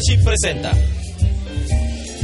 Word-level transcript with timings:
Leadership 0.00 0.24
presenta 0.24 0.72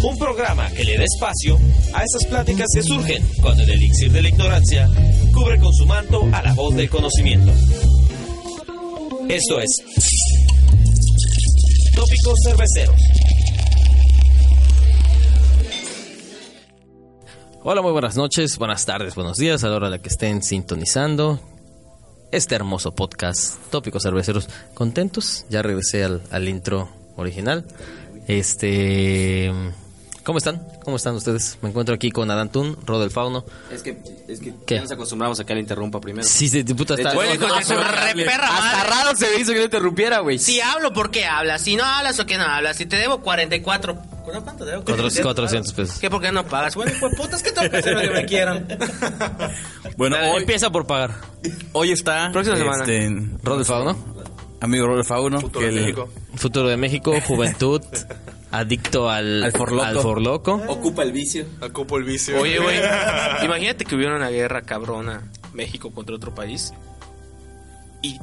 un 0.02 0.16
programa 0.16 0.70
que 0.70 0.82
le 0.82 0.96
dé 0.96 1.04
espacio 1.04 1.58
a 1.92 2.02
esas 2.02 2.24
pláticas 2.26 2.68
que 2.74 2.82
surgen 2.82 3.22
cuando 3.42 3.64
el 3.64 3.70
elixir 3.70 4.10
de 4.12 4.22
la 4.22 4.28
ignorancia 4.30 4.88
cubre 5.34 5.58
con 5.58 5.72
su 5.74 5.84
manto 5.84 6.26
a 6.32 6.42
la 6.42 6.54
voz 6.54 6.74
del 6.74 6.88
conocimiento. 6.88 7.52
Esto 9.28 9.60
es 9.60 9.68
Tópicos 11.94 12.38
Cerveceros. 12.46 13.00
Hola, 17.62 17.82
muy 17.82 17.92
buenas 17.92 18.16
noches, 18.16 18.56
buenas 18.56 18.86
tardes, 18.86 19.14
buenos 19.14 19.36
días 19.36 19.64
a 19.64 19.68
la 19.68 19.76
hora 19.76 19.90
la 19.90 19.98
que 19.98 20.08
estén 20.08 20.42
sintonizando 20.42 21.40
este 22.32 22.54
hermoso 22.54 22.94
podcast 22.94 23.56
Tópicos 23.70 24.02
Cerveceros. 24.02 24.48
¿Contentos? 24.72 25.44
Ya 25.50 25.60
regresé 25.60 26.04
al 26.04 26.48
intro 26.48 27.05
original. 27.16 27.64
Este... 28.28 29.52
¿Cómo 30.24 30.38
están? 30.38 30.60
¿Cómo 30.84 30.96
están 30.96 31.14
ustedes? 31.14 31.56
Me 31.62 31.68
encuentro 31.68 31.94
aquí 31.94 32.10
con 32.10 32.28
Adantún, 32.32 32.76
Rodel 32.84 33.12
Fauno. 33.12 33.44
Es 33.70 33.82
que, 33.84 33.96
es 34.26 34.40
que 34.40 34.52
¿Qué? 34.66 34.74
ya 34.74 34.80
nos 34.82 34.90
acostumbramos 34.90 35.38
a 35.38 35.44
que 35.46 35.52
él 35.52 35.60
interrumpa 35.60 36.00
primero. 36.00 36.26
Sí, 36.26 36.48
sí, 36.48 36.64
puta 36.64 36.94
hecho, 36.94 37.12
Güey, 37.14 37.38
de 37.38 37.38
su 37.38 37.74
Hasta 37.74 38.84
raro 38.84 39.16
se 39.16 39.30
me 39.30 39.40
hizo 39.40 39.52
que 39.52 39.58
no 39.58 39.64
interrumpiera, 39.66 40.18
güey. 40.18 40.40
Si 40.40 40.60
hablo, 40.60 40.92
¿por 40.92 41.12
qué 41.12 41.26
hablas? 41.26 41.62
Si 41.62 41.76
no 41.76 41.84
hablas, 41.84 42.18
¿o 42.18 42.26
qué 42.26 42.38
no 42.38 42.42
hablas? 42.42 42.76
Si 42.76 42.86
te 42.86 42.96
debo 42.96 43.20
44... 43.20 43.94
¿Cuánto 44.24 44.42
cuánto 44.42 44.64
debo? 44.64 44.82
Cuatro- 44.82 45.08
400 45.22 45.72
pesos. 45.72 45.98
¿Qué? 46.00 46.10
¿Por 46.10 46.20
qué 46.20 46.32
no 46.32 46.44
pagas? 46.44 46.74
Bueno, 46.74 46.90
pues 46.98 47.14
putas, 47.14 47.40
¿qué 47.44 47.52
tengo 47.52 47.70
que 47.70 47.76
hacer 47.76 47.94
lo 47.94 48.00
que 48.00 48.10
me 48.10 48.26
quieran? 48.26 48.66
Bueno, 49.96 50.16
Dale, 50.16 50.32
hoy, 50.32 50.40
Empieza 50.40 50.70
por 50.70 50.86
pagar. 50.86 51.12
hoy 51.72 51.92
está 51.92 52.30
Próxima 52.32 52.56
semana. 52.56 52.82
este, 52.82 53.64
Fauno, 53.64 53.96
amigo 54.66 54.86
Robert 54.86 55.06
Fauno, 55.06 55.50
que 55.50 55.68
el- 55.68 55.94
Futuro 56.34 56.68
de 56.68 56.76
México, 56.76 57.14
Juventud, 57.26 57.80
adicto 58.50 59.08
al, 59.10 59.42
Al 59.42 59.52
forloco. 59.52 59.84
al 59.84 59.96
forloco. 59.98 60.52
Ocupa 60.68 61.02
el 61.02 61.12
vicio. 61.12 61.46
Ocupo 61.60 61.96
el 61.96 62.04
vicio. 62.04 62.38
Oye, 62.40 62.58
güey, 62.58 62.78
imagínate 63.44 63.84
que 63.84 63.94
hubiera 63.96 64.14
una 64.16 64.28
guerra 64.30 64.62
cabrona 64.62 65.22
México 65.54 65.90
contra 65.92 66.14
otro 66.14 66.34
país 66.34 66.72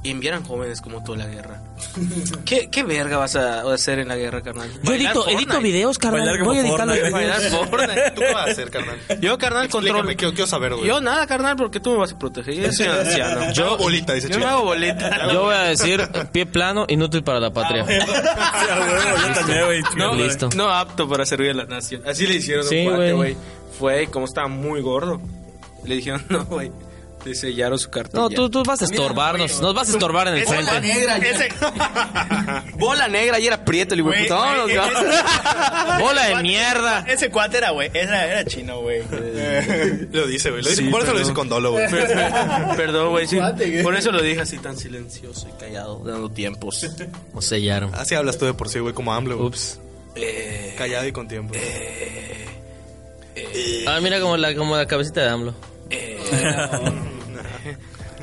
y 0.04 0.10
enviaran 0.10 0.44
jóvenes 0.44 0.82
como 0.82 1.04
toda 1.04 1.20
la 1.20 1.28
guerra. 1.28 1.62
¿Qué, 2.46 2.70
qué 2.70 2.84
verga 2.84 3.18
vas 3.18 3.36
a 3.36 3.62
hacer 3.74 4.00
en 4.00 4.08
la 4.08 4.16
guerra, 4.16 4.42
carnal? 4.42 4.70
Yo 4.84 4.94
edito, 4.94 5.28
edito 5.28 5.60
videos, 5.60 5.98
carnal. 5.98 6.40
Voy 6.44 6.58
a 6.58 6.62
editar 6.62 6.88
los 6.88 6.96
videos. 6.96 7.44
¿Tú 8.16 8.22
qué 8.22 8.34
vas 8.34 8.48
a 8.48 8.52
hacer, 8.52 8.70
carnal? 8.70 8.98
Yo, 9.22 9.38
carnal, 9.38 9.70
control. 9.70 10.16
Quiero, 10.16 10.34
quiero 10.34 10.48
saber, 10.48 10.76
güey. 10.76 10.88
Yo 10.88 11.02
nada, 11.02 11.28
carnal, 11.28 11.56
porque 11.56 11.80
tú 11.80 11.92
me 11.92 11.98
vas 11.98 12.14
a 12.14 12.20
proteger. 12.20 12.54
Yo 12.56 12.72
soy 12.72 12.88
anciano. 12.88 13.52
Yo 13.54 13.66
hago 13.66 13.78
bolita, 13.78 14.14
dice 14.14 14.28
Yo 14.30 14.36
me 14.36 14.42
chico. 14.44 14.56
hago 14.56 14.64
boleta. 14.66 15.32
Yo 15.32 15.44
voy 15.44 15.56
a 15.56 15.62
decir 15.64 16.08
pie 16.32 16.46
plano, 16.46 16.86
inútil 16.88 17.24
para 17.24 17.40
la 17.40 17.52
patria. 17.52 17.86
Sí, 17.86 17.94
a 17.94 18.80
huevo, 18.80 19.28
yo 19.28 19.34
también, 19.34 19.66
güey. 19.66 19.82
No, 19.98 20.16
Listo. 20.16 20.50
no 20.56 20.70
apto 20.70 21.08
para 21.10 21.26
servir 21.26 21.52
a 21.52 21.54
la 21.54 21.66
nación. 21.66 22.02
Así 22.08 22.26
le 22.28 22.36
hicieron 22.36 22.66
a 22.66 22.70
Sí, 22.70 22.86
un 22.86 22.96
cuate, 22.96 23.14
güey. 23.14 23.38
Fue 23.78 24.08
como 24.08 24.26
estaba 24.26 24.48
muy 24.48 24.82
gordo. 24.82 25.22
Le 25.86 25.96
dijeron, 25.96 26.24
no, 26.30 26.46
güey. 26.46 26.72
Le 27.26 27.36
sellaron 27.36 27.80
su 27.80 27.90
cartilla. 27.90 28.22
No, 28.22 28.30
tú, 28.30 28.50
tú 28.50 28.64
vas 28.64 28.82
a 28.82 28.86
estorbarnos. 28.86 29.62
Nos 29.62 29.74
vas 29.74 29.88
a 29.90 29.92
estorbar 29.94 30.28
en 30.28 30.36
el 30.36 30.46
Bola 30.46 30.62
frente. 30.64 30.88
negra. 30.88 31.18
Ese, 31.18 31.50
Bola 32.78 33.08
negra 33.08 33.40
y 33.40 33.48
era 33.48 33.64
prieto, 33.64 33.94
el 33.94 34.04
güey. 34.04 34.28
Güey. 34.28 34.78
Bola 36.00 36.26
de 36.28 36.36
mierda. 36.42 37.06
Ese 37.08 37.30
cuate 37.30 37.58
era, 37.60 37.72
güey. 37.72 37.90
Era, 37.94 38.26
era 38.26 38.46
chino, 38.46 38.82
güey. 38.82 39.02
Lo 40.12 40.28
dice, 40.28 40.52
güey. 40.52 40.64
Por 40.92 41.04
eso 41.04 41.14
lo 41.14 41.20
dice 41.20 41.34
con 41.34 41.48
dolo, 41.48 41.72
güey. 41.72 41.86
Perdón, 42.78 43.12
güey. 43.12 43.28
sí. 43.28 43.38
Por 43.82 43.96
eso 43.96 44.12
lo 44.12 44.22
dije 44.22 44.42
así 44.42 44.58
tan 44.58 44.78
silencioso 44.78 45.48
y 45.48 45.60
callado, 45.60 46.00
dando 46.04 46.30
tiempos. 46.30 46.86
Nos 47.34 47.46
sellaron. 47.46 47.94
Así 47.96 48.16
hablas 48.16 48.38
tú 48.38 48.46
de 48.46 48.54
por 48.54 48.70
sí, 48.70 48.80
güey, 48.80 48.94
como 48.94 49.14
AMLO. 49.14 49.46
Ups. 49.46 49.80
Callado 50.78 51.08
y 51.08 51.12
con 51.12 51.28
tiempo. 51.28 51.54
Ah, 53.88 54.00
mira 54.02 54.20
como 54.20 54.38
la, 54.38 54.54
como 54.56 54.76
la 54.76 54.86
cabecita 54.86 55.22
de 55.22 55.30
AMLO. 55.30 55.54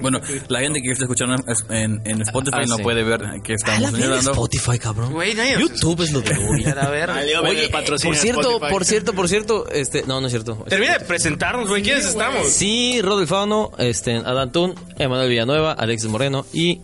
Bueno, 0.00 0.20
la 0.48 0.60
gente 0.60 0.80
que 0.82 0.90
está 0.90 1.04
escuchando 1.04 1.36
es- 1.46 1.64
en, 1.70 2.00
en 2.04 2.22
Spotify 2.22 2.58
Ah, 2.62 2.66
no 2.66 2.76
sí. 2.76 2.82
puede 2.82 3.02
ver 3.02 3.20
que 3.42 3.52
Ah, 3.52 3.56
estamos 3.56 3.94
hablando. 3.94 4.30
Spotify, 4.32 4.78
cabrón. 4.78 5.12
Güey, 5.12 5.34
nos 5.34 5.58
YouTube 5.60 6.02
es 6.02 6.12
lo 6.12 6.20
de 6.20 6.36
hoy. 6.36 6.64
A 6.64 6.88
ver. 6.90 7.10
Oye, 7.10 7.68
por 7.70 8.16
cierto, 8.16 8.60
por 8.60 8.84
cierto, 8.84 9.12
por 9.12 9.28
cierto, 9.28 9.68
este, 9.70 10.04
no, 10.06 10.20
no 10.20 10.26
es 10.26 10.32
cierto. 10.32 10.64
Termina 10.68 10.98
de 10.98 11.04
presentarnos, 11.04 11.68
güey. 11.68 11.82
¿Quiénes 11.82 12.06
estamos? 12.06 12.48
Sí, 12.48 13.00
Rodel 13.02 13.26
Fauno, 13.26 13.70
este, 13.78 14.16
Adantún, 14.16 14.74
Emanuel 14.98 15.28
Villanueva, 15.28 15.72
Alexis 15.72 16.08
Moreno 16.10 16.46
y 16.52 16.80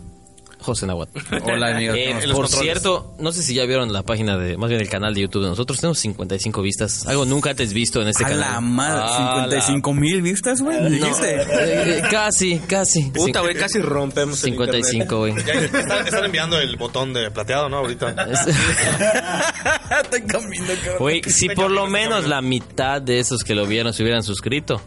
José 0.59 0.85
Nahuatl. 0.87 1.17
Hola, 1.43 1.67
amigos. 1.75 1.95
Eh, 1.97 2.11
¿cómo 2.21 2.33
por 2.33 2.41
controles. 2.45 2.59
cierto, 2.59 3.15
no 3.19 3.31
sé 3.31 3.43
si 3.43 3.53
ya 3.53 3.65
vieron 3.65 3.93
la 3.93 4.03
página 4.03 4.37
de, 4.37 4.57
más 4.57 4.69
bien 4.69 4.81
el 4.81 4.89
canal 4.89 5.13
de 5.13 5.21
YouTube 5.21 5.43
de 5.43 5.49
nosotros, 5.49 5.79
tenemos 5.79 5.99
55 5.99 6.61
vistas, 6.61 7.07
algo 7.07 7.25
nunca 7.25 7.51
antes 7.51 7.73
visto 7.73 8.01
en 8.01 8.07
este 8.09 8.25
A 8.25 8.29
canal. 8.29 8.53
la 8.53 8.61
madre, 8.61 9.01
Ah, 9.05 9.43
55 9.45 9.93
mil 9.93 10.21
vistas, 10.21 10.61
güey. 10.61 10.81
la- 10.81 10.89
Dijiste. 10.89 11.35
No, 11.37 11.43
eh, 11.53 12.01
casi, 12.11 12.59
casi. 12.59 13.03
Puta, 13.11 13.41
güey, 13.41 13.55
casi 13.55 13.79
rompemos 13.79 14.43
el 14.43 14.51
55, 14.51 15.17
güey. 15.17 15.33
Están, 15.37 16.05
están 16.05 16.25
enviando 16.25 16.59
el 16.59 16.75
botón 16.77 17.13
de 17.13 17.31
plateado, 17.31 17.69
¿no? 17.69 17.77
Ahorita. 17.77 18.13
Estoy 20.01 20.21
cambiando, 20.23 20.73
cabrón. 20.83 20.97
Güey, 20.99 21.21
si 21.23 21.49
por 21.49 21.71
lo 21.71 21.87
menos 21.87 22.25
la 22.27 22.41
mitad 22.41 23.01
de 23.01 23.19
esos 23.19 23.43
que 23.43 23.55
lo 23.55 23.65
vieron 23.65 23.93
se 23.93 24.03
hubieran 24.03 24.23
suscrito. 24.23 24.81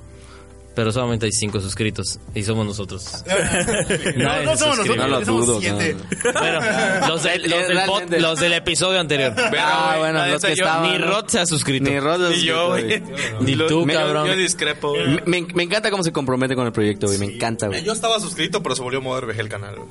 Pero 0.81 0.93
solamente 0.93 1.27
hay 1.27 1.33
5 1.33 1.61
suscritos 1.61 2.19
y 2.35 2.43
somos 2.43 2.65
nosotros. 2.65 3.23
No, 4.17 4.43
no 4.45 4.57
somos 4.57 4.79
nosotros, 4.79 4.97
No 4.97 5.09
lo 5.09 5.25
somos 5.27 5.47
dudo, 5.47 5.61
siete. 5.61 5.95
Bueno, 6.33 6.61
los, 7.07 7.23
del- 7.23 7.43
los 7.51 7.69
del 7.69 7.79
pod- 7.81 8.19
los 8.19 8.41
del 8.41 8.53
episodio 8.55 8.99
anterior. 8.99 9.35
Ah, 9.59 9.97
bueno, 9.99 10.21
la 10.21 10.29
los 10.29 10.43
neta, 10.43 10.49
que 10.49 10.57
yo- 10.57 10.65
estaban. 10.65 10.91
Ni 10.91 10.97
Rod 10.99 11.27
se 11.29 11.39
ha 11.41 11.45
suscrito. 11.45 11.91
Ni 11.91 12.01
Rod 12.01 12.31
Ni 12.31 12.43
yo, 12.45 12.69
güey. 12.69 13.03
Ni 13.41 13.57
tú, 13.69 13.85
Me- 13.85 13.93
cabrón. 13.93 14.27
Yo 14.27 14.37
discrepo, 14.37 14.89
güey. 14.91 15.07
Me, 15.27 15.43
me- 15.43 15.53
me 15.55 15.63
encanta 15.65 15.91
cómo 15.91 16.03
se 16.03 16.13
compromete 16.13 16.55
con 16.57 16.65
el 16.65 16.73
proyecto, 16.73 17.09
güey. 17.09 17.19
Me 17.19 17.27
encanta, 17.27 17.67
güey. 17.67 17.85
Yo 17.85 17.93
estaba 17.93 18.19
suscrito, 18.21 18.63
pero 18.63 18.75
se 18.75 18.81
volvió 18.83 19.03
modo 19.03 19.21
RBG 19.21 19.39
el 19.39 19.49
canal, 19.51 19.77
güey. 19.77 19.89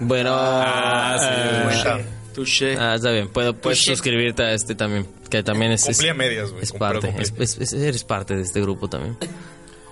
Bueno, 0.00 0.36
Ah, 0.38 1.16
sí, 1.18 2.04
Touché. 2.34 2.76
ah, 2.76 2.94
está 2.96 3.10
bien. 3.10 3.28
Puedo, 3.28 3.54
puedes 3.56 3.82
suscribirte 3.82 4.42
a 4.42 4.52
este 4.52 4.74
también, 4.74 5.06
que 5.30 5.42
también 5.42 5.72
es, 5.72 5.80
es, 5.88 5.96
Cumplí 5.96 6.08
a 6.10 6.14
medias, 6.14 6.50
güey. 6.50 6.62
es 6.62 6.72
Pero 6.72 7.00
parte, 7.00 7.14
es- 7.38 7.56
es- 7.58 7.72
eres 7.72 8.04
parte 8.04 8.36
de 8.36 8.42
este 8.42 8.60
grupo 8.60 8.88
también. 8.90 9.16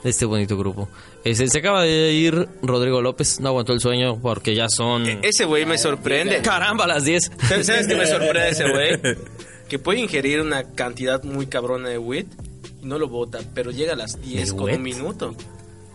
De 0.04 0.10
este 0.10 0.25
bonito 0.26 0.56
grupo. 0.56 0.88
Eh, 1.25 1.34
se, 1.34 1.48
se 1.48 1.59
acaba 1.59 1.82
de 1.82 2.12
ir 2.12 2.47
Rodrigo 2.62 3.00
López, 3.00 3.41
no 3.41 3.48
aguantó 3.48 3.72
el 3.72 3.81
sueño 3.81 4.20
porque 4.20 4.54
ya 4.54 4.69
son... 4.69 5.04
Ese 5.22 5.47
güey 5.47 5.65
me 5.66 5.78
sorprende. 5.78 6.41
Caramba, 6.42 6.87
las 6.87 7.04
10. 7.04 7.32
¿Sabes 7.48 7.87
qué 7.88 7.97
me 7.97 8.06
sorprende 8.06 8.50
ese 8.50 8.70
güey? 8.70 9.00
Que 9.69 9.78
puede 9.78 9.98
ingerir 10.00 10.43
una 10.43 10.62
cantidad 10.75 11.25
muy 11.25 11.47
cabrona 11.47 11.88
de 11.88 11.97
weed 11.97 12.26
y 12.82 12.87
no 12.87 12.98
lo 12.98 13.09
bota, 13.09 13.38
pero 13.54 13.70
llega 13.70 13.94
a 13.94 13.97
las 13.97 14.20
10 14.20 14.50
¿El 14.50 14.54
con 14.56 14.64
weed? 14.66 14.76
un 14.76 14.82
minuto. 14.82 15.34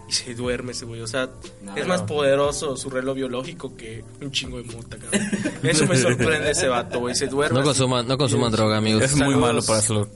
Y 0.09 0.11
se 0.11 0.33
duerme 0.33 0.71
ese 0.71 0.85
güey. 0.85 1.01
O 1.01 1.07
sea, 1.07 1.29
es 1.75 1.85
más 1.85 2.01
poderoso 2.01 2.75
su 2.77 2.89
reloj 2.89 3.15
biológico 3.15 3.77
que 3.77 4.03
un 4.21 4.31
chingo 4.31 4.57
de 4.57 4.63
mota, 4.63 4.97
cabrón. 4.97 5.21
Eso 5.61 5.85
me 5.85 5.95
sorprende 5.95 6.49
ese 6.49 6.67
vato, 6.67 6.99
güey. 6.99 7.13
Se 7.13 7.27
duerme. 7.27 7.59
No 7.59 7.63
consuman, 7.63 8.07
no 8.07 8.17
consuman 8.17 8.51
droga, 8.51 8.77
amigos. 8.77 9.03
Es 9.03 9.11
muy 9.11 9.19
Saludos. 9.19 9.39
malo 9.39 9.61
para 9.61 9.81
salud. 9.81 10.07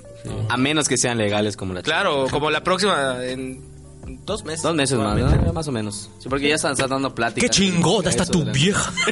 A 0.49 0.57
menos 0.57 0.89
que 0.89 0.97
sean 0.97 1.19
legales 1.19 1.55
como 1.55 1.75
la 1.75 1.83
chica. 1.83 1.91
Claro, 1.95 2.25
como 2.31 2.49
la 2.49 2.63
próxima 2.63 3.23
en 3.23 3.61
dos 4.05 4.43
meses. 4.43 4.61
Dos 4.63 4.75
meses 4.75 4.97
más. 4.97 5.53
Más 5.53 5.67
o 5.67 5.71
menos. 5.71 6.09
Sí, 6.19 6.29
porque 6.29 6.49
ya 6.49 6.55
están, 6.55 6.73
están 6.73 6.89
dando 6.89 7.13
plática. 7.15 7.45
¡Qué 7.45 7.49
chingona 7.49 8.09
está 8.09 8.25
tu 8.25 8.43
vieja! 8.45 8.91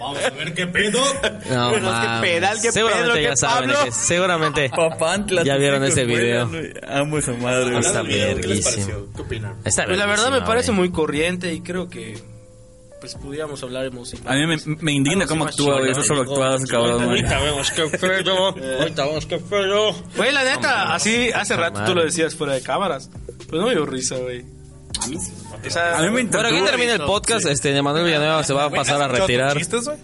Vamos 0.00 0.18
a 0.24 0.30
ver 0.30 0.54
qué 0.54 0.66
pedo. 0.66 0.98
No, 1.50 1.70
Pero 1.72 1.92
es 1.92 2.00
que 2.00 2.20
pedal, 2.20 2.58
qué 2.62 2.72
seguramente 2.72 3.08
Pedro, 3.10 3.22
ya 3.22 3.30
qué 3.30 3.36
saben, 3.36 3.70
Pablo. 3.70 3.84
que- 3.84 3.92
seguramente 3.92 4.70
Papantla. 4.76 5.42
Ya 5.44 5.56
vieron 5.56 5.84
ese 5.84 6.04
video. 6.04 6.50
Amo 6.88 7.18
esa 7.18 7.32
madre. 7.34 7.78
Está 7.78 8.02
¿Qué 8.02 8.08
les 8.08 8.36
verguísimo. 8.36 8.70
pareció? 8.70 9.06
¿Qué 9.14 9.22
opinan? 9.22 9.54
Está 9.64 9.84
Pues 9.86 9.98
la 9.98 10.06
verdad 10.06 10.30
me 10.30 10.40
parece 10.42 10.68
güey. 10.72 10.78
muy 10.80 10.90
corriente 10.90 11.52
y 11.52 11.60
creo 11.60 11.88
que 11.88 12.18
pues 13.00 13.14
pudiéramos 13.14 13.62
hablar 13.62 13.86
emocionalmente. 13.86 14.62
A 14.64 14.66
mí 14.66 14.74
me, 14.76 14.76
me 14.82 14.92
indigna 14.92 15.26
cómo 15.26 15.46
actúa, 15.46 15.78
güey. 15.78 15.90
Eso 15.90 16.02
solo 16.02 16.22
actuadas, 16.22 16.64
cabrón, 16.66 17.06
güey. 17.06 17.22
vemos 17.22 17.70
qué 17.70 17.86
pedo. 17.86 18.54
Ahorita 18.78 19.06
vemos 19.06 19.26
qué 19.26 19.38
pedo. 19.38 19.92
Güey, 20.16 20.32
la 20.32 20.44
neta, 20.44 20.94
así 20.94 21.30
hace 21.34 21.56
rato 21.56 21.82
tú 21.84 21.94
lo 21.94 22.04
decías 22.04 22.34
fuera 22.34 22.54
de 22.54 22.62
cámaras. 22.62 23.10
Pues 23.48 23.60
no 23.60 23.66
me 23.66 23.74
dio 23.74 23.86
risa, 23.86 24.16
güey. 24.16 24.44
O 25.66 25.70
sea, 25.70 25.98
A 25.98 26.02
mí 26.02 26.10
me 26.10 26.24
Bueno, 26.24 26.48
aquí 26.48 26.62
termina 26.62 26.92
el 26.92 27.00
podcast. 27.00 27.46
Este, 27.46 27.74
Emanuel 27.76 28.04
Villanueva 28.04 28.44
se 28.44 28.52
va 28.52 28.64
a 28.64 28.70
pasar 28.70 29.00
a 29.00 29.08
retirar. 29.08 29.56
¿Chistes, 29.56 29.84
güey? 29.84 29.98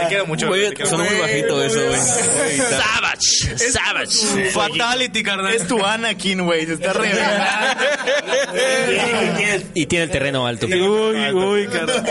Te 0.00 0.08
quiero 0.08 0.26
mucho. 0.26 0.46
Güey, 0.48 0.68
te 0.70 0.74
quiero 0.74 0.98
mucho. 0.98 1.10
muy 1.10 1.20
bajito 1.20 1.62
eso, 1.62 1.78
güey. 1.78 2.00
Savage, 3.22 4.10
Savage. 4.10 4.50
Fatality, 4.50 5.22
carnal. 5.22 5.52
Es 5.52 5.66
tu 5.66 5.84
Anakin, 5.84 6.44
güey. 6.44 6.66
Se 6.66 6.74
está 6.74 6.92
revelando. 6.92 7.44
Y 9.74 9.86
tiene 9.86 10.04
el 10.04 10.10
terreno 10.10 10.46
alto. 10.46 10.66
Uy, 10.66 11.32
uy, 11.32 11.66
carnal. 11.68 12.04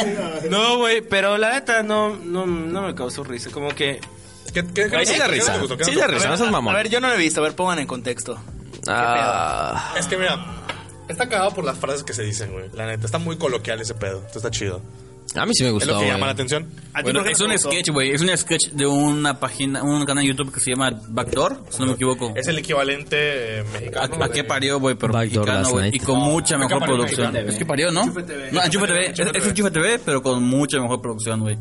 No, 0.49 0.77
güey, 0.77 1.01
pero 1.01 1.37
la 1.37 1.53
neta 1.53 1.83
no, 1.83 2.15
no, 2.15 2.45
no 2.45 2.81
me 2.81 2.95
causó 2.95 3.23
risa. 3.23 3.49
Como 3.49 3.69
que 3.69 3.99
¿Qué, 4.53 4.63
qué, 4.73 4.89
qué, 4.89 4.95
Ay, 4.95 5.05
sí 5.05 5.15
no 5.17 5.27
risa. 5.27 5.53
Sí 5.55 5.59
gustó? 5.61 5.75
risa, 5.77 6.05
no 6.05 6.15
A 6.15 6.19
seas 6.19 6.39
ver, 6.41 6.51
mamón. 6.51 6.75
A 6.75 6.77
ver, 6.77 6.89
yo 6.89 6.99
no 6.99 7.07
lo 7.07 7.15
he 7.15 7.17
visto. 7.17 7.39
A 7.39 7.43
ver, 7.43 7.55
pongan 7.55 7.79
en 7.79 7.87
contexto. 7.87 8.39
Ah, 8.87 9.93
Es 9.97 10.07
que 10.07 10.17
mira, 10.17 10.45
está 11.07 11.27
cagado 11.29 11.51
por 11.53 11.63
las 11.63 11.77
frases 11.77 12.03
que 12.03 12.13
se 12.13 12.23
dicen, 12.23 12.51
güey. 12.51 12.69
La 12.73 12.85
neta, 12.85 13.05
está 13.05 13.17
muy 13.17 13.37
coloquial 13.37 13.81
ese 13.81 13.95
pedo. 13.95 14.23
Esto 14.25 14.39
está 14.39 14.51
chido. 14.51 14.81
A 15.35 15.45
mí 15.45 15.51
sí 15.53 15.63
me 15.63 15.69
Es 15.69 15.73
gustó. 15.73 15.93
lo 15.93 15.99
que 15.99 16.07
llama 16.07 16.25
la 16.27 16.31
atención. 16.33 16.69
¿A 16.93 16.97
ti 16.99 17.03
Bueno, 17.03 17.23
qué 17.23 17.31
es 17.31 17.39
no 17.39 17.45
un 17.47 17.51
gustó? 17.53 17.71
sketch, 17.71 17.89
güey. 17.89 18.11
Es 18.11 18.21
un 18.21 18.29
sketch 18.37 18.69
de 18.71 18.85
una 18.85 19.39
página, 19.39 19.81
un 19.83 20.05
canal 20.05 20.23
de 20.23 20.29
YouTube 20.29 20.53
que 20.53 20.59
se 20.59 20.71
llama 20.71 20.91
Backdoor, 21.09 21.63
si 21.69 21.79
no 21.79 21.87
me 21.87 21.91
equivoco. 21.93 22.33
Es 22.35 22.47
el 22.47 22.57
equivalente 22.59 23.59
eh, 23.59 23.63
mexicano. 23.73 24.15
¿A, 24.21 24.25
a 24.25 24.29
qué 24.29 24.41
de- 24.41 24.47
parió, 24.47 24.79
güey? 24.79 24.95
Pero 24.95 25.13
Backdoor 25.13 25.45
mexicano, 25.47 25.69
güey. 25.71 25.95
Y 25.95 25.99
con 25.99 26.19
mucha 26.19 26.57
mejor 26.57 26.83
producción. 26.83 27.35
Es 27.35 27.57
que 27.57 27.65
parió, 27.65 27.91
¿no? 27.91 28.05
No, 28.05 28.63
Enchufe 28.63 28.87
TV. 28.87 29.05
Es, 29.11 29.19
es 29.19 29.47
Enchufe 29.47 29.71
TV, 29.71 29.99
pero 30.05 30.21
con 30.21 30.43
mucha 30.43 30.79
mejor 30.79 31.01
producción, 31.01 31.39
güey. 31.39 31.57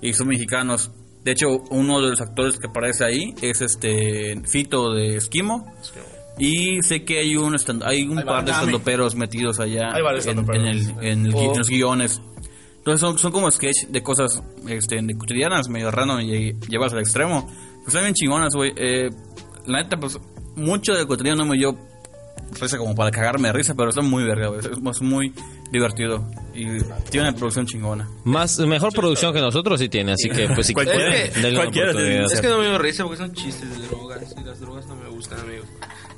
Y 0.00 0.12
son 0.14 0.26
mexicanos. 0.28 0.90
De 1.24 1.30
hecho, 1.30 1.46
uno 1.70 2.00
de 2.00 2.10
los 2.10 2.20
actores 2.20 2.58
que 2.58 2.66
aparece 2.66 3.04
ahí 3.04 3.32
es 3.40 3.60
este 3.60 4.40
Fito 4.44 4.92
de 4.92 5.16
Esquimo. 5.18 5.72
Y 6.38 6.82
sé 6.82 7.04
que 7.04 7.18
hay 7.20 7.36
un 7.36 7.54
stand- 7.54 7.84
hay 7.84 8.02
un 8.08 8.22
par 8.22 8.44
de 8.44 8.50
estandoperos 8.52 9.14
metidos 9.14 9.60
allá 9.60 9.90
Hay 9.94 10.02
varios 10.02 10.24
en, 10.26 10.30
estandoperos. 10.38 10.64
en 10.64 10.68
el- 10.68 11.06
en 11.06 11.26
el 11.26 11.36
en 11.36 11.58
los 11.58 11.68
guiones. 11.68 12.20
Entonces 12.82 13.00
son, 13.00 13.16
son 13.16 13.30
como 13.30 13.48
sketch 13.48 13.86
de 13.88 14.02
cosas 14.02 14.42
este, 14.66 15.00
de 15.00 15.14
cotidianas, 15.16 15.68
medio 15.68 15.92
random 15.92 16.20
y 16.20 16.52
llevas 16.68 16.92
al 16.92 16.98
extremo. 16.98 17.46
Pues 17.76 17.88
están 17.88 18.02
bien 18.02 18.14
chingonas, 18.14 18.52
güey. 18.54 18.72
Eh, 18.76 19.08
la 19.66 19.82
neta, 19.84 19.96
pues 19.98 20.18
mucho 20.56 20.92
de 20.92 21.06
cotidiano 21.06 21.44
no 21.44 21.50
me 21.52 21.56
dio 21.56 21.78
risa 22.60 22.78
como 22.78 22.94
para 22.94 23.10
cagarme 23.12 23.48
de 23.48 23.52
risa, 23.52 23.74
pero 23.74 23.90
está 23.90 24.02
muy 24.02 24.24
verga, 24.24 24.48
güey. 24.48 24.60
Es, 24.60 24.66
es 24.66 25.02
muy 25.02 25.32
divertido 25.70 26.28
y 26.54 26.66
tiene 27.10 27.28
una 27.28 27.36
producción 27.36 27.66
chingona. 27.66 28.08
Más, 28.24 28.58
mejor 28.58 28.92
producción 28.92 29.32
que 29.32 29.40
nosotros 29.40 29.80
sí 29.80 29.88
tiene, 29.88 30.12
así 30.12 30.28
que 30.28 30.48
pues 30.48 30.66
si 30.66 30.74
Cualquiera. 30.74 31.08
denle 31.34 31.50
una 31.52 31.60
Cualquiera. 31.62 32.24
Es 32.26 32.40
que 32.40 32.48
no 32.48 32.58
me 32.58 32.64
dio 32.64 32.78
risa 32.78 33.04
porque 33.04 33.18
son 33.18 33.32
chistes 33.32 33.78
de 33.78 33.86
drogas 33.86 34.34
y 34.38 34.44
las 34.44 34.60
drogas 34.60 34.86
no 34.86 34.96
me 34.96 35.08
gustan, 35.08 35.38
amigo. 35.40 35.64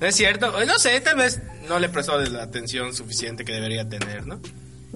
No 0.01 0.07
es 0.07 0.17
cierto, 0.17 0.61
Eh, 0.61 0.67
no 0.67 0.79
sé, 0.79 0.99
tal 1.03 1.17
vez 1.17 1.41
no 1.69 1.79
le 1.79 1.89
prestó 1.91 2.19
la 2.19 2.43
atención 2.43 2.95
suficiente 2.95 3.45
que 3.45 3.53
debería 3.53 3.89
tener, 3.89 4.27
¿no? 4.27 4.41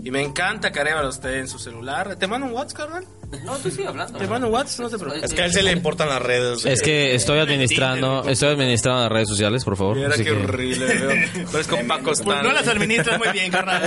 Y 0.02 0.10
me 0.10 0.22
encanta 0.22 0.70
que 0.72 0.80
Arevalo 0.80 1.08
esté 1.10 1.38
en 1.38 1.48
su 1.48 1.58
celular. 1.58 2.16
¿Te 2.16 2.26
mando 2.26 2.46
un 2.46 2.52
WhatsApp, 2.52 2.78
carnal? 2.78 3.04
No, 3.44 3.56
tú 3.58 3.70
sigue 3.70 3.86
hablando. 3.86 4.18
Te 4.18 4.26
mando 4.26 4.46
un 4.46 4.54
WhatsApp, 4.54 4.80
no 4.80 4.88
te 4.90 4.96
preocupes. 4.98 5.24
Es 5.24 5.34
que 5.34 5.42
a 5.42 5.44
él 5.44 5.52
se 5.52 5.62
le 5.62 5.72
importan 5.72 6.08
las 6.08 6.22
redes. 6.22 6.64
Es 6.64 6.80
que 6.80 7.14
estoy 7.14 7.38
administrando, 7.40 8.24
estoy 8.26 8.50
administrando 8.50 9.02
las 9.02 9.12
redes 9.12 9.28
sociales, 9.28 9.64
por 9.64 9.76
favor. 9.76 9.96
Mira 9.96 10.10
qué 10.16 10.24
que- 10.24 10.30
horrible, 10.32 10.86
veo. 11.34 11.46
Parezco 11.52 11.76
Paco 11.86 12.04
Pues 12.04 12.24
no 12.24 12.52
las 12.52 12.66
administras 12.68 13.18
muy 13.18 13.28
bien, 13.28 13.50
carnal. 13.50 13.82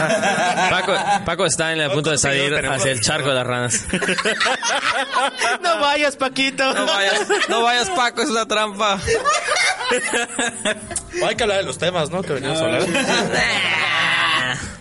Paco, 0.70 0.94
Paco 1.26 1.46
está 1.48 1.74
en 1.74 1.82
el 1.82 1.90
punto 1.92 2.12
de 2.12 2.18
salir 2.20 2.54
hacia 2.56 2.92
el 2.92 3.02
charco 3.02 3.30
de 3.30 3.36
las 3.36 3.48
ranas. 3.48 3.86
No 5.64 5.80
vayas, 5.80 6.16
Paquito. 6.18 6.74
No 6.74 6.86
vayas, 6.86 7.28
no 7.50 7.62
vayas, 7.64 7.90
Paco, 7.92 8.22
es 8.22 8.30
una 8.30 8.48
trampa. 8.48 9.00
Hay 11.26 11.36
que 11.36 11.44
hablar 11.44 11.58
de 11.60 11.64
los 11.64 11.78
temas, 11.78 12.10
¿no? 12.10 12.22
Que 12.22 12.34
venimos 12.34 12.60
a 12.60 12.66
hablar. 12.66 12.82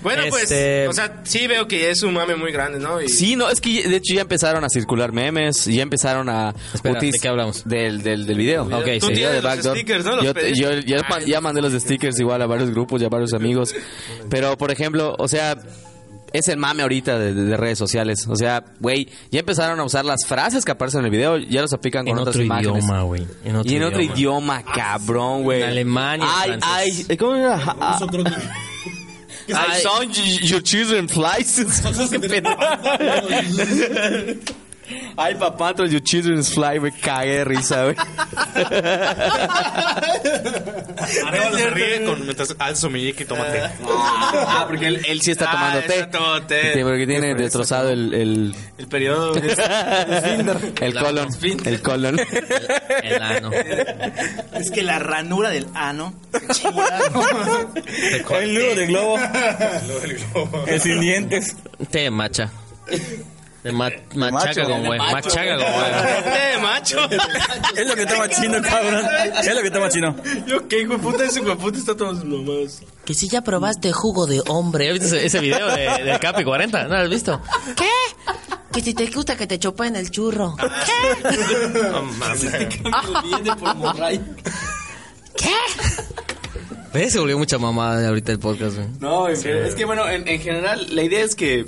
Bueno, 0.02 0.22
pues, 0.28 0.44
Este- 0.44 0.88
o 0.88 0.92
sea, 0.92 1.20
sí 1.24 1.46
veo 1.46 1.66
que 1.68 1.90
es 1.90 2.02
un 2.02 2.14
mame 2.14 2.36
muy 2.36 2.52
grande, 2.52 2.78
¿no? 2.78 3.00
Y 3.00 3.08
Sí, 3.08 3.36
no, 3.36 3.48
es 3.50 3.60
que 3.60 3.88
de 3.88 3.96
hecho 3.96 4.14
ya 4.14 4.22
empezaron 4.22 4.64
a 4.64 4.68
circular 4.68 5.12
memes, 5.12 5.64
ya 5.66 5.82
empezaron 5.82 6.28
a... 6.28 6.54
Espera, 6.74 6.98
utis- 7.00 7.12
¿de 7.12 7.18
qué 7.20 7.28
hablamos? 7.28 7.64
Del, 7.66 8.02
del, 8.02 8.26
del 8.26 8.38
video. 8.38 8.64
Ok, 8.64 8.70
sí. 8.70 8.80
video 8.80 9.00
Tú 9.00 9.06
tienes 9.08 9.32
de 9.34 9.42
los 9.42 9.58
stickers, 9.76 10.04
¿no? 10.04 10.16
Los 10.16 10.24
Yo, 10.24 10.34
pediste. 10.34 10.60
yo, 10.60 10.72
ya, 10.80 10.98
Ah, 11.08 11.18
ya 11.26 11.40
mandé 11.40 11.60
los 11.62 11.72
stickers 11.72 12.18
igual 12.20 12.40
a 12.42 12.46
varios 12.46 12.70
grupos 12.70 13.00
y 13.02 13.04
a 13.04 13.08
varios 13.08 13.32
amigos. 13.34 13.74
Pero, 14.28 14.56
por 14.56 14.70
ejemplo, 14.70 15.14
o 15.18 15.28
sea... 15.28 15.56
Es 16.32 16.46
el 16.46 16.58
mame 16.58 16.82
ahorita 16.82 17.18
de, 17.18 17.34
de- 17.34 17.42
de 17.42 17.56
redes 17.56 17.76
sociales. 17.76 18.28
O 18.28 18.36
sea, 18.36 18.62
güey, 18.78 19.08
ya 19.32 19.40
empezaron 19.40 19.80
a 19.80 19.82
usar 19.82 20.04
las 20.04 20.24
frases 20.24 20.64
que 20.64 20.70
aparecen 20.70 21.00
en 21.00 21.06
el 21.06 21.10
video, 21.10 21.38
ya 21.38 21.60
los 21.60 21.72
aplican 21.72 22.04
con 22.04 22.12
En 22.12 22.18
otras 22.20 22.36
otro 22.36 22.44
imágenes. 22.44 22.84
idioma, 22.84 23.02
güey. 23.02 23.26
En 23.44 23.56
otro 23.56 23.72
y 23.72 23.74
en 23.74 23.82
otro 23.82 24.00
idioma. 24.00 24.60
idioma, 24.60 24.62
cabrón, 24.72 25.42
güey. 25.42 25.60
En 25.62 25.70
en 25.76 25.98
Ay, 25.98 26.16
francés. 26.60 27.06
ay, 27.10 27.16
¿cómo 27.16 27.34
era? 27.34 27.60
Ah, 27.80 27.98
I 29.54 29.80
saw 29.80 30.00
y- 30.00 30.38
your 30.42 30.60
children 30.60 31.08
flies. 31.08 31.58
Ay, 35.16 35.34
papá, 35.34 35.74
todos 35.74 35.90
your 35.90 36.02
children 36.02 36.42
fly, 36.44 36.80
me 36.80 36.92
cagué 36.92 37.38
de 37.38 37.44
risa, 37.44 37.84
güey. 37.84 37.96
Arevalo 41.26 41.56
se 41.58 41.70
ríe 41.70 42.04
con, 42.04 42.22
mientras 42.24 42.54
alza 42.58 42.80
su 42.82 42.90
meñique 42.90 43.22
y 43.24 43.26
toma 43.26 43.44
té. 43.50 43.60
Ah, 43.86 44.64
porque 44.68 44.86
él, 44.86 45.00
él 45.06 45.20
sí 45.22 45.30
está 45.32 45.46
Ah, 45.50 45.52
tomando 45.52 45.80
té. 45.80 45.94
está 46.00 46.10
tomando 46.18 46.46
té. 46.46 46.72
Sí, 46.74 46.80
porque 46.82 47.06
tiene 47.06 47.34
destrozado 47.34 47.90
el, 47.90 48.14
el, 48.14 48.54
el 48.78 48.86
periodo. 48.88 49.34
el 50.80 50.94
colon. 50.94 51.28
El 51.64 51.82
colon. 51.82 52.18
El 53.02 53.22
ano. 53.22 53.50
Es 53.52 54.70
que 54.70 54.82
la 54.82 54.98
ranura 54.98 55.50
del 55.50 55.66
ano. 55.74 56.14
El 58.40 58.54
nudo 58.54 58.74
de 58.74 58.86
globo. 58.86 59.18
El 60.66 60.80
sin 60.80 61.00
dientes. 61.00 61.56
Té 61.90 62.00
de 62.00 62.10
macha. 62.10 62.50
De 63.62 63.72
ma- 63.72 63.90
machaca 64.14 64.64
con 64.64 64.84
güey. 64.86 64.98
Machaca 64.98 65.56
con 65.56 65.72
güey. 65.72 65.92
De 66.54 66.58
macho. 66.62 66.98
Es 67.76 67.86
lo 67.86 67.94
que 67.94 68.06
toma 68.06 68.28
chino, 68.28 68.62
cabrón. 68.62 69.04
Es 69.38 69.54
lo 69.54 69.62
que 69.62 69.70
toma 69.70 69.88
chino. 69.90 70.16
Yo, 70.46 70.66
qué 70.66 70.80
hijo 70.80 70.94
de 70.94 70.98
puta, 70.98 71.24
ese 71.24 71.40
hijo 71.40 71.50
de 71.50 71.56
puta 71.56 71.78
está 71.78 71.92
sus 71.98 72.24
mamadas. 72.24 72.80
Que 73.04 73.12
si 73.14 73.28
ya 73.28 73.42
probaste 73.42 73.92
jugo 73.92 74.26
de 74.26 74.42
hombre. 74.48 74.86
¿Ya 74.86 74.92
viste 74.92 75.26
ese, 75.26 75.40
video 75.40 75.70
de, 75.70 76.04
de 76.04 76.18
Capi 76.18 76.42
40? 76.44 76.84
¿No 76.84 76.88
lo 76.88 76.96
has 76.96 77.10
visto? 77.10 77.40
¿Qué? 77.76 77.88
Que 78.72 78.80
si 78.80 78.94
te 78.94 79.06
gusta 79.08 79.36
que 79.36 79.46
te 79.46 79.58
chopen 79.58 79.94
el 79.96 80.10
churro. 80.10 80.56
No 80.56 82.02
mames. 82.02 82.46
¿Qué? 85.36 85.54
¿Ves? 86.92 87.12
Se 87.12 87.18
volvió 87.20 87.38
mucha 87.38 87.58
mamada 87.58 88.08
ahorita 88.08 88.32
el 88.32 88.38
podcast, 88.38 88.76
güey. 88.76 88.88
No, 89.00 89.28
es 89.28 89.42
que 89.42 89.84
bueno, 89.84 90.08
en, 90.08 90.26
en 90.26 90.40
general 90.40 90.86
la 90.94 91.02
idea 91.02 91.24
es 91.24 91.34
que 91.34 91.66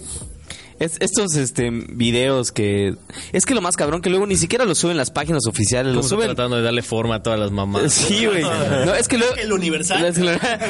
es- 0.85 0.97
estos 1.01 1.35
este 1.37 1.71
videos 1.71 2.53
que 2.53 2.95
es 3.33 3.47
que 3.47 3.55
lo 3.55 3.61
más 3.61 3.77
cabrón 3.77 4.03
que 4.03 4.11
luego 4.11 4.27
ni 4.27 4.37
siquiera 4.37 4.65
los 4.65 4.79
suben 4.79 4.97
las 4.97 5.11
páginas 5.11 5.47
oficiales, 5.47 5.91
Estamos 5.91 6.09
suben 6.09 6.27
tratando 6.29 6.57
de 6.57 6.63
darle 6.63 6.83
forma 6.83 7.17
a 7.17 7.23
todas 7.23 7.39
las 7.39 7.51
mamás. 7.51 7.93
Sí, 7.93 8.27
güey. 8.27 8.43
No, 8.43 8.95
es 8.95 9.09
que 9.09 9.19
luego 9.19 9.35
El 9.37 9.53
universal. 9.53 10.01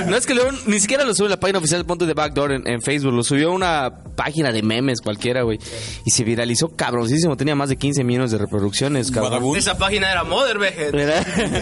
No, 0.08 0.16
es 0.16 0.26
que 0.26 0.34
luego 0.34 0.50
ni 0.66 0.80
siquiera 0.80 1.04
lo 1.04 1.14
sube 1.14 1.28
la 1.28 1.38
página 1.40 1.58
oficial 1.58 1.84
Ponte 1.84 2.06
de 2.06 2.14
Backdoor 2.14 2.52
en, 2.52 2.66
en 2.68 2.82
Facebook, 2.82 3.12
lo 3.12 3.22
subió 3.22 3.52
una 3.52 3.92
página 4.16 4.52
de 4.52 4.62
memes 4.62 5.00
cualquiera, 5.00 5.42
güey. 5.42 5.58
Y 6.04 6.10
se 6.10 6.24
viralizó 6.24 6.68
cabroncísimo, 6.76 7.36
tenía 7.36 7.54
más 7.54 7.68
de 7.68 7.76
15 7.76 8.04
millones 8.04 8.30
de 8.30 8.38
reproducciones, 8.38 9.10
cabrón. 9.10 9.56
Esa 9.56 9.76
página 9.78 10.10
era 10.10 10.24
Mother. 10.24 10.58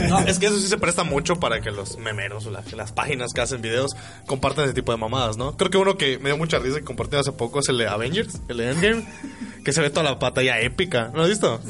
No, 0.08 0.19
es 0.20 0.38
que 0.38 0.46
eso 0.46 0.58
sí 0.58 0.67
se 0.69 0.79
presta 0.79 1.05
mucho 1.05 1.37
para 1.37 1.61
que 1.61 1.70
los 1.70 1.96
memeros 1.99 2.46
o 2.46 2.50
la- 2.50 2.62
las 2.76 2.93
páginas 2.93 3.32
que 3.32 3.41
hacen 3.41 3.62
videos 3.62 3.93
compartan 4.26 4.64
ese 4.64 4.75
tipo 4.75 4.93
de 4.93 4.99
mamadas, 4.99 5.37
¿no? 5.37 5.56
Creo 5.56 5.70
que 5.70 5.79
uno 5.79 5.96
que 5.96 6.19
me 6.19 6.31
dio 6.31 6.36
mucha 6.36 6.58
risa 6.58 6.79
y 6.79 6.82
compartí 6.82 7.17
hace 7.17 7.32
poco 7.32 7.60
es 7.60 7.69
el 7.69 7.79
de 7.79 7.89
Avengers, 7.89 8.40
el 8.49 8.56
de 8.56 8.70
Endgame, 8.70 9.05
que 9.65 9.73
se 9.73 9.81
ve 9.81 9.91
toda 9.91 10.05
la 10.05 10.15
batalla 10.15 10.61
épica. 10.61 11.11
¿No 11.13 11.19
lo 11.19 11.23
has 11.25 11.29
visto? 11.29 11.61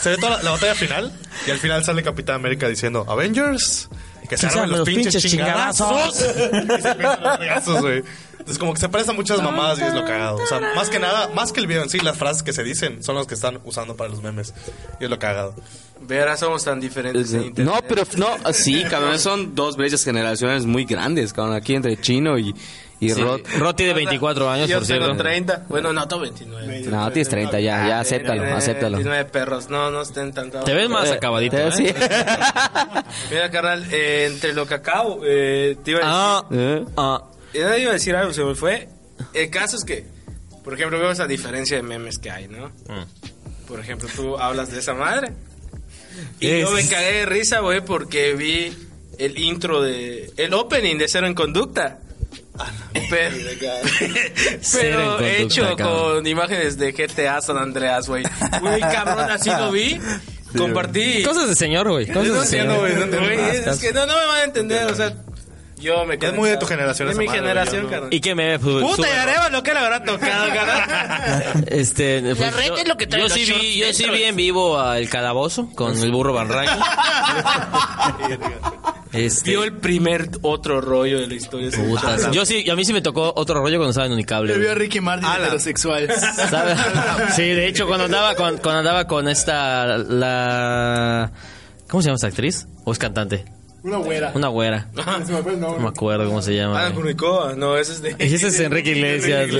Se 0.00 0.10
ve 0.10 0.16
toda 0.16 0.38
la, 0.38 0.42
la 0.42 0.50
batalla 0.50 0.74
final 0.74 1.12
y 1.46 1.50
al 1.50 1.58
final 1.58 1.84
sale 1.84 2.02
Capitán 2.02 2.36
América 2.36 2.68
diciendo 2.68 3.04
Avengers. 3.08 3.88
y 4.22 4.28
Que 4.28 4.36
se 4.36 4.46
armen 4.46 4.70
los, 4.70 4.82
pinches, 4.82 5.22
chingadazos. 5.22 6.16
y 6.78 6.82
se 6.82 6.94
los 6.94 7.38
regazos, 7.38 7.80
güey. 7.80 8.02
Entonces 8.44 8.58
como 8.58 8.74
que 8.74 8.80
se 8.80 8.90
presta 8.90 9.14
muchas 9.14 9.40
mamadas 9.40 9.78
y 9.78 9.84
es 9.84 9.94
lo 9.94 10.04
cagado. 10.04 10.36
O 10.36 10.46
sea, 10.46 10.60
más 10.74 10.90
que 10.90 10.98
nada, 10.98 11.30
más 11.34 11.50
que 11.50 11.60
el 11.60 11.66
video 11.66 11.82
en 11.82 11.88
sí, 11.88 11.98
las 12.00 12.18
frases 12.18 12.42
que 12.42 12.52
se 12.52 12.62
dicen 12.62 13.02
son 13.02 13.16
las 13.16 13.26
que 13.26 13.32
están 13.32 13.58
usando 13.64 13.96
para 13.96 14.10
los 14.10 14.22
memes. 14.22 14.52
Y 15.00 15.04
es 15.04 15.10
lo 15.10 15.18
cagado. 15.18 15.54
Verás, 16.06 16.40
somos 16.40 16.62
tan 16.62 16.78
diferentes 16.78 17.32
en 17.32 17.44
internet. 17.44 17.74
No, 17.74 17.80
pero 17.88 18.02
no, 18.18 18.52
sí, 18.52 18.84
cabrón, 18.84 19.18
son 19.18 19.54
dos 19.54 19.78
brechas 19.78 20.04
generacionales 20.04 20.66
muy 20.66 20.84
grandes, 20.84 21.32
cabrón, 21.32 21.56
aquí 21.56 21.74
entre 21.74 21.98
Chino 21.98 22.38
y, 22.38 22.54
y 23.00 23.10
Sí. 23.10 23.20
Rod. 23.20 23.40
Rod 23.58 23.74
tiene 23.74 23.92
24 23.92 24.48
años, 24.50 24.68
Yo 24.68 24.78
por 24.78 24.86
tengo 24.86 25.04
cierto. 25.04 25.22
30. 25.22 25.64
Bueno, 25.68 25.92
no, 25.92 26.06
tengo 26.08 26.22
29. 26.22 26.82
No, 26.86 27.10
tienes 27.12 27.28
30 27.28 27.60
ya, 27.60 27.86
ya, 27.88 28.00
acéptalo, 28.00 28.42
acéptalo. 28.56 28.96
19 28.98 29.24
perros. 29.26 29.68
No, 29.68 29.90
no 29.90 30.02
estén 30.02 30.32
tan 30.32 30.50
Te 30.50 30.72
ves 30.74 30.88
más 30.88 31.08
Eh, 31.10 31.12
acabadito, 31.14 31.56
te- 31.56 31.68
¿eh? 31.68 31.72
sí. 31.72 31.84
Mira, 33.30 33.50
carnal, 33.50 33.84
eh, 33.90 34.26
entre 34.30 34.52
lo 34.52 34.66
que 34.66 34.74
acabo, 34.74 35.20
eh, 35.24 35.76
te 35.84 35.90
iba 35.92 36.00
a 36.00 36.02
decir... 36.02 36.14
Ah, 36.14 36.44
Eh, 36.50 36.84
ah. 36.96 37.24
Eh, 37.52 37.78
iba 37.80 37.90
a 37.90 37.94
decir 37.94 38.16
algo, 38.16 38.32
se 38.32 38.44
me 38.44 38.54
fue. 38.54 38.88
El 39.32 39.50
caso 39.50 39.76
es 39.76 39.84
que, 39.84 40.04
por 40.64 40.74
ejemplo, 40.74 40.98
veo 40.98 41.10
esa 41.10 41.26
diferencia 41.26 41.76
de 41.76 41.82
memes 41.82 42.18
que 42.18 42.30
hay, 42.30 42.48
¿no? 42.48 42.68
Mm. 42.68 43.66
Por 43.68 43.80
ejemplo, 43.80 44.08
tú 44.14 44.36
hablas 44.38 44.70
de 44.72 44.78
esa 44.80 44.94
madre. 44.94 45.32
Y 46.40 46.48
Es- 46.48 46.60
yo 46.62 46.70
me 46.72 46.86
cagué 46.88 47.12
de 47.18 47.26
risa, 47.26 47.60
güey, 47.60 47.80
porque 47.80 48.34
vi 48.34 48.72
el 49.18 49.38
intro 49.38 49.82
de... 49.82 50.32
El 50.36 50.52
opening 50.54 50.96
de 50.98 51.08
Cero 51.08 51.26
en 51.26 51.34
Conducta. 51.34 51.98
Pero, 53.10 53.36
Cero 54.60 54.60
pero 54.60 55.16
Conducta, 55.16 55.28
hecho 55.36 55.76
con 55.76 56.26
imágenes 56.26 56.78
de 56.78 56.92
GTA 56.92 57.40
San 57.40 57.58
Andreas, 57.58 58.08
güey. 58.08 58.22
Muy 58.62 58.80
cabrón, 58.80 59.30
así 59.30 59.50
lo 59.50 59.72
vi. 59.72 60.00
Compartí. 60.56 61.22
Cosas 61.24 61.48
de 61.48 61.56
señor, 61.56 61.90
güey. 61.90 62.06
Cosas 62.06 62.28
No 62.28 62.34
de 62.34 62.40
entiendo, 62.44 62.78
güey, 62.78 62.94
no. 62.94 63.06
Güey, 63.06 63.40
es, 63.56 63.66
es 63.66 63.80
que 63.80 63.92
no, 63.92 64.06
no 64.06 64.16
me 64.16 64.26
van 64.26 64.40
a 64.40 64.44
entender, 64.44 64.86
o 64.86 64.94
sea... 64.94 65.12
Yo 65.76 66.06
me 66.06 66.14
Es 66.14 66.32
muy 66.32 66.48
de 66.48 66.56
tu 66.56 66.64
generación 66.64 67.10
Es 67.10 67.18
mi 67.18 67.26
madre, 67.26 67.40
generación, 67.40 67.88
carnal. 67.88 68.08
¿Y 68.14 68.20
qué 68.20 68.34
me 68.34 68.58
pues, 68.58 68.76
Puta, 68.82 69.02
sube- 69.02 69.08
y 69.08 69.18
Areva 69.18 69.50
lo 69.50 69.62
que 69.62 69.74
le 69.74 69.80
habrá 69.80 70.02
tocado, 70.02 70.46
carnal. 70.54 71.64
Este, 71.66 72.22
pues, 72.36 72.56
red 72.56 72.68
yo- 72.68 72.76
es 72.76 72.88
lo 72.88 72.96
que 72.96 73.06
trae 73.06 73.20
yo 73.20 73.28
los 73.28 73.36
sí 73.36 73.44
vi, 73.52 73.76
yo 73.76 73.92
sí 73.92 74.08
vi 74.08 74.22
en 74.22 74.36
vivo 74.36 74.78
al 74.80 75.10
calabozo 75.10 75.68
con 75.74 75.98
el 75.98 76.10
burro 76.10 76.32
Van 76.32 76.48
Ranking. 76.48 76.80
Este, 79.14 79.50
Vio 79.50 79.64
el 79.64 79.72
primer 79.74 80.28
otro 80.42 80.80
rollo 80.80 81.20
de 81.20 81.26
la 81.28 81.34
historia. 81.34 81.70
putas. 81.70 82.30
Yo 82.32 82.44
sí, 82.44 82.68
a 82.68 82.74
mí 82.74 82.84
sí 82.84 82.92
me 82.92 83.00
tocó 83.02 83.32
otro 83.36 83.54
rollo 83.60 83.76
cuando 83.78 83.90
estaba 83.90 84.06
en 84.06 84.12
Unicable. 84.12 84.52
Le 84.52 84.58
vio 84.58 84.72
a. 84.72 84.74
Ricky 84.74 85.00
Martin 85.00 85.26
Ala. 85.28 85.44
heterosexual. 85.46 86.08
¿Sabes? 86.50 86.78
Sí, 87.36 87.42
de 87.42 87.66
hecho, 87.68 87.86
cuando 87.86 88.04
andaba 88.06 88.34
con, 88.34 88.58
cuando 88.58 88.80
andaba 88.80 89.06
con 89.06 89.28
esta, 89.28 89.98
la... 89.98 91.30
¿Cómo 91.88 92.02
se 92.02 92.06
llama 92.08 92.16
esta 92.16 92.26
actriz? 92.28 92.66
¿O 92.84 92.92
es 92.92 92.98
cantante? 92.98 93.44
Una 93.84 93.98
güera. 93.98 94.32
Una 94.34 94.48
güera. 94.48 94.88
No 94.94 95.78
me 95.78 95.88
acuerdo 95.88 96.26
cómo 96.26 96.40
se 96.42 96.54
llama. 96.56 96.86
Ah. 96.86 96.90
Cunicoa. 96.92 97.54
No, 97.54 97.76
ese 97.76 97.92
es 97.92 98.02
de. 98.02 98.16
Y 98.18 98.34
ese 98.34 98.48
es 98.48 98.58
Enrique 98.58 98.92
Iglesias. 98.92 99.50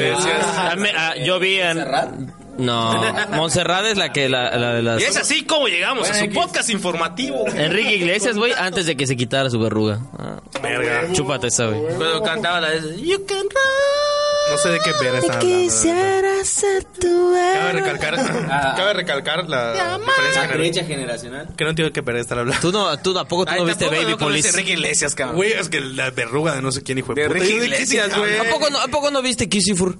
Ah, 0.56 0.74
me- 0.78 0.92
ah, 0.96 1.14
yo 1.24 1.38
vi 1.38 1.56
en... 1.60 1.78
No, 2.58 3.02
Montserrat 3.32 3.84
es 3.86 3.96
la 3.96 4.12
que 4.12 4.28
la, 4.28 4.56
la 4.56 4.74
de 4.74 4.82
las... 4.82 5.00
Y 5.00 5.04
es 5.04 5.16
así 5.16 5.44
como 5.44 5.66
llegamos 5.68 6.08
a 6.10 6.14
su 6.14 6.28
podcast 6.30 6.70
informativo. 6.70 7.46
Enrique 7.48 7.96
Iglesias, 7.96 8.36
güey, 8.36 8.52
antes 8.56 8.86
de 8.86 8.96
que 8.96 9.06
se 9.06 9.16
quitara 9.16 9.50
su 9.50 9.58
verruga. 9.58 10.00
Ah, 10.18 10.40
Verga. 10.62 11.12
chúpate 11.12 11.48
esa, 11.48 11.66
güey. 11.66 11.80
Cuando 11.96 12.22
cantaba 12.22 12.60
la 12.60 12.70
de 12.70 13.00
You 13.02 13.24
can 13.26 13.46
No 14.50 14.58
sé 14.58 14.68
de 14.68 14.78
qué 14.80 14.92
ver 15.00 15.14
están 15.16 15.38
hablando. 15.38 15.74
Cabe 17.54 17.72
recalcar, 17.72 18.14
cabe 18.76 18.92
recalcar 18.92 19.48
la 19.48 19.98
diferencia 19.98 20.46
La 20.46 20.54
brecha 20.54 20.84
generacional. 20.84 21.48
que 21.56 21.64
no 21.64 21.70
entiendo 21.70 21.88
de 21.90 21.92
qué 21.92 22.00
ver 22.02 22.16
están 22.16 22.38
hablando. 22.40 22.60
Tú 22.60 22.72
no, 22.72 22.98
tú 22.98 23.14
tampoco, 23.14 23.46
tú 23.46 23.52
Ay, 23.52 23.60
no 23.60 23.66
viste 23.66 23.84
tampoco 23.86 24.02
Baby 24.02 24.12
no 24.12 24.18
Police. 24.18 24.48
Enrique 24.50 24.72
Iglesias, 24.72 25.14
cabrón. 25.14 25.36
Güey, 25.36 25.52
es 25.52 25.68
que 25.68 25.80
la 25.80 26.10
verruga 26.10 26.54
de 26.54 26.62
no 26.62 26.72
sé 26.72 26.82
quién 26.82 26.98
hijo 26.98 27.14
de, 27.14 27.22
De 27.22 27.28
puta. 27.28 27.40
Qué 27.40 27.50
Iglesias, 27.50 28.16
güey. 28.16 28.38
¿A 28.38 28.44
poco 28.50 28.70
no, 28.70 28.78
a 28.80 28.88
poco 28.88 29.10
no 29.10 29.22
viste 29.22 29.48
Kissifur? 29.48 29.96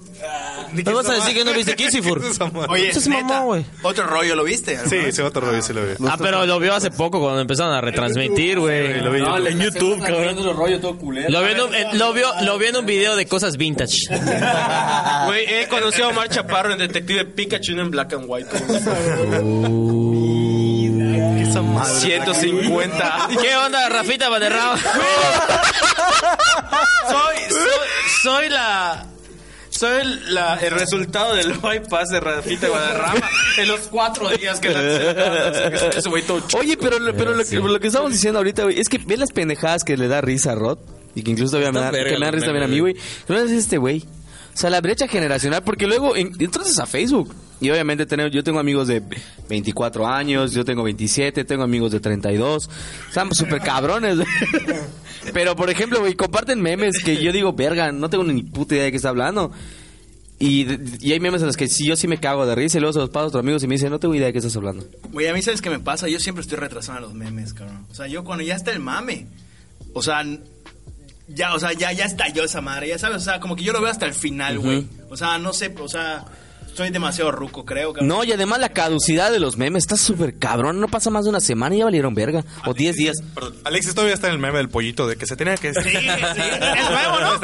¿De 0.73 0.83
¿Me 0.83 0.93
vas 0.93 1.09
a 1.09 1.15
esa 1.17 1.25
decir 1.25 1.39
que 1.39 1.45
no 1.45 1.53
viste 1.57 1.75
Kissifur? 1.77 2.21
¿Qué 2.21 2.27
es 2.29 2.33
esa? 2.35 2.45
Oye, 2.69 2.89
Eso 2.91 2.99
es 2.99 3.09
mamón, 3.09 3.45
güey. 3.47 3.67
Otro 3.83 4.07
rollo, 4.07 4.35
¿lo 4.37 4.45
viste? 4.45 4.79
Sí, 4.89 5.13
sí, 5.13 5.23
otro 5.23 5.47
rollo, 5.47 5.63
sí 5.63 5.73
lo 5.73 5.83
vi. 5.83 5.95
Ah, 6.09 6.17
pero 6.21 6.45
lo 6.47 6.59
vio 6.59 6.75
hace 6.75 6.91
poco 6.91 7.21
cuando 7.21 7.41
empezaron 7.41 7.75
a 7.75 7.81
retransmitir, 7.81 8.59
güey. 8.59 9.01
Lo 9.01 9.11
vi 9.11 9.19
en 9.21 9.25
No, 9.25 9.65
YouTube. 9.65 10.01
cabrón. 10.01 10.37
Lo 11.29 11.47
eh, 11.47 11.87
lo, 11.95 12.13
vio, 12.13 12.29
lo 12.43 12.59
vio 12.59 12.69
en 12.69 12.77
un 12.77 12.87
video 12.87 13.17
de 13.17 13.27
cosas 13.27 13.57
vintage. 13.57 13.97
Güey, 15.27 15.45
he 15.47 15.69
conocido 15.69 16.07
a 16.07 16.11
Omar 16.11 16.29
Chaparro 16.29 16.73
en 16.73 16.79
Detective 16.79 17.25
Pikachu 17.27 17.73
en 17.73 17.91
Black 17.91 18.13
and 18.15 18.25
White. 18.27 18.49
Esa 21.43 21.63
madre. 21.63 22.01
150. 22.01 23.29
¿Qué 23.41 23.57
onda, 23.57 23.89
Rafita 23.89 24.29
Valderrama? 24.29 24.79
soy, 27.09 27.37
soy, 27.49 27.69
soy 28.23 28.49
la. 28.49 29.07
Soy 29.71 30.05
la, 30.29 30.55
el 30.63 30.71
resultado 30.71 31.35
del 31.35 31.55
bypass 31.55 32.09
de 32.11 32.21
Rafita 32.21 32.69
Guadarrama 32.69 33.29
en 33.59 33.67
los 33.67 33.81
cuatro 33.91 34.29
días 34.31 34.61
que 34.61 34.69
la 34.71 35.89
Ese 35.89 36.09
güey 36.09 36.23
todo 36.23 36.39
ch- 36.47 36.57
Oye, 36.61 36.77
pero, 36.77 37.01
lo- 37.01 37.13
pero 37.17 37.35
lo, 37.35 37.45
que, 37.45 37.57
lo 37.57 37.81
que 37.81 37.89
estamos 37.89 38.13
diciendo 38.13 38.39
ahorita, 38.39 38.63
güey, 38.63 38.79
es 38.79 38.89
que 38.89 38.99
ve 38.99 39.17
las 39.17 39.33
pendejadas 39.33 39.83
que 39.83 39.97
le 39.97 40.07
da 40.07 40.21
risa 40.21 40.53
a 40.53 40.55
Rod. 40.55 40.79
Y 41.17 41.23
que 41.25 41.33
incluso 41.33 41.53
todavía 41.57 41.73
me 41.73 41.81
da, 41.81 41.91
verga 41.91 42.11
que 42.13 42.19
me 42.19 42.25
da 42.27 42.31
risa 42.31 42.47
también 42.47 42.65
a 42.65 42.69
mí, 42.69 42.79
güey. 42.79 42.95
No 43.29 43.37
es 43.37 43.51
este 43.51 43.79
güey. 43.79 44.05
O 44.55 44.57
sea, 44.57 44.71
la 44.71 44.81
brecha 44.81 45.09
generacional, 45.09 45.63
porque 45.65 45.87
luego 45.87 46.15
en- 46.17 46.33
entras 46.39 46.79
a 46.79 46.87
Facebook. 46.87 47.35
Y 47.61 47.71
obviamente 47.71 48.07
tenemos, 48.07 48.33
yo 48.33 48.45
tengo 48.45 48.59
amigos 48.61 48.89
de 48.89 49.03
24 49.49 50.07
años, 50.07 50.53
yo 50.53 50.65
tengo 50.65 50.83
27, 50.83 51.45
tengo 51.45 51.63
amigos 51.65 51.93
de 51.93 52.01
32. 52.01 52.69
Estamos 53.09 53.37
súper 53.39 53.61
cabrones. 53.61 54.19
Pero, 55.33 55.57
por 55.57 55.71
ejemplo, 55.71 56.01
güey, 56.01 56.15
comparten 56.15 56.61
memes 56.61 57.03
que 57.03 57.23
yo 57.23 57.33
digo, 57.33 57.53
verga, 57.53 57.91
no 57.93 58.11
tengo 58.11 58.25
ni 58.25 58.43
puta 58.43 58.75
idea 58.75 58.85
de 58.85 58.91
qué 58.91 58.97
está 58.97 59.09
hablando. 59.09 59.51
Y, 60.39 60.67
y 61.01 61.13
hay 61.13 61.21
memes 61.21 61.41
en 61.41 61.47
los 61.47 61.57
que 61.57 61.69
sí, 61.69 61.87
yo 61.87 61.97
sí 61.97 62.07
me 62.09 62.19
cago 62.19 62.45
de 62.45 62.55
risa 62.55 62.77
y 62.79 62.81
luego 62.81 62.93
se 62.93 62.99
los 62.99 63.09
paso 63.11 63.25
a 63.25 63.29
otros 63.29 63.41
amigos 63.41 63.63
y 63.63 63.69
me 63.69 63.77
dicen, 63.77 63.91
no 63.91 63.99
tengo 64.01 64.15
idea 64.15 64.27
de 64.27 64.33
qué 64.33 64.39
estás 64.41 64.57
hablando. 64.57 64.85
Güey, 65.13 65.29
a 65.29 65.33
mí 65.33 65.41
sabes 65.41 65.63
qué 65.63 65.71
me 65.71 65.79
pasa, 65.81 66.09
yo 66.09 66.19
siempre 66.21 66.43
estoy 66.43 66.59
retrasando 66.59 67.01
los 67.03 67.15
memes, 67.15 67.55
cabrón. 67.55 67.87
O 67.91 67.95
sea, 67.95 68.09
yo 68.09 68.25
cuando 68.25 68.45
ya 68.45 68.57
está 68.57 68.73
el 68.73 68.81
mame, 68.81 69.27
o 69.95 70.03
sea, 70.03 70.23
ya, 71.29 71.55
o 71.55 71.59
sea, 71.59 71.73
ya, 71.73 71.93
ya 71.93 72.05
estalló 72.05 72.45
esa 72.45 72.61
madre, 72.61 72.89
ya 72.89 72.99
sabes, 72.99 73.19
o 73.19 73.25
sea, 73.25 73.41
como 73.41 73.57
que 73.57 73.65
yo 73.65 73.73
lo 73.73 73.81
veo 73.81 73.91
hasta 73.91 74.07
el 74.07 74.15
final, 74.15 74.59
güey. 74.59 74.87
O 75.11 75.17
sea, 75.17 75.39
no 75.39 75.53
sé, 75.53 75.75
o 75.79 75.89
sea, 75.89 76.25
soy 76.75 76.91
demasiado 76.91 77.31
ruco, 77.33 77.65
creo, 77.65 77.93
cabrón. 77.93 78.09
No, 78.09 78.25
y 78.25 78.33
además 78.33 78.59
la 78.61 78.69
caducidad 78.71 79.31
de 79.33 79.41
los 79.41 79.57
memes 79.57 79.85
está 79.85 79.97
súper 79.97 80.39
cabrón. 80.39 80.81
No 80.81 80.89
pasa 80.89 81.11
más 81.11 81.25
de 81.25 81.31
una 81.31 81.41
semana 81.41 81.75
y 81.75 81.79
ya 81.79 81.85
valieron 81.85 82.15
verga. 82.15 82.45
O 82.67 82.75
10 82.75 82.97
días. 82.97 83.17
Perdón, 83.35 83.55
Alexis 83.65 83.95
todavía 83.95 84.15
está 84.15 84.27
en 84.29 84.35
el 84.35 84.39
meme 84.39 84.59
del 84.59 84.69
pollito 84.69 85.07
de 85.07 85.17
que 85.17 85.27
se 85.27 85.37
tenía 85.37 85.57
que... 85.57 85.73
Sí, 85.75 85.81
sí, 85.83 85.97
es 85.97 86.91
nuevo, 86.91 87.21
¿no? 87.21 87.41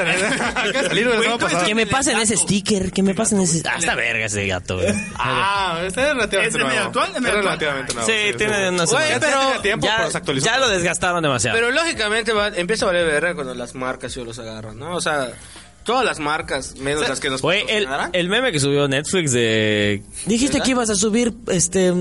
Que 1.65 1.75
me 1.75 1.87
pasen 1.87 2.19
ese 2.19 2.37
sticker, 2.37 2.93
que 2.93 3.03
me 3.03 3.15
pasen 3.15 3.41
ese... 3.41 3.63
Ah, 3.69 3.77
está 3.79 3.95
verga 3.95 4.27
ese 4.27 4.47
gato, 4.47 4.77
güey. 4.77 4.89
Ah, 5.17 5.81
este 5.85 6.01
es 6.03 6.09
relativamente 6.15 6.59
¿Es 6.59 6.65
nuevo. 6.65 6.81
actual? 6.87 7.13
¿De 7.13 7.21
medio 7.21 7.41
Es 7.41 7.47
actual? 7.47 7.59
relativamente 7.59 7.95
nuevo. 7.95 8.09
Sí, 8.09 8.37
tiene 8.37 8.69
una 8.71 8.87
semana. 8.87 9.09
ya 9.09 9.21
tenía 9.21 9.63
tiempo, 9.63 9.87
ya, 9.87 9.97
pero 9.99 10.11
se 10.11 10.19
actualizó. 10.19 10.47
ya 10.47 10.59
lo 10.59 10.69
desgastaron 10.69 11.23
demasiado. 11.23 11.57
Pero 11.59 11.71
lógicamente 11.71 12.33
va- 12.33 12.49
empieza 12.49 12.85
a 12.85 12.89
valer 12.89 13.07
verga 13.07 13.35
cuando 13.35 13.55
las 13.55 13.75
marcas 13.75 14.15
yo 14.15 14.25
los 14.25 14.39
agarran, 14.39 14.79
¿no? 14.79 14.95
O 14.97 15.01
sea, 15.01 15.29
todas 15.90 16.04
las 16.04 16.20
marcas, 16.20 16.76
menos 16.76 17.09
las 17.09 17.18
que 17.18 17.30
nos 17.30 17.42
Güey, 17.42 17.64
el, 17.68 17.88
el 18.12 18.28
meme 18.28 18.52
que 18.52 18.61
subió 18.61 18.87
Netflix 18.87 19.32
de... 19.32 20.02
Dijiste 20.26 20.61
que 20.61 20.70
ibas 20.70 20.88
a 20.90 20.94
subir 20.94 21.35
este 21.49 21.92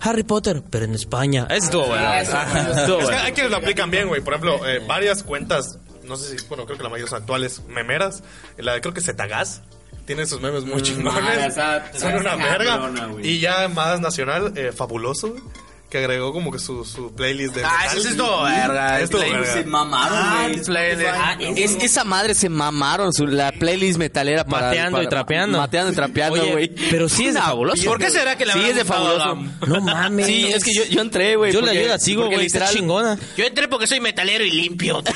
Harry 0.00 0.24
Potter, 0.24 0.62
pero 0.68 0.84
en 0.84 0.94
España. 0.94 1.46
Ese 1.50 1.66
estuvo 1.66 1.86
bueno. 1.86 2.04
Ajá, 2.06 2.70
estuvo 2.80 2.98
Es 2.98 3.04
que 3.04 3.04
bueno. 3.04 3.18
hay 3.22 3.32
quienes 3.32 3.50
lo 3.52 3.58
aplican 3.58 3.90
bien, 3.90 4.08
güey. 4.08 4.20
Por 4.20 4.34
ejemplo, 4.34 4.66
eh, 4.68 4.82
varias 4.86 5.22
cuentas, 5.22 5.78
no 6.04 6.16
sé 6.16 6.36
si, 6.38 6.46
bueno, 6.48 6.64
creo 6.66 6.76
que 6.76 6.82
la 6.82 6.88
mayoría 6.90 7.08
son 7.10 7.20
actuales, 7.20 7.62
memeras. 7.68 8.22
La 8.58 8.74
de, 8.74 8.80
creo 8.80 8.92
que 8.92 9.00
Zetagas. 9.00 9.62
Tiene 10.06 10.24
sus 10.26 10.40
memes 10.40 10.64
muy 10.64 10.82
chingones. 10.82 11.46
esa- 11.46 11.84
Son 11.98 12.10
esa 12.12 12.18
una 12.20 12.36
verga. 12.36 12.78
cabrona. 12.78 13.08
Y 13.22 13.40
ya 13.40 13.68
más 13.68 14.00
nacional, 14.00 14.52
eh, 14.56 14.72
Fabuloso, 14.72 15.30
güey, 15.30 15.42
que 15.90 15.98
agregó 15.98 16.32
como 16.32 16.50
que 16.50 16.58
su, 16.58 16.84
su 16.84 17.14
playlist 17.14 17.54
de. 17.54 17.64
Ah, 17.64 17.78
metal. 17.82 17.98
ese 17.98 18.08
es 18.08 18.16
todo 18.16 18.42
verga. 18.42 19.00
Es 19.00 19.08
todo 19.10 19.22
el 19.22 19.32
verga. 19.32 19.52
Se 19.52 19.64
mamaron, 19.64 20.42
güey. 20.52 20.64
playlist. 20.64 21.08
Ah, 21.14 21.36
es, 21.40 21.76
esa 21.80 22.02
madre 22.04 22.34
se 22.34 22.48
mamaron 22.48 23.12
su, 23.12 23.26
la 23.26 23.52
playlist 23.52 23.98
metalera 23.98 24.44
para, 24.44 24.66
Mateando 24.66 24.98
y 25.00 25.04
para- 25.04 25.10
trapeando. 25.10 25.58
Mateando 25.58 25.92
y 25.92 25.94
trapeando, 25.94 26.46
güey. 26.48 26.68
pero 26.90 27.08
sí 27.08 27.26
es 27.28 27.34
de 27.34 27.40
fabuloso. 27.40 27.84
¿Por 27.84 27.98
qué 27.98 28.10
será 28.10 28.36
que 28.36 28.46
le 28.46 28.52
Sí, 28.52 28.64
es 28.70 28.74
de 28.76 28.84
fabuloso. 28.84 29.36
No 29.66 29.80
mames. 29.80 30.26
Sí, 30.26 30.46
es 30.46 30.64
que 30.64 30.74
yo, 30.74 30.84
yo 30.86 31.00
entré, 31.02 31.36
güey. 31.36 31.52
Yo 31.52 31.60
la, 31.60 31.68
porque- 31.68 31.82
yo 31.82 31.88
la 31.88 31.98
sigo, 31.98 32.26
güey. 32.26 32.38
Literal- 32.40 32.72
chingona. 32.74 33.18
Yo 33.36 33.44
entré 33.44 33.68
porque 33.68 33.86
soy 33.86 34.00
metalero 34.00 34.44
y 34.44 34.50
limpio. 34.50 35.02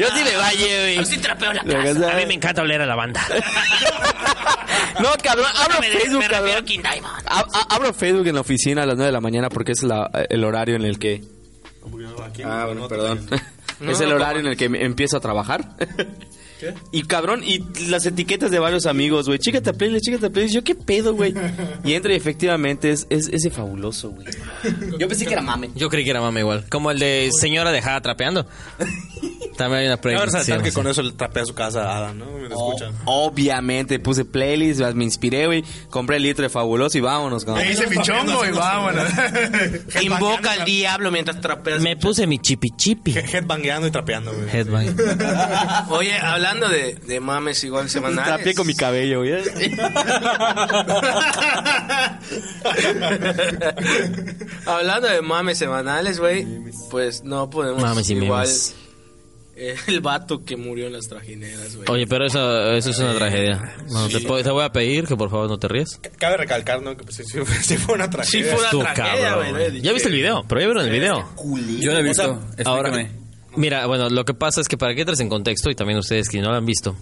Yo 0.00 0.06
sí 0.14 0.24
me 0.24 0.36
vaya, 0.36 0.66
güey. 0.80 0.96
Yo 0.96 1.04
sí 1.04 1.18
trapeo 1.18 1.52
la 1.52 1.62
La 1.64 1.74
casa. 1.74 1.94
casa- 2.00 2.12
A 2.12 2.16
mí 2.16 2.26
me 2.26 2.34
encanta 2.34 2.62
oler 2.62 2.80
a 2.82 2.86
la 2.86 2.94
banda. 2.94 3.20
No, 5.00 5.08
cabrón, 5.22 5.46
abro 5.62 5.80
Me, 5.80 5.86
Facebook, 5.88 6.18
me 6.18 6.28
refiero 6.28 6.36
a 6.36 6.48
cabrón. 6.50 6.64
King 6.64 6.80
Diamond. 6.80 7.26
Ab- 7.26 7.48
a- 7.54 7.74
Abro 7.74 7.92
Facebook 7.94 8.26
en 8.26 8.34
la 8.34 8.40
oficina 8.42 8.82
a 8.82 8.86
las 8.86 8.96
9 8.96 9.06
de 9.06 9.12
la 9.12 9.20
mañana 9.20 9.48
porque 9.48 9.72
es 9.72 9.82
la- 9.82 10.10
el 10.28 10.44
horario 10.44 10.76
en 10.76 10.84
el 10.84 10.98
que... 10.98 11.22
Ah, 12.44 12.64
bueno, 12.66 12.86
perdón. 12.88 13.26
es 13.88 14.00
el 14.00 14.12
horario 14.12 14.40
en 14.40 14.46
el 14.48 14.56
que 14.56 14.68
me- 14.68 14.84
empiezo 14.84 15.16
a 15.16 15.20
trabajar. 15.20 15.76
Y 16.92 17.02
cabrón, 17.02 17.42
y 17.44 17.58
las 17.88 18.06
etiquetas 18.06 18.52
de 18.52 18.60
varios 18.60 18.86
amigos, 18.86 19.26
güey. 19.26 19.40
Chícate 19.40 19.70
a 19.70 19.72
playlist, 19.72 20.04
chícate 20.04 20.26
a 20.26 20.30
playlist. 20.30 20.54
Yo, 20.54 20.62
¿qué 20.62 20.76
pedo, 20.76 21.12
güey? 21.12 21.34
Y 21.82 21.94
entra 21.94 22.12
y 22.12 22.16
efectivamente 22.16 22.92
es, 22.92 23.04
es 23.10 23.26
ese 23.32 23.50
fabuloso, 23.50 24.10
güey. 24.10 24.28
Yo 24.96 25.08
pensé 25.08 25.26
que 25.26 25.32
era 25.32 25.42
mame. 25.42 25.70
Yo 25.74 25.88
creí 25.90 26.04
que 26.04 26.10
era 26.10 26.20
mame 26.20 26.38
igual. 26.38 26.64
Como 26.70 26.92
el 26.92 27.00
de 27.00 27.30
señora 27.32 27.72
dejada 27.72 28.00
trapeando. 28.00 28.46
También 29.56 29.80
hay 29.82 29.86
una 29.86 29.96
Cabe 29.96 30.02
playlist. 30.14 30.24
resaltar 30.34 30.58
sí, 30.58 30.64
que 30.64 30.70
sí. 30.70 30.74
con 30.74 30.86
eso 30.86 31.00
él 31.00 31.14
trapea 31.14 31.44
su 31.44 31.54
casa 31.54 31.90
a 31.90 31.96
Adam, 31.98 32.18
¿no? 32.18 32.26
Me 32.26 32.48
lo 32.48 32.54
escuchan. 32.54 32.92
Obviamente, 33.04 33.98
puse 33.98 34.24
playlist, 34.24 34.80
me 34.94 35.04
inspiré, 35.04 35.46
güey. 35.46 35.64
Compré 35.90 36.16
el 36.16 36.22
litro 36.24 36.42
de 36.42 36.48
fabuloso 36.48 36.98
y 36.98 37.00
vámonos, 37.00 37.44
cabrón. 37.44 37.64
Me 37.66 37.72
hice 37.72 37.86
mi 37.86 37.98
chongo 37.98 38.44
y 38.46 38.50
vámonos. 38.50 39.04
Invoca 40.02 40.52
al 40.52 40.64
diablo 40.64 41.10
mientras 41.10 41.40
trapeas. 41.40 41.80
Me 41.82 41.96
puse 41.96 42.26
mi 42.26 42.38
chipi 42.38 42.70
chipi. 42.76 43.12
He- 43.16 43.36
Headbangueando 43.36 43.86
y 43.86 43.90
trapeando, 43.90 44.32
güey. 44.32 44.48
Headbang. 44.50 44.96
Oye, 45.90 46.16
hablando 46.18 46.68
de, 46.68 46.94
de 46.94 47.20
mames 47.20 47.62
igual 47.64 47.88
semanales. 47.88 48.26
Trapié 48.34 48.54
con 48.54 48.66
mi 48.66 48.74
cabello, 48.74 49.18
güey. 49.20 49.32
Hablando 54.66 55.08
de 55.08 55.22
mames 55.22 55.58
semanales, 55.58 56.18
güey, 56.18 56.46
pues 56.90 57.22
no 57.24 57.50
podemos 57.50 57.82
Mames 57.82 58.10
y 58.10 58.14
igual 58.14 58.46
memes. 58.46 58.74
Eh, 59.70 59.74
el 59.86 60.00
vato 60.00 60.44
que 60.44 60.56
murió 60.56 60.86
en 60.86 60.92
las 60.94 61.06
trajineras, 61.08 61.76
güey. 61.76 61.88
Oye, 61.90 62.06
pero 62.06 62.26
eso, 62.26 62.72
eso 62.72 62.90
es 62.90 62.98
una 62.98 63.14
tragedia. 63.14 63.74
No, 63.90 64.08
te, 64.08 64.20
puedo- 64.20 64.42
te 64.42 64.50
voy 64.50 64.64
a 64.64 64.72
pedir 64.72 65.06
que 65.06 65.16
por 65.16 65.30
favor 65.30 65.48
no 65.48 65.58
te 65.58 65.68
rías. 65.68 66.00
Cabe 66.18 66.36
recalcar, 66.36 66.82
¿no? 66.82 66.96
Que 66.96 67.04
pues, 67.04 67.16
sí, 67.16 67.24
sí 67.24 67.38
fue- 67.38 67.54
sí 67.62 67.76
fue 67.76 67.94
una 67.94 68.04
Sí 68.06 68.10
tragedia. 68.10 68.44
fue 68.50 68.58
una 68.58 68.64
Estuvo 68.66 68.82
tragedia, 68.82 69.28
cabrón, 69.28 69.50
güey. 69.50 69.68
güey. 69.70 69.80
¿Ya 69.82 69.92
viste 69.92 70.08
el 70.08 70.14
video? 70.14 70.44
Pero 70.48 70.60
ya 70.60 70.66
vieron 70.66 70.84
el 70.84 70.90
video. 70.90 71.28
Yo 71.80 71.92
lo 71.92 71.98
he 71.98 72.02
visto. 72.02 72.40
Ahora, 72.64 73.08
mira, 73.56 73.86
bueno, 73.86 74.08
lo 74.08 74.24
que 74.24 74.34
pasa 74.34 74.60
es 74.60 74.68
que 74.68 74.76
para 74.78 74.94
que 74.94 75.00
entres 75.02 75.20
en 75.20 75.28
contexto, 75.28 75.70
y 75.70 75.74
también 75.74 75.98
ustedes 75.98 76.28
que 76.28 76.40
no 76.40 76.50
lo 76.50 76.56
han 76.56 76.66
visto, 76.66 76.96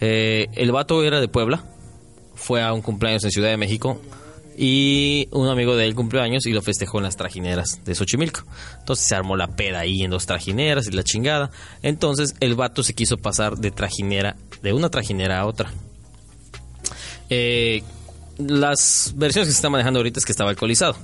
eh, 0.00 0.46
el 0.54 0.72
vato 0.72 1.02
era 1.02 1.20
de 1.20 1.28
Puebla, 1.28 1.64
fue 2.34 2.62
a 2.62 2.72
un 2.72 2.82
cumpleaños 2.82 3.24
en 3.24 3.30
Ciudad 3.30 3.48
de 3.50 3.56
México, 3.56 4.00
y 4.56 5.28
un 5.32 5.48
amigo 5.48 5.76
de 5.76 5.86
él 5.86 5.94
cumplió 5.94 6.22
años 6.22 6.46
y 6.46 6.52
lo 6.52 6.62
festejó 6.62 6.98
en 6.98 7.04
las 7.04 7.16
trajineras 7.16 7.80
de 7.84 7.94
Xochimilco. 7.94 8.44
Entonces 8.78 9.06
se 9.06 9.14
armó 9.14 9.36
la 9.36 9.48
peda 9.48 9.80
ahí 9.80 10.02
en 10.02 10.10
dos 10.10 10.24
trajineras 10.24 10.86
y 10.86 10.92
la 10.92 11.02
chingada. 11.02 11.50
Entonces 11.82 12.34
el 12.40 12.54
vato 12.54 12.82
se 12.82 12.94
quiso 12.94 13.18
pasar 13.18 13.58
de 13.58 13.70
trajinera, 13.70 14.36
de 14.62 14.72
una 14.72 14.88
trajinera 14.88 15.40
a 15.40 15.46
otra. 15.46 15.70
Eh, 17.28 17.82
las 18.38 19.12
versiones 19.16 19.48
que 19.48 19.52
se 19.52 19.58
están 19.58 19.72
manejando 19.72 19.98
ahorita 19.98 20.20
es 20.20 20.24
que 20.24 20.32
estaba 20.32 20.50
alcoholizado. 20.50 20.96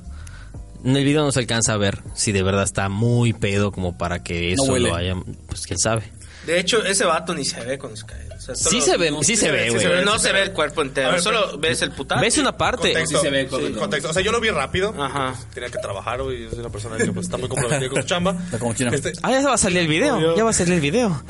En 0.85 0.97
el 0.97 1.05
video 1.05 1.23
no 1.23 1.31
se 1.31 1.41
alcanza 1.41 1.75
a 1.75 1.77
ver 1.77 2.03
si 2.15 2.33
de 2.33 2.43
verdad 2.43 2.65
está 2.65 2.89
muy 2.89 3.35
pedo 3.35 3.71
como 3.71 3.99
para 3.99 4.23
que 4.23 4.53
eso 4.53 4.65
huele. 4.65 4.89
lo 4.89 4.97
haya... 4.97 5.15
Pues 5.47 5.67
quién 5.67 5.79
sabe. 5.79 6.03
De 6.47 6.59
hecho, 6.59 6.85
ese 6.85 7.05
vato 7.05 7.35
ni 7.35 7.45
se 7.45 7.61
ve 7.65 7.79
cuando 7.79 7.97
se 7.97 8.05
cae. 8.07 8.29
O 8.37 8.41
sea, 8.41 8.57
Sí 8.57 8.81
se 8.81 8.97
ve, 8.97 9.13
sí 9.23 9.37
se 9.37 9.53
ve, 9.53 9.71
güey. 9.71 10.05
No 10.05 10.19
se 10.19 10.33
ve 10.33 10.43
el 10.43 10.53
cuerpo 10.53 10.83
entero, 10.83 11.13
ver, 11.13 11.21
solo 11.21 11.57
ves 11.59 11.81
el 11.83 11.93
putazo. 11.93 12.21
Ves 12.21 12.37
una 12.39 12.57
parte. 12.57 12.89
Contexto, 12.93 13.19
Sí 13.19 13.23
se 13.25 13.31
ve, 13.31 13.49
sí, 13.49 13.73
contexto. 13.79 14.11
O 14.11 14.13
sea, 14.13 14.23
yo 14.23 14.33
lo 14.33 14.41
vi 14.41 14.51
rápido. 14.51 14.93
Ajá. 15.01 15.35
Tenía 15.55 15.71
que 15.71 15.79
trabajar, 15.79 16.21
güey. 16.23 16.51
Soy 16.51 16.59
una 16.59 16.69
persona 16.71 16.97
que 16.97 17.13
pues, 17.13 17.27
está 17.27 17.37
muy 17.37 17.49
comprometida 17.49 17.89
con 17.89 18.03
su 18.03 18.09
chamba. 18.09 18.33
Está 18.45 18.59
como 18.59 18.75
chino. 18.75 18.93
Este, 18.93 19.13
Ah, 19.23 19.31
ya 19.31 19.47
va 19.47 19.55
a 19.55 19.59
salir 19.59 19.79
el 19.79 19.87
video. 19.89 20.37
Ya 20.37 20.43
va 20.43 20.51
a 20.51 20.53
salir 20.53 20.75
el 20.75 20.81
video. 20.81 21.23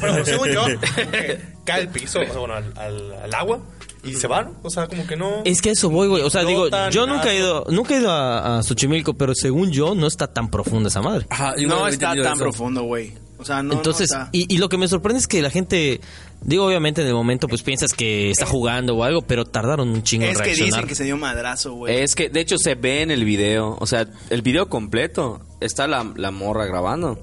pero 0.00 0.24
según 0.24 0.48
yo, 0.48 0.64
cae 1.64 1.80
al 1.82 1.88
piso, 1.88 2.20
o 2.20 2.24
sea, 2.24 2.38
bueno, 2.38 2.54
al, 2.54 2.72
al- 2.76 3.12
al 3.24 3.34
agua 3.34 3.60
y 4.02 4.14
se 4.14 4.26
van. 4.26 4.54
O 4.62 4.70
sea, 4.70 4.86
como 4.86 5.06
que 5.06 5.16
no. 5.16 5.42
Es 5.44 5.60
que 5.60 5.70
eso 5.70 5.90
voy, 5.90 6.08
güey. 6.08 6.22
O 6.22 6.30
sea, 6.30 6.42
No 6.42 6.48
digo, 6.48 6.68
yo 6.90 7.06
nunca 7.06 7.30
he 7.32 7.36
ido, 7.38 7.66
nunca 7.68 7.94
he 7.94 7.98
ido 7.98 8.10
a, 8.10 8.58
a 8.58 8.62
Xochimilco, 8.62 9.14
pero 9.14 9.34
según 9.34 9.70
yo, 9.70 9.94
no 9.94 10.06
está 10.06 10.26
tan 10.28 10.50
profunda 10.50 10.88
esa 10.88 11.02
madre. 11.02 11.26
Ajá, 11.28 11.54
No 11.66 11.86
está 11.86 12.14
tan 12.14 12.18
eso. 12.32 12.36
profundo, 12.38 12.82
güey. 12.84 13.12
O 13.38 13.44
sea, 13.44 13.62
no. 13.62 13.74
Entonces, 13.74 14.10
no 14.12 14.28
y, 14.32 14.52
y 14.52 14.58
lo 14.58 14.68
que 14.68 14.76
me 14.78 14.88
sorprende 14.88 15.20
es 15.20 15.28
que 15.28 15.40
la 15.42 15.50
gente, 15.50 16.00
digo, 16.42 16.66
obviamente 16.66 17.02
en 17.02 17.08
el 17.08 17.14
momento, 17.14 17.46
pues 17.48 17.62
piensas 17.62 17.92
que 17.92 18.30
está 18.30 18.46
jugando 18.46 18.96
o 18.96 19.04
algo, 19.04 19.22
pero 19.22 19.44
tardaron 19.44 19.88
un 19.88 20.02
chingo 20.02 20.24
en 20.24 20.32
es 20.32 20.38
que 20.38 20.44
reaccionar. 20.44 20.72
dicen 20.74 20.88
que 20.88 20.94
se 20.96 21.04
dio 21.04 21.16
madrazo, 21.16 21.72
güey. 21.74 22.02
Es 22.02 22.14
que, 22.14 22.28
de 22.28 22.40
hecho, 22.40 22.58
se 22.58 22.74
ve 22.74 23.02
en 23.02 23.10
el 23.12 23.24
video. 23.24 23.76
O 23.80 23.86
sea, 23.86 24.06
el 24.30 24.42
video 24.42 24.68
completo. 24.68 25.40
Está 25.60 25.86
la, 25.86 26.12
la 26.16 26.30
morra 26.30 26.66
grabando. 26.66 27.18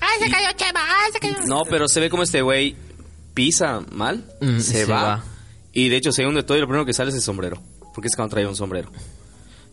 ¡Ay, 0.00 0.18
se 0.24 0.30
cayó 0.30 0.48
Chema! 0.56 0.80
¡Ay, 0.82 1.12
se 1.12 1.20
cayó! 1.20 1.34
No, 1.46 1.62
pero 1.68 1.88
se 1.88 2.00
ve 2.00 2.10
como 2.10 2.22
este 2.22 2.42
güey 2.42 2.74
pisa 3.34 3.80
mal, 3.92 4.24
Mm, 4.40 4.58
se, 4.58 4.84
se 4.84 4.84
va, 4.84 5.02
va. 5.02 5.24
Y 5.72 5.88
de 5.88 5.96
hecho, 5.96 6.12
según 6.12 6.34
de 6.34 6.42
todo, 6.42 6.58
y 6.58 6.60
lo 6.60 6.66
primero 6.66 6.84
que 6.84 6.92
sale 6.92 7.10
es 7.10 7.16
el 7.16 7.22
sombrero. 7.22 7.62
Porque 7.94 8.08
es 8.08 8.16
cuando 8.16 8.30
traía 8.32 8.48
un 8.48 8.56
sombrero. 8.56 8.90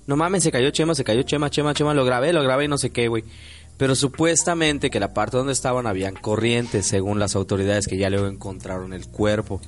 No 0.07 0.15
mames, 0.15 0.43
se 0.43 0.51
cayó 0.51 0.69
Chema, 0.71 0.95
se 0.95 1.03
cayó 1.03 1.21
Chema, 1.23 1.49
Chema, 1.49 1.73
Chema. 1.73 1.93
Lo 1.93 2.03
grabé, 2.05 2.33
lo 2.33 2.41
grabé 2.43 2.65
y 2.65 2.67
no 2.67 2.77
sé 2.77 2.89
qué, 2.89 3.07
güey. 3.07 3.23
Pero 3.79 3.95
supuestamente 3.95 4.89
que 4.89 4.99
la 4.99 5.13
parte 5.13 5.37
donde 5.37 5.53
estaban 5.53 5.87
habían 5.87 6.13
corrientes, 6.13 6.85
según 6.85 7.17
las 7.17 7.37
autoridades 7.37 7.87
que 7.87 7.97
ya 7.97 8.09
luego 8.09 8.27
encontraron 8.27 8.91
el 8.91 9.07
cuerpo. 9.07 9.61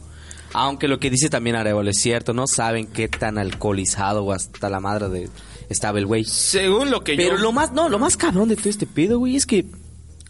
Aunque 0.52 0.90
lo 0.90 1.00
que 1.00 1.10
dice 1.10 1.30
también 1.30 1.56
Arevalo 1.56 1.90
es 1.90 2.02
cierto, 2.02 2.34
no 2.34 2.46
saben 2.46 2.88
qué 2.88 3.08
tan 3.08 3.38
alcoholizado 3.38 4.26
o 4.26 4.34
hasta 4.34 4.70
la 4.70 4.82
madre 4.82 5.08
de 5.08 5.30
estaba 5.70 5.98
el 5.98 6.08
güey. 6.08 6.26
Según 6.26 6.92
lo 6.92 7.06
que 7.06 7.16
Pero 7.16 7.38
yo... 7.38 7.42
lo 7.42 7.54
más, 7.54 7.72
no, 7.72 7.88
lo 7.88 8.00
más 8.00 8.18
cabrón 8.18 8.50
de 8.50 8.58
todo 8.58 8.68
este 8.68 8.86
pedo, 8.86 9.18
güey, 9.18 9.38
es 9.38 9.46
que 9.46 9.66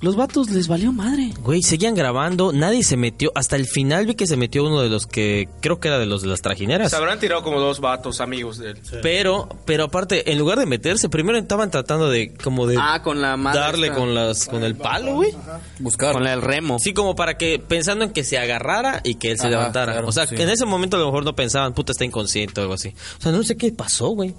los 0.02 0.16
vatos 0.16 0.50
les 0.50 0.68
valió 0.68 0.92
madre. 0.92 1.32
Güey, 1.42 1.62
seguían 1.62 1.94
grabando, 1.96 2.52
nadie 2.52 2.84
se 2.84 2.98
metió. 2.98 3.32
Hasta 3.36 3.56
el 3.56 3.66
final 3.68 4.06
vi 4.08 4.16
que 4.16 4.26
se 4.28 4.36
metió 4.36 4.64
uno 4.66 4.82
de 4.82 4.90
los 4.90 5.06
que, 5.06 5.48
creo 5.62 5.80
que 5.80 5.90
era 5.90 6.00
de 6.00 6.08
los 6.08 6.22
de 6.24 6.28
las 6.28 6.42
trajineras. 6.42 6.90
Se 6.90 6.96
habrán 6.96 7.20
tirado 7.20 7.44
como 7.44 7.60
dos 7.60 7.80
vatos 7.80 8.20
amigos 8.20 8.58
de 8.58 8.72
él. 8.72 8.78
Pero, 9.04 9.48
pero 9.66 9.84
aparte, 9.86 10.32
en 10.32 10.40
lugar 10.40 10.58
de 10.60 10.66
meterse, 10.66 11.08
primero 11.08 11.38
estaban 11.38 11.70
tratando 11.70 12.10
de, 12.10 12.34
como 12.34 12.66
de 12.68 12.78
Ah, 12.80 13.02
con 13.04 13.22
la 13.22 13.38
madre 13.38 13.60
darle 13.60 13.88
esta. 13.88 14.00
con 14.00 14.16
las, 14.16 14.48
con 14.48 14.64
el 14.64 14.76
palo, 14.76 15.16
güey. 15.16 15.34
Buscar. 15.80 16.14
Con 16.14 16.24
la 16.24 16.32
del 16.32 16.42
remo. 16.42 16.80
Sí, 16.80 16.94
como 16.94 17.16
para 17.16 17.38
que, 17.38 17.60
pensando 17.60 18.04
en 18.04 18.12
que 18.12 18.24
se 18.24 18.38
agarrara 18.40 19.02
y 19.04 19.16
que 19.16 19.32
él 19.32 19.38
se 19.38 19.44
Ajá, 19.44 19.52
levantara. 19.52 19.92
claro, 19.94 20.08
o 20.08 20.12
sea, 20.12 20.26
sí. 20.26 20.36
que 20.36 20.44
en 20.44 20.50
ese 20.50 20.66
momento 20.66 20.98
a 20.98 21.00
lo 21.00 21.06
mejor 21.06 21.24
no 21.26 21.36
pensaban, 21.36 21.74
puta, 21.74 21.92
está 21.92 22.06
inconsciente 22.06 22.60
o 22.60 22.64
algo 22.64 22.74
así. 22.74 22.90
O 23.20 23.22
sea, 23.22 23.32
no 23.32 23.44
sé 23.44 23.56
qué 23.56 23.72
pasó, 23.72 24.08
güey. 24.10 24.34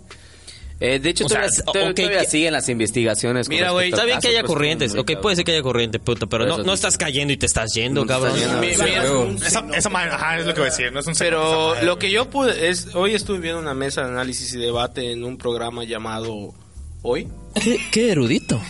Eh, 0.85 0.99
de 0.99 1.11
hecho, 1.11 1.27
O 1.27 1.29
sea, 1.29 1.43
todavía, 1.47 1.62
todavía- 1.65 1.91
ok, 1.91 1.97
todavía 1.97 2.21
que- 2.21 2.27
siguen 2.27 2.53
las 2.53 2.69
investigaciones. 2.69 3.49
Mira, 3.49 3.71
güey, 3.71 3.91
está 3.91 4.05
bien 4.05 4.19
que 4.21 4.29
haya 4.29 4.41
pues, 4.41 4.53
corrientes. 4.53 4.95
Ok, 4.97 5.12
puede 5.23 5.37
ser 5.37 5.45
que 5.45 5.53
haya 5.53 5.62
corriente, 5.62 5.99
puta, 6.01 6.27
pero 6.27 6.45
no, 6.47 6.59
no 6.59 6.73
estás 6.73 6.99
cayendo 6.99 7.33
y 7.33 7.37
te 7.37 7.47
estás 7.47 7.73
yendo, 7.75 8.01
No 8.03 8.07
cabrón. 8.09 8.37
estás 8.37 8.51
yendo. 8.51 8.61
Mi- 8.67 8.75
Sí, 8.75 8.83
mira, 8.83 9.03
luego. 9.05 9.31
Esa, 9.47 9.65
esa 9.75 9.89
madre, 9.91 10.11
ajá, 10.11 10.39
es 10.41 10.47
lo 10.47 10.55
que 10.55 10.61
voy 10.61 10.69
a 10.69 10.71
decir. 10.71 10.93
No 10.93 11.01
es 11.01 11.07
un 11.07 11.15
secreto, 11.15 11.41
esa 11.43 11.51
Pero 11.51 11.69
madre, 11.75 11.87
lo 11.87 11.99
que 11.99 12.11
yo 12.11 12.29
pude 12.31 12.69
es... 12.69 12.95
Hoy 12.95 13.15
estuve 13.15 13.39
viendo 13.39 13.61
una 13.61 13.75
mesa 13.75 14.03
de 14.03 14.09
análisis 14.09 14.53
y 14.55 14.59
debate 14.59 15.12
en 15.12 15.23
un 15.25 15.39
programa 15.39 15.85
llamado 15.85 16.53
Hoy. 17.03 17.29
Qué, 17.62 17.79
qué 17.93 18.11
erudito. 18.12 18.61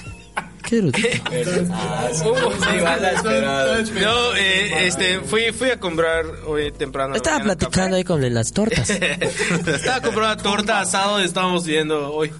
No, 4.00 4.34
eh, 4.36 4.86
este, 4.86 5.20
fui, 5.20 5.52
fui 5.52 5.70
a 5.70 5.78
comprar 5.78 6.24
hoy 6.46 6.72
temprano. 6.72 7.14
Estaba 7.14 7.42
platicando 7.42 7.96
ahí 7.96 8.04
con 8.04 8.22
las 8.32 8.52
tortas. 8.52 8.90
Estaba 8.90 10.00
comprando 10.00 10.42
torta 10.42 10.80
asado 10.80 11.20
y 11.20 11.24
estábamos 11.24 11.66
viendo 11.66 12.12
hoy. 12.12 12.32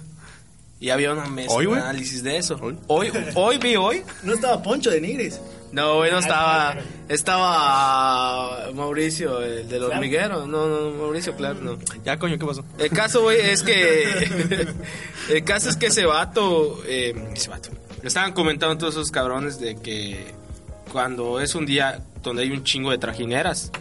Y 0.79 0.89
había 0.89 1.13
una 1.13 1.25
mesa 1.27 1.53
¿Hoy, 1.53 1.67
análisis 1.67 2.23
de 2.23 2.37
eso. 2.37 2.59
Hoy, 2.87 3.09
hoy, 3.35 3.57
vi 3.57 3.77
hoy. 3.77 4.03
No 4.23 4.33
estaba 4.33 4.61
Poncho 4.61 4.89
de 4.89 4.99
Nigris. 4.99 5.39
No, 5.71 5.95
güey, 5.95 6.11
no 6.11 6.19
estaba. 6.19 6.75
Estaba 7.07 8.69
Mauricio, 8.73 9.41
el 9.41 9.69
del 9.69 9.83
hormiguero. 9.83 10.45
No, 10.45 10.67
no, 10.67 10.91
Mauricio, 10.91 11.35
claro, 11.35 11.59
no. 11.61 11.79
Ya, 12.03 12.19
coño, 12.19 12.37
¿qué 12.37 12.45
pasó? 12.45 12.65
El 12.77 12.89
caso, 12.89 13.21
güey, 13.21 13.39
es 13.39 13.63
que. 13.63 14.67
el 15.29 15.43
caso 15.45 15.69
es 15.69 15.77
que 15.77 15.85
ese 15.85 16.05
vato. 16.05 16.83
eh, 16.85 17.15
ese 17.33 17.49
vato. 17.49 17.69
Le 18.03 18.07
estaban 18.09 18.33
comentando 18.33 18.77
todos 18.77 18.93
esos 18.95 19.09
cabrones 19.11 19.59
de 19.59 19.77
que 19.77 20.31
cuando 20.91 21.39
es 21.39 21.55
un 21.55 21.65
día 21.65 22.03
donde 22.21 22.43
hay 22.43 22.51
un 22.51 22.63
chingo 22.63 22.91
de 22.91 22.99
trajineras, 22.99 23.71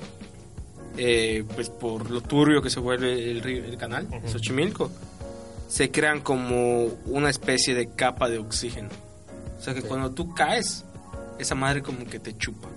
eh, 0.96 1.44
pues 1.54 1.68
por 1.70 2.10
lo 2.10 2.20
turbio 2.22 2.62
que 2.62 2.70
se 2.70 2.80
vuelve 2.80 3.30
el, 3.30 3.42
río- 3.42 3.64
el 3.64 3.76
canal, 3.76 4.06
Xochimilco, 4.26 4.90
se 5.68 5.90
crean 5.90 6.20
como 6.20 6.84
una 7.06 7.30
especie 7.30 7.74
de 7.74 7.90
capa 7.90 8.28
de 8.28 8.38
oxígeno. 8.38 8.88
O 9.58 9.62
sea 9.62 9.74
que 9.74 9.82
cuando 9.82 10.10
tú 10.12 10.34
caes, 10.34 10.84
esa 11.38 11.54
madre 11.54 11.82
como 11.82 12.04
que 12.06 12.18
te 12.18 12.36
chupa. 12.36 12.68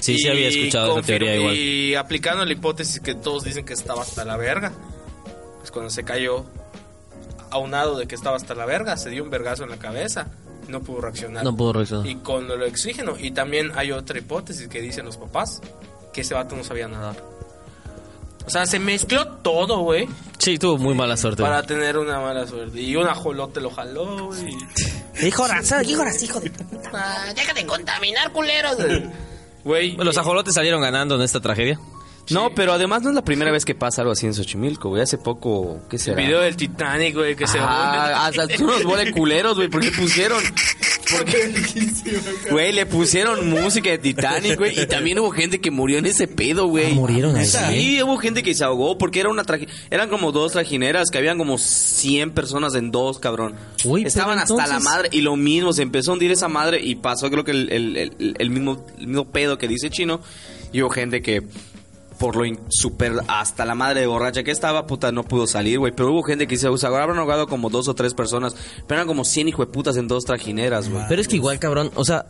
Sí, 0.00 0.16
sí 0.18 0.28
había 0.28 0.48
Y 0.50 0.58
escuchado 0.60 0.98
esa 0.98 1.06
teoría 1.06 1.36
igual. 1.36 1.54
Y 1.56 1.94
aplicando 1.94 2.44
la 2.44 2.52
hipótesis 2.52 3.00
que 3.00 3.14
todos 3.14 3.44
dicen 3.44 3.64
que 3.64 3.72
estaba 3.74 4.02
hasta 4.02 4.24
la 4.24 4.36
verga, 4.36 4.72
pues 5.58 5.70
cuando 5.70 5.90
se 5.90 6.04
cayó, 6.04 6.44
aunado 7.50 7.98
de 7.98 8.06
que 8.06 8.14
estaba 8.14 8.36
hasta 8.36 8.54
la 8.54 8.66
verga, 8.66 8.96
se 8.96 9.10
dio 9.10 9.22
un 9.22 9.30
vergazo 9.30 9.64
en 9.64 9.70
la 9.70 9.76
cabeza, 9.78 10.28
no 10.68 10.80
pudo 10.80 11.00
reaccionar. 11.02 11.44
No 11.44 11.56
pudo 11.56 11.72
reaccionar. 11.74 12.06
Y 12.06 12.16
con 12.16 12.50
el 12.50 12.62
oxígeno. 12.62 13.14
Y 13.18 13.32
también 13.32 13.72
hay 13.74 13.92
otra 13.92 14.18
hipótesis 14.18 14.68
que 14.68 14.80
dicen 14.80 15.04
los 15.04 15.16
papás, 15.16 15.60
que 16.12 16.20
ese 16.22 16.34
vato 16.34 16.56
no 16.56 16.64
sabía 16.64 16.88
nadar. 16.88 17.16
O 18.46 18.50
sea, 18.50 18.66
se 18.66 18.78
mezcló 18.78 19.26
todo, 19.28 19.80
güey, 19.80 20.08
Sí, 20.38 20.58
tuvo 20.58 20.78
muy 20.78 20.94
mala 20.94 21.16
suerte. 21.16 21.42
para 21.42 21.62
tener 21.62 21.98
una 21.98 22.18
mala 22.20 22.46
suerte. 22.46 22.80
Y 22.80 22.96
un 22.96 23.06
ajolote 23.06 23.60
lo 23.60 23.70
jaló, 23.70 24.26
güey. 24.26 24.56
Hijo 25.22 25.46
razón, 25.46 25.84
hijo 25.84 26.02
hijo 26.22 26.40
de 26.40 26.50
puta 26.50 27.34
de 27.54 27.66
contaminar, 27.66 28.32
culeros. 28.32 28.76
Güey, 29.64 29.96
Los 29.96 30.16
ajolotes 30.16 30.54
salieron 30.54 30.80
ganando 30.80 31.16
en 31.16 31.22
esta 31.22 31.40
tragedia. 31.40 31.78
No, 32.28 32.50
pero 32.54 32.72
además 32.72 33.02
no 33.02 33.08
es 33.08 33.14
la 33.14 33.24
primera 33.24 33.50
vez 33.50 33.64
que 33.64 33.74
pasa 33.74 34.02
algo 34.02 34.12
así 34.12 34.26
en 34.26 34.34
Xochimilco, 34.34 34.88
güey. 34.90 35.02
Hace 35.02 35.18
poco, 35.18 35.80
¿qué 35.88 35.96
el 35.96 36.02
será? 36.02 36.16
video 36.16 36.40
del 36.40 36.54
Titanic, 36.56 37.14
güey, 37.14 37.34
que 37.34 37.46
se 37.46 37.58
Ah, 37.58 38.26
hasta 38.26 38.46
unos 38.62 38.84
boles 38.84 39.12
culeros, 39.12 39.56
güey, 39.56 39.68
porque 39.68 39.90
pusieron... 39.90 40.42
Porque, 41.16 41.52
güey, 42.52 42.72
le 42.72 42.86
pusieron 42.86 43.50
música 43.50 43.90
de 43.90 43.98
Titanic, 43.98 44.56
güey, 44.56 44.80
y 44.80 44.86
también 44.86 45.18
hubo 45.18 45.32
gente 45.32 45.60
que 45.60 45.72
murió 45.72 45.98
en 45.98 46.06
ese 46.06 46.28
pedo, 46.28 46.66
güey. 46.68 46.92
Ah, 46.92 46.94
murieron 46.94 47.34
ahí. 47.34 47.46
Sí, 47.46 48.00
hubo 48.00 48.16
gente 48.18 48.44
que 48.44 48.54
se 48.54 48.62
ahogó 48.62 48.96
porque 48.96 49.18
era 49.18 49.28
una 49.28 49.42
traji- 49.44 49.66
eran 49.90 50.08
como 50.08 50.30
dos 50.30 50.52
trajineras 50.52 51.10
que 51.10 51.18
habían 51.18 51.36
como 51.36 51.58
100 51.58 52.30
personas 52.30 52.76
en 52.76 52.92
dos, 52.92 53.18
cabrón. 53.18 53.56
Uy, 53.84 54.04
Estaban 54.04 54.38
hasta 54.38 54.68
la 54.68 54.78
madre 54.78 55.08
y 55.10 55.22
lo 55.22 55.34
mismo, 55.34 55.72
se 55.72 55.82
empezó 55.82 56.12
a 56.12 56.14
hundir 56.14 56.30
esa 56.30 56.46
madre 56.46 56.80
y 56.80 56.94
pasó 56.94 57.28
creo 57.28 57.42
que 57.42 57.50
el, 57.50 57.72
el- 57.72 57.96
el- 57.96 58.36
el 58.38 58.50
mismo, 58.50 58.86
el 59.00 59.08
mismo 59.08 59.24
pedo 59.32 59.58
que 59.58 59.66
dice 59.66 59.90
Chino 59.90 60.20
y 60.72 60.80
hubo 60.82 60.90
gente 60.90 61.22
que 61.22 61.42
por 62.20 62.36
lo 62.36 62.44
super 62.68 63.14
hasta 63.28 63.64
la 63.64 63.74
madre 63.74 64.00
de 64.02 64.06
borracha 64.06 64.42
que 64.42 64.50
estaba, 64.50 64.86
puta, 64.86 65.10
no 65.10 65.24
pudo 65.24 65.46
salir, 65.46 65.78
güey. 65.78 65.90
Pero 65.96 66.12
hubo 66.12 66.22
gente 66.22 66.46
que 66.46 66.58
se 66.58 66.68
se 66.76 66.86
habrán 66.86 67.18
ahogado 67.18 67.46
como 67.48 67.70
dos 67.70 67.88
o 67.88 67.94
tres 67.94 68.12
personas. 68.12 68.54
Pero 68.86 68.98
eran 69.00 69.06
como 69.08 69.24
100 69.24 69.48
hijo 69.48 69.64
de 69.64 69.72
putas 69.72 69.96
en 69.96 70.06
dos 70.06 70.26
trajineras, 70.26 70.90
güey. 70.90 71.02
Pero 71.08 71.22
es 71.22 71.26
que 71.28 71.36
igual, 71.36 71.58
cabrón, 71.58 71.90
o 71.94 72.04
sea, 72.04 72.26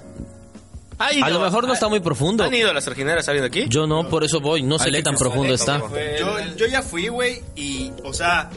ido- 1.12 1.24
a 1.24 1.31
lo 1.31 1.40
mejor 1.40 1.66
no 1.66 1.72
está 1.74 1.88
muy 1.88 1.98
profundo. 1.98 2.44
¿Han 2.44 2.55
ido 2.55 2.70
a 2.70 2.72
las 2.72 2.85
sargineras 2.85 3.24
saliendo 3.24 3.48
aquí? 3.48 3.66
Yo 3.68 3.88
no, 3.88 4.09
por 4.09 4.22
eso 4.22 4.40
voy. 4.40 4.62
No 4.62 4.79
sé 4.79 4.92
qué 4.92 5.03
tan 5.03 5.16
profundo 5.16 5.53
está. 5.55 5.83
Yo, 6.20 6.38
yo 6.57 6.66
ya 6.66 6.83
fui, 6.83 7.09
güey, 7.09 7.42
y, 7.57 7.90
o 8.05 8.12
sea, 8.12 8.48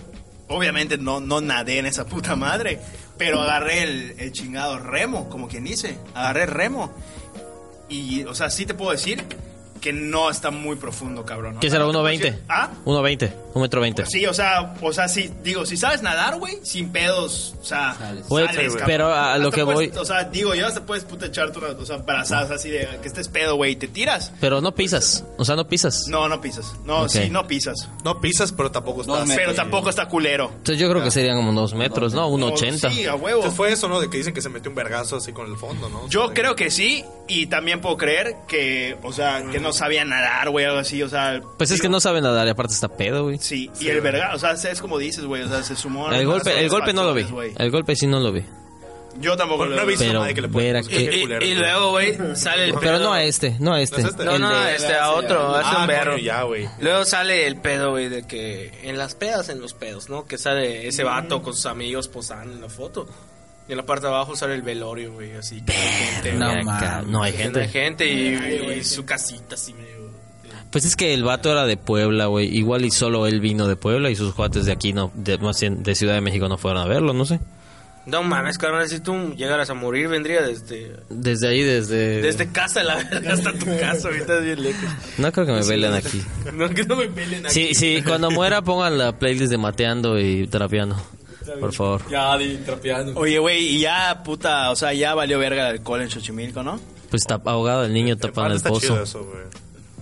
obviamente 0.49 0.99
no, 0.99 1.19
no 1.19 1.41
nadé 1.41 1.79
en 1.79 1.87
esa 1.87 2.05
puta 2.05 2.35
madre, 2.35 2.79
pero 3.17 3.41
agarré 3.41 3.81
el, 3.81 4.15
el 4.19 4.31
chingado 4.33 4.77
remo, 4.77 5.29
como 5.29 5.47
quien 5.47 5.63
dice, 5.63 5.97
agarré 6.13 6.43
el 6.43 6.49
remo. 6.49 6.91
Y, 7.89 8.23
o 8.25 8.35
sea, 8.35 8.51
sí 8.51 8.67
te 8.67 8.75
puedo 8.75 8.91
decir 8.91 9.23
que 9.83 9.91
no 9.93 10.29
está 10.29 10.49
muy 10.49 10.77
profundo, 10.77 11.25
cabrón. 11.25 11.57
¿Qué 11.59 11.69
será? 11.69 11.83
no 11.83 11.91
te 11.91 11.97
puedo 11.97 12.05
1.20. 12.07 12.19
decir- 12.23 12.39
¿Ah? 12.47 12.69
1.20. 12.85 13.33
Un 13.53 13.61
metro 13.61 13.81
20. 13.81 14.05
Sí, 14.07 14.25
o 14.25 14.33
sea, 14.33 14.73
o 14.81 14.93
sea, 14.93 15.07
sí, 15.07 15.29
digo, 15.43 15.65
si 15.65 15.77
sabes 15.77 16.01
nadar, 16.01 16.39
güey, 16.39 16.57
sin 16.63 16.89
pedos, 16.89 17.53
o 17.61 17.65
sea, 17.65 17.95
sales, 17.99 18.25
cabrón. 18.27 18.83
pero 18.85 19.13
a 19.13 19.37
lo 19.37 19.49
Hasta 19.49 19.55
que 19.57 19.65
puedes- 19.65 19.91
voy- 19.91 19.99
O 20.01 20.05
sea, 20.05 20.23
digo, 20.23 20.55
ya 20.55 20.67
hasta 20.67 20.85
puedes 20.85 21.03
puta 21.03 21.25
echarte 21.27 21.59
una, 21.59 21.67
o 21.67 21.85
sea, 21.85 21.97
brazadas 21.97 22.49
así 22.49 22.69
de 22.69 22.87
que 23.01 23.07
estés 23.07 23.27
pedo, 23.27 23.55
güey, 23.57 23.73
y 23.73 23.75
te 23.75 23.87
tiras. 23.89 24.31
Pero 24.39 24.61
no 24.61 24.73
pisas. 24.73 25.23
O 25.37 25.45
sea, 25.45 25.55
no 25.55 25.67
pisas. 25.67 26.05
No, 26.07 26.27
no 26.29 26.39
pisas. 26.41 26.73
No, 26.85 27.07
sí, 27.09 27.29
no 27.29 27.45
pisas. 27.45 27.89
No 28.05 28.21
pisas, 28.21 28.53
pero 28.53 28.71
tampoco 28.71 29.01
estás. 29.01 29.27
me- 29.27 29.35
Pero 29.35 29.53
tampoco 29.53 29.89
está 29.89 30.07
culero. 30.07 30.49
Entonces 30.49 30.79
yo 30.79 30.89
creo 30.89 31.03
que 31.03 31.11
serían 31.11 31.35
como 31.35 31.51
dos 31.53 31.73
metros, 31.73 32.13
¿no? 32.13 32.27
1.80. 32.29 32.89
Sí, 32.89 33.05
a 33.05 33.15
huevo. 33.15 33.39
Entonces 33.39 33.57
fue 33.57 33.71
eso, 33.73 33.87
¿no? 33.89 33.99
De 33.99 34.09
que 34.09 34.17
dicen 34.17 34.33
que 34.33 34.41
se 34.41 34.49
metió 34.49 34.69
un 34.71 34.75
vergazo 34.75 35.17
así 35.17 35.33
con 35.33 35.51
el 35.51 35.57
fondo, 35.57 35.89
¿no? 35.89 36.07
Yo 36.07 36.33
creo 36.33 36.55
que 36.55 36.71
sí, 36.71 37.03
Y 37.25 37.47
también 37.47 37.79
puedo 37.79 37.95
creer 37.95 38.35
que, 38.49 38.97
o 39.01 39.13
sea, 39.13 39.41
que 39.49 39.59
no 39.59 39.71
sabía 39.73 40.05
nadar, 40.05 40.49
güey, 40.49 40.65
algo 40.65 40.79
así, 40.79 41.01
o 41.03 41.09
sea... 41.09 41.41
Pues 41.57 41.71
es 41.71 41.81
que 41.81 41.89
no 41.89 41.99
sabe 41.99 42.21
nadar 42.21 42.47
y 42.47 42.51
aparte 42.51 42.73
está 42.73 42.87
pedo, 42.87 43.23
güey. 43.23 43.37
Sí, 43.39 43.69
y 43.79 43.89
el 43.89 44.01
verga, 44.01 44.31
o 44.33 44.39
sea, 44.39 44.51
es 44.51 44.79
como 44.81 44.97
dices, 44.97 45.25
güey, 45.25 45.43
o 45.43 45.49
sea, 45.49 45.63
se 45.63 45.75
sumó... 45.75 46.07
a 46.09 46.17
El 46.17 46.25
golpe, 46.25 46.59
el 46.59 46.69
golpe 46.69 46.93
no 46.93 47.03
lo 47.03 47.13
vi. 47.13 47.23
güey. 47.23 47.53
El 47.57 47.71
golpe 47.71 47.95
sí 47.95 48.07
no 48.07 48.19
lo 48.19 48.31
vi. 48.31 48.43
Yo 49.19 49.37
tampoco 49.37 49.65
No 49.65 49.75
lo 49.75 49.81
he 49.83 49.85
visto 49.85 50.03
Pero 50.05 50.19
a 50.19 50.21
nadie 50.23 50.33
que 50.33 50.41
le 50.41 50.77
a 50.77 50.81
qué- 50.81 51.45
Y, 51.45 51.53
luego, 51.53 51.91
güey, 51.91 52.17
sale 52.35 52.65
el 52.65 52.71
pedo. 52.71 52.79
Pero 52.81 52.99
no 52.99 53.13
a 53.13 53.23
este, 53.23 53.55
no 53.59 53.73
a 53.73 53.81
este. 53.81 54.01
¿No 54.01 54.07
es 54.07 54.13
este? 54.13 54.25
No, 54.25 54.39
no, 54.39 54.59
de- 54.63 54.75
este 54.75 54.95
a 54.95 55.11
otro, 55.11 55.55
Ah, 55.55 55.77
un 55.81 55.87
berro. 55.87 56.11
coño, 56.13 56.23
ya, 56.23 56.41
güey. 56.43 56.67
Luego 56.79 57.05
sale 57.05 57.45
el 57.45 57.57
pedo, 57.57 57.91
güey, 57.91 58.09
de 58.09 58.25
que 58.25 58.71
en 58.83 58.97
las 58.97 59.13
pedas, 59.13 59.49
en 59.49 59.61
los 59.61 59.73
pedos, 59.75 60.09
¿no? 60.09 60.25
Que 60.25 60.37
sale 60.39 60.87
ese 60.87 61.03
vato 61.03 61.43
con 61.43 61.53
sus 61.53 61.67
amigos 61.67 62.07
posando 62.07 62.53
en 62.53 62.61
la 62.61 62.69
foto. 62.69 63.07
Y 63.67 63.71
en 63.71 63.77
la 63.77 63.85
parte 63.85 64.07
de 64.07 64.13
abajo 64.13 64.35
sale 64.35 64.55
el 64.55 64.61
velorio, 64.61 65.13
güey, 65.13 65.31
así. 65.33 65.63
gente, 65.65 66.33
No, 66.33 66.51
güey, 66.51 66.63
mames. 66.63 67.07
no 67.07 67.23
hay 67.23 67.31
que 67.33 67.49
no 67.49 67.59
hay 67.59 67.67
gente. 67.67 67.67
gente 67.69 68.11
y, 68.11 68.79
y 68.79 68.83
su 68.83 69.05
casita 69.05 69.55
así 69.55 69.73
medio... 69.73 70.03
Pues 70.71 70.85
es 70.85 70.95
que 70.95 71.13
el 71.13 71.23
vato 71.23 71.51
era 71.51 71.65
de 71.65 71.77
Puebla, 71.77 72.25
güey. 72.25 72.47
Igual 72.57 72.83
y 72.83 72.89
solo 72.91 73.27
él 73.27 73.39
vino 73.41 73.67
de 73.67 73.75
Puebla 73.75 74.09
y 74.09 74.15
sus 74.15 74.33
cuates 74.33 74.65
de 74.65 74.71
aquí 74.71 74.91
no, 74.91 75.11
de, 75.13 75.37
más 75.37 75.59
bien 75.61 75.83
de 75.83 75.93
Ciudad 75.93 76.15
de 76.15 76.21
México 76.21 76.49
no 76.49 76.57
fueron 76.57 76.81
a 76.81 76.87
verlo, 76.87 77.13
no 77.13 77.25
sé. 77.25 77.39
No 78.07 78.21
mames, 78.21 78.57
carnal, 78.57 78.89
si 78.89 78.99
tú 78.99 79.33
llegaras 79.35 79.69
a 79.69 79.75
morir, 79.75 80.09
vendría 80.09 80.41
desde... 80.41 80.97
Desde 81.09 81.47
ahí, 81.47 81.61
desde... 81.61 82.21
Desde 82.21 82.51
casa 82.51 82.83
la 82.83 82.95
verga 82.95 83.33
hasta 83.33 83.53
tu 83.53 83.65
casa, 83.79 84.09
güey, 84.09 84.19
estás 84.21 84.43
bien 84.43 84.61
lejos. 84.61 84.89
No 85.19 85.31
creo 85.31 85.45
que 85.45 85.51
me 85.53 85.63
velen 85.65 85.93
aquí. 85.93 86.21
No, 86.53 86.67
que 86.69 86.83
no 86.83 86.95
me 86.97 87.07
pelen 87.07 87.45
aquí. 87.45 87.53
Sí, 87.53 87.75
sí, 87.75 88.01
cuando 88.05 88.29
muera 88.29 88.61
pongan 88.61 88.97
la 88.97 89.17
playlist 89.17 89.51
de 89.51 89.57
Mateando 89.57 90.19
y 90.19 90.47
Trapeando. 90.47 90.97
Por 91.59 91.73
favor. 91.73 92.01
Ya, 92.09 92.37
di, 92.37 92.57
trapeando. 92.57 93.13
Oye, 93.19 93.39
güey, 93.39 93.65
y 93.75 93.79
ya, 93.81 94.21
puta, 94.23 94.71
o 94.71 94.75
sea, 94.75 94.93
ya 94.93 95.13
valió 95.13 95.37
verga 95.39 95.69
el 95.69 95.77
alcohol 95.77 96.01
en 96.01 96.09
Xochimilco, 96.09 96.63
¿no? 96.63 96.79
Pues 97.09 97.21
está 97.23 97.39
ahogado 97.45 97.85
el 97.85 97.93
niño 97.93 98.17
tapando 98.17 98.51
el 98.51 98.57
está 98.57 98.69
pozo. 98.69 98.81
chido 98.87 99.03
eso, 99.03 99.23
güey. 99.23 99.43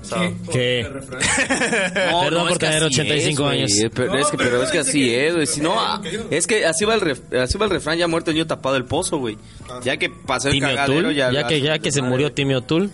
O 0.01 0.03
sea, 0.03 0.33
¿Qué? 0.51 0.89
Perdón 1.93 2.47
por 2.47 2.57
tener 2.57 2.83
así 2.83 2.99
85 3.01 3.43
es, 3.43 3.51
años. 3.51 3.71
es 3.71 3.81
que, 3.83 4.37
pero 4.37 4.63
es 4.63 4.71
que 4.71 4.79
así 4.79 5.13
es, 5.13 5.33
güey. 5.35 5.45
Si 5.45 5.61
no, 5.61 5.75
ah, 5.79 6.01
es 6.31 6.47
que 6.47 6.65
así 6.65 6.85
va 6.85 6.95
el, 6.95 7.01
ref- 7.01 7.37
así 7.39 7.57
va 7.59 7.65
el 7.65 7.71
refrán, 7.71 7.97
ya 7.99 8.07
muerto 8.07 8.31
el 8.31 8.35
niño 8.35 8.47
tapado 8.47 8.77
el 8.77 8.85
pozo, 8.85 9.17
güey. 9.19 9.37
Ya 9.83 9.97
que 9.97 10.09
pasó 10.09 10.49
el 10.49 10.59
cagadero, 10.59 11.11
ya... 11.11 11.31
ya 11.31 11.45
que, 11.47 11.61
ya 11.61 11.77
que 11.79 11.91
se 11.91 12.01
murió 12.01 12.31
Timmy 12.33 12.55
O'Toole. 12.55 12.89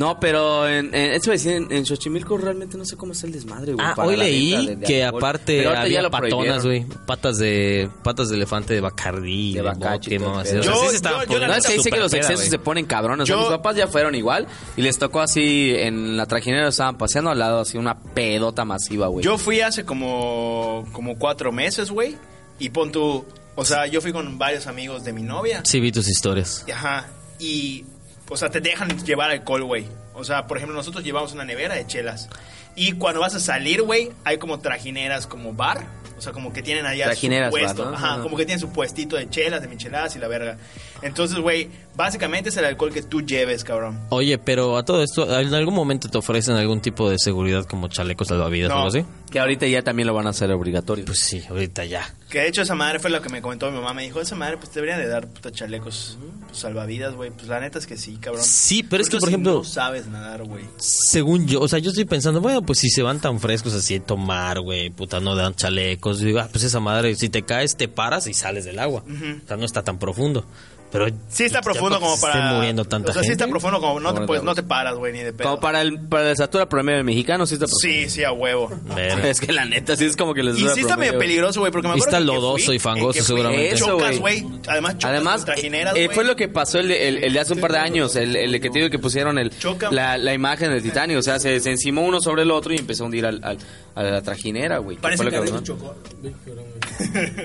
No, 0.00 0.18
pero 0.18 0.66
en, 0.66 0.94
en, 0.94 1.12
eso 1.12 1.30
en, 1.30 1.70
en 1.70 1.84
Xochimilco 1.84 2.38
realmente 2.38 2.78
no 2.78 2.86
sé 2.86 2.96
cómo 2.96 3.12
es 3.12 3.22
el 3.22 3.32
desmadre, 3.32 3.74
güey. 3.74 3.86
Ah, 3.86 3.94
hoy 3.98 4.16
leí 4.16 4.50
venta 4.52 4.70
de- 4.70 4.76
de 4.76 4.86
que 4.86 5.04
alcohol. 5.04 5.20
aparte 5.22 5.66
había 5.68 6.08
patonas, 6.08 6.64
güey. 6.64 6.86
Patas 7.04 7.36
de 7.36 7.90
patas 8.02 8.30
de 8.30 8.36
elefante 8.36 8.72
de 8.72 8.80
Bacardí, 8.80 9.52
De. 9.52 9.60
O 9.60 9.74
sea, 9.74 10.00
sí 10.00 10.16
Yo- 10.62 10.88
se 10.88 10.96
estaba 10.96 11.26
yo- 11.26 11.32
yo 11.34 11.38
la 11.38 11.46
poniendo 11.46 11.46
No, 11.48 11.54
es 11.56 11.66
que 11.66 11.72
dice 11.74 11.90
que 11.90 11.98
los 11.98 12.14
excesos 12.14 12.46
se 12.46 12.58
ponen 12.58 12.86
cabrones. 12.86 13.24
O 13.24 13.26
sea, 13.26 13.36
mis 13.36 13.46
papás 13.48 13.76
ya 13.76 13.88
fueron 13.88 14.14
igual 14.14 14.46
y 14.74 14.80
les 14.80 14.98
tocó 14.98 15.20
así 15.20 15.74
en 15.76 16.16
la 16.16 16.24
trajinera 16.24 16.68
estaban 16.68 16.96
paseando 16.96 17.30
al 17.30 17.38
lado 17.38 17.60
así 17.60 17.76
una 17.76 17.98
pedota 18.00 18.64
masiva, 18.64 19.08
güey. 19.08 19.22
Yo 19.22 19.36
fui 19.36 19.60
hace 19.60 19.84
como, 19.84 20.86
como 20.92 21.18
cuatro 21.18 21.52
meses, 21.52 21.90
güey, 21.90 22.16
y 22.58 22.70
pon 22.70 22.90
tu... 22.90 23.22
O 23.54 23.64
sea, 23.66 23.86
yo 23.86 24.00
fui 24.00 24.12
con 24.12 24.38
varios 24.38 24.66
amigos 24.66 25.04
de 25.04 25.12
mi 25.12 25.22
novia. 25.22 25.60
Sí, 25.66 25.78
vi 25.78 25.92
tus 25.92 26.08
historias. 26.08 26.64
Y, 26.66 26.70
Ajá. 26.70 27.06
Y, 27.38 27.84
o 28.30 28.36
sea, 28.36 28.48
te 28.48 28.60
dejan 28.60 28.88
llevar 29.04 29.30
alcohol, 29.30 29.64
güey. 29.64 29.86
O 30.14 30.24
sea, 30.24 30.46
por 30.46 30.56
ejemplo, 30.56 30.74
nosotros 30.76 31.04
llevamos 31.04 31.32
una 31.32 31.44
nevera 31.44 31.74
de 31.74 31.86
chelas. 31.86 32.28
Y 32.74 32.92
cuando 32.92 33.20
vas 33.20 33.34
a 33.34 33.40
salir, 33.40 33.82
güey, 33.82 34.10
hay 34.24 34.38
como 34.38 34.60
trajineras 34.60 35.26
como 35.26 35.52
bar. 35.52 35.84
O 36.16 36.22
sea, 36.22 36.32
como 36.32 36.52
que 36.52 36.62
tienen 36.62 36.84
allá 36.86 37.06
Trajineras 37.06 37.52
su 37.52 37.58
puesto. 37.58 37.82
bar, 37.82 37.90
¿no? 37.92 37.96
Ajá, 37.96 38.12
Ajá. 38.14 38.22
como 38.22 38.36
que 38.36 38.44
tienen 38.46 38.60
su 38.60 38.72
puestito 38.72 39.16
de 39.16 39.28
chelas, 39.30 39.60
de 39.62 39.68
micheladas 39.68 40.14
y 40.16 40.18
la 40.18 40.28
verga. 40.28 40.56
Entonces, 41.02 41.38
güey, 41.38 41.68
básicamente 41.96 42.50
es 42.50 42.56
el 42.56 42.64
alcohol 42.64 42.92
que 42.92 43.02
tú 43.02 43.22
lleves, 43.22 43.64
cabrón. 43.64 43.98
Oye, 44.10 44.38
pero 44.38 44.76
a 44.76 44.84
todo 44.84 45.02
esto, 45.02 45.38
¿en 45.40 45.54
algún 45.54 45.74
momento 45.74 46.08
te 46.08 46.18
ofrecen 46.18 46.56
algún 46.56 46.80
tipo 46.80 47.08
de 47.10 47.18
seguridad 47.18 47.64
como 47.64 47.88
chalecos 47.88 48.28
salvavidas 48.28 48.68
No. 48.70 48.74
o 48.74 48.78
algo 48.78 48.88
así? 48.88 49.04
Que 49.30 49.38
ahorita 49.40 49.66
ya 49.66 49.82
también 49.82 50.06
lo 50.08 50.14
van 50.14 50.26
a 50.26 50.30
hacer 50.30 50.50
obligatorio. 50.52 51.04
Pues 51.04 51.20
sí, 51.20 51.42
ahorita 51.48 51.84
ya. 51.84 52.12
Que 52.28 52.40
de 52.40 52.48
hecho 52.48 52.62
esa 52.62 52.74
madre 52.74 52.98
fue 52.98 53.10
lo 53.10 53.20
que 53.22 53.28
me 53.28 53.40
comentó 53.42 53.70
mi 53.70 53.76
mamá. 53.78 53.94
Me 53.94 54.02
dijo, 54.02 54.20
esa 54.20 54.34
madre 54.36 54.56
pues 54.56 54.70
te 54.70 54.80
deberían 54.80 55.00
de 55.00 55.08
dar 55.08 55.26
puta 55.28 55.50
chalecos 55.52 56.18
pues, 56.46 56.58
salvavidas, 56.58 57.14
güey. 57.14 57.30
Pues 57.30 57.46
la 57.48 57.60
neta 57.60 57.78
es 57.78 57.86
que 57.86 57.96
sí, 57.96 58.16
cabrón. 58.16 58.42
Sí, 58.44 58.82
pero 58.82 59.02
es 59.02 59.08
que, 59.08 59.18
por 59.18 59.28
si 59.28 59.34
ejemplo- 59.34 59.52
No 59.54 59.64
sabes 59.64 60.06
nadar, 60.06 60.42
güey. 60.44 60.64
Según 60.78 61.46
yo, 61.46 61.60
o 61.60 61.68
sea, 61.68 61.78
yo 61.78 61.90
estoy 61.90 62.04
pensando, 62.04 62.40
bueno, 62.40 62.62
pues 62.62 62.78
si 62.80 62.90
se 62.90 63.02
van 63.02 63.20
tan 63.20 63.40
frescos 63.40 63.72
así 63.74 63.94
a 63.96 64.00
tomar, 64.02 64.60
güey, 64.60 64.90
puta, 64.90 65.20
no 65.20 65.34
dan 65.36 65.54
chalecos. 65.54 66.18
Digo, 66.20 66.40
ah, 66.40 66.48
pues 66.50 66.64
esa 66.64 66.80
madre, 66.80 67.14
si 67.14 67.28
te 67.28 67.42
caes, 67.42 67.76
te 67.76 67.88
paras 67.88 68.26
y 68.26 68.34
sales 68.34 68.64
del 68.64 68.78
agua. 68.78 69.04
O 69.06 69.46
sea, 69.46 69.56
no 69.56 69.64
está 69.64 69.82
tan 69.82 69.98
profundo. 69.98 70.44
Pero 70.92 71.06
Sí 71.28 71.44
está 71.44 71.60
profundo 71.60 72.00
como 72.00 72.20
para... 72.20 72.34
esté 72.42 72.54
muriendo 72.56 72.84
tanta 72.84 73.10
o 73.10 73.12
sea, 73.12 73.22
sí 73.22 73.28
gente. 73.28 73.44
está 73.44 73.50
profundo 73.50 73.80
como 73.80 74.00
no 74.00 74.12
te, 74.12 74.22
puedes, 74.22 74.42
no 74.42 74.54
te 74.54 74.62
paras, 74.62 74.96
güey, 74.96 75.12
ni 75.12 75.20
de 75.20 75.32
pedo. 75.32 75.48
Como 75.48 75.60
para 75.60 75.80
el 75.82 76.00
para 76.00 76.24
la 76.24 76.32
estatura 76.32 76.68
promedio 76.68 76.96
del 76.96 77.04
mexicano 77.04 77.46
sí 77.46 77.54
está 77.54 77.66
Sí, 77.68 78.08
sí, 78.10 78.24
a 78.24 78.32
huevo. 78.32 78.70
Verga. 78.94 79.28
Es 79.30 79.40
que 79.40 79.52
la 79.52 79.64
neta 79.64 79.96
sí 79.96 80.04
es 80.06 80.16
como 80.16 80.34
que 80.34 80.42
les 80.42 80.56
Y 80.56 80.60
sí 80.60 80.64
está 80.66 80.80
promedio. 80.94 81.12
medio 81.12 81.18
peligroso, 81.18 81.60
güey, 81.60 81.70
porque 81.70 81.88
me 81.88 81.94
Y 81.94 81.98
acuerdo 81.98 82.16
está 82.16 82.18
que 82.18 82.24
lodoso 82.24 82.66
fui- 82.66 82.76
y 82.76 82.78
fangoso, 82.80 83.22
seguramente. 83.22 83.70
Eso, 83.74 83.86
Chocas, 83.86 84.18
güey. 84.18 84.44
Además, 84.66 84.92
chocas 84.98 85.10
Además, 85.10 85.44
trajineras, 85.44 85.96
eh, 85.96 86.06
güey. 86.06 86.14
fue 86.14 86.24
lo 86.24 86.34
que 86.36 86.48
pasó 86.48 86.78
el 86.80 86.88
de, 86.88 87.08
el, 87.08 87.24
el 87.24 87.32
de 87.32 87.40
hace 87.40 87.52
un 87.54 87.60
par 87.60 87.72
de 87.72 87.78
años, 87.78 88.16
el, 88.16 88.34
el 88.36 88.60
que 88.60 88.70
te 88.70 88.78
digo 88.80 88.90
que 88.90 88.98
pusieron 88.98 89.38
el, 89.38 89.56
Choca. 89.58 89.90
la, 89.92 90.18
la 90.18 90.34
imagen 90.34 90.70
del 90.70 90.82
Titanic, 90.82 91.16
o 91.18 91.22
sea, 91.22 91.38
se, 91.38 91.60
se 91.60 91.70
encimó 91.70 92.02
uno 92.02 92.20
sobre 92.20 92.42
el 92.42 92.50
otro 92.50 92.72
y 92.74 92.78
empezó 92.78 93.04
a 93.04 93.06
hundir 93.06 93.26
al, 93.26 93.40
al- 93.44 93.58
a 93.94 94.02
la 94.02 94.22
trajinera, 94.22 94.78
güey. 94.78 94.96
Parece 94.96 95.24
que 95.24 95.30
que 95.40 95.62
chocó. 95.62 95.94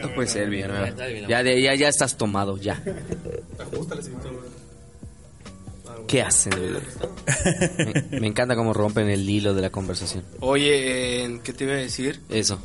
No 0.01 0.13
puede 0.15 0.27
ser, 0.27 0.49
bien, 0.49 0.71
ya, 1.27 1.43
de- 1.43 1.61
ya, 1.61 1.75
ya 1.75 1.87
estás 1.87 2.17
tomado, 2.17 2.57
ya. 2.57 2.81
¿Qué 6.07 6.21
hacen? 6.21 6.53
güey? 6.55 8.03
Me, 8.11 8.19
me 8.19 8.27
encanta 8.27 8.55
cómo 8.55 8.73
rompen 8.73 9.09
el 9.09 9.27
hilo 9.27 9.53
de 9.53 9.61
la 9.61 9.69
conversación. 9.71 10.23
Oye, 10.39 11.23
eh, 11.25 11.39
¿qué 11.43 11.53
te 11.53 11.63
iba 11.63 11.73
a 11.73 11.77
decir? 11.77 12.21
Eso. 12.29 12.59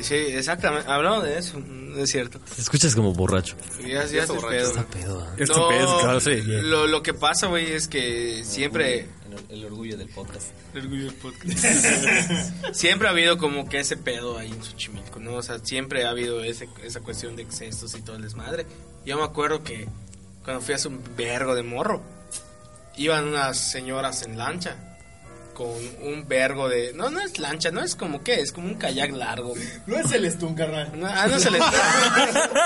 Sí, 0.00 0.14
exactamente. 0.14 0.90
Hablamos 0.90 1.22
de 1.22 1.38
eso, 1.38 1.62
es 1.96 2.10
cierto. 2.10 2.40
Te 2.54 2.60
escuchas 2.62 2.94
como 2.96 3.12
borracho. 3.12 3.56
Ya, 3.86 4.04
ya 4.06 4.22
estoy 4.22 4.38
pedo. 4.48 4.68
Está 4.70 4.86
pedo. 4.88 5.22
¿eh? 5.22 5.28
Es, 5.38 5.50
claro, 5.50 6.20
sí. 6.20 6.36
lo, 6.44 6.86
lo 6.86 7.02
que 7.02 7.14
pasa, 7.14 7.46
güey, 7.48 7.72
es 7.72 7.88
que 7.88 8.42
siempre... 8.44 9.06
El, 9.48 9.64
orgullo 9.64 9.96
del 9.96 10.08
podcast. 10.08 10.48
El 10.74 10.82
orgullo 10.82 11.04
del 11.06 11.14
podcast. 11.14 11.64
siempre 12.72 13.08
ha 13.08 13.10
habido 13.10 13.38
como 13.38 13.68
que 13.68 13.80
ese 13.80 13.96
pedo 13.96 14.38
ahí 14.38 14.50
en 14.50 14.62
Xochimilco, 14.62 15.20
¿no? 15.20 15.34
O 15.34 15.42
sea, 15.42 15.58
siempre 15.58 16.04
ha 16.04 16.10
habido 16.10 16.42
ese, 16.42 16.68
esa 16.82 17.00
cuestión 17.00 17.36
de 17.36 17.42
excesos 17.42 17.94
y 17.94 18.02
todo 18.02 18.16
el 18.16 18.22
desmadre. 18.22 18.66
Yo 19.04 19.16
me 19.16 19.24
acuerdo 19.24 19.62
que 19.62 19.88
cuando 20.44 20.62
fui 20.62 20.74
hace 20.74 20.88
un 20.88 21.00
vergo 21.16 21.54
de 21.54 21.62
morro, 21.62 22.02
iban 22.96 23.28
unas 23.28 23.58
señoras 23.58 24.22
en 24.22 24.38
lancha 24.38 24.91
con 25.52 25.68
un 26.02 26.24
vergo 26.26 26.68
de... 26.68 26.92
No, 26.94 27.10
no 27.10 27.20
es 27.20 27.38
lancha, 27.38 27.70
no 27.70 27.82
es 27.82 27.94
como 27.96 28.22
que, 28.22 28.40
es 28.40 28.52
como 28.52 28.68
un 28.68 28.74
kayak 28.74 29.10
largo. 29.12 29.50
güey. 29.50 29.62
No 29.86 29.96
es 29.98 30.10
el 30.12 30.30
Stun, 30.30 30.54
carnal. 30.54 30.90
No, 30.94 31.06
ah, 31.06 31.26
no 31.26 31.38
se 31.38 31.50
les... 31.50 31.60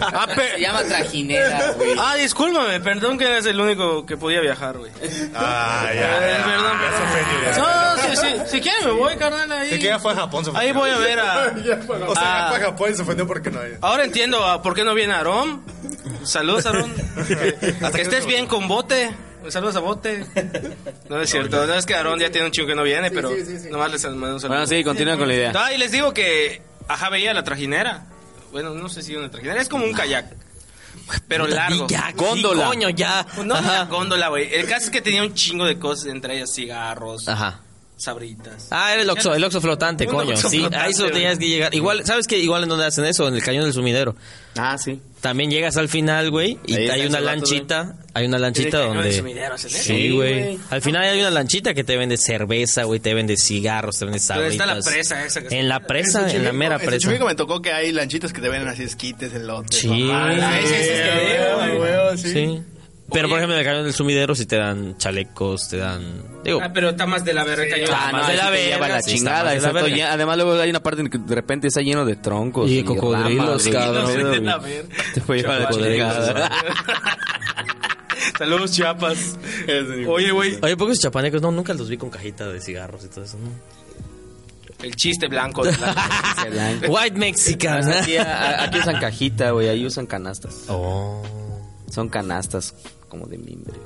ah, 0.00 0.26
pe- 0.34 0.52
Se 0.54 0.60
llama 0.60 0.82
trajinera, 0.84 1.72
güey. 1.72 1.94
ah, 1.98 2.14
discúlpame, 2.16 2.80
perdón 2.80 3.18
que 3.18 3.24
eres 3.24 3.46
el 3.46 3.60
único 3.60 4.04
que 4.06 4.16
podía 4.16 4.40
viajar, 4.40 4.78
güey. 4.78 4.92
Ah, 5.34 5.86
ya. 5.94 6.00
Eh, 6.00 6.36
ya, 6.38 6.44
perdón, 6.44 6.76
ya 6.80 7.56
ya 7.56 7.58
No, 7.58 8.02
si, 8.02 8.16
si, 8.16 8.50
si 8.50 8.60
quieres 8.60 8.84
me 8.84 8.92
voy, 8.92 9.16
carnal, 9.16 9.50
ahí. 9.52 9.66
ofendió. 9.68 9.78
Que 9.78 9.86
ya 9.94 9.98
fue 9.98 10.12
a 10.12 10.16
Japón, 10.16 10.44
se 10.44 10.50
ofendió. 10.50 10.68
Ahí 10.68 10.72
voy 10.76 10.90
a 10.90 10.98
ver 10.98 11.18
a... 11.20 11.46
O 11.48 12.14
sea, 12.14 12.22
ya 12.22 12.46
Ah. 12.46 12.48
fue 12.50 12.58
a 12.58 12.60
Japón 12.66 12.90
y 12.92 12.94
se 12.96 13.02
ofendió 13.02 13.26
porque 13.26 13.50
no 13.50 13.60
hay. 13.60 13.72
Ahora 13.80 14.04
entiendo 14.04 14.44
ah, 14.44 14.62
por 14.62 14.74
qué 14.74 14.84
no 14.84 14.94
viene 14.94 15.12
Aarón. 15.14 15.62
Saludos, 16.24 16.66
Aarón. 16.66 16.94
que 17.94 18.02
estés 18.02 18.26
bien 18.26 18.46
con 18.46 18.68
Bote. 18.68 19.14
Saludos 19.48 19.76
a 19.76 19.80
Bote. 19.80 20.24
No 21.08 21.20
es 21.20 21.30
cierto. 21.30 21.66
No 21.66 21.74
es 21.74 21.86
que 21.86 21.94
Aarón 21.94 22.18
ya 22.18 22.30
tiene 22.30 22.46
un 22.46 22.52
chico 22.52 22.66
que 22.66 22.74
no 22.74 22.82
viene, 22.82 23.10
pero 23.10 23.30
nomás 23.70 23.92
les 23.92 24.04
mando 24.04 24.34
un 24.34 24.40
saludo. 24.40 24.56
Bueno, 24.58 24.66
sí, 24.66 24.82
continúa 24.82 25.16
con 25.16 25.28
la 25.28 25.34
idea. 25.34 25.52
Ah, 25.54 25.72
y 25.72 25.78
les 25.78 25.92
digo 25.92 26.12
que, 26.12 26.60
ajá, 26.88 27.10
veía 27.10 27.32
la 27.32 27.44
trajinera. 27.44 28.06
Bueno, 28.50 28.70
no 28.74 28.88
sé 28.88 29.02
si 29.02 29.14
una 29.14 29.30
trajinera. 29.30 29.60
Es 29.60 29.68
como 29.68 29.84
un 29.84 29.92
kayak. 29.92 30.34
Pero 31.28 31.46
largo. 31.46 31.86
Ya, 31.88 32.12
Góndola. 32.16 32.64
sí, 32.64 32.68
coño, 32.70 32.90
ya. 32.90 33.24
No, 33.44 33.86
góndola, 33.88 34.28
güey. 34.28 34.52
El 34.52 34.66
caso 34.66 34.86
es 34.86 34.90
que 34.90 35.00
tenía 35.00 35.22
un 35.22 35.34
chingo 35.34 35.64
de 35.64 35.78
cosas, 35.78 36.06
entre 36.06 36.36
ellas 36.36 36.52
cigarros, 36.52 37.28
Ajá. 37.28 37.60
Sabritas. 37.96 38.68
Ah, 38.70 38.92
era 38.92 39.02
el 39.02 39.10
Oxxo, 39.10 39.34
el 39.34 39.42
Oxxo 39.42 39.60
flotante, 39.60 40.06
Un 40.06 40.12
coño. 40.12 40.30
Oxxo 40.34 40.50
sí, 40.50 40.58
flotante, 40.60 40.86
a 40.86 40.88
eso 40.88 41.06
tenías 41.10 41.38
que 41.38 41.48
llegar. 41.48 41.74
Igual, 41.74 42.04
¿sabes 42.04 42.26
qué? 42.26 42.38
Igual 42.38 42.64
en 42.64 42.68
donde 42.68 42.84
hacen 42.86 43.04
eso, 43.06 43.26
en 43.28 43.34
el 43.34 43.42
cañón 43.42 43.64
del 43.64 43.72
sumidero. 43.72 44.14
Ah, 44.56 44.76
sí. 44.78 45.00
También 45.20 45.50
llegas 45.50 45.76
al 45.76 45.88
final, 45.88 46.30
güey, 46.30 46.58
y 46.66 46.74
Ahí 46.74 46.88
hay 46.88 47.06
una 47.06 47.20
lanchita, 47.20 47.96
hay 48.14 48.26
una 48.26 48.38
lanchita 48.38 48.68
En 48.68 48.74
el 48.74 48.80
cañón 48.88 48.94
del 48.96 49.02
donde... 49.04 49.18
sumidero 49.18 49.54
hacen 49.54 49.70
eso. 49.70 49.82
Sí, 49.82 50.10
güey. 50.10 50.58
Al 50.70 50.82
final 50.82 51.02
hay 51.02 51.20
una 51.20 51.30
lanchita 51.30 51.74
que 51.74 51.84
te 51.84 51.96
vende 51.96 52.16
cerveza, 52.16 52.84
güey, 52.84 53.00
te 53.00 53.12
vende 53.14 53.36
cigarros, 53.36 53.98
te 53.98 54.04
vende 54.04 54.20
Pero 54.20 54.26
sabritas. 54.26 54.52
está 54.52 54.66
la 54.66 54.80
presa 54.82 55.24
esa 55.24 55.42
que 55.42 55.58
En 55.58 55.68
la 55.68 55.80
presa, 55.80 56.30
en 56.30 56.44
la 56.44 56.52
mera 56.52 56.76
En 56.76 56.80
presa. 56.82 56.96
Xochimilco 56.96 57.26
me 57.26 57.34
tocó 57.34 57.60
que 57.60 57.72
hay 57.72 57.92
lanchitas 57.92 58.32
que 58.32 58.40
te 58.40 58.48
venden 58.48 58.68
así 58.68 58.82
esquites, 58.84 59.32
elotes. 59.34 59.78
Sí. 59.78 60.08
Ah, 60.12 60.60
sí, 62.16 62.28
sí, 62.32 62.62
sí, 63.06 63.12
sí. 63.12 63.12
Sí. 63.12 63.12
Pero, 63.12 63.26
Oye. 63.26 63.30
por 63.30 63.38
ejemplo, 63.38 63.54
en 63.54 63.60
el 63.60 63.64
cañón 63.66 63.84
del 63.84 63.92
sumidero 63.94 64.34
sí 64.34 64.46
te 64.46 64.56
dan 64.56 64.96
chalecos, 64.98 65.68
te 65.68 65.76
dan... 65.76 66.02
Digo, 66.44 66.60
Ah, 66.62 66.70
pero 66.74 66.90
está 66.90 67.06
más 67.06 67.24
de 67.24 67.34
la 67.34 67.44
verga 67.44 67.62
el 67.64 67.70
cañón. 67.70 67.90
Ah, 67.92 68.08
más 68.12 68.26
de 68.28 68.34
la 68.36 68.50
te 68.50 68.56
lleva 68.64 68.78
verga, 68.78 68.94
la 68.96 69.02
sí, 69.02 69.10
chingada. 69.16 69.38
de 69.38 69.44
la 69.44 69.54
exacto, 69.54 69.74
verga. 69.82 69.96
ya- 69.96 70.12
además, 70.12 70.36
luego 70.36 70.52
hay 70.60 70.70
una 70.70 70.82
parte 70.82 71.00
en 71.02 71.08
que 71.10 71.18
de 71.18 71.34
repente 71.34 71.68
está 71.68 71.80
lleno 71.82 72.04
de 72.04 72.16
troncos. 72.16 72.68
Y 72.70 72.82
cocodrilos, 72.82 73.46
ramas, 73.46 73.62
güey. 73.62 73.72
cabrón. 73.72 74.06
Sí, 74.08 74.16
de 74.16 74.40
la 74.40 74.58
verga. 74.58 74.88
Te 75.14 75.20
puede 75.20 75.40
llevar 75.42 75.60
la 75.60 75.68
Cocodrilos. 75.68 76.16
Saludos, 78.38 78.72
Chiapas. 78.72 79.38
Oye, 80.08 80.30
güey, 80.32 80.58
Oye, 80.62 80.76
pocos 80.76 80.98
chapanecos, 80.98 81.40
no, 81.42 81.50
nunca 81.52 81.72
los 81.74 81.88
vi 81.88 81.96
con 81.96 82.10
cajita 82.10 82.48
de 82.48 82.60
cigarros 82.60 83.04
y 83.04 83.08
todo 83.08 83.24
eso, 83.24 83.38
¿no? 83.38 83.50
el 84.82 84.94
chiste 84.94 85.26
blanco. 85.28 85.64
de 85.64 85.72
la- 85.72 86.78
White 86.88 87.16
Mexican. 87.18 87.88
Aquí, 87.90 88.16
a- 88.18 88.64
aquí 88.64 88.78
usan 88.78 89.00
cajita, 89.00 89.50
güey. 89.52 89.68
Ahí 89.68 89.86
usan 89.86 90.06
canastas. 90.06 90.64
Oh. 90.68 91.22
Son 91.90 92.08
canastas 92.08 92.74
como 93.08 93.26
de 93.26 93.38
mimbre. 93.38 93.74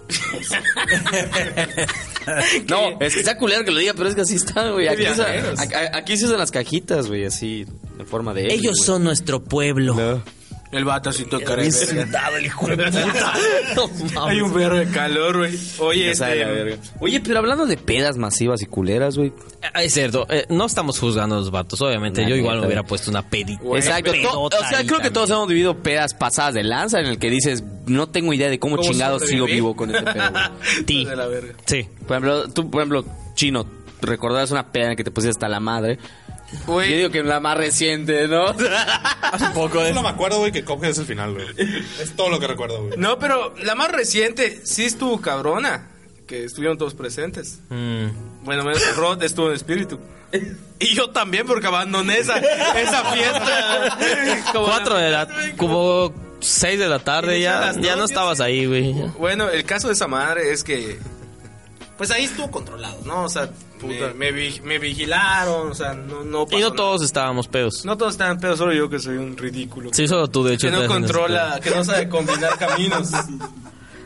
no, 2.69 3.01
es 3.01 3.15
que 3.15 3.21
está 3.21 3.37
culero 3.37 3.65
que 3.65 3.71
lo 3.71 3.79
diga, 3.79 3.95
pero 3.95 4.09
es 4.09 4.15
que 4.15 4.23
así 4.23 4.37
está, 4.37 4.71
güey. 4.71 4.89
Aquí, 4.89 6.17
se 6.17 6.27
usan 6.27 6.39
las 6.39 6.51
cajitas, 6.51 7.09
güey, 7.09 7.25
así, 7.25 7.67
en 7.99 8.07
forma 8.07 8.35
de... 8.35 8.53
Ellos 8.53 8.79
son 8.85 9.05
nuestro 9.05 9.43
pueblo. 9.43 10.23
El 10.73 10.85
tocar 11.29 11.59
Bien 11.59 11.73
sudado, 11.73 12.37
el 12.37 12.47
hijo 12.47 12.67
de 12.69 12.77
puta. 12.91 13.35
No 13.75 13.89
mames. 13.89 14.17
Hay 14.17 14.41
un 14.41 14.53
perro 14.53 14.77
de 14.79 14.87
calor, 14.89 15.39
güey. 15.39 15.59
Oye, 15.79 16.11
este. 16.13 16.25
verga. 16.45 16.77
Oye, 17.01 17.21
pero 17.21 17.39
hablando 17.41 17.67
de 17.67 17.77
pedas 17.77 18.17
masivas 18.17 18.63
y 18.63 18.67
culeras, 18.67 19.17
güey. 19.17 19.33
Ah, 19.75 19.83
Es 19.83 19.95
cierto, 19.95 20.27
eh, 20.31 20.47
no 20.49 20.67
estamos 20.67 20.99
juzgando 21.01 21.35
a 21.37 21.39
los 21.39 21.51
vatos, 21.51 21.81
obviamente. 21.81 22.25
Yo 22.29 22.37
igual 22.37 22.61
me 22.61 22.67
hubiera 22.67 22.85
puesto 22.85 23.11
una 23.11 23.29
pedita. 23.29 23.61
Exacto. 23.75 24.13
To- 24.23 24.43
o 24.43 24.51
sea, 24.51 24.85
creo 24.87 25.01
que 25.01 25.11
todos 25.11 25.29
hemos 25.31 25.49
vivido 25.49 25.83
pedas 25.83 26.15
pasadas 26.15 26.55
de 26.55 26.63
lanza 26.63 27.01
en 27.01 27.07
el 27.07 27.19
que 27.19 27.31
dices, 27.31 27.65
no 27.87 28.09
tengo 28.09 28.33
idea 28.33 28.49
de 28.49 28.61
cómo, 28.61 28.77
¿Cómo 28.77 28.89
chingados 28.89 29.23
sigo 29.27 29.47
vivo 29.47 29.75
con 29.75 29.95
este 29.95 30.13
pedo. 30.13 30.31
Ti. 30.87 31.05
De. 31.05 31.55
Sí. 31.67 31.89
Por 32.07 32.17
ejemplo, 32.17 32.49
tú, 32.51 32.71
por 32.71 32.81
ejemplo, 32.83 33.05
Chino, 33.35 33.67
¿recordarás 34.03 34.51
una 34.53 34.71
peda 34.71 34.85
en 34.85 34.91
la 34.91 34.97
que 34.97 35.05
te 35.05 35.11
pusiste 35.11 35.31
hasta 35.31 35.49
la 35.49 35.59
madre? 35.61 35.99
Yo 36.53 36.59
Güey, 36.67 36.97
digo 36.97 37.11
que 37.11 37.23
la 37.23 37.41
más 37.41 37.57
reciente, 37.57 38.27
¿no? 38.29 38.47
Hace 39.23 39.47
poco, 39.55 39.75
Yo 39.75 39.87
eh. 39.87 39.93
no 39.93 40.03
me 40.03 40.09
acuerdo, 40.09 40.39
güey, 40.39 40.53
que 40.53 40.65
Cuphead 40.65 40.91
es 40.91 40.99
el 40.99 41.07
final, 41.07 41.35
güey. 41.35 41.47
Es 42.01 42.17
todo 42.17 42.29
lo 42.29 42.41
que 42.41 42.47
recuerdo, 42.47 42.85
güey. 42.85 42.99
no, 42.99 43.19
pero 43.19 43.55
la 43.63 43.75
más 43.75 43.91
reciente 43.91 44.61
sí 44.65 44.85
estuvo 44.85 45.21
cabrona. 45.21 45.89
Que 46.27 46.45
estuvieron 46.45 46.79
todos 46.79 46.95
presentes. 46.95 47.59
Mm. 47.71 48.45
Bueno, 48.45 48.63
menos 48.63 48.97
Rod 48.97 49.21
estuvo 49.25 49.49
en 49.49 49.55
espíritu. 49.55 49.99
Y 50.79 50.95
yo 50.95 51.11
también, 51.11 51.45
porque 51.45 51.67
abandoné 51.67 52.19
esa, 52.19 52.39
esa 52.39 53.05
fiesta. 53.13 53.99
Como 54.53 54.67
Cuatro 54.67 54.97
de 54.97 55.11
la... 55.11 55.29
Como 55.57 56.15
seis 56.41 56.79
de 56.79 56.89
la 56.89 56.99
tarde 57.01 57.41
ya, 57.41 57.73
ya 57.81 57.97
no 57.97 58.05
estabas 58.05 58.41
ahí, 58.41 58.67
güey. 58.67 58.93
Bueno, 59.19 59.49
el 59.49 59.65
caso 59.65 59.89
de 59.89 59.95
esa 59.95 60.09
madre 60.09 60.53
es 60.53 60.65
que. 60.65 60.99
Pues 62.01 62.11
ahí 62.13 62.25
estuvo 62.25 62.51
controlado, 62.51 62.97
¿no? 63.05 63.25
O 63.25 63.29
sea, 63.29 63.51
me, 63.83 64.15
me 64.15 64.33
vi- 64.33 64.59
me 64.65 64.79
vigilaron, 64.79 65.71
o 65.71 65.75
sea, 65.75 65.93
no, 65.93 66.25
no 66.25 66.47
pasó 66.47 66.57
Y 66.57 66.61
no 66.63 66.69
nada. 66.69 66.77
todos 66.77 67.03
estábamos 67.03 67.47
pedos. 67.47 67.83
No 67.85 67.99
todos 67.99 68.13
estaban 68.15 68.41
pedos, 68.41 68.57
solo 68.57 68.73
yo 68.73 68.89
que 68.89 68.99
soy 68.99 69.19
un 69.19 69.37
ridículo. 69.37 69.91
Sí, 69.93 70.09
solo 70.09 70.27
tú, 70.29 70.43
de 70.43 70.55
hecho. 70.55 70.71
que 70.71 70.73
no 70.79 70.87
controla, 70.87 71.61
que 71.63 71.69
no 71.69 71.85
sabe 71.85 72.09
combinar 72.09 72.57
caminos. 72.57 73.11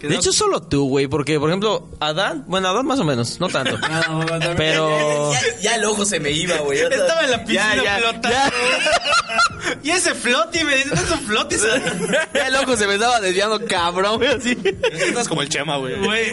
Que 0.04 0.08
De 0.08 0.14
no- 0.16 0.20
hecho, 0.20 0.32
solo 0.32 0.60
tú, 0.60 0.86
güey, 0.86 1.06
porque, 1.06 1.40
por 1.40 1.48
ejemplo, 1.48 1.88
Adán, 1.98 2.44
bueno, 2.46 2.68
Adán 2.68 2.84
más 2.84 3.00
o 3.00 3.04
menos, 3.04 3.40
no 3.40 3.48
tanto. 3.48 3.78
Pero... 4.58 5.32
Ya 5.62 5.76
el 5.76 5.84
ojo 5.86 6.04
se 6.04 6.20
me 6.20 6.30
iba, 6.30 6.58
güey. 6.58 6.78
Estaba 6.78 7.22
en 7.24 7.30
la 7.30 7.38
piscina 7.42 7.74
Ya, 7.76 7.82
ya, 7.84 7.98
flotando. 7.98 8.38
Y 9.82 9.90
ese 9.90 10.14
flotti 10.14 10.62
me 10.62 10.76
dice, 10.76 10.88
no 10.90 10.94
es 10.94 11.10
un 11.10 11.20
flotti, 11.20 11.56
Ya 12.34 12.48
el 12.48 12.56
ojo 12.56 12.76
se 12.76 12.86
me 12.86 12.94
estaba 12.94 13.18
desviando 13.20 13.64
cabrón, 13.64 14.16
güey, 14.18 14.28
así. 14.28 14.58
Estás 14.92 15.26
como 15.26 15.40
el 15.40 15.48
Chema, 15.48 15.78
güey. 15.78 15.98
Güey, 16.04 16.32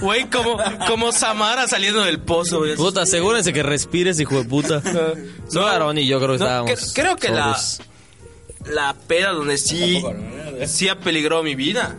güey, 0.00 0.30
como, 0.30 0.56
como 0.88 1.12
Samara 1.12 1.68
saliendo 1.68 2.00
del 2.02 2.20
pozo, 2.20 2.60
güey. 2.60 2.74
Puta, 2.74 3.02
asegúrense 3.02 3.52
que 3.52 3.62
respires, 3.62 4.18
hijo 4.18 4.36
de 4.36 4.44
puta. 4.48 4.82
No, 5.52 5.66
Aaron 5.66 5.98
y 5.98 6.06
yo 6.06 6.18
creo 6.18 6.32
que 6.32 6.38
No, 6.38 6.44
estábamos... 6.46 6.70
cre- 6.70 6.92
creo 6.94 7.16
que 7.16 7.28
la, 7.28 7.54
sobrios. 7.58 7.80
la 8.74 8.94
peda 9.06 9.32
donde 9.32 9.58
sí, 9.58 10.02
sí 10.66 10.88
apeligró 10.88 11.42
mi 11.42 11.54
vida 11.54 11.98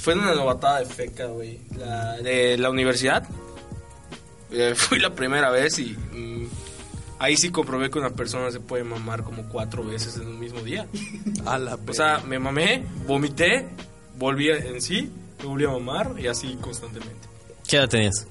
fue 0.00 0.14
una 0.14 0.34
novatada 0.34 0.80
de 0.80 0.86
feca, 0.86 1.26
güey. 1.26 1.60
La 1.76 2.16
de 2.18 2.56
la 2.56 2.70
universidad. 2.70 3.26
Eh, 4.50 4.74
fui 4.76 4.98
la 4.98 5.14
primera 5.14 5.50
vez 5.50 5.78
y 5.78 5.90
mm, 5.90 6.48
ahí 7.18 7.36
sí 7.36 7.50
comprobé 7.50 7.90
que 7.90 7.98
una 7.98 8.10
persona 8.10 8.50
se 8.50 8.60
puede 8.60 8.82
mamar 8.82 9.22
como 9.22 9.48
cuatro 9.48 9.84
veces 9.84 10.16
en 10.16 10.26
un 10.26 10.40
mismo 10.40 10.60
día. 10.60 10.86
A 11.46 11.58
la 11.58 11.74
O 11.74 11.92
sea, 11.92 12.20
me 12.26 12.38
mamé, 12.38 12.84
vomité, 13.06 13.68
volví 14.16 14.48
en 14.48 14.80
sí, 14.80 15.10
me 15.40 15.46
volví 15.46 15.64
a 15.64 15.70
mamar 15.70 16.14
y 16.18 16.26
así 16.26 16.56
constantemente. 16.60 17.28
¿Qué 17.68 17.76
edad 17.76 17.88
tenías? 17.88 18.26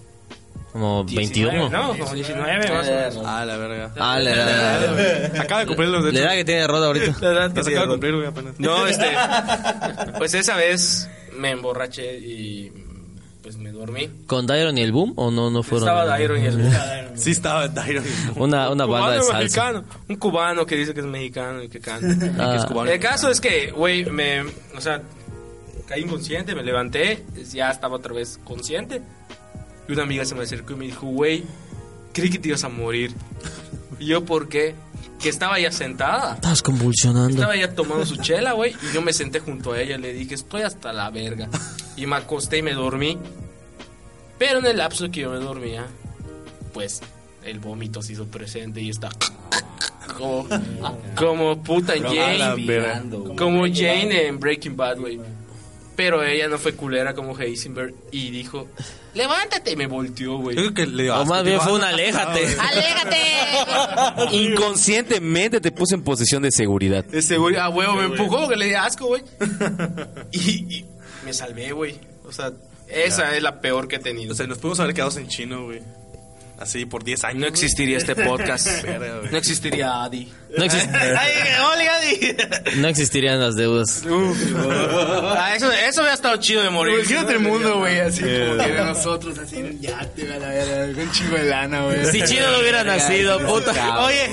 Como 0.71 1.03
21. 1.03 1.51
19, 1.51 1.69
No, 1.69 1.97
como 1.97 2.13
19 2.13 2.69
más 2.69 2.88
o 2.88 2.91
menos. 2.91 3.17
A 3.25 3.45
la 3.45 3.58
verga. 3.58 3.91
Ah, 3.97 4.19
la 4.19 4.32
edad, 4.32 5.39
Acaba 5.39 5.62
de 5.62 5.67
cumplir 5.67 5.89
los 5.89 6.13
la 6.13 6.19
edad 6.19 6.32
que 6.34 6.45
tiene 6.45 6.67
Roda 6.67 6.88
ahorita. 6.88 7.15
La 7.21 7.32
edad 7.32 7.53
que 7.53 7.60
acaba 7.62 7.82
de 7.82 7.88
cumplir, 7.88 8.15
güey, 8.15 8.27
apenas. 8.27 8.60
No, 8.60 8.86
este. 8.88 9.08
Pues 10.17 10.34
esa 10.34 10.55
vez 10.55 11.10
me 11.38 11.51
emborraché 11.51 12.17
y 12.19 12.71
pues 13.41 13.58
me 13.58 13.71
dormí. 13.71 14.10
¿Con 14.27 14.45
Dairon 14.45 14.77
y 14.77 14.82
el 14.82 14.91
Boom 14.91 15.13
o 15.15 15.32
no, 15.32 15.49
no 15.49 15.63
fueron? 15.63 15.88
Estaba 15.88 16.05
Dairon 16.05 16.43
y 16.43 16.45
el 16.45 16.71
Sí 17.15 17.32
estaba 17.32 17.65
en 17.65 17.73
Tyron. 17.73 18.03
Una, 18.36 18.69
una 18.69 18.86
banda 18.86 19.12
de 19.13 19.21
salsa. 19.23 19.38
mexicano. 19.39 19.84
Un 20.08 20.15
cubano 20.17 20.65
que 20.65 20.75
dice 20.75 20.93
que 20.93 20.99
es 20.99 21.05
mexicano 21.05 21.63
y 21.63 21.69
que 21.69 21.79
canta. 21.79 22.08
Ah. 22.39 22.51
Que 22.51 22.58
es 22.58 22.65
cubano. 22.65 22.91
El 22.91 22.99
caso 22.99 23.29
es 23.29 23.41
que, 23.41 23.71
güey, 23.71 24.05
me. 24.05 24.41
O 24.75 24.82
sea, 24.82 25.01
caí 25.88 26.01
inconsciente, 26.03 26.53
me 26.53 26.63
levanté, 26.63 27.25
ya 27.51 27.71
estaba 27.71 27.95
otra 27.95 28.13
vez 28.13 28.39
consciente. 28.43 29.01
Y 29.89 29.93
una 29.93 30.04
amiga 30.04 30.23
se 30.23 30.36
me 30.36 30.43
acercó 30.43 30.73
y 30.73 30.75
me 30.75 30.86
dijo, 30.86 31.08
güey, 31.08 31.43
creí 32.13 32.30
que 32.30 32.38
te 32.38 32.49
ibas 32.49 32.63
a 32.63 32.69
morir. 32.69 33.12
Y 33.99 34.06
yo, 34.06 34.23
¿por 34.23 34.47
qué? 34.47 34.75
Que 35.19 35.30
estaba 35.30 35.60
ya 35.60 35.71
sentada. 35.71 36.36
Estabas 36.36 36.62
convulsionando. 36.62 37.32
Estaba 37.32 37.56
ya 37.56 37.73
tomando 37.73 38.06
su 38.06 38.17
chela, 38.17 38.52
güey, 38.54 38.75
y 38.84 38.93
yo 38.93 39.02
me 39.02 39.13
senté 39.13 39.39
junto 39.39 39.73
a 39.73 39.82
ella 39.82 39.95
y 39.95 40.02
le 40.02 40.13
dije, 40.13 40.36
estoy 40.36 40.62
hasta 40.62 40.93
la 40.93 41.10
verga. 41.10 41.49
Y 41.97 42.06
me 42.06 42.17
acosté 42.17 42.60
y 42.60 42.62
me 42.62 42.73
dormí. 42.73 43.17
Pero 44.38 44.60
en 44.60 44.67
el 44.67 44.78
lapso 44.78 45.10
que 45.10 45.21
yo 45.21 45.32
me 45.32 45.39
dormía, 45.39 45.88
pues 46.71 47.02
el 47.43 47.58
vómito 47.58 48.04
se 48.04 48.13
hizo 48.13 48.28
presente 48.28 48.82
y 48.82 48.91
está 48.91 49.10
como, 50.19 50.47
como 51.15 51.63
puta 51.63 51.93
Jane. 51.99 52.95
Como 53.36 53.65
Jane 53.65 54.28
en 54.28 54.39
Breaking 54.39 54.78
Bad, 54.78 54.99
güey. 54.99 55.19
Pero 56.00 56.24
ella 56.24 56.48
no 56.48 56.58
fue 56.58 56.76
culera 56.76 57.14
como 57.14 57.38
Heisenberg 57.38 57.94
y 58.10 58.32
dijo, 58.32 58.70
levántate, 59.14 59.72
y 59.72 59.76
me 59.76 59.86
volteó, 59.86 60.38
güey. 60.38 60.56
Yo 60.56 60.62
creo 60.62 60.74
que 60.74 60.88
le 60.88 61.04
dio 61.04 61.20
O 61.20 61.26
más 61.26 61.44
bien 61.44 61.60
fue 61.60 61.74
ah, 61.74 61.76
un 61.76 61.84
aléjate. 61.84 62.56
¡Aléjate! 62.58 63.18
Inconscientemente 64.38 65.60
te 65.60 65.74
puse 65.74 65.96
en 65.96 66.04
posición 66.04 66.44
de 66.44 66.54
seguridad. 66.54 67.04
Ese 67.12 67.36
güey, 67.36 67.58
a 67.58 67.68
huevo, 67.68 67.96
me 67.96 68.06
empujó 68.06 68.48
que 68.48 68.56
le 68.56 68.68
di 68.68 68.76
asco, 68.76 69.08
güey. 69.08 69.24
y, 70.32 70.78
y 70.78 70.86
me 71.26 71.34
salvé, 71.34 71.74
güey. 71.74 72.00
O 72.24 72.32
sea, 72.32 72.54
esa 72.88 73.36
es 73.36 73.44
la 73.44 73.60
peor 73.60 73.90
que 73.90 73.98
he 73.98 74.00
tenido. 74.00 74.32
O 74.32 74.36
sea, 74.36 74.48
nos 74.48 74.58
pudimos 74.58 74.80
haber 74.80 74.96
quedado 74.96 75.20
en 75.20 75.28
chino, 75.28 75.66
güey. 75.66 75.82
Así 76.60 76.86
por 76.86 77.04
10 77.04 77.24
años. 77.24 77.39
no 77.39 77.48
existiría 77.48 77.98
este 77.98 78.15
podcast. 78.15 78.67
No 79.32 79.38
existiría 79.38 80.04
Adi. 80.04 80.32
No, 82.78 82.88
existirían 82.88 83.39
las 83.39 83.56
deudas. 83.56 84.04
Ah, 84.08 85.54
eso, 85.56 85.72
eso 85.72 86.02
hubiera 86.02 86.15
estado 86.15 86.38
chido 86.38 86.63
de 86.63 86.69
morir. 86.69 86.95
Imagínate 86.95 87.34
el 87.34 87.39
mundo, 87.39 87.80
güey, 87.80 88.00
así 88.00 88.22
como 88.22 88.63
que 88.63 88.72
de 88.72 88.84
nosotros, 88.84 89.38
así 89.38 89.58
en 89.58 89.65
un 89.67 89.80
yate, 89.80 90.24
güey, 90.24 90.34
a 90.34 90.39
la 90.39 90.86
un 90.86 91.12
chingo 91.12 91.36
de 91.36 91.45
lana, 91.45 91.84
güey. 91.84 92.06
Si 92.06 92.24
Chino 92.24 92.52
no 92.52 92.60
hubiera 92.60 92.84
nacido, 92.84 93.39
puta. 93.45 94.06
Oye, 94.06 94.30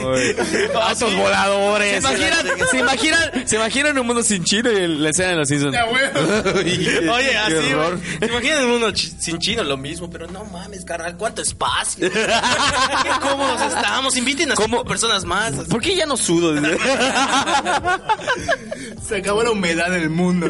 Autos 0.74 1.14
voladores. 1.16 2.02
¿Se 2.02 2.08
imaginan, 2.08 2.46
se 2.70 2.78
imaginan, 2.78 3.48
se 3.48 3.56
imaginan 3.56 3.98
un 3.98 4.06
mundo 4.06 4.22
sin 4.22 4.44
chino 4.44 4.70
y 4.70 4.86
la 4.88 5.10
escena 5.10 5.30
de 5.30 5.36
los 5.36 5.48
Simpsons. 5.48 5.76
oye, 6.56 7.36
así, 7.36 7.72
güey. 7.72 8.18
¿Te 8.20 8.26
imaginas 8.26 8.60
el 8.60 8.68
mundo 8.68 8.92
sin 8.94 9.38
chino? 9.38 9.64
Lo 9.64 9.76
mismo, 9.76 10.08
pero 10.10 10.26
no 10.28 10.44
mames, 10.44 10.84
carnal, 10.84 11.16
¿cuánto 11.16 11.42
espacio? 11.42 12.08
Qué 13.02 13.10
cómodos 13.20 13.60
estamos. 13.62 14.16
Inviten 14.16 14.52
a 14.52 14.56
personas 14.84 15.24
más. 15.24 15.52
¿Por 15.68 15.80
qué 15.80 15.94
ya 15.94 16.06
no 16.06 16.16
sudo? 16.16 16.54
Se 19.06 19.16
acabó 19.16 19.42
la 19.42 19.50
humedad 19.50 19.90
del 19.90 20.08
mundo. 20.10 20.46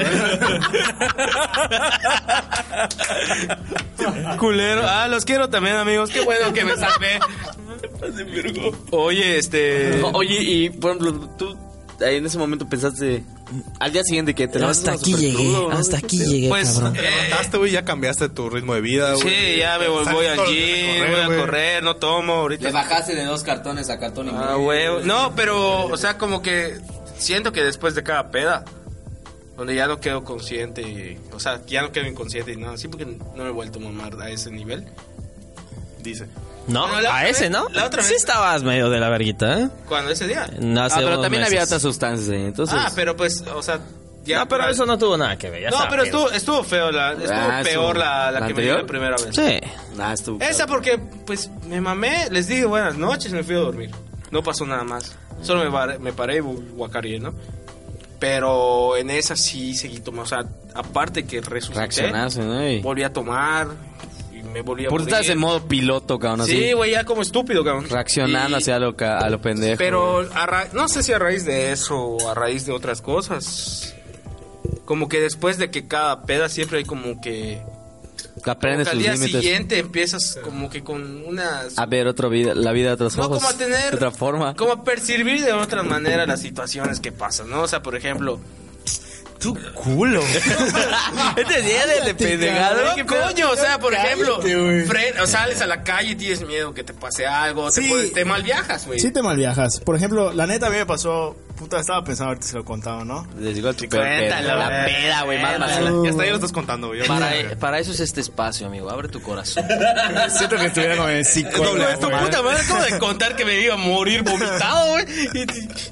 Culero. 4.39 4.83
Ah, 4.87 5.09
los 5.09 5.25
quiero 5.25 5.49
también, 5.49 5.77
amigos. 5.77 6.11
Qué 6.11 6.21
bueno 6.21 6.53
que 6.53 6.65
me 6.65 6.77
salvé. 6.77 7.19
Oye, 8.91 9.39
este. 9.39 10.03
Oye, 10.03 10.39
y 10.43 10.71
por 10.71 10.93
ejemplo, 10.93 11.29
tú 11.39 11.57
en 12.01 12.27
ese 12.27 12.37
momento 12.39 12.69
pensaste 12.69 13.25
al 13.81 13.93
día 13.93 14.03
siguiente 14.05 14.35
que 14.35 14.49
te 14.49 14.63
Hasta 14.65 14.93
aquí 14.93 15.15
llegué, 15.15 15.35
crudo, 15.35 15.69
¿no? 15.71 15.77
hasta 15.79 15.99
¿Qué 16.01 16.07
aquí 16.07 16.19
llegué, 16.27 16.49
Pues, 16.49 16.73
cabrón. 16.75 16.93
Te 16.95 17.03
levantaste, 17.03 17.57
güey, 17.59 17.71
ya 17.73 17.85
cambiaste 17.85 18.29
tu 18.29 18.51
ritmo 18.51 18.75
de 18.75 18.81
vida, 18.81 19.15
güey. 19.15 19.29
Sí, 19.29 19.59
ya 19.59 19.79
me 19.79 19.89
voy, 19.89 20.05
voy 20.13 20.27
al 20.27 20.39
gym, 20.47 20.99
correr, 20.99 21.11
voy 21.11 21.21
a 21.21 21.27
güey. 21.27 21.39
correr, 21.41 21.83
no 21.83 21.97
tomo 21.97 22.33
ahorita. 22.35 22.71
bajaste 22.71 23.15
de 23.15 23.25
dos 23.25 23.43
cartones 23.43 23.89
a 23.91 23.99
cartón 23.99 24.29
y 24.29 24.31
Ah, 24.35 24.57
huevo. 24.59 25.01
No, 25.01 25.35
pero, 25.35 25.87
o 25.87 25.97
sea, 25.97 26.19
como 26.19 26.43
que 26.43 26.79
siento 27.19 27.53
que 27.53 27.63
después 27.63 27.95
de 27.95 28.03
cada 28.03 28.31
peda, 28.31 28.65
donde 29.57 29.75
ya 29.75 29.87
no 29.87 30.01
quedo 30.01 30.23
consciente, 30.23 30.83
y, 30.83 31.19
o 31.33 31.41
sea, 31.41 31.63
ya 31.67 31.81
no 31.83 31.93
quedo 31.93 32.07
inconsciente 32.07 32.53
y 32.53 32.57
nada, 32.57 32.77
sí, 32.77 32.89
porque 32.89 33.07
no 33.07 33.43
me 33.43 33.49
he 33.49 33.53
vuelto 33.53 33.79
a 33.79 33.83
mamar 33.83 34.21
a 34.21 34.29
ese 34.31 34.51
nivel. 34.51 34.85
Dice. 36.03 36.27
No, 36.69 36.83
Bueno, 36.89 37.01
la 37.03 37.17
a 37.17 37.29
ese, 37.29 37.43
vez- 37.45 37.51
¿no? 37.53 37.69
la 37.71 37.87
otra 37.87 38.03
Sí 38.03 38.13
vez- 38.15 38.23
estabas 38.23 38.63
medio 38.63 38.91
de 38.91 38.99
la 38.99 39.09
verguita, 39.09 39.61
¿eh? 39.61 39.69
Cuando 39.89 40.11
ese 40.11 40.27
día. 40.27 40.49
No, 40.59 40.83
hace 40.83 40.95
Ah, 40.95 40.99
pero 40.99 41.09
unos 41.13 41.23
también 41.23 41.45
había 41.45 41.61
meses. 41.61 41.69
otras 41.69 41.83
sustancias 41.83 42.29
ahí, 42.31 42.43
entonces. 42.45 42.77
Ah, 42.79 42.91
pero 42.95 43.17
pues, 43.17 43.43
o 43.55 43.63
sea, 43.63 43.79
Ya, 44.25 44.41
no, 44.41 44.49
pero 44.49 44.69
eso 44.69 44.85
no 44.85 44.99
tuvo 44.99 45.17
nada 45.17 45.37
que 45.39 45.49
ver. 45.51 45.63
Ya 45.63 45.71
No, 45.71 45.79
pero 45.89 46.03
estuvo, 46.03 46.29
estuvo 46.33 46.65
feo, 46.65 46.91
la, 46.91 47.13
estuvo 47.13 47.29
Ah, 47.33 47.61
peor 47.63 47.97
la, 47.97 48.33
la 48.33 48.41
¿la 48.41 48.47
que 48.49 48.55
me 48.55 48.63
dio 48.63 48.77
la 48.79 48.85
primera 48.85 49.15
vez. 49.17 49.29
Sí. 49.37 49.61
Nah, 49.97 50.13
estuvo- 50.15 50.43
Esa 50.43 50.67
porque, 50.67 50.99
pues, 51.25 51.49
me 51.69 51.81
mamé, 51.81 52.29
les 52.33 52.49
dije 52.49 52.65
buenas 52.65 52.97
noches 52.97 53.31
y 53.31 53.35
me 53.37 53.45
fui 53.45 53.55
a 53.55 53.59
dormir. 53.59 53.91
No 54.33 54.43
pasó 54.43 54.67
nada 54.67 54.83
más. 54.83 55.15
Solo 55.43 55.63
me, 55.63 55.71
paré- 55.71 56.01
me 56.01 56.13
paré 56.13 56.39
y 56.39 56.41
guacaré, 56.41 57.21
¿no? 57.21 57.33
Pero 58.19 58.97
en 58.97 59.11
esa 59.11 59.37
sí 59.37 59.75
seguí 59.75 60.01
tomando. 60.01 60.23
O 60.25 60.27
sea, 60.27 60.45
aparte 60.75 61.25
que 61.25 61.41
resucité, 61.41 61.79
Reaccionaste, 61.81 62.41
¿no? 62.43 62.83
Volví 62.83 63.03
a 63.05 63.13
tomar 63.13 63.69
me 64.57 64.63
volví 64.63 64.87
a 64.87 64.89
Por 64.89 65.01
morir. 65.03 65.15
estás 65.15 65.29
en 65.31 65.39
modo 65.39 65.67
piloto, 65.69 66.19
cabrón. 66.19 66.47
Sí, 66.47 66.73
güey, 66.73 66.93
ya 66.93 67.05
como 67.05 67.21
estúpido, 67.23 67.63
cabrón. 67.63 67.87
Reaccionando 67.91 68.57
Y- 68.57 68.61
hacia 68.63 68.79
lo, 68.79 68.95
a 68.99 69.29
lo 69.29 69.41
pendejo. 69.41 69.77
Pero 69.79 70.21
a 70.35 70.47
ra- 70.47 70.69
no 70.73 70.89
sé 70.89 71.03
si 71.03 71.13
a 71.13 71.19
raíz 71.19 71.45
de 71.45 71.73
eso 71.73 71.97
o 71.99 72.31
a 72.31 72.35
raíz 72.35 72.65
de 72.65 72.73
otras 72.73 73.03
cosas. 73.03 73.95
Como 74.85 75.09
que 75.09 75.21
después 75.21 75.59
de 75.59 75.71
que 75.71 75.87
cada 75.87 76.23
peda 76.23 76.49
siempre 76.49 76.79
hay 76.79 76.85
como 76.85 77.21
que... 77.21 77.61
Aprendes 78.45 78.89
como 78.89 78.91
que 78.91 78.91
tus 78.91 78.93
al 78.93 78.99
día 78.99 79.13
límites. 79.15 79.41
siguiente 79.43 79.79
empiezas 79.79 80.39
como 80.43 80.71
que 80.71 80.83
con 80.85 81.25
unas... 81.27 81.79
A 81.79 81.87
ver 81.87 82.07
otra 82.07 82.29
vida, 82.29 82.55
la 82.55 82.73
vida 82.73 82.89
de 82.89 82.95
otros 82.95 83.17
No, 83.17 83.25
ojos. 83.27 83.39
como 83.39 83.49
a 83.49 83.55
tener... 83.59 83.91
De 83.91 83.97
otra 83.97 84.11
forma. 84.13 84.55
Como 84.55 84.73
a 84.73 84.85
percibir 84.85 85.45
de 85.45 85.53
otra 85.53 85.83
manera 85.83 86.25
las 86.27 86.41
situaciones 86.41 87.01
que 87.01 87.13
pasan, 87.13 87.51
¿no? 87.51 87.63
O 87.63 87.69
sea, 87.69 87.83
por 87.83 87.97
ejemplo... 87.97 88.39
Tu 89.39 89.55
culo. 89.75 90.23
este 91.37 91.63
día 91.63 91.87
de, 91.87 92.01
de 92.07 92.15
pendejado. 92.15 92.95
¿qué 92.95 93.05
coño, 93.05 93.51
o 93.51 93.57
sea, 93.57 93.79
por 93.79 93.93
ejemplo, 93.95 94.37
Cállate, 94.39 94.57
güey. 94.57 94.87
fre- 94.87 95.21
o 95.21 95.27
sales 95.27 95.61
a 95.61 95.67
la 95.67 95.83
calle 95.83 96.11
y 96.13 96.17
tienes 96.17 96.41
miedo 96.47 96.73
que 96.75 96.83
te 96.85 96.93
pase 96.95 97.27
algo, 97.27 97.71
te, 97.71 97.83
Sí. 97.83 97.89
puedes- 97.89 98.13
te 98.13 98.25
malviajas, 98.25 98.87
güey. 98.87 98.99
Sí 98.99 99.11
te 99.13 99.23
malviajas. 99.23 99.81
Por 99.81 99.97
ejemplo, 99.97 100.33
la 100.33 100.47
neta 100.47 100.67
a 100.69 100.71
mí 100.71 100.77
me 100.77 100.87
pasó... 100.87 101.37
Puta, 101.57 101.81
estaba 101.81 102.05
pensando 102.05 102.29
ahorita 102.29 102.47
si 102.47 102.55
lo 102.55 102.65
contaba, 102.65 103.05
¿no? 103.05 103.27
Les 103.39 103.55
digo 103.55 103.69
a 103.71 103.73
tu 103.73 103.89
peor 103.89 104.05
Cuéntalo, 104.07 104.47
pedo. 104.49 104.57
La 104.59 104.85
peda, 104.85 105.23
güey, 105.23 105.43
más 105.43 105.57
Cuéntalo. 105.57 105.83
vacila. 105.83 106.05
Y 106.05 106.09
hasta 106.11 106.23
ahí 106.23 106.29
lo 106.29 106.35
estás 106.37 106.53
contando, 106.53 106.87
güey. 106.89 107.07
Para, 107.07 107.31
para 107.59 107.79
eso 107.79 107.93
es 107.93 108.01
este 108.01 108.21
espacio, 108.21 108.67
amigo. 108.67 108.91
Abre 108.91 109.09
tu 109.09 109.23
corazón. 109.23 109.65
Siento 110.29 110.57
que 110.57 110.67
estuviera 110.67 110.97
con 110.97 111.11
el 111.11 111.25
psicólogo. 111.25 111.77
Esto, 111.89 112.11
güey. 112.11 112.21
puta 112.25 112.43
madre, 112.43 112.63
como 112.69 112.83
de 112.83 112.99
contar 112.99 113.37
que 113.37 113.45
me 113.45 113.61
iba 113.61 113.75
a 113.75 113.79
morir 113.79 114.23
vomitado, 114.23 114.91
güey. 114.93 115.05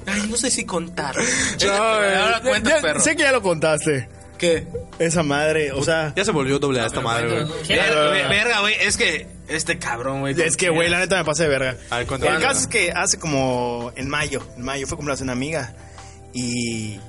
Ay, 0.05 0.27
no 0.29 0.37
sé 0.37 0.51
si 0.51 0.65
contar. 0.65 1.15
No, 1.15 1.97
güey. 1.97 2.15
Ahora 2.15 2.41
cuenta, 2.41 2.69
Ya- 2.75 2.81
perro. 2.81 2.99
Sé 2.99 3.15
que 3.15 3.23
ya 3.23 3.31
lo 3.31 3.41
contaste. 3.41 4.07
¿Qué? 4.37 4.67
Esa 4.99 5.23
madre, 5.23 5.71
o 5.71 5.83
sea... 5.83 6.13
Ya 6.15 6.25
se 6.25 6.31
volvió 6.31 6.59
doble 6.59 6.81
a 6.81 6.85
esta 6.85 7.01
madre, 7.01 7.45
güey. 7.45 7.67
Verga, 7.67 8.59
güey. 8.61 8.75
Es 8.81 8.97
que 8.97 9.27
este 9.47 9.77
cabrón, 9.77 10.21
güey. 10.21 10.39
Es 10.39 10.57
que, 10.57 10.69
güey, 10.69 10.89
la 10.89 10.99
neta 10.99 11.17
me 11.17 11.25
pasé 11.25 11.43
de 11.43 11.49
verga. 11.49 11.77
A 11.89 11.99
ver. 11.99 12.07
El 12.11 12.41
caso 12.41 12.61
es 12.61 12.67
que 12.67 12.91
hace 12.91 13.17
como 13.19 13.91
en 13.95 14.09
mayo, 14.09 14.45
en 14.57 14.63
mayo 14.63 14.87
fue 14.87 14.97
cumpleaños 14.97 15.19
de 15.19 15.23
una 15.23 15.33
amiga 15.33 15.73
y 16.33 16.99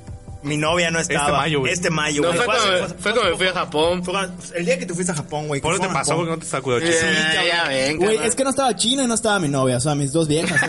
mi 0.46 0.56
novia 0.56 0.90
no 0.90 0.98
estaba. 1.00 1.24
Este 1.26 1.32
mayo, 1.36 1.60
güey. 1.60 1.72
Este 1.72 1.90
mayo, 1.90 2.22
No, 2.22 2.28
güey. 2.28 2.38
fue 2.38 2.46
cuando, 2.46 2.64
fue- 2.88 2.88
fue 2.98 3.12
cuando 3.12 3.30
me 3.32 3.36
fui 3.36 3.46
a 3.48 3.52
Japón. 3.52 4.04
fue 4.04 4.14
cuando- 4.14 4.42
el 4.54 4.64
día 4.64 4.78
que 4.78 4.86
tú 4.86 4.94
fuiste 4.94 5.12
a 5.12 5.16
Japón, 5.16 5.48
güey. 5.48 5.60
¿Por 5.60 5.74
qué 5.78 5.86
te 5.86 5.92
pasó? 5.92 6.16
Porque 6.16 6.30
no 6.30 6.38
te 6.38 6.44
está 6.44 6.60
cuidando. 6.62 6.86
Ya, 6.86 7.44
ya 7.44 7.68
ven, 7.68 7.96
Güey, 7.98 8.16
es 8.24 8.34
que 8.34 8.44
no 8.44 8.50
estaba 8.50 8.74
China 8.76 9.04
y 9.04 9.06
no 9.06 9.14
estaba 9.14 9.38
mi 9.38 9.48
novia, 9.48 9.76
o 9.76 9.80
sea, 9.80 9.94
mis 9.94 10.12
dos 10.12 10.28
viejas. 10.28 10.60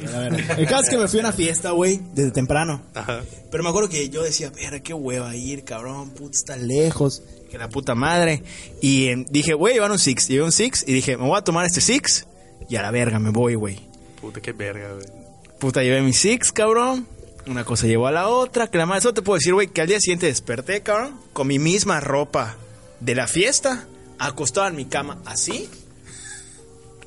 no 0.00 0.04
estaban, 0.06 0.32
güey. 0.32 0.44
El 0.60 0.66
caso 0.66 0.82
es 0.82 0.90
que 0.90 0.96
me 0.98 1.08
fui 1.08 1.18
a 1.20 1.22
una 1.22 1.32
fiesta, 1.32 1.70
güey, 1.70 2.00
desde 2.14 2.30
temprano. 2.32 2.82
Ajá. 2.94 3.20
Pero 3.50 3.62
me 3.62 3.68
acuerdo 3.70 3.88
que 3.88 4.08
yo 4.10 4.22
decía, 4.22 4.50
verga, 4.50 4.80
qué 4.80 4.94
hueva 4.94 5.34
ir, 5.34 5.64
cabrón, 5.64 6.10
puta, 6.10 6.36
está 6.36 6.56
lejos, 6.56 7.22
que 7.50 7.58
la 7.58 7.68
puta 7.68 7.94
madre. 7.94 8.42
Y 8.80 9.08
eh, 9.08 9.24
dije, 9.28 9.52
a 9.54 9.72
llevar 9.72 9.90
un 9.90 9.98
Six. 9.98 10.28
Llevé 10.28 10.44
un 10.44 10.52
Six 10.52 10.84
y 10.86 10.92
dije, 10.92 11.16
me 11.16 11.26
voy 11.26 11.36
a 11.38 11.42
tomar 11.42 11.66
este 11.66 11.80
Six 11.80 12.26
y 12.68 12.76
a 12.76 12.82
la 12.82 12.90
verga 12.90 13.18
me 13.18 13.30
voy, 13.30 13.54
güey. 13.56 13.80
Puta, 14.20 14.40
qué 14.40 14.52
verga, 14.52 14.92
güey. 14.94 15.06
Puta, 15.58 15.82
llevé 15.82 16.00
mi 16.02 16.12
Six, 16.12 16.52
cabrón. 16.52 17.06
Una 17.46 17.64
cosa 17.64 17.86
llevó 17.86 18.06
a 18.06 18.12
la 18.12 18.28
otra, 18.28 18.68
que 18.68 18.78
la 18.78 18.86
madre, 18.86 19.00
eso 19.00 19.14
te 19.14 19.22
puedo 19.22 19.38
decir, 19.38 19.54
güey, 19.54 19.68
que 19.68 19.80
al 19.80 19.88
día 19.88 19.98
siguiente 20.00 20.26
desperté, 20.26 20.82
cabrón, 20.82 21.18
con 21.32 21.46
mi 21.46 21.58
misma 21.58 22.00
ropa 22.00 22.56
de 23.00 23.14
la 23.14 23.26
fiesta, 23.26 23.86
acostado 24.18 24.68
en 24.68 24.76
mi 24.76 24.84
cama, 24.84 25.18
así, 25.24 25.68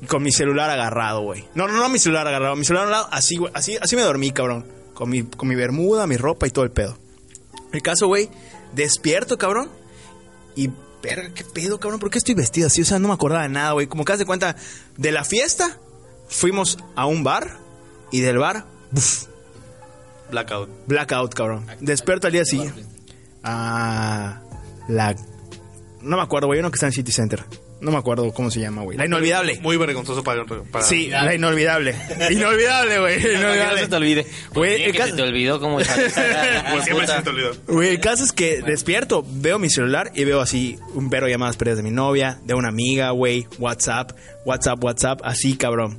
con 0.08 0.22
mi 0.22 0.32
celular 0.32 0.70
agarrado, 0.70 1.22
güey. 1.22 1.44
No, 1.54 1.68
no, 1.68 1.74
no 1.74 1.88
mi 1.88 1.98
celular 1.98 2.26
agarrado, 2.26 2.56
mi 2.56 2.64
celular 2.64 2.88
lado, 2.88 3.08
así, 3.12 3.36
güey, 3.36 3.52
así, 3.54 3.78
así 3.80 3.96
me 3.96 4.02
dormí, 4.02 4.32
cabrón. 4.32 4.66
Con 4.92 5.10
mi, 5.10 5.24
con 5.24 5.48
mi 5.48 5.56
bermuda, 5.56 6.06
mi 6.06 6.16
ropa 6.16 6.46
y 6.46 6.50
todo 6.50 6.64
el 6.64 6.70
pedo. 6.70 6.96
El 7.72 7.82
caso, 7.82 8.06
güey, 8.06 8.28
despierto, 8.74 9.38
cabrón, 9.38 9.70
y 10.54 10.70
verga, 11.02 11.30
qué 11.34 11.44
pedo, 11.44 11.78
cabrón, 11.80 12.00
¿por 12.00 12.10
qué 12.10 12.18
estoy 12.18 12.34
vestido 12.34 12.66
así? 12.66 12.82
O 12.82 12.84
sea, 12.84 12.98
no 12.98 13.08
me 13.08 13.14
acordaba 13.14 13.42
de 13.42 13.48
nada, 13.48 13.72
güey. 13.72 13.86
Como 13.86 14.04
que 14.04 14.12
haz 14.12 14.18
de 14.18 14.26
cuenta, 14.26 14.56
de 14.96 15.12
la 15.12 15.24
fiesta, 15.24 15.78
fuimos 16.28 16.78
a 16.94 17.06
un 17.06 17.24
bar, 17.24 17.58
y 18.10 18.20
del 18.20 18.38
bar, 18.38 18.66
¡buf! 18.92 19.26
Blackout. 20.34 20.68
Blackout, 20.86 21.34
cabrón. 21.34 21.66
Despierto 21.80 22.26
al 22.26 22.32
día 22.32 22.44
siguiente. 22.44 22.84
Ah, 23.42 24.40
la. 24.88 25.14
No 26.02 26.16
me 26.16 26.22
acuerdo, 26.22 26.48
güey. 26.48 26.60
Uno 26.60 26.70
que 26.70 26.76
está 26.76 26.86
en 26.86 26.92
City 26.92 27.12
Center. 27.12 27.44
No 27.80 27.90
me 27.90 27.98
acuerdo 27.98 28.32
cómo 28.32 28.50
se 28.50 28.60
llama, 28.60 28.82
güey. 28.82 28.96
La 28.96 29.04
inolvidable. 29.04 29.60
Muy 29.60 29.76
vergonzoso 29.76 30.24
para... 30.24 30.44
para 30.46 30.84
Sí, 30.84 31.08
la 31.08 31.34
inolvidable. 31.34 31.94
Inolvidable, 32.30 32.98
güey. 32.98 33.18
No 33.36 33.76
se 33.78 33.88
te 33.88 33.96
olvide. 33.96 34.26
Güey, 34.54 34.84
el 34.84 34.96
caso, 34.96 35.14
te 35.14 35.22
olvidó 35.22 35.60
cómo. 35.60 35.76
Pues 35.78 36.84
siempre 36.84 37.06
se 37.06 37.22
te 37.22 37.28
olvidó. 37.28 37.52
güey, 37.68 37.90
el 37.90 38.00
caso 38.00 38.24
es 38.24 38.32
que 38.32 38.62
despierto, 38.62 39.24
veo 39.28 39.58
mi 39.58 39.68
celular 39.68 40.10
y 40.14 40.24
veo 40.24 40.40
así 40.40 40.78
un 40.94 41.10
vero 41.10 41.28
llamadas 41.28 41.56
perdidas 41.58 41.76
de 41.76 41.82
mi 41.82 41.90
novia, 41.90 42.38
de 42.44 42.54
una 42.54 42.68
amiga, 42.68 43.10
güey, 43.10 43.46
WhatsApp, 43.58 44.12
WhatsApp, 44.46 44.82
WhatsApp, 44.82 45.20
así, 45.22 45.56
cabrón. 45.56 45.98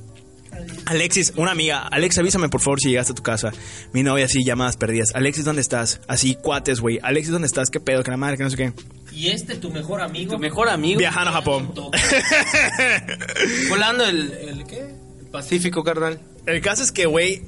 Alexis, 0.86 1.34
una 1.36 1.52
amiga, 1.52 1.88
Alex, 1.88 2.18
avísame 2.18 2.50
por 2.50 2.62
favor 2.62 2.80
si 2.80 2.90
llegaste 2.90 3.14
a 3.14 3.16
tu 3.16 3.24
casa. 3.24 3.52
Mi 3.92 4.04
novia, 4.04 4.26
así, 4.26 4.44
llamadas 4.44 4.78
perdidas. 4.78 5.10
Alexis, 5.16 5.46
¿dónde 5.46 5.62
estás? 5.62 6.02
Así, 6.08 6.36
cuates, 6.36 6.80
güey. 6.80 7.00
Alexis, 7.02 7.32
¿dónde 7.32 7.48
estás? 7.48 7.70
¿Qué 7.70 7.80
pedo? 7.80 8.04
Que 8.04 8.12
la 8.12 8.18
madre, 8.18 8.38
que 8.38 8.44
no 8.44 8.50
sé 8.50 8.58
qué. 8.58 8.74
Y 9.12 9.30
este, 9.30 9.56
tu 9.56 9.72
mejor 9.72 10.02
amigo. 10.02 10.34
Tu 10.34 10.40
mejor 10.40 10.70
amigo. 10.70 11.00
Viajando 11.00 11.32
a 11.32 11.34
Japón. 11.34 11.74
Volando 13.70 14.06
el, 14.06 14.32
el, 14.34 14.66
¿qué? 14.66 14.80
El 14.80 15.28
Pacífico, 15.32 15.84
carnal. 15.84 16.20
El 16.46 16.62
caso 16.62 16.84
es 16.84 16.92
que, 16.92 17.06
güey, 17.06 17.44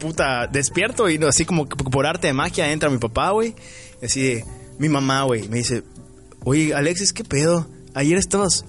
puta, 0.00 0.46
despierto 0.46 1.08
y 1.08 1.18
no, 1.18 1.28
así 1.28 1.44
como 1.44 1.68
por 1.68 2.06
arte 2.06 2.26
de 2.26 2.32
magia 2.32 2.70
entra 2.72 2.90
mi 2.90 2.98
papá, 2.98 3.30
güey. 3.30 3.54
Y 4.02 4.06
así 4.06 4.22
de, 4.22 4.44
mi 4.78 4.88
mamá, 4.88 5.22
güey, 5.22 5.48
me 5.48 5.58
dice, 5.58 5.84
oye, 6.42 6.74
Alexis, 6.74 7.12
¿qué 7.12 7.24
pedo? 7.24 7.68
Ayer 7.94 8.18
estabas 8.18 8.64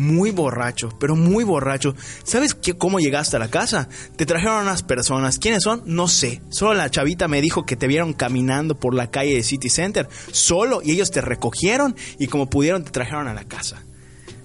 muy 0.00 0.30
borracho, 0.30 0.88
pero 0.98 1.14
muy 1.14 1.44
borracho. 1.44 1.94
¿Sabes 2.24 2.54
qué, 2.54 2.74
cómo 2.74 2.98
llegaste 2.98 3.36
a 3.36 3.38
la 3.38 3.48
casa? 3.48 3.88
Te 4.16 4.26
trajeron 4.26 4.62
unas 4.62 4.82
personas. 4.82 5.38
¿Quiénes 5.38 5.62
son? 5.62 5.82
No 5.84 6.08
sé. 6.08 6.40
Solo 6.50 6.74
la 6.74 6.90
chavita 6.90 7.28
me 7.28 7.40
dijo 7.40 7.64
que 7.64 7.76
te 7.76 7.86
vieron 7.86 8.12
caminando 8.12 8.78
por 8.78 8.94
la 8.94 9.10
calle 9.10 9.34
de 9.34 9.42
City 9.42 9.68
Center. 9.68 10.08
Solo. 10.32 10.80
Y 10.82 10.92
ellos 10.92 11.10
te 11.10 11.20
recogieron 11.20 11.94
y 12.18 12.26
como 12.26 12.48
pudieron 12.50 12.82
te 12.82 12.90
trajeron 12.90 13.28
a 13.28 13.34
la 13.34 13.44
casa. 13.44 13.82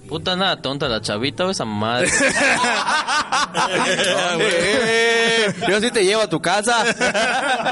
Puta 0.08 0.36
nada 0.36 0.60
tonta 0.62 0.88
la 0.88 1.00
chavita 1.00 1.44
o 1.46 1.50
esa 1.50 1.64
madre. 1.64 2.08
Eh, 4.38 5.52
Yo 5.68 5.80
sí 5.80 5.90
te 5.90 6.04
llevo 6.04 6.22
a 6.22 6.28
tu 6.28 6.40
casa. 6.40 6.84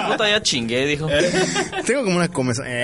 Puta 0.09 0.29
ya 0.29 0.43
chingué, 0.43 0.87
dijo. 0.87 1.07
Tengo 1.87 2.05
como 2.05 2.17
una 2.17 2.29
comezón. 2.29 2.67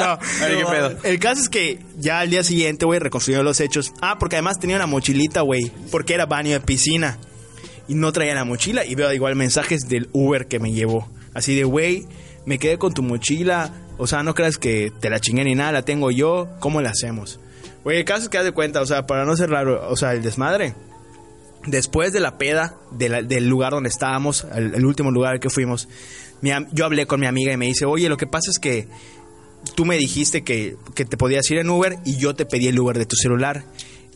No, 0.00 0.18
Ay, 0.42 0.56
qué 0.58 0.64
pedo. 0.70 0.96
El 1.04 1.18
caso 1.18 1.40
es 1.42 1.48
que 1.48 1.78
ya 1.96 2.20
al 2.20 2.30
día 2.30 2.42
siguiente, 2.44 2.84
güey, 2.84 2.98
reconstruyó 3.00 3.42
los 3.42 3.60
hechos. 3.60 3.92
Ah, 4.00 4.16
porque 4.18 4.36
además 4.36 4.58
tenía 4.58 4.76
una 4.76 4.86
mochilita, 4.86 5.40
güey. 5.40 5.70
Porque 5.90 6.14
era 6.14 6.26
baño 6.26 6.52
de 6.52 6.60
piscina. 6.60 7.18
Y 7.88 7.94
no 7.94 8.12
traía 8.12 8.34
la 8.34 8.44
mochila. 8.44 8.84
Y 8.84 8.94
veo 8.94 9.12
igual 9.12 9.36
mensajes 9.36 9.88
del 9.88 10.08
Uber 10.12 10.46
que 10.46 10.58
me 10.58 10.72
llevó. 10.72 11.08
Así 11.34 11.54
de, 11.56 11.64
güey, 11.64 12.06
me 12.44 12.58
quedé 12.58 12.78
con 12.78 12.92
tu 12.92 13.02
mochila. 13.02 13.72
O 13.98 14.06
sea, 14.06 14.22
no 14.22 14.34
creas 14.34 14.58
que 14.58 14.92
te 15.00 15.08
la 15.10 15.20
chingué 15.20 15.44
ni 15.44 15.54
nada. 15.54 15.72
La 15.72 15.82
tengo 15.82 16.10
yo. 16.10 16.48
¿Cómo 16.60 16.80
la 16.82 16.90
hacemos? 16.90 17.40
Güey, 17.86 17.98
el 17.98 18.04
caso 18.04 18.24
es 18.24 18.28
que 18.28 18.36
haz 18.36 18.42
de 18.44 18.50
cuenta. 18.50 18.80
O 18.80 18.86
sea, 18.86 19.06
para 19.06 19.24
no 19.24 19.36
ser 19.36 19.48
raro. 19.48 19.88
O 19.88 19.96
sea, 19.96 20.12
el 20.12 20.20
desmadre. 20.20 20.74
Después 21.66 22.12
de 22.12 22.18
la 22.18 22.36
peda 22.36 22.74
del 22.90 23.48
lugar 23.48 23.70
donde 23.70 23.88
estábamos, 23.88 24.44
el, 24.52 24.84
último 24.84 25.12
lugar 25.12 25.38
que 25.38 25.50
fuimos, 25.50 25.88
yo 26.72 26.84
hablé 26.84 27.06
con 27.06 27.20
mi 27.20 27.26
amiga 27.26 27.52
y 27.52 27.56
me 27.56 27.66
dice, 27.66 27.84
oye, 27.84 28.08
lo 28.08 28.16
que 28.16 28.26
pasa 28.26 28.50
es 28.50 28.58
que 28.58 28.88
tú 29.76 29.84
me 29.84 29.98
dijiste 29.98 30.42
que, 30.42 30.76
que 30.96 31.04
te 31.04 31.16
podías 31.16 31.48
ir 31.52 31.58
en 31.58 31.70
Uber 31.70 31.96
y 32.04 32.16
yo 32.16 32.34
te 32.34 32.44
pedí 32.44 32.66
el 32.66 32.78
Uber 32.78 32.98
de 32.98 33.06
tu 33.06 33.14
celular. 33.14 33.64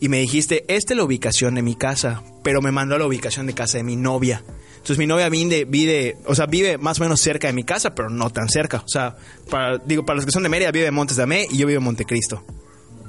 Y 0.01 0.09
me 0.09 0.19
dijiste, 0.19 0.65
esta 0.67 0.93
es 0.93 0.97
la 0.97 1.05
ubicación 1.05 1.55
de 1.55 1.61
mi 1.61 1.75
casa, 1.75 2.23
pero 2.43 2.61
me 2.61 2.71
mandó 2.71 2.95
a 2.95 2.99
la 2.99 3.05
ubicación 3.05 3.47
de 3.47 3.53
casa 3.53 3.77
de 3.77 3.85
mi 3.85 3.95
novia. 3.95 4.43
Entonces 4.73 4.97
mi 4.97 5.07
novia 5.07 5.29
vive, 5.29 5.63
vive, 5.63 6.17
o 6.25 6.35
sea, 6.35 6.45
vive 6.45 6.77
más 6.77 6.99
o 6.99 7.03
menos 7.03 7.21
cerca 7.21 7.47
de 7.47 7.53
mi 7.53 7.63
casa, 7.63 7.95
pero 7.95 8.09
no 8.09 8.31
tan 8.31 8.49
cerca. 8.49 8.79
O 8.79 8.89
sea, 8.89 9.15
para, 9.49 9.77
digo, 9.77 10.05
para 10.05 10.17
los 10.17 10.25
que 10.25 10.31
son 10.31 10.43
de 10.43 10.49
Mérida, 10.49 10.71
vive 10.71 10.87
en 10.87 10.93
Montes 10.93 11.15
de 11.15 11.23
Amé 11.23 11.47
y 11.49 11.57
yo 11.57 11.67
vivo 11.67 11.79
en 11.79 11.85
Montecristo. 11.85 12.43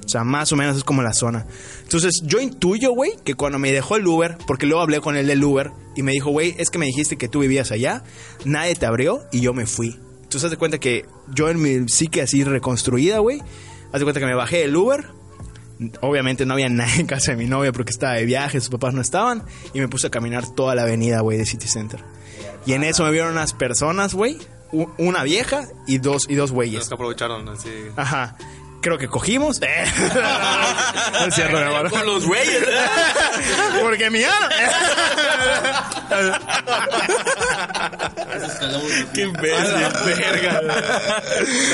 O 0.04 0.08
sea, 0.08 0.24
más 0.24 0.52
o 0.52 0.56
menos 0.56 0.76
es 0.76 0.84
como 0.84 1.02
la 1.02 1.12
zona. 1.12 1.46
Entonces, 1.82 2.22
yo 2.24 2.40
intuyo, 2.40 2.92
güey, 2.92 3.12
que 3.24 3.34
cuando 3.34 3.58
me 3.58 3.72
dejó 3.72 3.96
el 3.96 4.06
Uber, 4.06 4.36
porque 4.46 4.66
luego 4.66 4.82
hablé 4.82 5.00
con 5.00 5.16
el 5.16 5.26
del 5.26 5.42
Uber 5.44 5.70
y 5.96 6.02
me 6.02 6.12
dijo, 6.12 6.30
güey, 6.30 6.54
es 6.58 6.70
que 6.70 6.78
me 6.78 6.86
dijiste 6.86 7.16
que 7.16 7.28
tú 7.28 7.40
vivías 7.40 7.70
allá, 7.70 8.02
nadie 8.44 8.74
te 8.74 8.86
abrió 8.86 9.22
y 9.30 9.40
yo 9.40 9.54
me 9.54 9.66
fui. 9.66 9.98
Entonces, 10.16 10.44
haz 10.44 10.50
de 10.50 10.56
cuenta 10.56 10.78
que 10.78 11.06
yo 11.34 11.48
en 11.50 11.60
mi 11.62 11.88
psique 11.88 12.20
así 12.22 12.42
reconstruida, 12.42 13.18
güey, 13.18 13.40
haz 13.92 14.00
de 14.00 14.02
cuenta 14.04 14.18
que 14.20 14.26
me 14.26 14.34
bajé 14.34 14.58
del 14.58 14.74
Uber. 14.76 15.06
Obviamente 16.00 16.46
no 16.46 16.54
había 16.54 16.68
nadie 16.70 17.00
en 17.00 17.06
casa 17.06 17.32
de 17.32 17.36
mi 17.36 17.46
novia 17.46 17.72
porque 17.72 17.90
estaba 17.92 18.14
de 18.14 18.24
viaje, 18.24 18.60
sus 18.60 18.70
papás 18.70 18.94
no 18.94 19.00
estaban. 19.00 19.44
Y 19.74 19.80
me 19.80 19.88
puse 19.88 20.06
a 20.08 20.10
caminar 20.10 20.48
toda 20.54 20.74
la 20.74 20.82
avenida, 20.82 21.20
güey, 21.20 21.38
de 21.38 21.46
City 21.46 21.68
Center. 21.68 22.00
Y 22.66 22.72
en 22.72 22.84
eso 22.84 23.04
me 23.04 23.10
vieron 23.10 23.32
unas 23.32 23.52
personas, 23.52 24.14
güey, 24.14 24.38
una 24.98 25.22
vieja 25.22 25.68
y 25.86 25.98
dos, 25.98 26.26
y 26.28 26.34
dos 26.34 26.50
Los 26.50 26.52
güeyes. 26.52 26.88
que 26.88 26.94
aprovecharon 26.94 27.48
así. 27.48 27.68
Ajá. 27.96 28.36
Creo 28.82 28.98
que 28.98 29.08
cogimos. 29.08 29.62
Eh. 29.62 29.84
No 31.12 31.28
es 31.28 31.34
cierto, 31.34 31.56
mi. 31.56 31.90
Con 31.90 32.06
los 32.06 32.26
güeyes. 32.26 32.64
Porque 33.80 34.10
mi 34.10 34.24
ano. 34.24 34.48
¡Qué 39.14 39.26
verga! 39.28 40.60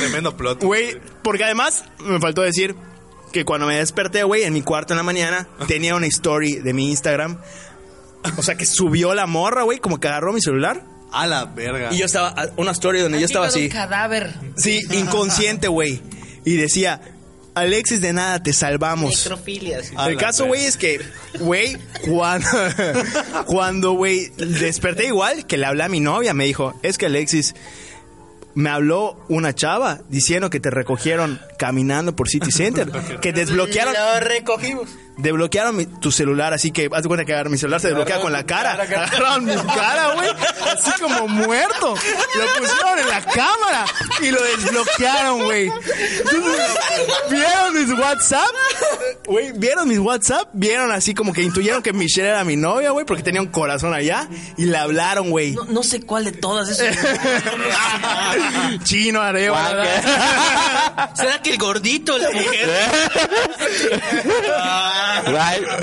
Tremendo 0.01 0.37
plot. 0.37 0.63
Güey, 0.63 1.01
porque 1.23 1.45
además 1.45 1.85
me 2.01 2.21
faltó 2.21 2.43
decir 2.43 2.77
que 3.33 3.45
cuando 3.45 3.67
me 3.67 3.79
desperté, 3.79 4.23
güey, 4.25 4.45
en 4.45 4.53
mi 4.53 4.61
cuarto 4.61 4.93
en 4.93 4.99
la 4.99 5.03
mañana, 5.03 5.49
tenía 5.67 5.95
una 5.95 6.07
story 6.07 6.57
de 6.57 6.75
mi 6.75 6.91
Instagram. 6.91 7.41
O 8.37 8.43
sea, 8.43 8.57
que 8.57 8.67
subió 8.67 9.15
la 9.15 9.27
morra, 9.27 9.63
güey, 9.63 9.79
como 9.79 9.99
que 9.99 10.09
agarró 10.09 10.35
mi 10.35 10.43
celular. 10.43 10.85
A 11.11 11.27
la 11.27 11.47
verga. 11.47 11.89
Y 11.91 11.99
yo 11.99 12.05
estaba, 12.05 12.35
una 12.57 12.73
story 12.73 13.01
donde 13.01 13.19
yo 13.19 13.25
estaba 13.25 13.47
así. 13.47 13.65
Un 13.65 13.71
cadáver. 13.71 14.35
Sí, 14.57 14.83
inconsciente, 14.91 15.69
güey. 15.69 16.03
Y 16.49 16.57
decía, 16.57 17.03
Alexis, 17.55 18.01
de 18.01 18.15
nada, 18.15 18.43
te 18.43 18.55
salvamos. 18.55 19.29
El 20.07 20.17
caso, 20.17 20.47
güey, 20.47 20.65
es 20.65 20.79
que, 20.79 20.99
güey, 21.41 21.77
cuando, 22.07 22.49
cuando, 23.47 23.93
güey, 23.93 24.31
desperté 24.39 25.09
igual, 25.09 25.47
que 25.47 25.59
le 25.59 25.67
hablé 25.67 25.83
a 25.83 25.91
mi 25.91 26.01
novia, 26.01 26.33
me 26.33 26.47
dijo, 26.47 26.73
es 26.83 26.97
que 26.97 27.05
Alexis, 27.05 27.55
me 28.55 28.71
habló 28.71 29.23
una 29.29 29.55
chava 29.55 30.01
diciendo 30.09 30.49
que 30.49 30.59
te 30.59 30.71
recogieron 30.71 31.39
caminando 31.59 32.17
por 32.17 32.31
City 32.31 32.51
Center, 32.51 32.91
que 33.21 33.35
desbloquearon, 33.35 33.93
Lo 33.93 34.21
recogimos. 34.21 34.89
Desbloquearon 35.19 35.77
mi- 35.77 35.87
tu 35.87 36.11
celular, 36.13 36.55
así 36.55 36.71
que 36.71 36.89
haz 36.93 37.03
de 37.03 37.09
cuenta 37.09 37.25
que 37.25 37.33
agarra 37.35 37.51
mi 37.51 37.59
celular 37.59 37.81
se 37.81 37.89
desbloquea 37.89 38.21
con 38.21 38.33
la 38.33 38.45
cara, 38.47 38.73
agarraron 38.73 39.45
mi 39.45 39.55
cara, 39.55 40.13
güey, 40.15 40.31
así 40.73 40.93
como 41.01 41.29
muerto, 41.29 41.95
lo 42.35 42.47
pusieron 42.61 42.99
en 43.01 43.09
la 43.09 43.21
cámara 43.25 43.85
y 44.23 44.31
lo 44.31 44.43
desbloquearon, 44.43 45.45
güey. 45.45 45.71
Vieron 47.31 47.75
mis 47.75 47.99
WhatsApp, 47.99 48.49
güey, 49.27 49.53
vieron 49.53 49.89
mis 49.89 49.99
WhatsApp, 49.99 50.49
vieron 50.53 50.93
así 50.93 51.15
como 51.15 51.33
que 51.33 51.43
intuyeron 51.43 51.83
que 51.83 51.93
Michelle 51.93 52.29
era 52.29 52.45
mi 52.45 52.57
novia, 52.57 52.91
güey, 52.91 53.05
porque 53.05 53.23
tenía 53.23 53.41
un 53.41 53.49
corazón 53.49 53.95
allá 53.95 54.29
y 54.57 54.67
le 54.67 54.77
hablaron, 54.77 55.31
güey. 55.31 55.53
No, 55.53 55.65
no 55.65 55.83
sé 55.83 56.01
cuál 56.03 56.25
de 56.25 56.33
todas 56.33 56.69
es. 56.69 56.99
Chino, 58.85 59.21
Areva. 59.21 59.85
¿Será 61.15 61.43
que 61.43 61.51
el 61.51 61.59
gordito, 61.59 62.17
la 62.19 62.31
mujer? 62.31 62.69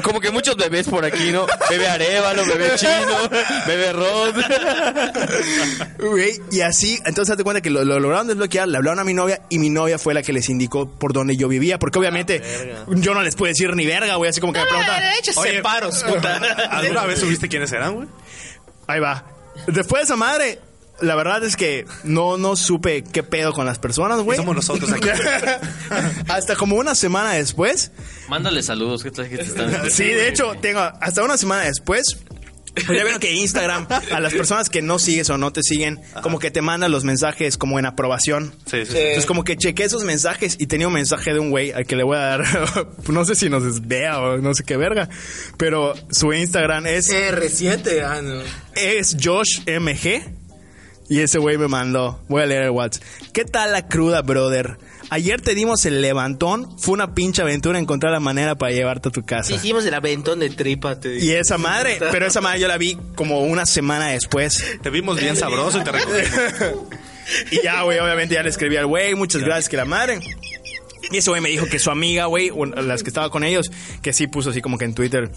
Como 0.04 0.20
que 0.20 0.32
muchos 0.32 0.56
bebés 0.56 0.88
por 0.88 1.06
aquí, 1.06 1.32
¿no? 1.32 1.46
Bebé 1.70 1.88
Arevalo, 1.88 2.46
bebé 2.46 2.72
Chino, 2.76 3.30
bebé 3.68 3.94
Rod. 3.94 4.36
Güey, 6.00 6.42
y 6.52 6.62
así, 6.62 7.00
entonces 7.06 7.32
hazte 7.32 7.44
cuenta 7.44 7.62
que 7.62 7.70
lo, 7.70 7.84
lo 7.84 8.00
lograron 8.00 8.28
desbloquear, 8.28 8.68
le 8.68 8.78
hablaron 8.78 9.00
a 9.00 9.04
mi 9.04 9.14
novia 9.14 9.42
y 9.50 9.60
mi 9.60 9.70
novia 9.70 9.98
fue 9.98 10.14
la 10.14 10.22
que 10.22 10.34
les 10.34 10.50
indicó 10.50 10.90
por 10.90 11.14
dónde 11.14 11.36
yo 11.38 11.48
vivía, 11.48 11.80
porque 11.80 12.00
obviamente 12.00 12.42
yo 12.88 13.14
no 13.14 13.22
les 13.22 13.36
puedo 13.36 13.50
decir 13.50 13.76
ni 13.76 13.86
verga, 13.86 14.16
güey, 14.16 14.30
así 14.30 14.42
como 14.42 14.54
que 14.54 14.60
me 14.60 14.66
preguntan. 14.66 15.04
Oye, 15.38 15.56
Separos, 15.58 16.04
puta. 16.04 16.38
¿Alguna 16.72 17.06
vez 17.06 17.20
subiste 17.26 17.48
quiénes 17.50 17.72
eran, 17.72 17.96
güey? 17.96 18.08
Ahí 18.88 19.00
va. 19.00 19.26
Después 19.68 20.02
de 20.02 20.04
esa 20.06 20.16
madre, 20.16 20.60
la 21.02 21.16
verdad 21.16 21.44
es 21.44 21.56
que 21.56 21.86
no, 22.04 22.38
no 22.38 22.56
supe 22.56 23.04
qué 23.04 23.24
pedo 23.24 23.54
con 23.54 23.66
las 23.66 23.80
personas, 23.80 24.22
güey. 24.22 24.38
Somos 24.38 24.56
nosotros 24.56 24.92
aquí. 24.92 25.10
hasta 26.28 26.56
como 26.56 26.76
una 26.76 26.96
semana 26.96 27.34
después. 27.34 27.92
Mándale 28.30 28.64
saludos, 28.64 29.04
que 29.04 29.12
te 29.12 29.30
que 29.30 29.38
te 29.38 29.44
están 29.44 29.92
Sí, 29.92 30.06
de 30.06 30.30
hecho, 30.30 30.54
tengo 30.62 30.80
hasta 30.80 31.24
una 31.24 31.38
semana 31.38 31.64
después. 31.64 32.18
ya 32.76 33.04
vieron 33.04 33.20
que 33.20 33.34
Instagram, 33.34 33.88
a 33.90 34.20
las 34.20 34.34
personas 34.34 34.70
que 34.70 34.82
no 34.82 35.00
sigues 35.00 35.30
o 35.30 35.38
no 35.38 35.52
te 35.52 35.62
siguen, 35.64 36.02
como 36.22 36.40
que 36.40 36.52
te 36.52 36.62
mandan 36.62 36.92
los 36.92 37.04
mensajes 37.06 37.58
como 37.58 37.80
en 37.80 37.86
aprobación. 37.86 38.54
Sí, 38.66 38.86
sí, 38.86 38.92
sí. 38.92 38.98
Entonces, 38.98 39.26
como 39.26 39.44
que 39.44 39.56
chequé 39.56 39.86
esos 39.86 40.04
mensajes 40.04 40.58
y 40.60 40.68
tenía 40.68 40.88
un 40.88 40.94
mensaje 40.94 41.34
de 41.34 41.40
un 41.40 41.52
güey 41.52 41.72
al 41.72 41.86
que 41.86 41.96
le 41.96 42.04
voy 42.04 42.18
a 42.18 42.22
dar. 42.22 42.44
no 43.08 43.26
sé 43.26 43.36
si 43.36 43.50
nos 43.50 43.88
vea 43.88 44.20
o 44.20 44.38
no 44.38 44.54
sé 44.54 44.64
qué 44.64 44.78
verga. 44.78 45.10
Pero 45.58 45.94
su 46.12 46.34
Instagram 46.34 46.88
es, 46.88 47.10
R7, 47.10 48.04
ah, 48.04 48.22
no. 48.22 48.42
es 48.76 49.16
Josh 49.22 49.62
MG. 49.68 50.45
Y 51.08 51.20
ese 51.20 51.38
güey 51.38 51.58
me 51.58 51.68
mandó. 51.68 52.20
Voy 52.28 52.42
a 52.42 52.46
leer 52.46 52.64
el 52.64 52.70
WhatsApp. 52.72 53.04
¿Qué 53.34 53.46
tal 53.46 53.72
la 53.72 53.88
cruda, 53.88 54.22
brother? 54.22 54.78
Ayer 55.10 55.40
te 55.40 55.54
dimos 55.54 55.86
el 55.86 56.02
levantón. 56.02 56.80
Fue 56.80 56.94
una 56.94 57.14
pinche 57.14 57.42
aventura 57.42 57.78
encontrar 57.78 58.12
la 58.12 58.20
manera 58.20 58.56
para 58.56 58.72
llevarte 58.72 59.10
a 59.10 59.12
tu 59.12 59.24
casa. 59.24 59.54
Hicimos 59.54 59.86
el 59.86 59.94
aventón 59.94 60.40
de 60.40 60.50
tripa, 60.50 61.00
te 61.00 61.10
digo. 61.10 61.26
Y 61.26 61.32
esa 61.32 61.58
madre, 61.58 62.00
pero 62.12 62.26
esa 62.26 62.42
madre 62.42 62.60
yo 62.60 62.68
la 62.68 62.78
vi 62.78 62.98
como 63.16 63.42
una 63.42 63.66
semana 63.66 64.08
después. 64.08 64.64
Te 64.82 64.90
vimos 64.90 65.20
bien 65.20 65.36
sabroso 65.36 65.80
y 65.80 65.84
te 65.84 65.92
recogimos. 65.92 66.86
Y 67.50 67.64
ya, 67.64 67.82
güey, 67.82 67.98
obviamente 67.98 68.36
ya 68.36 68.44
le 68.44 68.50
escribí 68.50 68.78
al 68.78 68.86
güey, 68.86 69.16
muchas 69.16 69.42
gracias, 69.42 69.68
que 69.68 69.78
la 69.78 69.86
madre. 69.86 70.20
Y 71.12 71.18
ese 71.18 71.30
güey 71.32 71.42
me 71.42 71.50
dijo 71.50 71.66
que 71.66 71.80
su 71.80 71.90
amiga, 71.90 72.26
güey, 72.26 72.52
o 72.52 72.66
las 72.66 73.02
que 73.04 73.10
estaba 73.10 73.30
con 73.32 73.44
ellos, 73.44 73.72
que 74.04 74.14
sí 74.14 74.28
puso 74.28 74.52
así 74.52 74.62
como 74.62 74.78
que 74.78 74.86
en 74.86 74.94
Twitter. 74.94 75.32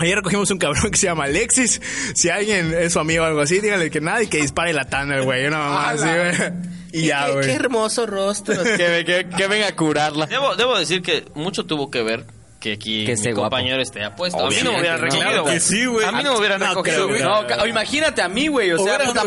Ayer 0.00 0.16
recogimos 0.16 0.50
un 0.50 0.58
cabrón 0.58 0.90
que 0.90 0.96
se 0.98 1.06
llama 1.06 1.24
Alexis. 1.24 1.80
Si 2.14 2.28
alguien 2.30 2.74
es 2.74 2.94
su 2.94 2.98
amigo 3.00 3.22
o 3.22 3.26
algo 3.26 3.40
así, 3.40 3.60
díganle 3.60 3.90
que 3.90 4.00
nada 4.00 4.22
y 4.22 4.26
que 4.28 4.38
dispare 4.38 4.72
la 4.72 4.86
tanda, 4.86 5.20
güey. 5.20 5.46
Una 5.46 5.58
mamá 5.58 5.90
así, 5.90 6.04
güey. 6.04 6.52
Y 6.92 7.06
ya, 7.06 7.26
Qué, 7.26 7.32
güey. 7.32 7.44
qué 7.46 7.52
hermoso 7.52 8.06
rostro. 8.06 8.62
Que, 8.64 9.04
que, 9.04 9.28
que 9.36 9.46
venga 9.46 9.68
a 9.68 9.76
curarla. 9.76 10.26
Debo, 10.26 10.56
debo 10.56 10.76
decir 10.78 11.02
que 11.02 11.24
mucho 11.34 11.64
tuvo 11.66 11.90
que 11.90 12.02
ver 12.02 12.24
que 12.60 12.74
aquí 12.74 13.06
Que 13.06 13.16
mi 13.16 13.22
guapo. 13.32 13.40
compañero 13.50 13.80
esté 13.82 14.04
apuesto. 14.04 14.44
A 14.46 14.48
mí 14.50 14.56
no 14.62 14.72
me 14.72 14.80
hubieran 14.80 15.00
recogido. 15.00 15.30
no. 15.32 15.42
güey. 15.42 15.54
Que 15.54 15.60
sí, 15.60 15.86
güey. 15.86 16.06
A 16.06 16.12
mí 16.12 16.22
no 16.22 16.32
me 16.34 16.38
hubieran 16.38 16.60
recogido. 16.60 17.08
güey. 17.08 17.22
No, 17.22 17.66
imagínate 17.66 18.20
a 18.22 18.28
mí, 18.28 18.48
güey. 18.48 18.70
O 18.72 18.84
sea, 18.84 18.98
puta, 18.98 19.22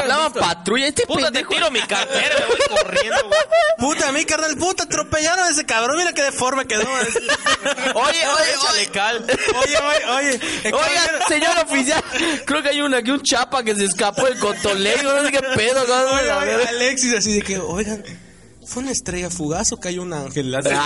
hablaban 0.00 0.32
visto. 0.32 0.40
patrulla. 0.40 0.86
Este 0.88 1.06
Puta, 1.06 1.30
te 1.30 1.44
tiro 1.44 1.70
mi 1.70 1.80
cartera, 1.80 2.34
me 2.40 2.46
voy 2.46 2.82
corriendo, 2.82 3.24
güey. 3.28 3.40
Puta, 3.78 4.08
a 4.08 4.12
mí, 4.12 4.24
carnal, 4.24 4.56
puta, 4.56 4.82
atropellaron 4.82 5.44
a 5.44 5.50
ese 5.50 5.64
cabrón. 5.64 5.96
Mira 5.96 6.12
qué 6.12 6.22
deforme 6.22 6.66
quedó. 6.66 6.82
Oye, 7.94 7.94
oye, 7.94 8.52
Échale 8.54 8.78
oye. 8.80 8.86
cal. 8.92 9.24
Oye, 9.26 9.78
oye, 9.78 10.04
oye. 10.10 10.40
Oiga, 10.72 11.26
señor 11.28 11.56
oficial, 11.64 12.02
creo 12.44 12.62
que 12.62 12.68
hay 12.70 12.80
un, 12.80 12.94
aquí 12.94 13.10
un 13.10 13.22
chapa 13.22 13.62
que 13.62 13.74
se 13.74 13.84
escapó 13.84 14.24
del 14.26 14.38
cotolengo, 14.38 15.12
no 15.12 15.22
sé 15.24 15.32
qué 15.32 15.40
pedo, 15.56 15.86
no, 15.86 16.14
Oye, 16.16 16.32
oye. 16.32 16.68
Alexis, 16.68 17.14
así 17.14 17.34
de 17.34 17.42
que, 17.42 17.58
oigan, 17.58 18.02
¿fue 18.66 18.82
una 18.82 18.92
estrella 18.92 19.30
fugaz 19.30 19.72
o 19.72 19.78
cayó 19.80 20.02
un 20.02 20.12
ángel? 20.12 20.54
Así- 20.54 20.68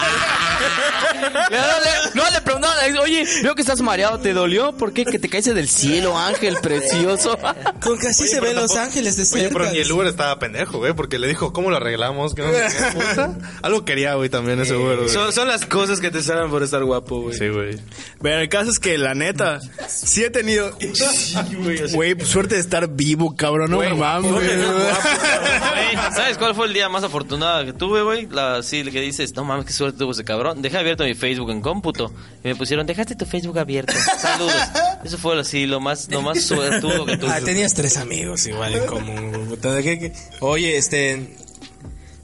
No, 1.20 1.56
le, 1.56 2.14
no, 2.14 2.30
le 2.30 2.40
preguntaron, 2.40 2.98
oye, 2.98 3.24
veo 3.42 3.54
que 3.54 3.60
estás 3.62 3.80
mareado, 3.80 4.18
¿te 4.20 4.32
dolió? 4.32 4.72
¿Por 4.76 4.92
qué? 4.92 5.04
Que 5.04 5.18
te 5.18 5.28
caíste 5.28 5.52
del 5.54 5.68
cielo, 5.68 6.16
ángel 6.18 6.56
precioso. 6.62 7.36
Con 7.82 7.98
que 7.98 8.08
así 8.08 8.26
se 8.28 8.40
ven 8.40 8.54
los 8.56 8.76
ángeles 8.76 9.16
de 9.16 9.22
Oye, 9.22 9.44
cerca. 9.48 9.58
pero 9.58 9.70
ni 9.72 9.78
el 9.78 9.90
Uber 9.90 10.06
estaba 10.06 10.38
pendejo, 10.38 10.78
güey, 10.78 10.92
porque 10.94 11.18
le 11.18 11.26
dijo, 11.28 11.52
¿cómo 11.52 11.70
lo 11.70 11.76
arreglamos? 11.76 12.36
No 12.36 12.44
qué, 12.52 12.68
puta. 12.94 13.36
Algo 13.62 13.84
quería, 13.84 14.14
güey, 14.14 14.28
también 14.30 14.60
ese 14.60 14.76
Uber, 14.76 14.96
güey. 14.98 15.08
Son, 15.08 15.32
son 15.32 15.48
las 15.48 15.66
cosas 15.66 16.00
que 16.00 16.10
te 16.10 16.22
salen 16.22 16.50
por 16.50 16.62
estar 16.62 16.82
guapo, 16.84 17.22
güey. 17.22 17.36
Sí, 17.36 17.48
güey. 17.48 17.78
Pero 18.22 18.38
el 18.40 18.48
caso 18.48 18.70
es 18.70 18.78
que 18.78 18.96
la 18.96 19.14
neta, 19.14 19.60
sí 19.88 20.22
he 20.24 20.30
tenido. 20.30 20.70
Güey, 21.92 22.14
pues, 22.14 22.28
suerte 22.28 22.54
de 22.54 22.60
estar 22.60 22.88
vivo, 22.88 23.34
cabrón. 23.36 23.70
No 23.72 23.78
mames. 23.96 24.30
Güey, 24.30 24.48
¿Sabes 26.14 26.38
cuál 26.38 26.54
fue 26.54 26.66
el 26.66 26.72
día 26.72 26.88
más 26.88 27.02
afortunado 27.04 27.69
que 27.72 27.78
tuve, 27.78 28.02
güey? 28.02 28.26
La, 28.30 28.62
sí, 28.62 28.82
que 28.84 29.00
dices, 29.00 29.34
no 29.34 29.44
mames, 29.44 29.66
qué 29.66 29.72
suerte 29.72 29.98
tuvo 29.98 30.12
ese 30.12 30.24
cabrón. 30.24 30.62
Dejé 30.62 30.78
abierto 30.78 31.04
mi 31.04 31.14
Facebook 31.14 31.50
en 31.50 31.60
cómputo. 31.60 32.12
Y 32.44 32.48
me 32.48 32.56
pusieron, 32.56 32.86
dejaste 32.86 33.14
tu 33.16 33.24
Facebook 33.26 33.58
abierto. 33.58 33.92
Saludos. 34.18 34.54
Eso 35.04 35.18
fue 35.18 35.38
así, 35.40 35.66
lo 35.66 35.80
más, 35.80 36.08
lo 36.10 36.22
más 36.22 36.42
suertudo 36.42 37.06
que 37.06 37.16
tuve. 37.16 37.30
Ah, 37.30 37.40
tenías 37.44 37.74
tres 37.74 37.96
amigos 37.96 38.46
igual 38.46 38.74
en 38.74 38.86
común. 38.86 39.58
Oye, 40.40 40.76
este... 40.76 41.36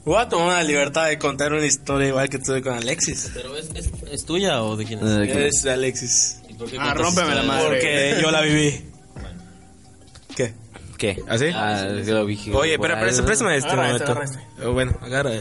Voy 0.05 0.21
a 0.21 0.29
tomar 0.29 0.47
la 0.47 0.63
libertad 0.63 1.07
de 1.07 1.17
contar 1.19 1.51
una 1.51 1.65
historia 1.65 2.07
igual 2.07 2.29
que 2.29 2.39
tuve 2.39 2.61
con 2.61 2.73
Alexis. 2.73 3.29
¿Pero 3.33 3.57
es, 3.57 3.69
es, 3.75 3.89
es 4.09 4.23
tuya 4.25 4.63
o 4.63 4.77
de 4.77 4.85
quién 4.85 4.99
es? 5.05 5.29
Es 5.57 5.63
de 5.63 5.71
Alexis. 5.71 6.39
¿Y 6.47 6.53
por 6.53 6.71
qué 6.71 6.77
Ah, 6.79 6.93
rómpeme 6.93 7.35
la 7.35 7.43
madre. 7.43 7.67
Porque 7.67 8.17
yo 8.21 8.31
la 8.31 8.39
viví. 8.39 8.85
¿Qué? 10.97 11.23
¿Así? 11.27 11.45
Ah, 11.53 11.87
yo 12.05 12.15
lo 12.15 12.25
vi. 12.25 12.39
Oye, 12.53 12.79
pero 12.79 12.99
préstame, 12.99 13.57
este 13.57 13.69
Agarra 13.69 13.91
este, 13.91 14.05
momento. 14.05 14.11
agarra 14.11 14.25
este. 14.25 14.39
Oh, 14.65 14.73
bueno, 14.73 14.97
agarra, 15.01 15.31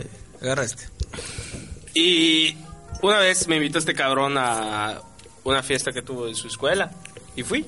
agarra 0.42 0.64
este. 0.64 0.84
Y 1.94 2.56
una 3.02 3.18
vez 3.20 3.48
me 3.48 3.56
invitó 3.56 3.78
este 3.78 3.94
cabrón 3.94 4.36
a 4.36 5.00
una 5.44 5.62
fiesta 5.62 5.92
que 5.92 6.02
tuvo 6.02 6.28
en 6.28 6.34
su 6.34 6.48
escuela. 6.48 6.90
Y 7.36 7.42
fui. 7.42 7.64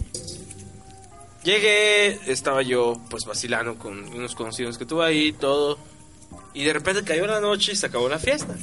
Llegué, 1.44 2.18
estaba 2.30 2.62
yo 2.62 3.00
pues 3.08 3.24
vacilando 3.24 3.76
con 3.78 3.98
unos 4.14 4.34
conocidos 4.34 4.76
que 4.76 4.84
tuve 4.84 5.06
ahí, 5.06 5.32
todo. 5.32 5.78
Y 6.52 6.64
de 6.64 6.72
repente 6.72 7.04
cayó 7.04 7.26
la 7.26 7.40
noche 7.40 7.72
y 7.72 7.76
se 7.76 7.86
acabó 7.86 8.08
la 8.08 8.18
fiesta. 8.18 8.54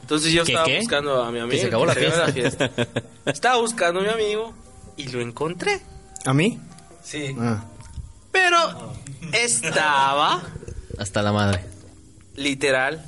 Entonces 0.00 0.32
yo 0.32 0.44
¿Qué, 0.44 0.52
estaba 0.52 0.66
qué? 0.66 0.78
buscando 0.78 1.22
a 1.22 1.30
mi 1.30 1.40
amigo. 1.40 1.60
se 1.60 1.66
acabó 1.66 1.84
la 1.84 1.94
fiesta. 1.94 2.70
estaba 3.26 3.60
buscando 3.60 4.00
a 4.00 4.04
mi 4.04 4.08
amigo 4.08 4.54
y 4.96 5.08
lo 5.08 5.20
encontré. 5.20 5.82
¿A 6.24 6.32
mí? 6.32 6.58
Sí. 7.02 7.34
Ah. 7.38 7.62
Pero 8.42 8.92
estaba 9.32 10.42
Hasta 10.98 11.22
la 11.22 11.32
madre. 11.32 11.64
literal 12.36 13.04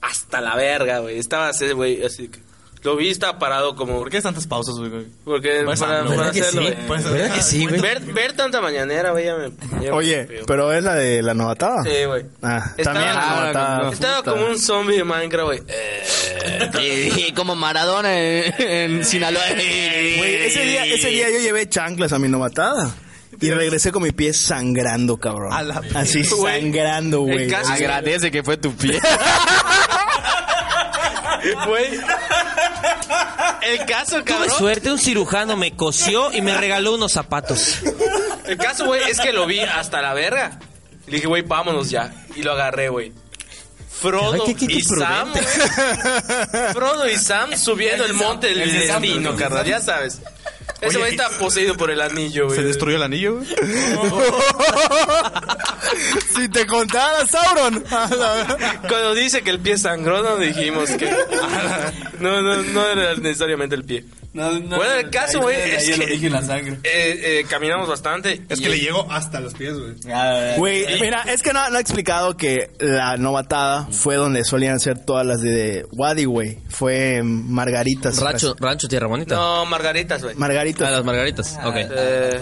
hasta 0.00 0.40
la 0.40 0.56
verga, 0.56 1.00
güey. 1.00 1.18
Estaba 1.18 1.48
así, 1.48 1.70
güey, 1.72 2.02
así 2.02 2.28
que 2.28 2.38
Lo 2.82 2.96
vi, 2.96 3.10
estaba 3.10 3.38
parado 3.38 3.76
como... 3.76 3.98
¿Por 3.98 4.08
qué 4.08 4.22
tantas 4.22 4.46
pausas, 4.46 4.76
güey? 4.78 5.04
Porque 5.24 5.60
Pues, 5.66 5.78
para, 5.78 6.00
ah, 6.00 6.04
para 6.04 6.16
¿Verdad 6.16 6.32
que 6.32 6.40
hacerlo, 6.40 6.62
sí? 6.68 6.74
güey. 6.86 7.02
¿Verdad 7.02 7.34
que 7.34 7.42
sí, 7.42 7.66
güey? 7.66 7.80
Ver, 7.82 8.00
ver 8.00 8.32
tanta 8.32 8.62
mañanera, 8.62 9.10
güey, 9.10 9.26
ya 9.26 9.36
me... 9.36 9.50
ya 9.72 9.78
me 9.78 9.90
Oye, 9.90 10.26
feo. 10.26 10.46
pero 10.46 10.72
es 10.72 10.82
la 10.82 10.94
de 10.94 11.22
la 11.22 11.34
novatada. 11.34 11.82
Sí, 11.84 12.04
güey. 12.06 12.24
Ah, 12.40 12.72
Estaba- 12.78 12.94
también 12.98 13.14
la 13.14 13.36
novatada. 13.36 13.90
Estaba 13.92 14.22
como 14.22 14.46
un 14.46 14.58
zombie 14.58 14.96
de 14.96 15.04
Minecraft, 15.04 15.46
güey. 15.46 15.62
Eh, 16.82 17.12
Y 17.28 17.32
como 17.32 17.54
Maradona 17.54 18.18
en, 18.18 18.54
en 18.58 19.04
Sinaloa. 19.04 19.42
Güey, 19.52 20.34
ese 20.46 20.62
día, 20.64 20.86
ese 20.86 21.08
día 21.08 21.28
yo 21.30 21.38
llevé 21.38 21.68
chanclas 21.68 22.12
a 22.14 22.18
mi 22.18 22.28
novatada. 22.28 22.94
Y 23.40 23.50
regresé 23.50 23.92
con 23.92 24.02
mi 24.02 24.12
pie 24.12 24.32
sangrando, 24.32 25.16
cabrón. 25.18 25.52
A 25.52 25.62
la- 25.62 25.82
Así 25.94 26.22
Güey, 26.28 26.60
sangrando, 26.62 27.20
güey. 27.20 27.52
Agradece 27.52 28.30
que 28.30 28.42
fue 28.42 28.56
tu 28.56 28.74
pie. 28.74 28.98
Güey. 31.66 31.98
El 33.62 33.86
caso, 33.86 34.16
Tuve 34.16 34.24
cabrón. 34.24 34.50
suerte, 34.58 34.90
un 34.90 34.98
cirujano 34.98 35.56
me 35.56 35.74
cosió 35.74 36.32
y 36.32 36.42
me 36.42 36.56
regaló 36.56 36.94
unos 36.94 37.12
zapatos. 37.12 37.78
El 38.46 38.58
caso, 38.58 38.84
güey, 38.86 39.02
es 39.10 39.18
que 39.20 39.32
lo 39.32 39.46
vi 39.46 39.60
hasta 39.60 40.02
la 40.02 40.12
verga. 40.12 40.58
Y 41.06 41.10
le 41.10 41.16
dije, 41.16 41.28
güey, 41.28 41.42
vámonos 41.42 41.88
ya. 41.90 42.12
Y 42.36 42.42
lo 42.42 42.52
agarré, 42.52 42.88
güey. 42.90 43.12
Frodo 43.90 44.44
Ay, 44.46 44.54
qué- 44.54 44.66
qué 44.66 44.72
y 44.74 44.82
Sam. 44.82 45.30
güey. 45.32 45.44
Frodo 46.74 47.08
y 47.08 47.16
Sam 47.16 47.56
subiendo 47.56 48.04
el 48.04 48.12
monte 48.14 48.48
del 48.54 48.70
destino, 48.72 49.36
carnal. 49.36 49.64
Ya 49.66 49.80
sabes. 49.80 50.20
Ese 50.80 50.98
güey 50.98 51.10
está 51.10 51.28
poseído 51.38 51.76
por 51.76 51.90
el 51.90 52.00
anillo, 52.00 52.46
güey. 52.46 52.56
¿Se 52.56 52.64
destruyó 52.64 52.96
el 52.96 53.02
anillo, 53.02 53.36
güey? 53.36 53.46
si 56.34 56.48
te 56.48 56.66
contara, 56.66 57.26
Sauron. 57.26 57.80
Cuando 58.88 59.14
dice 59.14 59.42
que 59.42 59.50
el 59.50 59.60
pie 59.60 59.78
sangró, 59.78 60.22
no 60.22 60.38
dijimos 60.38 60.90
que. 60.90 61.10
No, 62.20 62.42
no, 62.42 62.62
no 62.62 62.86
era 62.86 63.14
necesariamente 63.14 63.74
el 63.74 63.84
pie. 63.84 64.04
Bueno, 64.32 64.94
el 64.94 65.10
caso, 65.10 65.40
güey, 65.40 65.56
es 65.56 65.90
que- 65.98 66.06
dije 66.06 66.26
en 66.28 66.32
la 66.32 66.42
sangre. 66.42 66.78
Eh, 66.84 67.40
eh, 67.40 67.46
caminamos 67.48 67.88
bastante. 67.88 68.42
Es 68.48 68.60
y- 68.60 68.62
que 68.62 68.68
le 68.68 68.78
llegó 68.78 69.10
hasta 69.10 69.40
los 69.40 69.54
pies, 69.54 69.74
güey. 69.76 69.94
Güey, 70.56 71.00
mira, 71.00 71.22
es 71.22 71.42
que 71.42 71.52
no, 71.52 71.68
no 71.70 71.76
ha 71.78 71.80
explicado 71.80 72.36
que 72.36 72.70
la 72.78 73.16
novatada 73.16 73.88
fue 73.90 74.14
donde 74.16 74.44
solían 74.44 74.78
ser 74.78 74.98
todas 75.04 75.26
las 75.26 75.40
de 75.40 75.84
Wadi, 75.92 76.24
güey. 76.26 76.58
Fue 76.68 77.16
en 77.16 77.52
Margaritas. 77.52 78.18
Rancho, 78.20 78.54
rancho 78.60 78.86
Tierra 78.88 79.08
Bonita. 79.08 79.34
No, 79.34 79.66
margaritas, 79.66 80.22
güey. 80.22 80.34
Ah, 80.36 80.38
Margaritas. 80.38 80.90
las 80.92 81.04
margaritas. 81.04 81.58
Ok. 81.64 81.76
Eh, 81.76 82.40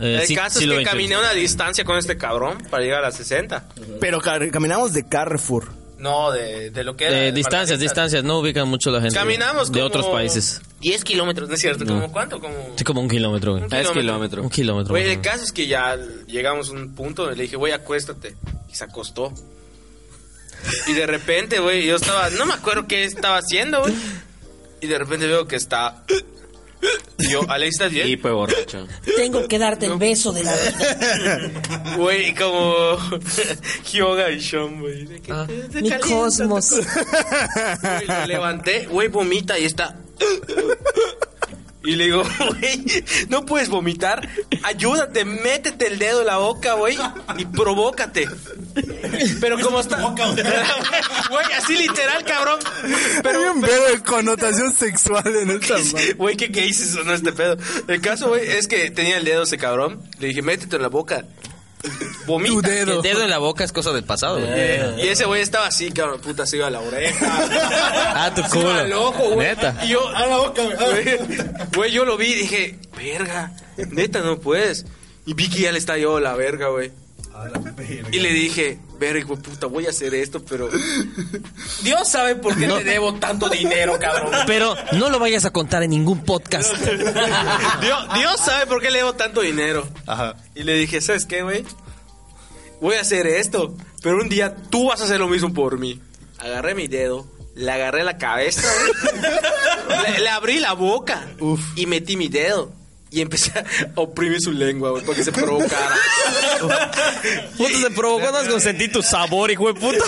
Eh, 0.00 0.18
el 0.20 0.26
sí- 0.28 0.34
caso 0.36 0.60
sí 0.60 0.70
es 0.70 0.78
que 0.78 0.84
caminé 0.84 1.18
una 1.18 1.32
distancia 1.32 1.84
con 1.84 1.98
este 1.98 2.16
cabrón 2.16 2.58
para 2.70 2.82
llegar 2.84 3.00
a 3.00 3.08
las 3.08 3.16
60. 3.16 3.68
Pero 4.00 4.20
ca- 4.20 4.38
caminamos 4.50 4.92
de 4.92 5.06
Carrefour. 5.08 5.72
No, 5.98 6.30
de, 6.30 6.70
de 6.70 6.84
lo 6.84 6.96
que 6.96 7.06
era. 7.06 7.16
De 7.16 7.32
distancias, 7.32 7.80
distancias. 7.80 8.22
No 8.22 8.38
ubican 8.38 8.68
mucho 8.68 8.90
la 8.90 9.00
gente. 9.00 9.14
Caminamos 9.16 9.70
De 9.72 9.80
como 9.80 9.86
otros 9.86 10.06
países. 10.06 10.60
10 10.80 11.04
kilómetros, 11.04 11.48
¿no 11.48 11.54
es 11.54 11.60
cierto? 11.60 11.84
¿Como 11.84 12.12
cuánto? 12.12 12.40
Como 12.40 12.54
Sí, 12.76 12.84
como 12.84 13.00
un 13.00 13.08
kilómetro, 13.08 13.52
güey. 13.52 13.64
un 13.64 13.92
kilómetro. 13.92 14.42
Un 14.42 14.50
kilómetro. 14.50 14.92
Güey, 14.92 15.04
más 15.04 15.10
o 15.10 15.14
el 15.14 15.20
caso 15.20 15.44
es 15.44 15.52
que 15.52 15.66
ya 15.66 15.96
llegamos 16.26 16.70
a 16.70 16.72
un 16.72 16.94
punto 16.94 17.22
donde 17.22 17.36
le 17.36 17.42
dije, 17.44 17.56
güey, 17.56 17.72
acuéstate. 17.72 18.36
Y 18.70 18.74
se 18.74 18.84
acostó. 18.84 19.32
Y 20.86 20.92
de 20.92 21.06
repente, 21.06 21.58
güey, 21.60 21.86
yo 21.86 21.96
estaba, 21.96 22.30
no 22.30 22.46
me 22.46 22.54
acuerdo 22.54 22.86
qué 22.86 23.04
estaba 23.04 23.38
haciendo, 23.38 23.80
güey. 23.80 23.94
Y 24.80 24.86
de 24.86 24.98
repente 24.98 25.26
veo 25.26 25.46
que 25.46 25.56
está. 25.56 26.04
Yo, 27.30 27.40
Alex, 27.48 27.74
¿estás 27.74 27.92
bien? 27.92 28.08
Y 28.08 28.16
fue 28.16 28.32
borracho. 28.32 28.86
Tengo 29.16 29.46
que 29.48 29.58
darte 29.58 29.86
el 29.86 29.98
beso 29.98 30.32
de 30.32 30.44
la 30.44 30.54
vida. 30.54 31.50
Güey, 31.96 32.34
como 32.34 32.96
Hyoga 33.92 34.30
y 34.30 34.40
Sean, 34.40 34.80
güey. 34.80 35.08
Ah. 35.28 35.46
Mi 35.74 35.90
cosmos. 35.98 36.72
Lo 38.06 38.26
levanté, 38.26 38.86
güey, 38.86 39.08
vomita 39.08 39.58
y 39.58 39.64
está. 39.64 39.96
Y 41.88 41.96
le 41.96 42.04
digo, 42.04 42.22
güey, 42.60 42.84
no 43.30 43.46
puedes 43.46 43.70
vomitar. 43.70 44.28
Ayúdate, 44.62 45.24
métete 45.24 45.86
el 45.86 45.98
dedo 45.98 46.20
en 46.20 46.26
la 46.26 46.36
boca, 46.36 46.74
güey, 46.74 46.98
y 47.38 47.46
provócate. 47.46 48.28
Pero 49.40 49.58
como 49.58 49.80
está. 49.80 49.96
Güey, 51.30 51.46
así 51.56 51.76
literal, 51.76 52.24
cabrón. 52.24 52.58
Pero, 53.22 53.40
Hay 53.40 53.48
un 53.48 53.60
pedo 53.60 53.86
de 53.88 54.02
connotación 54.02 54.72
sexual 54.72 55.24
en 55.34 55.50
esta. 55.50 55.76
Güey, 56.16 56.36
¿qué, 56.36 56.52
qué 56.52 56.66
hice? 56.66 57.02
No, 57.04 57.14
este 57.14 57.32
pedo. 57.32 57.56
El 57.86 58.00
caso, 58.02 58.28
güey, 58.28 58.46
es 58.46 58.68
que 58.68 58.90
tenía 58.90 59.16
el 59.16 59.24
dedo 59.24 59.44
ese 59.44 59.56
cabrón. 59.56 60.02
Le 60.18 60.28
dije, 60.28 60.42
métete 60.42 60.76
en 60.76 60.82
la 60.82 60.88
boca. 60.88 61.24
Vomita. 62.26 62.54
Tu 62.54 62.60
dedo. 62.62 62.96
El 62.96 63.02
dedo 63.02 63.22
en 63.22 63.30
la 63.30 63.38
boca 63.38 63.64
es 63.64 63.72
cosa 63.72 63.92
del 63.92 64.04
pasado, 64.04 64.40
güey. 64.40 65.04
Y 65.04 65.08
ese 65.08 65.24
güey 65.24 65.42
estaba 65.42 65.66
así, 65.68 65.90
cabrón, 65.90 66.20
puta, 66.20 66.44
se 66.46 66.56
iba 66.56 66.66
a 66.66 66.70
la 66.70 66.80
oreja. 66.80 67.48
Ah, 68.20 68.32
tu 68.34 68.42
Se 68.42 68.58
iba 68.58 68.70
culo. 68.70 68.80
al 68.80 68.92
ojo, 68.92 69.30
güey. 69.30 69.48
Neta. 69.48 69.80
Y 69.84 69.88
yo, 69.88 70.08
a 70.08 70.26
la 70.26 70.36
boca, 70.38 70.62
güey. 70.64 71.18
Güey, 71.74 71.92
yo 71.92 72.04
lo 72.04 72.16
vi 72.16 72.26
y 72.26 72.34
dije, 72.34 72.78
verga, 72.96 73.52
neta, 73.90 74.20
no 74.20 74.38
puedes. 74.40 74.86
Y 75.24 75.34
vi 75.34 75.48
que 75.48 75.60
ya 75.60 75.72
le 75.72 75.78
estalló 75.78 76.16
a 76.16 76.20
la 76.20 76.34
verga, 76.34 76.68
güey. 76.68 76.90
Y 78.10 78.18
le 78.18 78.32
dije, 78.32 78.78
verga, 78.98 79.20
hijo 79.20 79.36
de 79.36 79.42
puta, 79.42 79.66
voy 79.66 79.86
a 79.86 79.90
hacer 79.90 80.14
esto, 80.14 80.42
pero... 80.44 80.68
Dios 81.82 82.08
sabe 82.08 82.36
por 82.36 82.56
qué 82.56 82.66
te 82.66 82.84
debo 82.84 83.14
tanto 83.14 83.48
dinero, 83.48 83.98
cabrón. 83.98 84.32
Pero 84.46 84.74
no 84.92 85.10
lo 85.10 85.18
vayas 85.18 85.44
a 85.44 85.50
contar 85.50 85.82
en 85.82 85.90
ningún 85.90 86.24
podcast. 86.24 86.74
Dios, 87.80 88.14
Dios 88.14 88.40
sabe 88.44 88.66
por 88.66 88.80
qué 88.80 88.90
le 88.90 88.98
debo 88.98 89.14
tanto 89.14 89.40
dinero. 89.40 89.88
Ajá. 90.06 90.36
Y 90.54 90.62
le 90.64 90.74
dije, 90.74 91.00
¿sabes 91.00 91.24
qué, 91.24 91.42
güey? 91.42 91.64
Voy 92.80 92.96
a 92.96 93.00
hacer 93.00 93.26
esto, 93.26 93.76
pero 94.02 94.18
un 94.18 94.28
día 94.28 94.54
tú 94.54 94.88
vas 94.88 95.00
a 95.00 95.04
hacer 95.04 95.18
lo 95.18 95.28
mismo 95.28 95.52
por 95.52 95.78
mí. 95.78 96.00
Agarré 96.38 96.74
mi 96.74 96.86
dedo, 96.86 97.26
le 97.54 97.72
agarré 97.72 98.04
la 98.04 98.18
cabeza, 98.18 98.62
güey. 98.62 99.22
le, 100.12 100.20
le 100.20 100.28
abrí 100.28 100.60
la 100.60 100.74
boca 100.74 101.26
y 101.74 101.86
metí 101.86 102.16
mi 102.16 102.28
dedo. 102.28 102.72
Y 103.10 103.20
empecé 103.20 103.58
a 103.58 103.64
oprimir 103.94 104.40
su 104.40 104.52
lengua, 104.52 104.90
güey, 104.90 105.04
para 105.04 105.16
que 105.16 105.24
se 105.24 105.32
provocara. 105.32 105.96
Puta, 107.56 107.78
se 107.78 107.90
provocó 107.90 108.32
más 108.32 108.48
con 108.48 108.60
sentir 108.60 108.92
tu 108.92 109.02
sabor, 109.02 109.50
hijo 109.50 109.72
de 109.72 109.80
puta. 109.80 110.04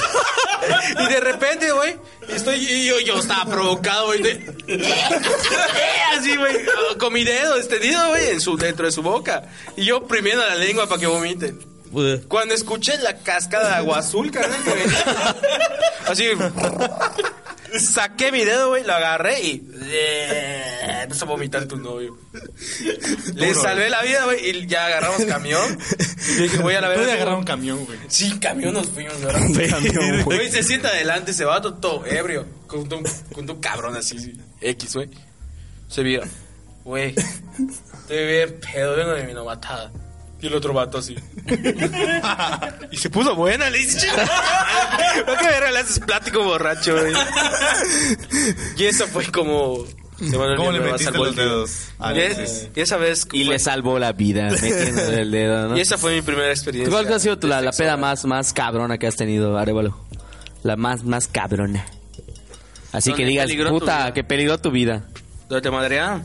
Y 0.98 1.12
de 1.12 1.20
repente, 1.20 1.72
güey, 1.72 1.96
estoy, 2.28 2.56
y 2.56 2.86
yo, 2.86 3.00
yo 3.00 3.18
estaba 3.18 3.50
provocado, 3.50 4.06
güey. 4.08 4.20
Así, 6.16 6.36
güey, 6.36 6.56
con 6.98 7.12
mi 7.12 7.24
dedo 7.24 7.56
extendido, 7.56 8.08
güey, 8.08 8.30
en 8.30 8.40
su, 8.40 8.56
dentro 8.56 8.84
de 8.86 8.92
su 8.92 9.02
boca. 9.02 9.44
Y 9.76 9.86
yo 9.86 9.98
oprimiendo 9.98 10.46
la 10.46 10.56
lengua 10.56 10.86
para 10.86 11.00
que 11.00 11.06
vomite. 11.06 11.54
Cuando 12.28 12.54
escuché 12.54 12.98
la 12.98 13.18
cascada 13.18 13.68
de 13.70 13.74
agua 13.76 13.98
azul, 13.98 14.30
carnal, 14.30 14.60
así, 16.06 16.24
saqué 17.78 18.32
mi 18.32 18.44
dedo, 18.44 18.68
güey, 18.70 18.84
lo 18.84 18.92
agarré 18.92 19.40
y 19.42 19.68
empezó 21.02 21.24
a 21.24 21.28
vomitar 21.28 21.66
tu 21.66 21.76
novio. 21.76 22.18
Le 23.34 23.54
salvé 23.54 23.90
la 23.90 24.02
vida, 24.02 24.24
güey, 24.24 24.50
y 24.50 24.66
ya 24.66 24.86
agarramos 24.86 25.24
camión. 25.26 25.78
Y 26.30 26.42
dije, 26.42 26.58
voy 26.58 26.74
a 26.74 26.80
la 26.80 26.88
Pude 26.88 26.98
verga. 26.98 27.12
agarrar 27.14 27.34
un 27.36 27.44
camión, 27.44 27.84
güey. 27.84 27.98
Sí, 28.08 28.38
camión 28.38 28.74
nos 28.74 28.88
fuimos, 28.88 29.20
¿verdad? 29.20 30.22
Güey, 30.24 30.50
se 30.50 30.62
sienta 30.62 30.88
adelante, 30.88 31.32
se 31.32 31.44
va 31.44 31.60
todo, 31.60 31.74
todo 31.74 32.06
ebrio. 32.06 32.46
Con 32.66 32.80
un, 32.80 33.04
con 33.32 33.50
un 33.50 33.60
cabrón 33.60 33.96
así, 33.96 34.18
sí, 34.18 34.32
X, 34.60 34.94
güey. 34.94 35.08
Se 35.88 36.02
vira. 36.02 36.26
Güey, 36.84 37.14
estoy 37.14 38.26
bien 38.26 38.60
pedo, 38.60 38.96
vengo 38.96 39.12
de 39.12 39.24
mi 39.24 39.32
novatada. 39.34 39.92
Y 40.42 40.46
el 40.46 40.54
otro 40.54 40.72
vato 40.72 40.98
así. 40.98 41.16
y 42.90 42.96
se 42.96 43.10
puso 43.10 43.34
buena, 43.34 43.68
le 43.70 43.78
dice. 43.78 44.08
¿Por 45.26 45.36
qué 45.38 45.46
verga 45.46 45.70
le 45.70 45.78
haces 45.80 45.98
plático 46.00 46.42
borracho, 46.42 46.96
güey? 46.98 47.12
Y 48.76 48.84
eso 48.84 49.06
fue 49.06 49.26
como. 49.26 49.84
¿Cómo 50.56 50.70
le 50.70 50.80
metiste 50.80 51.12
los 51.16 51.34
dedos? 51.34 51.70
Ah, 51.98 52.12
Y, 52.14 52.20
es- 52.20 52.68
y 52.74 52.80
esa 52.80 52.96
vez. 52.98 53.26
Y 53.32 53.44
fue- 53.44 53.54
le 53.54 53.58
salvó 53.58 53.98
la 53.98 54.12
vida 54.12 54.50
metiéndole 54.50 55.22
el 55.22 55.30
dedo, 55.30 55.68
¿no? 55.68 55.76
y 55.76 55.80
esa 55.80 55.96
fue 55.96 56.14
mi 56.14 56.22
primera 56.22 56.50
experiencia. 56.50 56.90
¿Cuál 56.92 57.10
ha 57.12 57.18
sido 57.18 57.38
tu- 57.38 57.46
la, 57.46 57.60
la 57.62 57.72
peda 57.72 57.96
más, 57.96 58.24
más 58.26 58.52
cabrona 58.52 58.98
que 58.98 59.06
has 59.06 59.16
tenido, 59.16 59.56
Arevalo? 59.58 59.98
La 60.62 60.76
más, 60.76 61.04
más 61.04 61.26
cabrona. 61.26 61.86
Así 62.92 63.10
¿Dónde 63.10 63.24
que 63.24 63.28
digas, 63.30 63.46
peligró 63.46 63.70
tu 63.70 63.78
puta, 63.78 63.96
vida? 63.98 64.14
que 64.14 64.24
peligró 64.24 64.58
tu 64.58 64.70
vida. 64.70 65.04
¿Dónde 65.48 65.62
te 65.62 65.70
madrearon? 65.70 66.22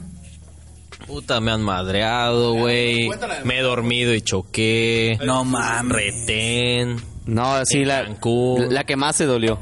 Puta, 1.07 1.39
me 1.39 1.51
han 1.51 1.61
madreado, 1.61 2.53
güey. 2.53 3.09
Me 3.43 3.59
he 3.59 3.61
dormido 3.61 4.13
y 4.13 4.21
choqué. 4.21 5.17
No 5.23 5.43
mames. 5.45 5.93
Retén. 5.95 6.97
No, 7.25 7.63
sí, 7.65 7.79
En 7.79 7.87
la, 7.87 8.03
Cancún. 8.05 8.73
la 8.73 8.83
que 8.83 8.95
más 8.95 9.15
se 9.15 9.25
dolió. 9.25 9.59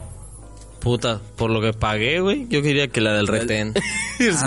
Puta, 0.83 1.21
por 1.37 1.49
lo 1.49 1.61
que 1.61 1.71
pagué, 1.71 2.19
güey. 2.19 2.45
Yo 2.49 2.61
quería 2.61 2.89
que 2.89 2.99
la 3.01 3.13
del 3.13 3.27
retén. 3.27 3.73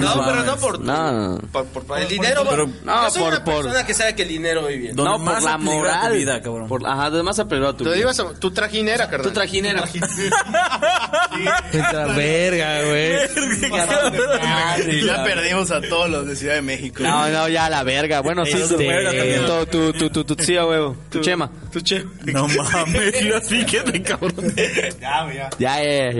No, 0.00 0.24
pero 0.24 0.42
no 0.44 0.56
por, 0.56 0.78
tu- 0.78 0.84
No, 0.84 1.12
no. 1.12 1.38
por, 1.52 1.66
por- 1.66 1.84
por 1.84 1.98
el 1.98 2.06
dinero. 2.08 2.44
pero- 2.48 2.66
no, 2.84 3.02
yo 3.04 3.10
soy 3.10 3.20
por- 3.22 3.32
una 3.34 3.44
por- 3.44 3.54
persona 3.64 3.84
que 3.84 3.94
sabe 3.94 4.14
que 4.14 4.22
el 4.22 4.28
dinero 4.28 4.64
vive 4.66 4.78
bien. 4.78 4.96
No, 4.96 5.18
por 5.22 5.42
la 5.42 5.54
apeligra 5.54 5.56
tu 5.58 5.64
moral. 5.64 6.12
vida, 6.14 6.40
cabrón. 6.40 6.68
Por, 6.68 6.86
ajá, 6.86 7.10
donde 7.10 7.22
más 7.24 7.38
apeló 7.40 7.68
a 7.68 7.76
tu 7.76 7.82
Te 7.84 7.90
vida. 7.90 8.00
ibas 8.02 8.20
a- 8.20 8.32
tu 8.38 8.50
trajinera, 8.52 9.08
carnal. 9.10 9.26
Tu 9.28 9.34
trajinera. 9.34 9.84
Esta 11.72 12.06
verga, 12.06 12.82
güey. 12.84 13.16
Ya 15.06 15.24
perdimos 15.24 15.70
a 15.70 15.80
todos 15.80 16.10
los 16.10 16.26
de 16.26 16.36
Ciudad 16.36 16.54
de 16.54 16.62
México. 16.62 17.02
No, 17.02 17.28
no, 17.28 17.48
ya 17.48 17.68
la 17.68 17.82
verga. 17.82 18.20
Bueno, 18.20 18.44
sí, 18.46 18.52
Este- 18.52 19.40
tu, 19.40 19.66
tu, 19.66 19.92
tu, 19.92 20.10
tu, 20.10 20.24
tu, 20.24 20.36
tu, 20.36 20.44
sí, 20.44 20.54
huevo. 20.56 20.96
Tu 21.10 21.20
chema. 21.20 21.50
Tu 21.72 21.80
che. 21.80 22.04
No 22.24 22.46
mames, 22.48 23.24
lo 23.24 23.40
fíjate, 23.42 24.02
cabrón. 24.02 24.54
Ya, 25.00 25.32
ya. 25.32 25.50
Ya, 25.58 25.82
ya, 25.82 26.12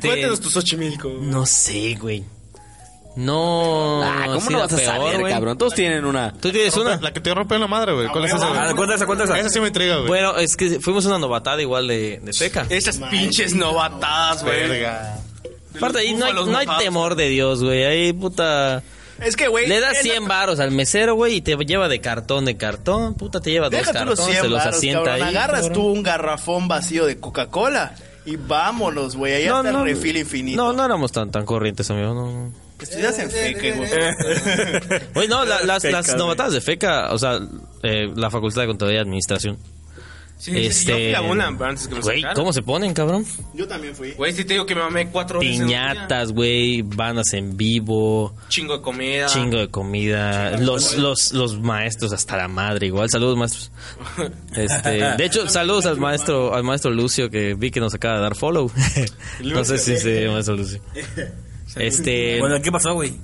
cuéntanos 0.00 0.40
tu 0.40 0.50
Xochimilco. 0.50 1.08
No 1.20 1.46
sé, 1.46 1.96
güey. 2.00 2.24
No. 3.14 4.02
Ah, 4.02 4.22
¿cómo 4.26 4.40
sí 4.40 4.52
no 4.52 4.60
vas 4.60 4.72
a 4.72 4.76
peor, 4.76 4.86
saber, 4.88 5.20
güey. 5.20 5.32
cabrón? 5.32 5.58
Todos 5.58 5.74
tienen 5.74 6.04
una. 6.04 6.32
¿Tú 6.32 6.50
tienes 6.50 6.74
una? 6.76 6.96
La 6.96 7.12
que 7.12 7.20
te 7.20 7.34
rompió 7.34 7.58
la 7.58 7.66
madre, 7.66 7.92
güey. 7.92 8.08
¿Cuál 8.08 8.24
es 8.24 8.32
esa? 8.32 8.70
Ah, 8.70 8.74
cuenta 8.74 8.94
esa, 8.94 9.06
cuenta 9.06 9.24
esa. 9.24 9.38
Esa 9.38 9.50
sí 9.50 9.60
me 9.60 9.66
intriga, 9.68 9.96
güey. 9.96 10.08
Bueno, 10.08 10.36
es 10.38 10.56
que 10.56 10.80
fuimos 10.80 11.04
una 11.04 11.18
novatada 11.18 11.60
igual 11.60 11.88
de, 11.88 12.20
de 12.22 12.32
Teca. 12.32 12.66
Esas 12.70 12.98
pinches 13.10 13.54
novatadas, 13.54 14.42
güey. 14.42 14.68
Verga. 14.68 15.18
Aparte 15.76 15.98
ahí 15.98 16.14
no 16.14 16.26
hay, 16.26 16.32
no 16.32 16.56
hay 16.56 16.66
temor 16.78 17.14
de 17.14 17.28
Dios, 17.28 17.62
güey. 17.62 17.84
Ahí, 17.84 18.12
puta... 18.12 18.82
Es 19.20 19.36
que, 19.36 19.46
güey. 19.48 19.68
Le 19.68 19.78
das 19.80 19.98
es 19.98 20.06
la- 20.06 20.12
100 20.14 20.28
varos 20.28 20.58
al 20.58 20.70
mesero, 20.72 21.14
güey, 21.14 21.36
y 21.36 21.40
te 21.42 21.54
lleva 21.56 21.88
de 21.88 22.00
cartón 22.00 22.44
de 22.44 22.56
cartón. 22.56 23.14
Puta, 23.14 23.40
te 23.40 23.50
lleva 23.50 23.66
dos 23.68 23.78
Deja 23.78 23.92
los 24.04 24.16
cartones, 24.18 24.24
100 24.24 24.42
se 24.42 24.48
los 24.48 24.66
asienta 24.66 25.04
cabrón. 25.04 25.28
ahí. 25.28 25.34
Agarras 25.36 25.60
cabrón. 25.60 25.72
tú 25.74 25.86
un 25.86 26.02
garrafón 26.02 26.66
vacío 26.68 27.06
de 27.06 27.20
Coca-Cola 27.20 27.94
y 28.24 28.36
vámonos, 28.36 29.16
güey. 29.16 29.32
Ahí 29.34 29.42
está 29.44 29.60
el 29.68 29.84
refil 29.84 30.16
infinito. 30.16 30.56
No, 30.62 30.72
no 30.72 30.84
éramos 30.84 31.12
tan, 31.12 31.30
tan 31.30 31.44
corrientes, 31.44 31.90
amigo. 31.90 32.14
No. 32.14 32.52
Estudias 32.80 33.18
en 33.20 33.30
FECA, 33.30 33.76
güey. 33.76 33.90
Oye, 35.14 35.28
no, 35.28 35.44
la- 35.44 35.62
las, 35.62 35.84
las 35.84 36.06
güey. 36.06 36.18
novatadas 36.18 36.52
de 36.52 36.60
FECA, 36.60 37.12
o 37.12 37.18
sea, 37.18 37.38
eh, 37.82 38.10
la 38.16 38.28
Facultad 38.30 38.62
de 38.62 38.66
Contaduría 38.68 38.98
y 38.98 39.02
Administración. 39.02 39.56
Sí, 40.42 40.50
sí, 40.50 40.58
Este- 40.66 40.90
yo 40.90 40.96
fui 40.96 41.14
a 41.14 41.20
una 41.22 41.46
antes 41.46 41.86
que 41.86 41.94
me 41.94 42.00
Güey, 42.00 42.16
sacaran. 42.22 42.34
¿cómo 42.36 42.52
se 42.52 42.62
ponen, 42.62 42.92
cabrón? 42.94 43.24
Yo 43.54 43.68
también 43.68 43.94
fui. 43.94 44.10
Güey, 44.10 44.32
sí 44.32 44.44
te 44.44 44.54
digo 44.54 44.66
que 44.66 44.74
me 44.74 44.80
mamé 44.80 45.06
cuatro. 45.08 45.38
Piñatas, 45.38 46.32
güey, 46.32 46.82
bandas 46.82 47.32
en 47.34 47.56
vivo, 47.56 48.34
Chingo 48.48 48.78
de 48.78 48.82
comida. 48.82 49.26
chingo 49.26 49.58
de 49.58 49.68
comida, 49.68 50.56
los, 50.58 50.96
los, 50.96 51.32
los 51.32 51.60
maestros 51.60 52.12
hasta 52.12 52.36
la 52.38 52.48
madre, 52.48 52.88
igual, 52.88 53.08
saludos 53.08 53.36
maestros. 53.38 53.70
Este, 54.56 54.90
de 55.16 55.24
hecho, 55.24 55.48
saludos 55.48 55.86
al 55.86 55.98
maestro, 55.98 56.52
al 56.56 56.64
maestro 56.64 56.90
Lucio 56.90 57.30
que 57.30 57.54
vi 57.54 57.70
que 57.70 57.78
nos 57.78 57.94
acaba 57.94 58.16
de 58.16 58.22
dar 58.22 58.34
follow. 58.34 58.68
no 59.44 59.64
sé 59.64 59.78
si 59.78 59.96
se 59.96 60.22
llama 60.22 60.32
maestro 60.34 60.56
Lucio. 60.56 60.80
Este, 61.76 62.40
Bueno, 62.40 62.60
¿qué 62.60 62.72
pasó, 62.72 62.94
güey? 62.94 63.14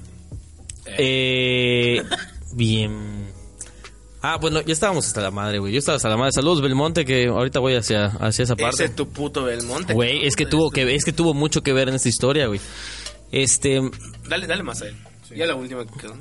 eh, 0.86 2.00
bien. 2.54 3.17
Ah, 4.20 4.36
bueno, 4.40 4.60
ya 4.62 4.72
estábamos 4.72 5.06
hasta 5.06 5.20
la 5.20 5.30
madre, 5.30 5.58
güey. 5.60 5.72
Yo 5.72 5.78
estaba 5.78 5.96
hasta 5.96 6.08
la 6.08 6.16
madre. 6.16 6.32
Saludos 6.32 6.60
Belmonte, 6.60 7.04
que 7.04 7.26
ahorita 7.28 7.60
voy 7.60 7.76
hacia, 7.76 8.06
hacia 8.06 8.42
esa 8.42 8.54
Ese 8.54 8.62
parte. 8.62 8.84
es 8.84 8.96
tu 8.96 9.08
puto 9.08 9.44
Belmonte. 9.44 9.94
Güey, 9.94 10.26
es 10.26 10.34
que 10.34 10.44
tuvo 10.46 10.70
que, 10.70 10.94
es 10.94 11.04
que 11.04 11.12
tuvo 11.12 11.34
mucho 11.34 11.62
que 11.62 11.72
ver 11.72 11.88
en 11.88 11.94
esta 11.94 12.08
historia, 12.08 12.46
güey. 12.48 12.60
Este, 13.30 13.80
Dale, 14.28 14.46
dale 14.46 14.62
más 14.62 14.82
a 14.82 14.88
él. 14.88 14.96
Ya 15.36 15.46
la 15.46 15.54
última 15.54 15.84
que 15.86 15.92
quedó. 16.00 16.14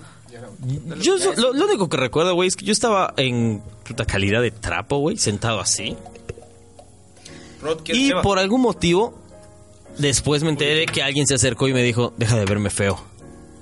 yo 1.01 1.15
lo, 1.37 1.53
lo 1.53 1.65
único 1.65 1.87
que 1.89 1.97
recuerdo, 1.97 2.35
güey, 2.35 2.47
es 2.49 2.55
que 2.55 2.65
yo 2.65 2.73
estaba 2.73 3.13
en 3.17 3.63
puta 3.87 4.05
calidad 4.05 4.41
de 4.41 4.51
trapo, 4.51 4.97
güey, 4.97 5.17
sentado 5.17 5.59
así. 5.59 5.95
Rod, 7.61 7.79
¿quieres 7.83 8.03
Y 8.03 8.11
por 8.21 8.37
algún 8.37 8.61
motivo, 8.61 9.17
después 9.97 10.43
me 10.43 10.49
enteré 10.49 10.85
que 10.85 11.01
alguien 11.01 11.25
se 11.25 11.33
acercó 11.35 11.67
y 11.67 11.73
me 11.73 11.81
dijo, 11.81 12.13
deja 12.17 12.37
de 12.37 12.45
verme 12.45 12.69
feo. 12.69 13.01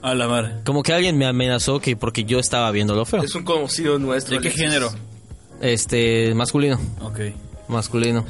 A 0.06 0.14
la 0.14 0.28
madre. 0.28 0.51
Como 0.64 0.84
que 0.84 0.93
alguien 0.93 1.18
me 1.18 1.26
amenazó 1.26 1.80
que 1.80 1.95
porque 1.95 2.26
yo 2.26 2.38
estaba 2.38 2.70
viéndolo 2.70 3.06
feo. 3.06 3.24
Es 3.24 3.34
un 3.34 3.43
conocido 3.43 3.97
nuestro. 3.97 4.36
¿De 4.36 4.41
qué 4.41 4.49
Alexis. 4.49 4.64
género? 4.64 4.91
Este, 5.62 6.36
masculino, 6.36 6.80
Ok. 7.01 7.20
masculino. 7.68 8.24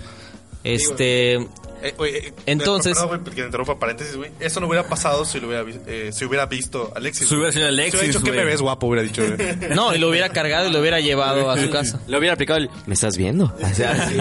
Este, 0.63 1.45
Eh, 1.87 1.93
oye, 1.97 2.27
eh, 2.27 2.33
Entonces- 2.47 2.93
Perdón, 2.97 3.21
güey, 3.23 3.35
que 3.35 3.41
te 3.41 3.45
interrumpa 3.47 3.77
paréntesis, 3.79 4.15
güey. 4.15 4.31
Eso 4.39 4.59
no 4.59 4.67
hubiera 4.67 4.87
pasado 4.87 5.25
si 5.25 5.39
lo 5.39 5.47
hubiera, 5.47 5.65
eh, 5.87 6.11
si 6.13 6.25
hubiera 6.25 6.45
visto 6.45 6.91
Alexis. 6.95 7.27
Si 7.27 7.35
hubiera 7.35 7.51
sido 7.51 7.67
Alexis, 7.67 7.91
Si 7.91 7.97
hubiera 7.97 8.13
dicho, 8.13 8.23
¿qué 8.23 8.31
güey. 8.31 8.43
me 8.45 8.51
ves 8.51 8.61
guapo? 8.61 8.87
Hubiera 8.87 9.03
dicho, 9.03 9.23
güey. 9.25 9.69
no, 9.75 9.93
y 9.93 9.97
lo 9.99 10.09
hubiera 10.09 10.29
cargado 10.29 10.69
y 10.69 10.71
lo 10.71 10.79
hubiera 10.79 10.99
llevado 10.99 11.49
a 11.49 11.57
su 11.59 11.69
casa. 11.69 11.99
Le 12.07 12.17
hubiera 12.17 12.33
aplicado 12.33 12.59
el. 12.59 12.69
¿Me 12.85 12.93
estás 12.93 13.17
viendo? 13.17 13.45
O 13.61 13.67
sea, 13.73 14.07
sí. 14.09 14.15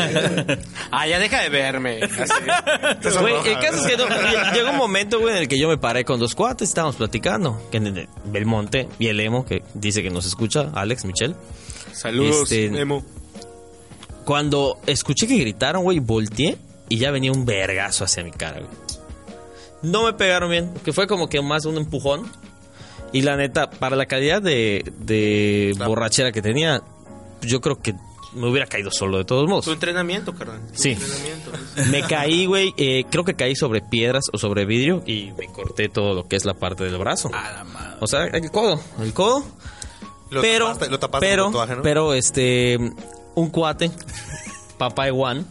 Ah, 0.91 1.07
ya 1.07 1.19
deja 1.19 1.41
de 1.43 1.49
verme. 1.49 2.01
Así. 2.03 3.19
Güey, 3.19 3.35
el 3.49 3.59
caso 3.61 3.87
es 3.87 3.87
que 3.91 3.97
no, 3.97 4.07
lle- 4.09 4.53
llegó 4.55 4.71
un 4.71 4.77
momento, 4.77 5.19
güey, 5.21 5.35
en 5.37 5.43
el 5.43 5.49
que 5.49 5.59
yo 5.59 5.69
me 5.69 5.79
paré 5.79 6.05
con 6.05 6.19
dos 6.21 6.35
cuates, 6.35 6.69
estábamos 6.69 6.97
platicando. 6.97 7.61
Que 7.71 7.79
en 7.79 7.87
el- 7.89 8.09
Belmonte 8.27 8.89
y 8.99 9.09
el 9.09 9.21
Emo, 9.21 9.45
que 9.45 9.63
dice 9.75 10.03
que 10.03 10.11
nos 10.11 10.27
escucha, 10.27 10.71
Alex, 10.75 11.05
Michelle. 11.05 11.35
Saludos, 11.93 12.51
Este- 12.51 12.67
Emo. 12.81 13.05
Cuando 14.25 14.79
escuché 14.87 15.27
que 15.27 15.37
gritaron, 15.37 15.83
güey, 15.83 15.99
volteé 15.99 16.57
y 16.89 16.99
ya 16.99 17.11
venía 17.11 17.33
un 17.33 17.45
vergazo 17.45 18.05
hacia 18.05 18.25
mi 18.25 18.31
cara, 18.31 18.61
güey. 18.61 18.71
No 19.83 20.05
me 20.05 20.15
pegaron 20.15 20.51
bien, 20.51 20.73
que 20.85 20.93
fue 20.93 21.07
como 21.07 21.29
que 21.29 21.43
más 21.43 21.67
un 21.67 21.77
empujón. 21.77 22.31
Y 23.13 23.23
la 23.23 23.37
neta, 23.37 23.71
para 23.71 23.95
la 23.95 24.07
calidad 24.07 24.43
de, 24.43 24.93
de 24.99 25.75
borrachera 25.87 26.33
que 26.33 26.43
tenía, 26.43 26.83
yo 27.43 27.61
creo 27.61 27.81
que 27.81 27.95
me 28.35 28.49
hubiera 28.49 28.67
caído 28.67 28.91
solo 28.91 29.19
de 29.19 29.25
todos 29.25 29.49
modos. 29.49 29.65
Tu 29.65 29.73
entrenamiento, 29.73 30.35
carnal. 30.35 30.61
Sí. 30.73 30.91
entrenamiento. 30.91 31.53
Me 31.91 32.03
caí, 32.03 32.47
güey, 32.47 32.75
eh, 32.77 33.05
creo 33.11 33.25
que 33.25 33.35
caí 33.35 33.55
sobre 33.55 33.81
piedras 33.81 34.25
o 34.33 34.39
sobre 34.39 34.65
vidrio 34.65 35.03
y 35.07 35.33
me 35.39 35.47
corté 35.49 35.89
todo 35.89 36.15
lo 36.15 36.29
que 36.29 36.37
es 36.37 36.45
la 36.45 36.55
parte 36.55 36.85
del 36.85 36.97
brazo. 36.99 37.31
O 38.01 38.07
sea, 38.07 38.25
el 38.27 38.51
codo, 38.51 38.81
el 39.01 39.13
codo. 39.13 39.45
Lo 40.31 40.41
pero, 40.41 40.67
tapaste, 40.67 40.91
lo 40.91 40.99
tapaste 40.99 41.27
pero, 41.27 41.47
tatuaje, 41.47 41.77
¿no? 41.77 41.83
pero, 41.83 42.15
este, 42.15 42.79
un 43.35 43.51
cuate, 43.51 43.91
papá 44.79 45.11
Juan, 45.11 45.47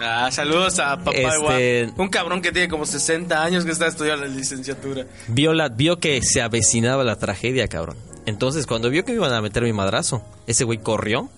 Ah, 0.00 0.30
saludos 0.30 0.78
a 0.78 0.96
papá 0.96 1.12
Este-. 1.12 1.92
Un 1.96 2.08
cabrón 2.08 2.42
que 2.42 2.52
tiene 2.52 2.68
como 2.68 2.86
60 2.86 3.42
años 3.42 3.64
que 3.64 3.72
está 3.72 3.86
estudiando 3.86 4.24
la 4.26 4.32
licenciatura. 4.32 5.06
vio, 5.28 5.52
la, 5.54 5.68
vio 5.68 5.98
que 5.98 6.20
se 6.22 6.42
avecinaba 6.42 7.04
la 7.04 7.16
tragedia, 7.16 7.68
cabrón. 7.68 7.96
Entonces, 8.26 8.66
cuando 8.66 8.90
vio 8.90 9.04
que 9.04 9.12
me 9.12 9.16
iban 9.18 9.32
a 9.32 9.40
meter 9.42 9.62
mi 9.62 9.72
madrazo, 9.72 10.22
ese 10.46 10.64
güey 10.64 10.78
corrió. 10.78 11.28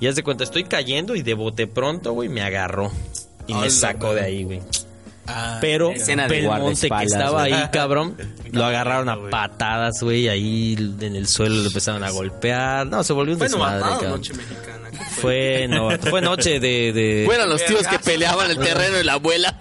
Y 0.00 0.06
haz 0.06 0.16
de 0.16 0.22
cuenta, 0.22 0.44
estoy 0.44 0.64
cayendo 0.64 1.14
y 1.14 1.22
de 1.22 1.34
bote 1.34 1.66
pronto, 1.66 2.12
güey, 2.12 2.28
me 2.28 2.42
agarró. 2.42 2.90
Y 3.46 3.54
me 3.54 3.70
sacó 3.70 4.14
de 4.14 4.22
ahí, 4.22 4.44
güey. 4.44 4.60
Pero 5.60 5.90
Escena 5.90 6.28
de 6.28 6.40
Belmonte 6.42 6.88
que 6.88 7.04
estaba 7.04 7.42
ahí, 7.44 7.68
cabrón, 7.72 8.16
lo 8.52 8.64
agarraron 8.64 9.08
a 9.08 9.30
patadas, 9.30 10.02
güey, 10.02 10.28
ahí 10.28 10.74
en 11.00 11.16
el 11.16 11.26
suelo 11.26 11.56
lo 11.56 11.66
empezaron 11.68 12.04
a 12.04 12.10
golpear. 12.10 12.86
No, 12.86 13.02
se 13.02 13.12
volvió 13.12 13.34
un 13.34 13.38
Fue 13.38 13.48
desmadre, 13.48 13.78
novatado, 13.78 14.00
cabrón. 14.00 14.20
noche 14.20 14.34
mexicana. 14.34 14.90
¿Qué 14.90 14.96
fue? 14.96 15.04
Fue, 15.06 15.68
no, 15.68 15.90
fue 16.10 16.20
noche 16.20 16.60
de... 16.60 16.92
de 16.92 17.22
Fueron 17.26 17.48
los 17.48 17.64
tíos 17.64 17.86
que 17.86 17.98
peleaban 17.98 18.50
el 18.50 18.58
terreno 18.58 18.96
de 18.96 19.04
la 19.04 19.14
abuela. 19.14 19.56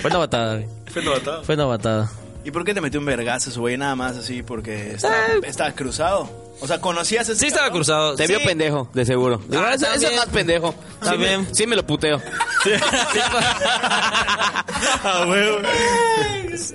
Fue 0.00 0.10
novatada, 0.10 0.54
güey. 0.54 0.66
Fue 0.86 1.02
novatado. 1.02 1.44
Fue 1.44 1.56
novatada. 1.56 2.10
¿Y 2.44 2.50
por 2.50 2.64
qué 2.64 2.74
te 2.74 2.80
metió 2.80 2.98
un 2.98 3.06
vergazo, 3.06 3.60
güey? 3.60 3.76
Nada 3.76 3.94
más 3.94 4.16
así 4.16 4.42
porque 4.42 4.94
estaba, 4.94 5.16
estaba 5.44 5.72
cruzado. 5.72 6.41
O 6.62 6.66
sea, 6.68 6.80
¿conocías 6.80 7.28
a 7.28 7.32
ese 7.32 7.40
Sí 7.40 7.46
estaba 7.48 7.64
cabrón? 7.66 7.78
cruzado. 7.80 8.14
Te 8.14 8.26
Sí. 8.26 8.32
vio 8.34 8.44
pendejo, 8.44 8.88
de 8.94 9.04
seguro. 9.04 9.42
Digo, 9.48 9.62
Ah, 9.66 9.74
ese, 9.74 9.84
ese 9.86 9.94
es 9.96 10.00
también. 10.02 10.16
más 10.16 10.28
pendejo. 10.28 10.70
Sí 10.70 10.76
También. 11.08 11.40
me, 11.42 11.54
sí 11.54 11.66
me 11.66 11.76
lo 11.76 11.84
puteo. 11.86 12.22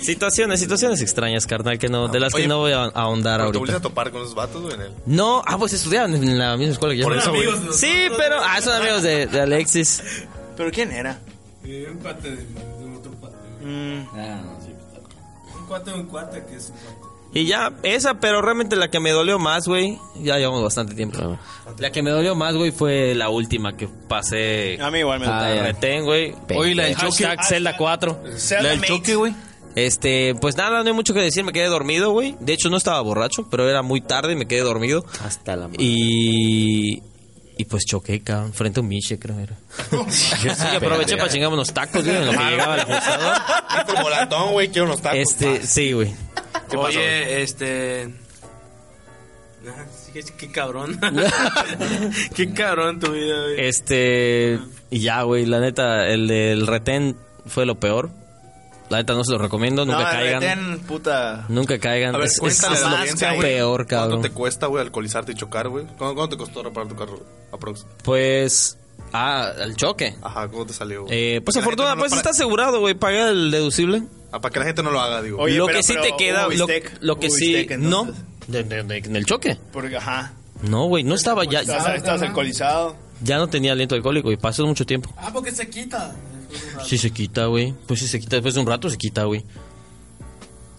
Situaciones, 0.00 0.60
situaciones 0.60 1.00
extrañas, 1.00 1.46
carnal, 1.46 1.78
que 1.78 1.88
no, 1.88 2.08
de 2.08 2.20
las 2.20 2.34
que 2.34 2.40
Oye, 2.40 2.48
no 2.48 2.58
voy 2.58 2.72
a 2.72 2.84
ahondar 2.84 3.40
te 3.40 3.44
volviste 3.46 3.60
ahorita. 3.72 3.76
a 3.78 3.80
topar 3.80 4.10
con 4.10 4.20
esos 4.20 4.34
vatos, 4.34 4.60
güey, 4.60 4.74
en 4.74 4.82
el... 4.82 4.92
No, 5.06 5.42
ah, 5.46 5.56
pues 5.56 5.72
estudiaban 5.72 6.14
en 6.14 6.38
la 6.38 6.58
misma 6.58 6.74
escuela 6.74 6.94
que 6.94 7.00
yo. 7.00 7.06
Por 7.06 7.16
eso, 7.16 7.30
güey. 7.32 7.48
Sí, 7.72 8.08
pero, 8.18 8.36
ah, 8.42 8.60
son 8.60 8.74
amigos 8.74 9.02
de, 9.02 9.26
de 9.26 9.40
Alexis. 9.40 10.02
¿Pero 10.58 10.70
quién 10.70 10.92
era? 10.92 11.18
un 11.64 11.98
cuate 12.02 12.30
de, 12.30 12.36
de 12.36 12.96
otro 12.98 13.12
cuate. 13.12 13.36
Mm, 13.62 14.06
Un 15.56 15.66
cuate 15.66 15.90
de 15.90 15.96
un 15.96 16.06
cuate 16.06 16.44
que 16.44 16.56
es 16.56 16.68
un 16.68 16.76
cuate. 16.76 17.03
Y 17.34 17.46
ya, 17.46 17.72
esa, 17.82 18.14
pero 18.20 18.40
realmente 18.40 18.76
la 18.76 18.88
que 18.88 19.00
me 19.00 19.10
dolió 19.10 19.38
más, 19.40 19.66
güey, 19.66 19.98
ya 20.16 20.38
llevamos 20.38 20.62
bastante 20.62 20.94
tiempo. 20.94 21.36
La 21.78 21.90
que 21.90 22.00
me 22.02 22.10
dolió 22.10 22.36
más, 22.36 22.54
güey, 22.54 22.70
fue 22.70 23.14
la 23.16 23.28
última 23.28 23.76
que 23.76 23.88
pasé. 23.88 24.78
a 24.80 24.90
mí 24.90 25.00
igual 25.00 25.18
me 25.18 25.26
Ah, 25.26 25.52
ya. 25.54 25.62
Retén, 25.64 26.04
güey. 26.04 26.32
Oye, 26.54 26.74
la 26.76 26.84
del 26.84 26.94
choque. 26.96 27.24
Hashtag 27.24 27.44
Zelda 27.44 27.76
4. 27.76 28.22
La 28.62 28.68
del 28.70 28.82
choque, 28.82 29.16
güey. 29.16 29.34
Este, 29.74 30.36
pues 30.40 30.56
nada, 30.56 30.82
no 30.82 30.86
hay 30.88 30.92
mucho 30.94 31.12
que 31.14 31.20
decir, 31.20 31.42
me 31.42 31.52
quedé 31.52 31.66
dormido, 31.66 32.12
güey. 32.12 32.36
De 32.38 32.52
hecho, 32.52 32.70
no 32.70 32.76
estaba 32.76 33.00
borracho, 33.00 33.48
pero 33.50 33.68
era 33.68 33.82
muy 33.82 34.00
tarde 34.00 34.34
y 34.34 34.36
me 34.36 34.46
quedé 34.46 34.60
dormido. 34.60 35.04
Hasta 35.24 35.56
la 35.56 35.66
madre. 35.66 35.82
Y. 35.82 37.02
Y 37.56 37.64
pues 37.66 37.84
choqué, 37.84 38.20
cabrón, 38.20 38.52
frente 38.52 38.80
a 38.80 38.82
un 38.82 38.88
biche, 38.88 39.18
creo 39.18 39.38
era. 39.38 39.56
Sí, 40.10 40.76
aproveché 40.76 41.16
para 41.16 41.28
chingarme 41.28 41.54
unos 41.54 41.72
tacos, 41.72 42.04
güey, 42.04 42.16
en 42.16 42.26
lo 42.26 42.32
que 42.32 42.38
llegaba 42.38 42.74
el 42.74 42.80
ajustador. 42.80 43.36
El 43.96 44.02
volatón, 44.02 44.52
güey, 44.52 44.68
quiero 44.68 44.86
unos 44.86 45.00
tacos. 45.00 45.18
Este, 45.18 45.64
sí, 45.66 45.92
güey. 45.92 46.12
¿Qué 46.68 46.76
pasó? 46.76 46.86
Oye, 46.88 47.42
este. 47.42 48.14
Ah, 49.66 49.84
qué- 50.38 50.50
cabrón. 50.50 51.00
qué 52.34 52.52
cabrón 52.52 53.00
tu 53.00 53.12
vida, 53.12 53.42
güey. 53.42 53.66
Este. 53.66 54.58
Y 54.90 55.00
ya, 55.00 55.22
güey, 55.22 55.46
la 55.46 55.60
neta, 55.60 56.06
el 56.08 56.28
del 56.28 56.66
retén 56.66 57.16
fue 57.46 57.66
lo 57.66 57.80
peor. 57.80 58.10
La 58.90 58.98
neta 58.98 59.14
no 59.14 59.24
se 59.24 59.32
lo 59.32 59.38
recomiendo, 59.38 59.86
nunca 59.86 59.98
no, 60.00 60.04
caigan. 60.10 60.40
retén, 60.42 60.78
puta. 60.80 61.46
Nunca 61.48 61.78
caigan. 61.78 62.14
A 62.14 62.18
ver, 62.18 62.26
es, 62.26 62.34
es- 62.34 62.40
cuéntale 62.40 62.76
a 62.76 62.80
la 62.80 62.88
es 62.88 62.98
audiencia, 63.00 63.28
güey. 63.34 63.40
peor, 63.40 63.76
¿Cuánto 63.86 63.96
cabrón. 63.96 64.22
te 64.22 64.30
cuesta, 64.30 64.66
güey, 64.66 64.82
alcoholizarte 64.82 65.32
y 65.32 65.34
chocar, 65.34 65.68
güey? 65.68 65.86
¿Cuánto, 65.96 66.14
cuánto 66.14 66.36
te 66.36 66.36
costó 66.36 66.62
reparar 66.62 66.88
tu 66.90 66.94
carro, 66.96 67.20
aprox? 67.50 67.86
Pues, 68.04 68.76
ah, 69.14 69.50
el 69.58 69.74
choque. 69.76 70.14
Ajá, 70.20 70.48
¿cómo 70.48 70.66
te 70.66 70.74
salió? 70.74 71.04
güey? 71.06 71.36
Eh, 71.36 71.40
pues 71.40 71.56
afortunadamente, 71.56 72.04
no 72.04 72.10
pues 72.10 72.18
está 72.18 72.30
asegurado, 72.30 72.80
güey. 72.80 72.92
Paga 72.94 73.30
el 73.30 73.50
deducible. 73.50 74.02
Ah, 74.34 74.40
para 74.40 74.52
que 74.52 74.58
la 74.58 74.66
gente 74.66 74.82
no 74.82 74.90
lo 74.90 75.00
haga, 75.00 75.22
digo. 75.22 75.38
Oye, 75.40 75.54
lo 75.56 75.66
pero- 75.66 75.78
que 75.78 75.82
sí 75.84 75.92
pero 75.92 76.02
te 76.04 76.16
queda, 76.16 76.42
lo, 76.42 76.48
bistec, 76.66 76.98
lo 77.02 77.18
que 77.20 77.30
sí, 77.30 77.54
bistec, 77.54 77.78
no, 77.78 78.00
entonces. 78.00 78.24
de- 78.48 78.62
de- 78.64 78.82
de- 78.82 78.96
en 78.98 79.14
el 79.16 79.24
choque. 79.26 79.56
Porque, 79.72 79.96
ajá. 79.96 80.32
No, 80.62 80.86
güey, 80.86 81.04
no 81.04 81.14
estaba 81.14 81.44
ya, 81.44 81.60
Estabas, 81.60 81.94
estabas 81.94 82.22
alcoholizado. 82.22 82.96
ya 83.22 83.38
no 83.38 83.48
tenía 83.48 83.70
aliento 83.72 83.94
alcohólico 83.94 84.32
y 84.32 84.36
pasó 84.36 84.66
mucho 84.66 84.84
tiempo. 84.84 85.08
Ah, 85.16 85.30
porque 85.32 85.52
se 85.52 85.68
quita. 85.70 86.12
Sí 86.84 86.98
se 86.98 87.10
quita, 87.12 87.46
güey. 87.46 87.74
Pues 87.86 88.00
sí 88.00 88.08
se 88.08 88.18
quita, 88.18 88.36
después 88.36 88.54
de 88.54 88.60
un 88.60 88.66
rato 88.66 88.90
se 88.90 88.96
quita, 88.98 89.22
güey. 89.24 89.44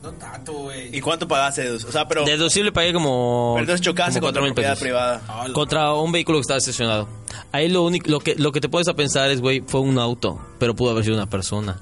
No 0.03 0.11
tanto, 0.13 0.53
güey. 0.53 0.95
¿Y 0.95 1.01
cuánto 1.01 1.27
pagaste 1.27 1.69
O 1.71 1.79
sea, 1.79 2.07
pero. 2.07 2.25
Deducible 2.25 2.71
pagué 2.71 2.93
como. 2.93 3.53
pero 3.55 3.63
entonces 3.63 3.81
chocaste 3.85 4.19
contra 4.19 4.41
cuatro 4.41 4.41
mil 4.43 4.53
propiedad 4.53 4.73
pesos. 4.73 4.83
privada. 4.83 5.21
Contra 5.53 5.93
un 5.93 6.11
vehículo 6.11 6.37
que 6.37 6.41
estaba 6.41 6.57
estacionado. 6.59 7.07
Ahí 7.51 7.69
lo 7.69 7.83
único, 7.83 8.09
lo 8.11 8.19
que, 8.19 8.35
lo 8.35 8.51
que 8.51 8.61
te 8.61 8.69
puedes 8.69 8.87
a 8.87 8.93
pensar 8.95 9.31
es, 9.31 9.41
güey, 9.41 9.61
fue 9.65 9.79
un 9.81 9.97
auto, 9.97 10.39
pero 10.59 10.75
pudo 10.75 10.91
haber 10.91 11.03
sido 11.05 11.15
una 11.15 11.27
persona. 11.29 11.79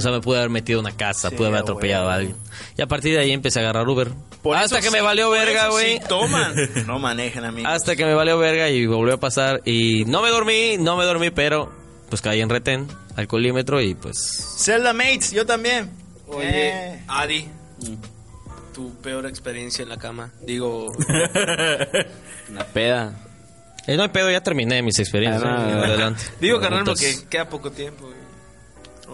O 0.00 0.02
sea, 0.02 0.10
me 0.12 0.20
pude 0.20 0.38
haber 0.38 0.50
metido 0.50 0.80
en 0.80 0.86
una 0.86 0.96
casa, 0.96 1.30
Sí, 1.30 1.36
pude 1.36 1.48
haber 1.48 1.60
atropellado 1.60 2.10
a 2.10 2.14
alguien. 2.14 2.36
Y 2.76 2.82
a 2.82 2.86
partir 2.86 3.14
de 3.14 3.20
ahí 3.20 3.30
empecé 3.32 3.60
a 3.60 3.62
agarrar 3.62 3.88
Uber. 3.88 4.08
Por 4.42 4.56
Hasta 4.56 4.80
que 4.80 4.90
me 4.90 5.00
valió 5.00 5.30
verga, 5.30 5.68
güey. 5.68 5.98
sí, 5.98 6.02
toman. 6.08 6.54
No 6.86 6.98
manejen, 6.98 7.44
amigos. 7.44 7.70
Hasta 7.72 7.94
que 7.96 8.04
me 8.04 8.14
valió 8.14 8.38
verga 8.38 8.68
y 8.70 8.86
volvió 8.86 9.14
a 9.14 9.20
pasar. 9.20 9.60
Y 9.64 10.04
no 10.06 10.22
me 10.22 10.30
dormí, 10.30 10.76
no 10.78 10.96
me 10.96 11.04
dormí, 11.04 11.30
pero 11.30 11.70
pues 12.08 12.22
caí 12.22 12.40
en 12.40 12.48
retén, 12.48 12.88
alcoholímetro 13.16 13.80
y 13.80 13.94
pues. 13.94 14.56
Zelda 14.58 14.92
Mates, 14.92 15.30
yo 15.32 15.46
también. 15.46 15.90
Oye, 16.26 16.48
Eh. 16.48 17.04
Adi, 17.06 17.48
tu 18.74 18.94
peor 19.02 19.26
experiencia 19.26 19.82
en 19.82 19.88
la 19.90 19.96
cama. 19.98 20.32
Digo, 20.42 20.90
Una 22.50 22.64
peda. 22.72 23.12
Eh, 23.86 23.96
no 23.96 24.02
hay 24.04 24.08
pedo, 24.10 24.30
ya 24.30 24.42
terminé 24.42 24.82
mis 24.82 24.98
experiencias. 24.98 25.42
Ah, 25.44 25.64
adelante. 25.84 26.22
digo 26.40 26.60
carnal 26.60 26.84
porque 26.84 27.14
queda 27.28 27.48
poco 27.48 27.70
tiempo. 27.70 28.06
güey. 28.06 28.19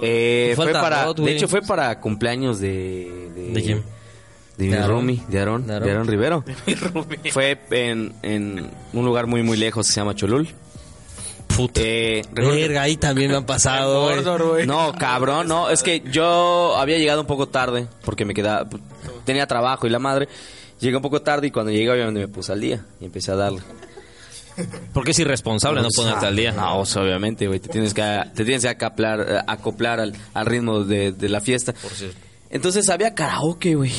Eh, 0.02 0.52
fue 0.56 0.72
para, 0.72 1.04
Rod, 1.06 1.20
de 1.20 1.32
hecho 1.36 1.48
fue 1.48 1.62
para 1.62 2.00
cumpleaños 2.00 2.60
de 2.60 3.30
de, 3.34 3.52
¿De 3.52 3.62
quién? 3.62 3.82
de 4.56 4.64
mi 4.66 4.70
De 4.72 4.86
roomie, 4.86 5.22
de 5.28 5.38
Aarón, 5.38 5.66
De 5.66 5.74
Aarón. 5.74 6.06
Rivero. 6.06 6.44
fue 7.32 7.58
en, 7.70 8.14
en 8.22 8.70
un 8.92 9.04
lugar 9.04 9.26
muy 9.26 9.42
muy 9.42 9.56
lejos, 9.56 9.86
se 9.86 9.94
llama 9.94 10.14
Cholul. 10.14 10.48
Puta. 11.56 11.80
Eh, 11.82 12.22
Verga, 12.32 12.82
ahí 12.82 12.96
también 12.96 13.30
me 13.30 13.36
han 13.36 13.46
pasado. 13.46 14.10
No, 14.66 14.92
cabrón, 14.92 15.48
no, 15.48 15.70
es 15.70 15.82
que 15.82 16.02
yo 16.10 16.76
había 16.76 16.98
llegado 16.98 17.20
un 17.22 17.26
poco 17.26 17.48
tarde 17.48 17.86
porque 18.04 18.24
me 18.24 18.34
quedaba 18.34 18.66
tenía 19.24 19.46
trabajo 19.46 19.86
y 19.86 19.90
la 19.90 19.98
madre. 19.98 20.28
Llegué 20.80 20.96
un 20.96 21.02
poco 21.02 21.22
tarde 21.22 21.46
y 21.46 21.50
cuando 21.50 21.72
llegué 21.72 21.90
obviamente 21.90 22.20
me 22.20 22.28
puse 22.28 22.52
al 22.52 22.60
día 22.60 22.84
y 23.00 23.06
empecé 23.06 23.32
a 23.32 23.36
darle. 23.36 23.60
Porque 24.92 25.10
es 25.10 25.18
irresponsable 25.18 25.82
no 25.82 25.88
ponerte 25.94 26.26
al 26.26 26.36
día. 26.36 26.52
No, 26.52 26.84
sea, 26.86 27.02
obviamente, 27.02 27.46
güey, 27.46 27.60
te 27.60 27.68
tienes 27.68 27.92
que 27.94 28.02
te 28.34 28.44
tienes 28.44 28.62
que 28.62 28.68
acoplar, 28.68 29.20
eh, 29.28 29.38
acoplar 29.46 30.00
al, 30.00 30.14
al 30.34 30.46
ritmo 30.46 30.84
de, 30.84 31.12
de 31.12 31.28
la 31.28 31.40
fiesta. 31.40 31.74
Entonces 32.50 32.88
había 32.88 33.14
karaoke, 33.14 33.74
güey. 33.74 33.92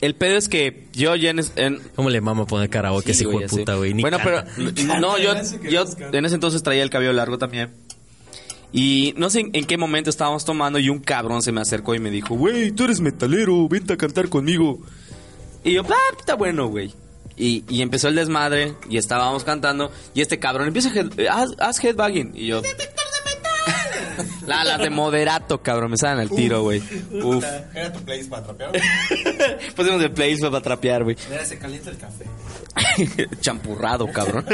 El 0.00 0.14
pedo 0.16 0.36
es 0.36 0.48
que 0.48 0.88
yo 0.94 1.14
ya 1.14 1.30
en, 1.30 1.40
en- 1.56 1.80
¿Cómo 1.94 2.10
le 2.10 2.20
mama 2.20 2.44
poner 2.46 2.68
karaoke 2.70 3.12
ese 3.12 3.18
Sí, 3.20 3.24
hijo 3.24 3.32
güey, 3.32 3.44
de 3.44 3.48
puta, 3.48 3.74
güey? 3.76 3.92
Bueno, 3.92 4.18
canta. 4.18 4.46
pero 4.56 5.00
no, 5.00 5.16
yo, 5.18 5.34
yo 5.70 5.84
en 6.12 6.24
ese 6.24 6.34
entonces 6.34 6.62
traía 6.62 6.82
el 6.82 6.90
cabello 6.90 7.12
largo 7.12 7.38
también. 7.38 7.70
Y 8.72 9.12
no 9.18 9.28
sé 9.30 9.40
en, 9.40 9.50
en 9.52 9.64
qué 9.66 9.76
momento 9.76 10.08
estábamos 10.10 10.44
tomando 10.44 10.78
y 10.78 10.88
un 10.88 10.98
cabrón 11.00 11.42
se 11.42 11.52
me 11.52 11.60
acercó 11.60 11.94
y 11.94 11.98
me 12.00 12.10
dijo, 12.10 12.34
güey, 12.34 12.72
tú 12.72 12.84
eres 12.84 13.00
metalero, 13.00 13.68
vente 13.68 13.92
a 13.92 13.96
cantar 13.96 14.28
conmigo. 14.28 14.80
Y 15.62 15.74
yo, 15.74 15.82
ah, 15.88 16.16
está 16.18 16.34
bueno, 16.34 16.66
güey. 16.68 16.92
Y, 17.36 17.64
y 17.68 17.82
empezó 17.82 18.08
el 18.08 18.14
desmadre 18.14 18.74
y 18.90 18.98
estábamos 18.98 19.42
cantando 19.44 19.90
y 20.14 20.20
este 20.20 20.38
cabrón 20.38 20.68
empieza 20.68 20.90
a 20.90 20.92
head- 20.92 21.28
haz, 21.30 21.50
haz 21.58 21.82
headbanging 21.82 22.32
y 22.34 22.46
yo 22.48 22.60
la, 24.46 24.64
las 24.64 24.78
de 24.80 24.90
moderato 24.90 25.62
cabrón 25.62 25.92
me 25.92 25.96
salen 25.96 26.18
al 26.20 26.28
tiro 26.30 26.62
güey 26.62 26.82
uf 27.22 27.44
Era 27.74 27.92
tu 27.92 28.00
playlist 28.04 28.28
para 28.30 28.42
trapear. 28.44 28.72
pusimos 29.76 30.02
el 30.02 30.10
playlist 30.10 30.42
para 30.42 30.60
trapear 30.60 31.04
güey 31.04 31.16
Mira, 31.30 31.44
se 31.44 31.58
calienta 31.58 31.90
el 31.90 31.96
café. 31.98 32.24
champurrado, 33.40 34.06
cabrón. 34.12 34.44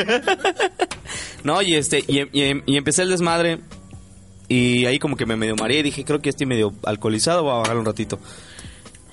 no, 1.44 1.62
y 1.62 1.74
este, 1.74 2.04
y, 2.06 2.20
y- 2.32 2.62
y 2.66 2.76
empecé 2.76 3.02
el 3.02 3.10
desmadre. 3.10 3.60
Y 4.48 4.86
ahí 4.86 4.98
como 4.98 5.16
que 5.16 5.26
me 5.26 5.36
medio 5.36 5.54
mareé. 5.56 5.82
Dije, 5.82 6.04
creo 6.04 6.20
que 6.20 6.30
estoy 6.30 6.46
medio 6.46 6.72
alcoholizado, 6.84 7.42
voy 7.42 7.52
a 7.52 7.56
bajar 7.58 7.76
un 7.76 7.84
ratito. 7.84 8.18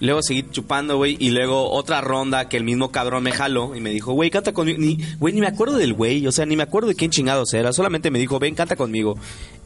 Luego 0.01 0.21
seguí 0.21 0.43
chupando, 0.51 0.97
güey. 0.97 1.15
Y 1.19 1.29
luego 1.29 1.71
otra 1.71 2.01
ronda 2.01 2.49
que 2.49 2.57
el 2.57 2.63
mismo 2.65 2.91
cabrón 2.91 3.23
me 3.23 3.31
jaló 3.31 3.75
y 3.75 3.79
me 3.81 3.91
dijo, 3.91 4.11
güey, 4.13 4.29
canta 4.29 4.51
conmigo. 4.53 4.77
Ni, 4.79 4.97
güey, 5.19 5.33
ni 5.33 5.39
me 5.41 5.47
acuerdo 5.47 5.77
del 5.77 5.93
güey. 5.93 6.25
O 6.27 6.31
sea, 6.31 6.45
ni 6.45 6.55
me 6.57 6.63
acuerdo 6.63 6.89
de 6.89 6.95
quién 6.95 7.11
chingados 7.11 7.53
era. 7.53 7.71
Solamente 7.71 8.11
me 8.11 8.19
dijo, 8.19 8.37
ven, 8.39 8.55
canta 8.55 8.75
conmigo. 8.75 9.17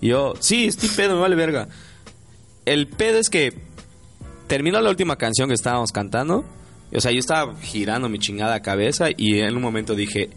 Y 0.02 0.10
yo, 0.10 0.34
sí, 0.40 0.66
estoy 0.66 0.90
pedo, 0.90 1.16
me 1.16 1.22
vale 1.22 1.36
verga. 1.36 1.68
El 2.66 2.88
pedo 2.88 3.18
es 3.20 3.30
que 3.30 3.54
terminó 4.48 4.80
la 4.82 4.90
última 4.92 5.16
canción 5.16 5.48
que 5.50 5.56
estábamos 5.56 5.92
cantando. 5.92 6.46
O 6.94 7.02
sea, 7.02 7.12
yo 7.12 7.20
estaba 7.20 7.56
girando 7.58 8.08
mi 8.10 8.20
chingada 8.20 8.62
cabeza 8.62 9.08
y 9.16 9.40
en 9.40 9.56
un 9.56 9.62
momento 9.62 9.96
dije, 9.96 10.30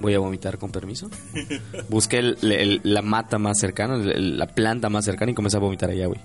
voy 0.00 0.14
a 0.14 0.18
vomitar 0.18 0.58
con 0.58 0.70
permiso. 0.72 1.08
Busqué 1.88 2.18
el- 2.18 2.38
el- 2.42 2.80
la 2.82 3.02
mata 3.02 3.38
más 3.38 3.58
cercana, 3.60 3.94
el- 3.96 4.38
la 4.38 4.46
planta 4.48 4.88
más 4.90 5.04
cercana 5.04 5.30
y 5.30 5.34
comencé 5.34 5.56
a 5.56 5.60
vomitar 5.60 5.90
allá, 5.90 6.06
güey. 6.06 6.20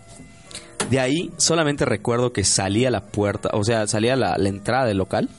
De 0.89 0.99
ahí 0.99 1.31
solamente 1.37 1.85
recuerdo 1.85 2.33
que 2.33 2.43
salí 2.43 2.85
a 2.85 2.91
la 2.91 3.05
puerta, 3.05 3.49
o 3.53 3.63
sea, 3.63 3.87
salí 3.87 4.09
a 4.09 4.15
la, 4.15 4.37
la 4.37 4.49
entrada 4.49 4.85
del 4.85 4.97
local. 4.97 5.29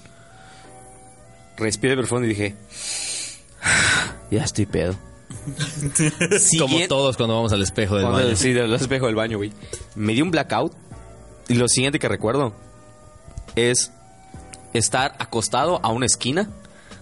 Respiré 1.58 1.94
profundo 1.96 2.24
y 2.26 2.30
dije, 2.30 2.54
ya 4.30 4.42
estoy 4.44 4.66
pedo. 4.66 4.94
Como 6.58 6.78
todos 6.88 7.16
cuando 7.16 7.34
vamos 7.34 7.52
al 7.52 7.62
espejo 7.62 7.96
del 7.96 8.04
cuando- 8.06 8.24
baño. 8.24 8.36
Sí, 8.36 8.52
del 8.52 8.72
espejo 8.74 9.06
del 9.06 9.14
baño, 9.14 9.36
güey. 9.38 9.52
Me 9.94 10.14
dio 10.14 10.24
un 10.24 10.30
blackout. 10.30 10.72
Y 11.48 11.54
lo 11.54 11.68
siguiente 11.68 11.98
que 11.98 12.08
recuerdo 12.08 12.54
es 13.56 13.92
estar 14.72 15.14
acostado 15.18 15.80
a 15.84 15.90
una 15.92 16.06
esquina 16.06 16.48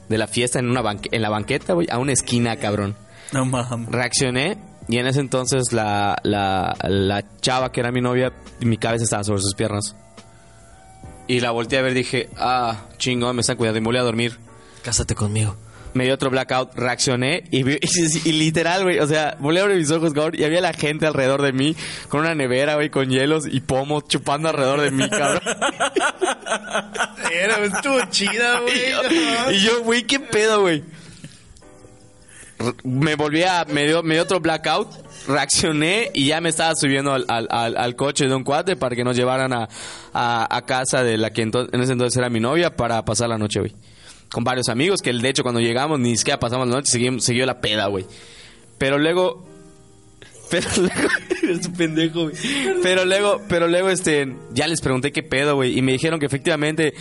de 0.08 0.18
la 0.18 0.26
fiesta 0.26 0.58
en 0.58 0.68
una 0.68 0.82
banque- 0.82 1.10
en 1.12 1.22
la 1.22 1.28
banqueta, 1.28 1.74
güey, 1.74 1.86
a 1.90 1.98
una 1.98 2.12
esquina, 2.12 2.56
cabrón. 2.56 2.96
No 3.32 3.44
mames. 3.44 3.88
Reaccioné 3.90 4.58
y 4.90 4.98
en 4.98 5.06
ese 5.06 5.20
entonces 5.20 5.72
la, 5.72 6.18
la, 6.24 6.76
la 6.82 7.24
chava 7.40 7.72
que 7.72 7.80
era 7.80 7.92
mi 7.92 8.00
novia, 8.00 8.32
mi 8.60 8.76
cabeza 8.76 9.04
estaba 9.04 9.24
sobre 9.24 9.40
sus 9.42 9.54
piernas. 9.54 9.94
Y 11.28 11.40
la 11.40 11.52
volteé 11.52 11.78
a 11.78 11.82
ver 11.82 11.92
y 11.92 11.94
dije, 11.96 12.28
ah, 12.36 12.86
chingón, 12.98 13.36
me 13.36 13.40
están 13.40 13.56
cuidando 13.56 13.78
y 13.78 13.80
me 13.82 13.86
volví 13.86 13.98
a 13.98 14.02
dormir. 14.02 14.38
Cásate 14.82 15.14
conmigo. 15.14 15.56
Me 15.94 16.04
dio 16.04 16.14
otro 16.14 16.30
blackout, 16.30 16.74
reaccioné 16.76 17.44
y, 17.50 17.62
vi- 17.64 17.78
y, 17.82 18.28
y 18.28 18.32
literal, 18.32 18.82
güey, 18.84 18.98
o 19.00 19.06
sea, 19.06 19.36
volví 19.40 19.58
a 19.58 19.62
abrir 19.62 19.76
mis 19.78 19.90
ojos, 19.90 20.12
cabrón, 20.12 20.34
y 20.38 20.44
había 20.44 20.60
la 20.60 20.72
gente 20.72 21.06
alrededor 21.06 21.42
de 21.42 21.52
mí 21.52 21.74
con 22.08 22.20
una 22.20 22.34
nevera, 22.34 22.74
güey, 22.76 22.90
con 22.90 23.08
hielos 23.10 23.44
y 23.50 23.60
pomos 23.60 24.04
chupando 24.08 24.48
alrededor 24.48 24.80
de 24.82 24.90
mí, 24.92 25.08
cabrón. 25.08 25.42
Era, 27.32 27.58
estuvo 27.64 28.00
chida, 28.10 28.60
güey. 28.60 29.54
y 29.56 29.60
yo, 29.60 29.82
güey, 29.82 30.02
¿qué 30.04 30.20
pedo, 30.20 30.60
güey? 30.62 30.82
Me 32.84 33.14
volví 33.14 33.42
a, 33.42 33.64
me 33.66 33.86
dio, 33.86 34.02
me 34.02 34.14
dio 34.14 34.22
otro 34.24 34.40
blackout, 34.40 34.88
reaccioné 35.26 36.10
y 36.14 36.26
ya 36.26 36.40
me 36.40 36.48
estaba 36.50 36.74
subiendo 36.74 37.12
al, 37.12 37.24
al, 37.28 37.96
coche 37.96 38.26
de 38.26 38.34
un 38.34 38.44
cuate 38.44 38.76
para 38.76 38.94
que 38.94 39.02
nos 39.04 39.16
llevaran 39.16 39.52
a, 39.52 39.68
a, 40.12 40.62
casa 40.66 41.02
de 41.02 41.16
la 41.16 41.30
que 41.32 41.46
ento- 41.46 41.68
en 41.72 41.80
ese 41.80 41.92
entonces 41.92 42.16
era 42.18 42.28
mi 42.28 42.40
novia 42.40 42.76
para 42.76 43.04
pasar 43.04 43.28
la 43.28 43.38
noche, 43.38 43.60
güey. 43.60 43.74
Con 44.30 44.44
varios 44.44 44.68
amigos 44.68 45.00
que 45.00 45.12
de 45.12 45.28
hecho 45.28 45.42
cuando 45.42 45.60
llegamos 45.60 45.98
ni 45.98 46.16
siquiera 46.16 46.38
pasamos 46.38 46.68
la 46.68 46.76
noche, 46.76 46.92
seguimos, 46.92 47.24
siguió 47.24 47.46
la 47.46 47.60
peda, 47.60 47.86
güey. 47.86 48.04
Pero 48.78 48.98
luego 48.98 49.46
pero 50.50 50.68
luego, 50.76 51.62
un 51.64 51.72
pendejo, 51.76 52.22
güey. 52.24 52.34
Pero 52.82 53.04
luego, 53.04 53.40
pero 53.48 53.68
luego, 53.68 53.88
este, 53.88 54.34
ya 54.52 54.66
les 54.66 54.80
pregunté 54.80 55.12
qué 55.12 55.22
pedo, 55.22 55.54
güey. 55.54 55.78
Y 55.78 55.82
me 55.82 55.92
dijeron 55.92 56.18
que 56.18 56.26
efectivamente, 56.26 56.92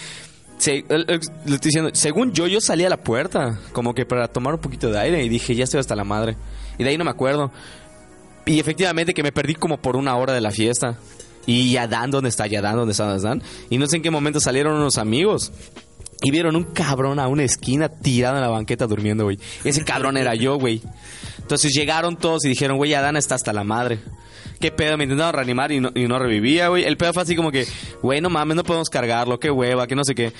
se- 0.59 0.85
estoy 0.87 1.59
diciendo, 1.63 1.89
según 1.93 2.31
yo, 2.33 2.45
yo 2.47 2.61
salí 2.61 2.85
a 2.85 2.89
la 2.89 2.97
puerta, 2.97 3.57
como 3.73 3.93
que 3.95 4.05
para 4.05 4.27
tomar 4.27 4.53
un 4.53 4.59
poquito 4.61 4.91
de 4.91 4.99
aire. 4.99 5.23
Y 5.23 5.29
dije, 5.29 5.55
ya 5.55 5.63
estoy 5.63 5.79
hasta 5.79 5.95
la 5.95 6.03
madre. 6.03 6.37
Y 6.77 6.83
de 6.83 6.89
ahí 6.91 6.97
no 6.97 7.03
me 7.05 7.11
acuerdo. 7.11 7.51
Y 8.45 8.59
efectivamente 8.59 9.13
que 9.13 9.23
me 9.23 9.31
perdí 9.31 9.55
como 9.55 9.77
por 9.77 9.95
una 9.95 10.15
hora 10.15 10.33
de 10.33 10.41
la 10.41 10.51
fiesta. 10.51 10.97
Y 11.45 11.71
Yadán, 11.71 12.11
¿dónde 12.11 12.29
está 12.29 12.45
Yadán? 12.47 12.75
¿Dónde 12.75 12.91
está 12.91 13.05
Yadán? 13.17 13.41
Y 13.69 13.77
no 13.79 13.87
sé 13.87 13.95
en 13.97 14.03
qué 14.03 14.11
momento 14.11 14.39
salieron 14.39 14.75
unos 14.75 14.97
amigos. 14.97 15.51
Y 16.21 16.31
vieron 16.31 16.55
un 16.55 16.65
cabrón 16.65 17.17
a 17.19 17.27
una 17.27 17.43
esquina 17.43 17.87
tirado 17.89 18.35
en 18.35 18.41
la 18.41 18.49
banqueta 18.49 18.85
durmiendo, 18.87 19.23
güey. 19.23 19.39
Ese 19.63 19.83
cabrón 19.85 20.17
era 20.17 20.35
yo, 20.35 20.57
güey. 20.59 20.81
Entonces 21.49 21.73
llegaron 21.73 22.15
todos 22.15 22.45
y 22.45 22.49
dijeron, 22.49 22.77
güey, 22.77 22.93
Adán 22.93 23.17
está 23.17 23.33
hasta 23.33 23.51
la 23.51 23.63
madre. 23.63 23.97
¿Qué 24.59 24.71
pedo? 24.71 24.97
Me 24.97 25.05
intentaron 25.05 25.33
reanimar 25.33 25.71
y 25.71 25.79
no, 25.79 25.89
y 25.95 26.07
no 26.07 26.19
revivía, 26.19 26.67
güey. 26.67 26.83
El 26.83 26.95
pedo 26.95 27.11
fue 27.11 27.23
así 27.23 27.35
como 27.35 27.51
que, 27.51 27.65
güey, 28.03 28.21
no 28.21 28.29
mames, 28.29 28.55
no 28.55 28.63
podemos 28.63 28.87
cargarlo, 28.87 29.39
qué 29.39 29.49
hueva, 29.49 29.87
que 29.87 29.95
no 29.95 30.03
sé 30.03 30.13
qué. 30.13 30.31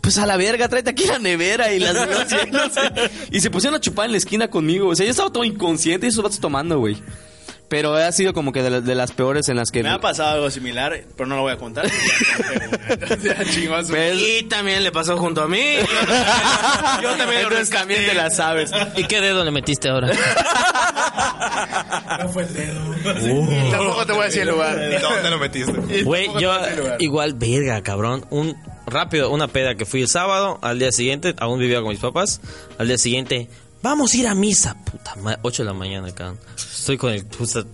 Pues 0.00 0.18
a 0.18 0.26
la 0.26 0.36
verga, 0.36 0.68
tráete 0.68 0.90
aquí 0.90 1.04
la 1.06 1.20
nevera 1.20 1.72
y 1.72 1.78
las 1.78 1.94
hielos. 2.28 2.72
Y 3.30 3.38
se 3.38 3.48
pusieron 3.48 3.76
a 3.76 3.80
chupar 3.80 4.06
en 4.06 4.10
la 4.10 4.18
esquina 4.18 4.48
conmigo. 4.48 4.88
O 4.88 4.96
sea, 4.96 5.06
yo 5.06 5.12
estaba 5.12 5.30
todo 5.30 5.44
inconsciente 5.44 6.06
y 6.06 6.08
esos 6.08 6.24
vatos 6.24 6.40
tomando, 6.40 6.80
güey. 6.80 6.96
Pero 7.68 7.94
ha 7.94 8.12
sido 8.12 8.32
como 8.32 8.52
que 8.52 8.62
de, 8.62 8.70
la- 8.70 8.80
de 8.80 8.94
las 8.94 9.10
peores 9.12 9.48
en 9.48 9.56
las 9.56 9.70
que... 9.72 9.82
Me 9.82 9.88
ha 9.90 9.98
pasado 9.98 10.34
algo 10.34 10.50
similar, 10.50 11.02
pero 11.16 11.26
no 11.26 11.34
lo 11.36 11.42
voy 11.42 11.52
a 11.52 11.56
contar. 11.56 11.86
¿Ves? 13.90 14.22
Y 14.38 14.42
también 14.44 14.84
le 14.84 14.92
pasó 14.92 15.16
junto 15.16 15.42
a 15.42 15.48
mí. 15.48 15.60
Yo 17.02 17.10
también 17.16 17.42
lo 17.42 17.48
Entonces 17.48 17.70
también 17.70 18.06
te 18.06 18.14
la 18.14 18.30
sabes. 18.30 18.70
¿Y 18.96 19.04
qué 19.04 19.20
dedo 19.20 19.44
le 19.44 19.50
metiste 19.50 19.88
ahora? 19.88 20.12
No 22.22 22.28
fue 22.28 22.44
el 22.44 22.54
dedo. 22.54 22.80
Tampoco 23.70 24.06
te 24.06 24.12
voy 24.12 24.22
a 24.22 24.24
decir 24.26 24.42
el 24.42 24.48
lugar. 24.48 24.78
¿Dónde 25.00 25.30
lo 25.30 25.38
metiste? 25.38 26.02
Güey, 26.02 26.28
yo 26.38 26.52
igual, 26.98 27.34
verga, 27.34 27.82
cabrón. 27.82 28.24
Un 28.30 28.56
rápido, 28.86 29.30
una 29.30 29.48
peda 29.48 29.74
que 29.74 29.84
fui 29.84 30.02
el 30.02 30.08
sábado, 30.08 30.58
al 30.62 30.78
día 30.78 30.92
siguiente, 30.92 31.34
aún 31.38 31.58
vivía 31.58 31.80
con 31.80 31.88
mis 31.90 31.98
papás. 31.98 32.40
Al 32.78 32.86
día 32.88 32.98
siguiente, 32.98 33.48
vamos 33.82 34.12
a 34.12 34.16
ir 34.16 34.26
a 34.26 34.34
misa. 34.34 34.76
Puta 34.84 35.14
madre, 35.16 35.38
8 35.42 35.62
de 35.62 35.66
la 35.66 35.74
mañana, 35.74 36.12
cabrón. 36.12 36.38
Estoy 36.56 36.96
con 36.96 37.12
el. 37.12 37.24
puta, 37.24 37.64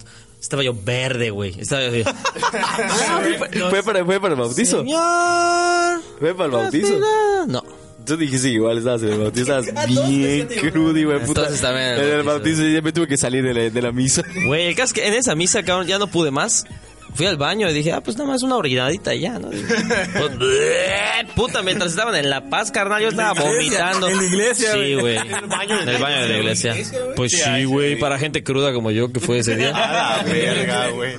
estaba 0.41 0.63
yo 0.63 0.75
verde, 0.75 1.31
güey. 1.31 1.61
Estaba 1.61 1.83
yo. 1.89 2.05
¿Fue 3.71 3.83
para, 3.83 4.05
¿Fue 4.05 4.21
para 4.21 4.35
el 4.35 4.41
bautizo? 4.41 4.81
Señor. 4.81 6.01
¿Fue 6.19 6.35
para 6.35 6.47
el 6.47 6.51
bautizo? 6.51 6.99
No. 7.47 7.63
Tú 8.05 8.17
dijiste 8.17 8.49
igual, 8.49 8.79
estabas 8.79 9.03
en 9.05 9.11
el 9.11 9.19
bautizo, 9.21 9.59
estabas 9.59 9.89
bien 10.09 10.49
crudo, 10.49 10.93
güey, 10.93 11.21
puta. 11.21 11.43
Entonces 11.43 11.61
también 11.61 11.87
en 11.95 12.09
el 12.09 12.23
bautizo 12.25 12.63
ya 12.67 12.83
me 12.83 12.93
tuve 12.93 13.07
que 13.07 13.17
salir 13.17 13.45
de 13.45 13.55
la, 13.55 13.71
de 13.71 13.83
la 13.83 13.93
misa. 13.93 14.25
Güey, 14.47 14.67
el 14.67 14.75
caso 14.75 14.87
es 14.89 14.93
que 14.95 15.07
en 15.07 15.15
esa 15.15 15.35
misa, 15.35 15.63
cabrón, 15.63 15.87
ya 15.87 15.99
no 15.99 16.09
pude 16.09 16.31
más. 16.31 16.67
Fui 17.15 17.27
al 17.27 17.37
baño 17.37 17.69
y 17.69 17.75
dije, 17.75 17.93
ah, 17.93 18.01
pues 18.01 18.17
nada 18.17 18.31
más 18.31 18.43
una 18.43 18.57
orinadita 18.57 19.15
y 19.15 19.21
ya, 19.21 19.39
¿no? 19.39 19.51
Pues, 20.19 20.39
bleh, 20.39 21.27
puta, 21.37 21.63
mientras 21.63 21.91
estaban 21.91 22.15
en 22.17 22.31
La 22.31 22.49
Paz, 22.49 22.71
carnal, 22.71 23.03
yo 23.03 23.09
estaba 23.09 23.35
vomitando. 23.39 24.09
en 24.09 24.17
la 24.17 24.25
iglesia, 24.25 24.73
Sí, 24.73 24.95
güey. 24.95 25.17
En 25.23 25.35
el 25.35 25.47
baño 25.47 25.79
de 25.79 26.29
la 26.29 26.37
iglesia. 26.39 26.75
Pues 27.17 27.33
sí, 27.33 27.65
güey, 27.65 27.99
para 27.99 28.19
gente 28.19 28.43
cruda 28.43 28.73
como 28.73 28.91
yo 28.91 29.13
que 29.13 29.21
fue 29.21 29.39
ese 29.39 29.57
día. 29.57 29.71
A 29.75 30.19
la 30.19 30.23
verga, 30.25 30.89
güey. 30.89 31.17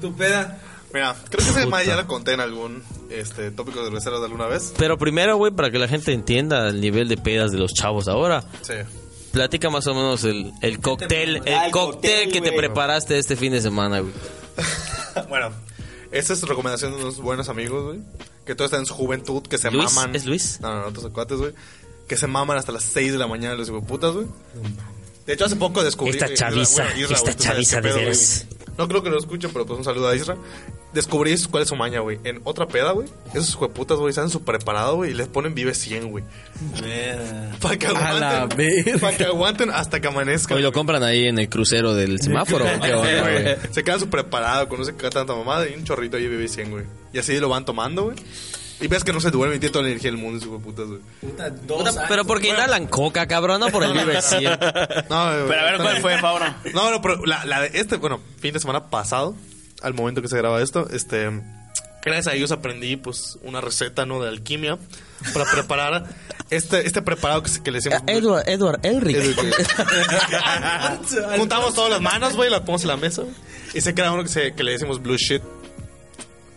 Tu 0.00 0.14
peda. 0.16 0.60
Mira, 0.92 1.14
creo 1.28 1.44
que 1.44 1.50
ese 1.50 1.60
tema 1.60 1.82
ya 1.82 1.96
lo 1.96 2.06
conté 2.06 2.32
en 2.34 2.40
algún 2.40 2.82
este, 3.10 3.50
tópico 3.50 3.80
de 3.80 3.86
cerveceros 3.86 4.20
de 4.20 4.26
alguna 4.26 4.46
vez. 4.46 4.72
Pero 4.78 4.96
primero, 4.96 5.36
güey, 5.36 5.52
para 5.52 5.70
que 5.70 5.78
la 5.78 5.88
gente 5.88 6.12
entienda 6.12 6.68
el 6.68 6.80
nivel 6.80 7.08
de 7.08 7.16
pedas 7.16 7.50
de 7.50 7.58
los 7.58 7.74
chavos 7.74 8.06
ahora, 8.06 8.44
Sí. 8.62 8.74
platica 9.32 9.70
más 9.70 9.86
o 9.88 9.94
menos 9.94 10.22
el, 10.24 10.52
el 10.62 10.78
cóctel, 10.78 11.42
el 11.44 11.54
Ah, 11.54 11.66
el 11.66 11.72
cóctel 11.72 12.12
cóctel, 12.26 12.32
que 12.32 12.40
te 12.40 12.52
preparaste 12.56 13.18
este 13.18 13.34
fin 13.34 13.50
de 13.52 13.60
semana, 13.60 14.00
güey. 14.00 14.12
Bueno, 15.28 15.50
esta 16.10 16.32
es 16.32 16.42
recomendación 16.42 16.92
de 16.92 16.98
unos 17.02 17.20
buenos 17.20 17.48
amigos, 17.48 17.84
güey. 17.84 18.00
Que 18.44 18.54
todos 18.54 18.68
están 18.68 18.80
en 18.80 18.86
su 18.86 18.94
juventud, 18.94 19.42
que 19.42 19.58
se 19.58 19.70
¿Luis? 19.70 19.92
maman. 19.94 20.14
¿Es 20.14 20.26
Luis? 20.26 20.58
No, 20.60 20.74
no, 20.74 20.80
no, 20.82 20.86
otros 20.88 21.08
cuates, 21.12 21.38
güey. 21.38 21.52
Que 22.08 22.16
se 22.16 22.26
maman 22.26 22.58
hasta 22.58 22.72
las 22.72 22.82
6 22.84 23.12
de 23.12 23.18
la 23.18 23.26
mañana 23.26 23.54
los 23.54 23.70
putas, 23.84 24.12
güey. 24.12 24.26
De 25.26 25.32
hecho, 25.32 25.46
hace 25.46 25.56
poco 25.56 25.82
descubrí... 25.82 26.12
Esta 26.12 26.26
Isra- 26.26 26.34
chaviza, 26.36 26.82
bueno, 26.84 27.00
Isra, 27.00 27.16
esta 27.16 27.32
sabes 27.32 27.36
chaviza 27.44 27.80
de 27.80 27.92
veras. 27.92 28.46
No 28.76 28.88
creo 28.88 29.02
que 29.02 29.08
lo 29.10 29.18
escuchen, 29.18 29.50
pero 29.52 29.64
pues 29.64 29.78
un 29.78 29.84
saludo 29.84 30.08
a 30.08 30.14
Isra. 30.16 30.36
Descubrí 30.94 31.34
cuál 31.50 31.64
es 31.64 31.68
su 31.68 31.74
maña, 31.74 31.98
güey. 32.00 32.20
En 32.22 32.40
otra 32.44 32.66
peda, 32.66 32.92
güey. 32.92 33.08
Esos 33.34 33.56
jueputas, 33.56 33.98
güey, 33.98 34.12
salen 34.12 34.30
su 34.30 34.44
preparado, 34.44 34.94
güey. 34.96 35.10
Y 35.10 35.14
les 35.14 35.26
ponen 35.26 35.52
Vive 35.52 35.74
100, 35.74 36.08
güey. 36.08 36.24
Para 37.60 37.76
que 37.76 37.86
A 37.88 37.92
la 37.92 38.42
aguanten. 38.42 39.00
Para 39.00 39.16
que 39.16 39.24
aguanten 39.24 39.70
hasta 39.70 40.00
que 40.00 40.06
amanezca. 40.06 40.54
Hoy 40.54 40.62
lo 40.62 40.72
compran 40.72 41.02
ahí 41.02 41.26
en 41.26 41.40
el 41.40 41.48
crucero 41.48 41.94
del 41.94 42.20
semáforo. 42.20 42.64
¿o 42.64 42.80
¿Qué 42.80 42.94
onda, 42.94 43.20
güey? 43.30 43.56
Se 43.72 43.82
quedan 43.82 43.98
su 43.98 44.08
preparado 44.08 44.68
con 44.68 44.80
ese 44.82 44.92
tanta 44.92 45.34
mamada 45.34 45.68
y 45.68 45.74
un 45.74 45.84
chorrito 45.84 46.16
ahí 46.16 46.28
Vive 46.28 46.46
100, 46.46 46.70
güey. 46.70 46.84
Y 47.12 47.18
así 47.18 47.38
lo 47.40 47.48
van 47.48 47.64
tomando, 47.64 48.04
güey. 48.04 48.16
Y 48.80 48.86
ves 48.86 49.02
que 49.02 49.12
no 49.12 49.20
se 49.20 49.30
duermen 49.30 49.56
y 49.56 49.60
tiene 49.60 49.72
toda 49.72 49.82
la 49.84 49.88
energía 49.88 50.10
del 50.10 50.20
mundo, 50.20 50.38
esos 50.38 50.62
putas, 50.62 50.86
güey. 50.86 51.00
Puta, 51.20 51.50
dos 51.50 51.78
Puta, 51.78 51.90
años. 51.90 52.04
Pero 52.08 52.24
porque 52.24 52.48
inhalan 52.50 52.86
coca, 52.86 53.26
cabrón, 53.26 53.60
no 53.60 53.68
por 53.70 53.82
el 53.82 53.92
Vive 53.94 54.22
100. 54.22 54.42
No, 55.10 55.26
güey, 55.26 55.48
Pero 55.48 55.60
a 55.60 55.64
ver, 55.64 55.76
¿cuál 55.78 55.96
fue, 55.98 56.18
Fabro? 56.18 56.44
No, 56.72 56.90
no, 56.90 57.02
pero 57.02 57.24
la, 57.24 57.44
la 57.44 57.62
de 57.62 57.70
este, 57.74 57.96
bueno, 57.96 58.20
fin 58.38 58.52
de 58.52 58.60
semana 58.60 58.90
pasado, 58.90 59.34
al 59.84 59.94
momento 59.94 60.22
que 60.22 60.28
se 60.28 60.36
graba 60.36 60.62
esto, 60.62 60.88
este, 60.90 61.30
gracias 62.02 62.26
a 62.26 62.34
ellos 62.34 62.50
aprendí, 62.50 62.96
pues, 62.96 63.38
una 63.42 63.60
receta, 63.60 64.06
¿no? 64.06 64.22
De 64.22 64.28
alquimia 64.28 64.78
para 65.32 65.50
preparar 65.50 66.06
este, 66.50 66.86
este 66.86 67.02
preparado 67.02 67.42
que, 67.42 67.50
que 67.62 67.70
le 67.70 67.78
decimos... 67.78 68.02
Edward, 68.06 68.48
Edward 68.48 68.80
Elric. 68.82 69.16
Juntamos 71.36 71.74
todas 71.74 71.90
las 71.90 72.00
manos, 72.00 72.34
güey, 72.34 72.50
las 72.50 72.60
ponemos 72.60 72.82
en 72.82 72.88
la 72.88 72.96
mesa, 72.96 73.22
y 73.72 73.80
se 73.80 73.94
crea 73.94 74.12
uno 74.12 74.22
que, 74.22 74.28
se, 74.28 74.54
que 74.54 74.64
le 74.64 74.72
decimos 74.72 75.02
blue 75.02 75.16
shit. 75.16 75.42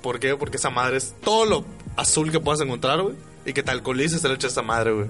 ¿Por 0.02 0.20
qué? 0.20 0.36
Porque 0.36 0.58
esa 0.58 0.70
madre 0.70 0.98
es 0.98 1.14
todo 1.24 1.46
lo 1.46 1.66
azul 1.96 2.32
que 2.32 2.40
puedas 2.40 2.62
encontrar, 2.62 3.02
güey, 3.02 3.16
y 3.46 3.54
que 3.54 3.64
te 3.64 3.72
alcoholices, 3.72 4.22
te 4.22 4.28
lo 4.28 4.36
echa 4.36 4.48
esa 4.48 4.62
madre, 4.62 4.94
güey. 4.94 5.08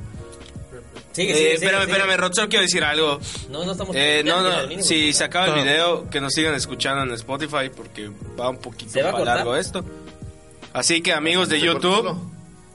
Eh, 1.18 1.53
espérame, 1.53 1.84
espérame, 1.89 2.18
Rocho, 2.18 2.47
quiero 2.47 2.63
decir 2.63 2.84
algo. 2.84 3.20
No, 3.49 3.65
no 3.65 3.72
estamos... 3.72 3.95
Eh, 3.95 4.22
no, 4.26 4.41
no, 4.41 4.63
mínimo. 4.68 4.84
si 4.84 5.13
se 5.13 5.24
acaba 5.24 5.45
el 5.47 5.55
No. 5.55 5.63
video, 5.63 6.09
que 6.09 6.22
nos 6.22 6.34
sigan 6.34 6.53
escuchando 6.55 7.03
en 7.03 7.11
Spotify 7.11 7.70
porque 7.76 8.09
va 8.39 8.49
un 8.49 8.57
poquito 8.59 8.91
¿Se 8.91 9.01
va 9.01 9.09
a 9.09 9.11
para 9.13 9.18
cortar? 9.24 9.36
largo 9.38 9.55
esto. 9.55 9.84
Así 10.74 11.01
que 11.01 11.13
amigos 11.13 11.49
de 11.49 11.59
¿Se 11.59 11.65
cortó 11.68 11.89
YouTube... 12.03 12.32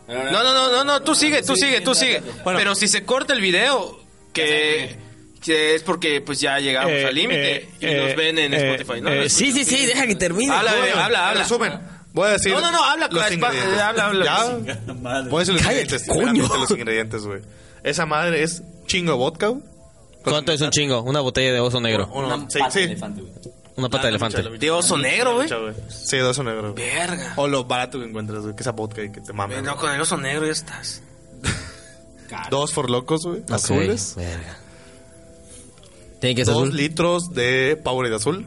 No, 0.08 0.42
no, 0.42 0.52
no, 0.52 0.70
no, 0.72 0.84
no, 0.84 1.02
tú 1.02 1.14
sigue, 1.14 1.42
tú 1.42 1.54
sigue, 1.56 1.80
tú 1.80 1.94
sigue. 1.94 2.20
Pero 2.44 2.74
si 2.74 2.88
se 2.88 3.04
corta 3.04 3.32
el 3.32 3.40
video, 3.40 3.98
que, 4.34 4.96
que 5.42 5.74
es 5.74 5.82
porque 5.82 6.20
pues 6.20 6.38
ya 6.40 6.58
llegamos 6.58 6.90
Eh, 6.92 7.06
al 7.06 7.14
límite 7.14 7.68
y 7.80 7.86
nos 7.86 8.14
ven 8.16 8.38
en 8.38 8.52
Spotify, 8.52 9.00
¿no? 9.00 9.10
Eh, 9.10 9.30
sí, 9.30 9.52
sí, 9.52 9.64
sí, 9.64 9.86
deja 9.86 10.06
que 10.06 10.16
termine. 10.16 10.52
Habla, 10.52 10.72
bebé, 10.74 10.92
habla, 10.92 11.28
habla. 11.30 11.42
resumen, 11.44 11.72
voy 12.12 12.28
a 12.28 12.32
decir... 12.32 12.52
No, 12.52 12.60
no, 12.60 12.70
no, 12.72 12.84
habla, 12.84 13.08
los 13.10 13.32
ingredientes. 13.32 13.78
habla, 13.80 14.06
habla. 14.06 14.24
¿Ya? 14.24 14.94
Madre. 14.94 15.30
Voy 15.30 15.38
a 15.38 15.40
decir 15.40 15.54
los 15.54 15.62
Cállate, 15.62 15.82
ingredientes. 15.94 16.08
coño. 16.08 16.56
los 16.60 16.70
ingredientes, 16.72 17.22
güey. 17.24 17.40
Esa 17.84 18.06
madre 18.06 18.42
es 18.42 18.62
chingo 18.86 19.12
de 19.12 19.18
vodka, 19.18 19.48
güey. 19.48 19.62
¿Cuánto 20.24 20.52
es 20.52 20.60
un 20.60 20.70
chingo? 20.70 21.02
Una 21.02 21.20
botella 21.20 21.52
de 21.52 21.60
oso 21.60 21.80
negro. 21.80 22.08
Uno, 22.12 22.46
sí, 22.48 22.60
sí. 22.70 22.94
Una 23.74 23.88
pata 23.88 24.04
de 24.04 24.08
elefante. 24.10 24.42
De 24.42 24.70
oso 24.70 24.96
negro, 24.98 25.34
güey. 25.36 25.48
Güey. 25.48 25.74
Sí, 25.88 26.16
de 26.18 26.22
oso 26.24 26.44
negro. 26.44 26.72
güey. 26.72 26.84
Verga. 26.86 27.32
O 27.36 27.48
lo 27.48 27.64
barato 27.64 27.98
que 27.98 28.04
encuentras, 28.06 28.42
güey, 28.42 28.54
que 28.54 28.60
esa 28.62 28.72
vodka 28.72 29.02
y 29.02 29.10
que 29.10 29.20
te 29.20 29.32
mames. 29.32 29.62
No, 29.62 29.76
con 29.76 29.90
el 29.92 30.00
oso 30.00 30.16
negro 30.16 30.46
ya 30.46 30.52
estás. 30.52 31.02
Dos 32.50 32.72
for 32.72 32.88
locos, 32.88 33.22
güey, 33.24 33.40
Ok, 33.42 33.50
azules. 33.52 34.14
verga. 34.16 34.58
Tiene 36.20 36.34
que 36.36 36.44
ser 36.44 36.54
Dos 36.54 36.64
azul. 36.64 36.76
litros 36.76 37.30
de 37.34 37.80
Powerade 37.82 38.14
azul. 38.14 38.46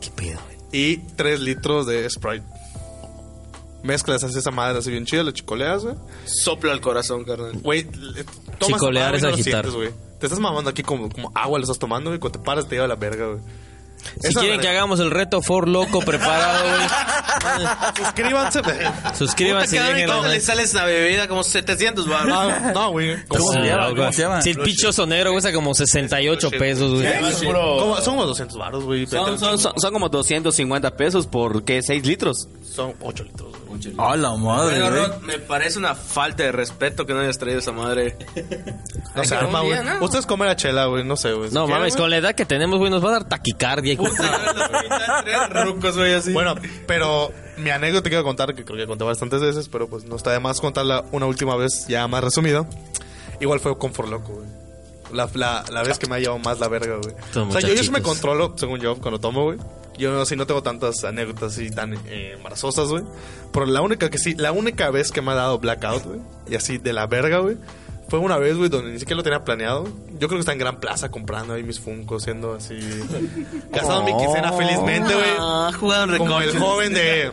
¿Qué 0.00 0.10
pedo, 0.10 0.38
güey? 0.44 0.56
Y 0.72 0.96
tres 1.16 1.40
litros 1.40 1.86
de 1.86 2.08
Sprite. 2.10 2.44
Mezclas 3.82 4.22
así 4.22 4.38
esa 4.38 4.50
madre 4.50 4.78
así 4.78 4.90
bien 4.90 5.04
chida, 5.06 5.22
la 5.24 5.32
chicoleas, 5.32 5.82
güey. 5.84 5.96
Sopla 6.24 6.72
el 6.72 6.80
corazón, 6.80 7.24
carnal. 7.24 7.52
Güey, 7.62 7.84
tomas 7.84 8.80
Chicolear 8.80 9.14
es 9.16 9.22
no 9.22 9.28
agitar. 9.30 9.64
sientes, 9.64 9.74
güey. 9.74 9.90
Te 10.20 10.26
estás 10.26 10.38
mamando 10.38 10.70
aquí 10.70 10.82
como, 10.82 11.08
como 11.10 11.32
agua, 11.34 11.58
lo 11.58 11.64
estás 11.64 11.78
tomando, 11.80 12.10
güey. 12.10 12.20
Cuando 12.20 12.38
te 12.38 12.44
paras 12.44 12.68
te 12.68 12.76
lleva 12.76 12.86
la 12.86 12.94
verga, 12.94 13.26
güey. 13.26 13.40
Si 14.20 14.28
Esa 14.30 14.40
quieren 14.40 14.60
que 14.60 14.66
hagamos 14.68 14.98
el 14.98 15.12
reto 15.12 15.42
For 15.42 15.68
Loco 15.68 16.00
preparado, 16.00 16.64
güey, 16.68 16.88
Suscríbanse. 17.96 18.60
suscríbanse 19.16 19.76
y 19.76 19.78
dejen 19.78 20.06
¿Cómo 20.08 20.22
le 20.22 20.28
like. 20.30 20.40
sale 20.40 20.62
esa 20.64 20.84
bebida? 20.84 21.28
Como 21.28 21.44
700 21.44 22.08
baros. 22.08 22.28
No, 22.28 22.72
no, 22.72 22.90
güey. 22.90 23.24
¿Cómo 23.28 23.52
se 23.52 23.60
Sí, 23.60 23.64
llama? 23.68 23.84
güey. 23.84 23.96
¿Cómo 23.96 24.12
se 24.12 24.22
llama? 24.22 24.42
Si 24.42 24.50
el 24.50 24.58
pinche 24.58 24.88
oso 24.88 25.06
negro 25.06 25.30
cuesta 25.30 25.52
como 25.52 25.72
68 25.74 26.50
pesos, 26.50 26.94
güey. 27.00 27.06
Como- 27.44 27.96
Son 28.00 28.14
como 28.16 28.26
200 28.26 28.58
baros, 28.58 28.84
güey. 28.84 29.06
Son, 29.06 29.38
son, 29.38 29.58
son, 29.58 29.72
son 29.78 29.92
como 29.92 30.08
250 30.08 30.96
pesos 30.96 31.26
por, 31.28 31.62
¿qué? 31.64 31.78
¿6 31.80 32.02
litros? 32.04 32.48
Son 32.68 32.94
8 33.00 33.22
litros, 33.22 33.50
güey. 33.50 33.61
A 33.98 34.16
la 34.16 34.34
madre. 34.34 34.78
Rod, 34.88 35.20
me 35.22 35.38
parece 35.38 35.78
una 35.78 35.94
falta 35.94 36.42
de 36.44 36.52
respeto 36.52 37.04
que 37.06 37.14
no 37.14 37.20
hayas 37.20 37.38
traído 37.38 37.58
esa 37.60 37.72
madre. 37.72 38.16
No 39.14 39.20
arma, 39.36 39.60
un 39.60 39.68
güey. 39.68 39.84
¿no? 39.84 40.02
Ustedes 40.06 40.24
comen 40.24 40.48
la 40.48 40.56
chela, 40.56 40.86
güey. 40.86 41.04
No 41.04 41.16
sé, 41.16 41.34
güey. 41.34 41.50
No 41.50 41.66
mames, 41.66 41.96
con 41.96 42.08
la 42.08 42.16
edad 42.16 42.34
que 42.34 42.46
tenemos, 42.46 42.78
güey, 42.78 42.90
nos 42.90 43.04
va 43.04 43.10
a 43.10 43.12
dar 43.12 43.24
taquicardia. 43.28 43.92
y- 43.92 43.96
rucos, 45.64 45.96
güey, 45.98 46.14
así. 46.14 46.32
Bueno, 46.32 46.54
pero 46.86 47.30
mi 47.58 47.68
anécdota 47.68 48.04
que 48.04 48.10
quiero 48.10 48.24
contar, 48.24 48.54
que 48.54 48.64
creo 48.64 48.78
que 48.78 48.86
conté 48.86 49.04
bastantes 49.04 49.40
veces, 49.42 49.68
pero 49.68 49.86
pues 49.88 50.04
no 50.04 50.16
está 50.16 50.32
de 50.32 50.40
más 50.40 50.60
contarla 50.60 51.04
una 51.12 51.26
última 51.26 51.56
vez, 51.56 51.86
ya 51.88 52.06
más 52.08 52.24
resumida. 52.24 52.66
Igual 53.40 53.60
fue 53.60 53.76
con 53.76 53.92
Forloco, 53.92 54.32
güey. 54.32 54.46
La, 55.12 55.28
la, 55.34 55.62
la 55.70 55.82
vez 55.82 55.98
que 55.98 56.06
me 56.06 56.16
ha 56.16 56.18
llevado 56.18 56.38
más 56.38 56.58
la 56.58 56.68
verga, 56.68 56.96
güey. 57.02 57.14
O 57.48 57.52
sea, 57.52 57.60
yo, 57.60 57.74
yo 57.74 57.82
sí 57.82 57.90
me 57.90 58.00
controlo, 58.00 58.54
según 58.56 58.80
yo, 58.80 58.96
cuando 58.96 59.20
tomo, 59.20 59.44
güey. 59.44 59.58
Yo 59.98 60.24
sí 60.24 60.36
no 60.36 60.46
tengo 60.46 60.62
tantas 60.62 61.04
anécdotas 61.04 61.52
así 61.52 61.70
tan 61.70 61.94
eh, 62.06 62.38
güey. 62.88 63.04
Pero 63.52 63.66
la 63.66 63.82
única 63.82 64.10
que 64.10 64.18
sí, 64.18 64.34
la 64.34 64.52
única 64.52 64.90
vez 64.90 65.12
que 65.12 65.22
me 65.22 65.32
ha 65.32 65.34
dado 65.34 65.58
blackout, 65.58 66.04
güey, 66.04 66.20
y 66.48 66.54
así 66.54 66.78
de 66.78 66.92
la 66.92 67.06
verga, 67.06 67.38
güey, 67.38 67.56
fue 68.12 68.18
una 68.20 68.36
vez, 68.36 68.58
güey, 68.58 68.68
donde 68.68 68.92
ni 68.92 68.98
siquiera 68.98 69.16
lo 69.16 69.22
tenía 69.22 69.42
planeado. 69.42 69.84
Yo 70.18 70.28
creo 70.28 70.32
que 70.32 70.40
está 70.40 70.52
en 70.52 70.58
Gran 70.58 70.80
Plaza 70.80 71.10
comprando 71.10 71.54
ahí 71.54 71.62
mis 71.62 71.80
funcos, 71.80 72.24
siendo 72.24 72.52
así. 72.52 72.78
Gastando 73.70 74.02
mi 74.02 74.14
quincena 74.18 74.52
felizmente, 74.52 75.14
güey. 75.14 75.30
Ah, 75.38 75.70
jugaron 75.80 76.18
Como 76.18 76.38
el 76.42 76.58
joven 76.58 76.92
de. 76.92 77.30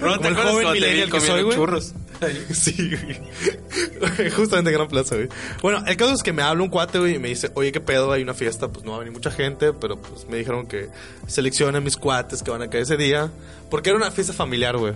Rod, 0.00 0.16
Como 0.16 0.28
el 0.28 0.36
joven 0.36 0.72
millennial 0.72 1.10
que 1.10 1.20
soy, 1.20 1.42
güey. 1.42 1.54
churros? 1.54 1.92
Sí, 2.50 2.96
güey. 2.96 4.30
Justamente 4.30 4.70
en 4.70 4.76
Gran 4.76 4.88
Plaza, 4.88 5.16
güey. 5.16 5.28
Bueno, 5.60 5.84
el 5.86 5.98
caso 5.98 6.14
es 6.14 6.22
que 6.22 6.32
me 6.32 6.40
habla 6.40 6.62
un 6.62 6.70
cuate, 6.70 6.98
güey, 6.98 7.16
y 7.16 7.18
me 7.18 7.28
dice, 7.28 7.50
oye, 7.56 7.72
¿qué 7.72 7.82
pedo? 7.82 8.12
Hay 8.12 8.22
una 8.22 8.32
fiesta, 8.32 8.68
pues 8.68 8.86
no 8.86 8.92
va 8.92 8.96
a 8.96 9.00
venir 9.00 9.12
mucha 9.12 9.30
gente, 9.30 9.74
pero 9.74 10.00
pues 10.00 10.26
me 10.30 10.38
dijeron 10.38 10.66
que 10.66 10.88
seleccione 11.26 11.82
mis 11.82 11.98
cuates 11.98 12.42
que 12.42 12.50
van 12.50 12.62
a 12.62 12.70
caer 12.70 12.84
ese 12.84 12.96
día. 12.96 13.30
Porque 13.70 13.90
era 13.90 13.98
una 13.98 14.10
fiesta 14.10 14.32
familiar, 14.32 14.78
güey. 14.78 14.94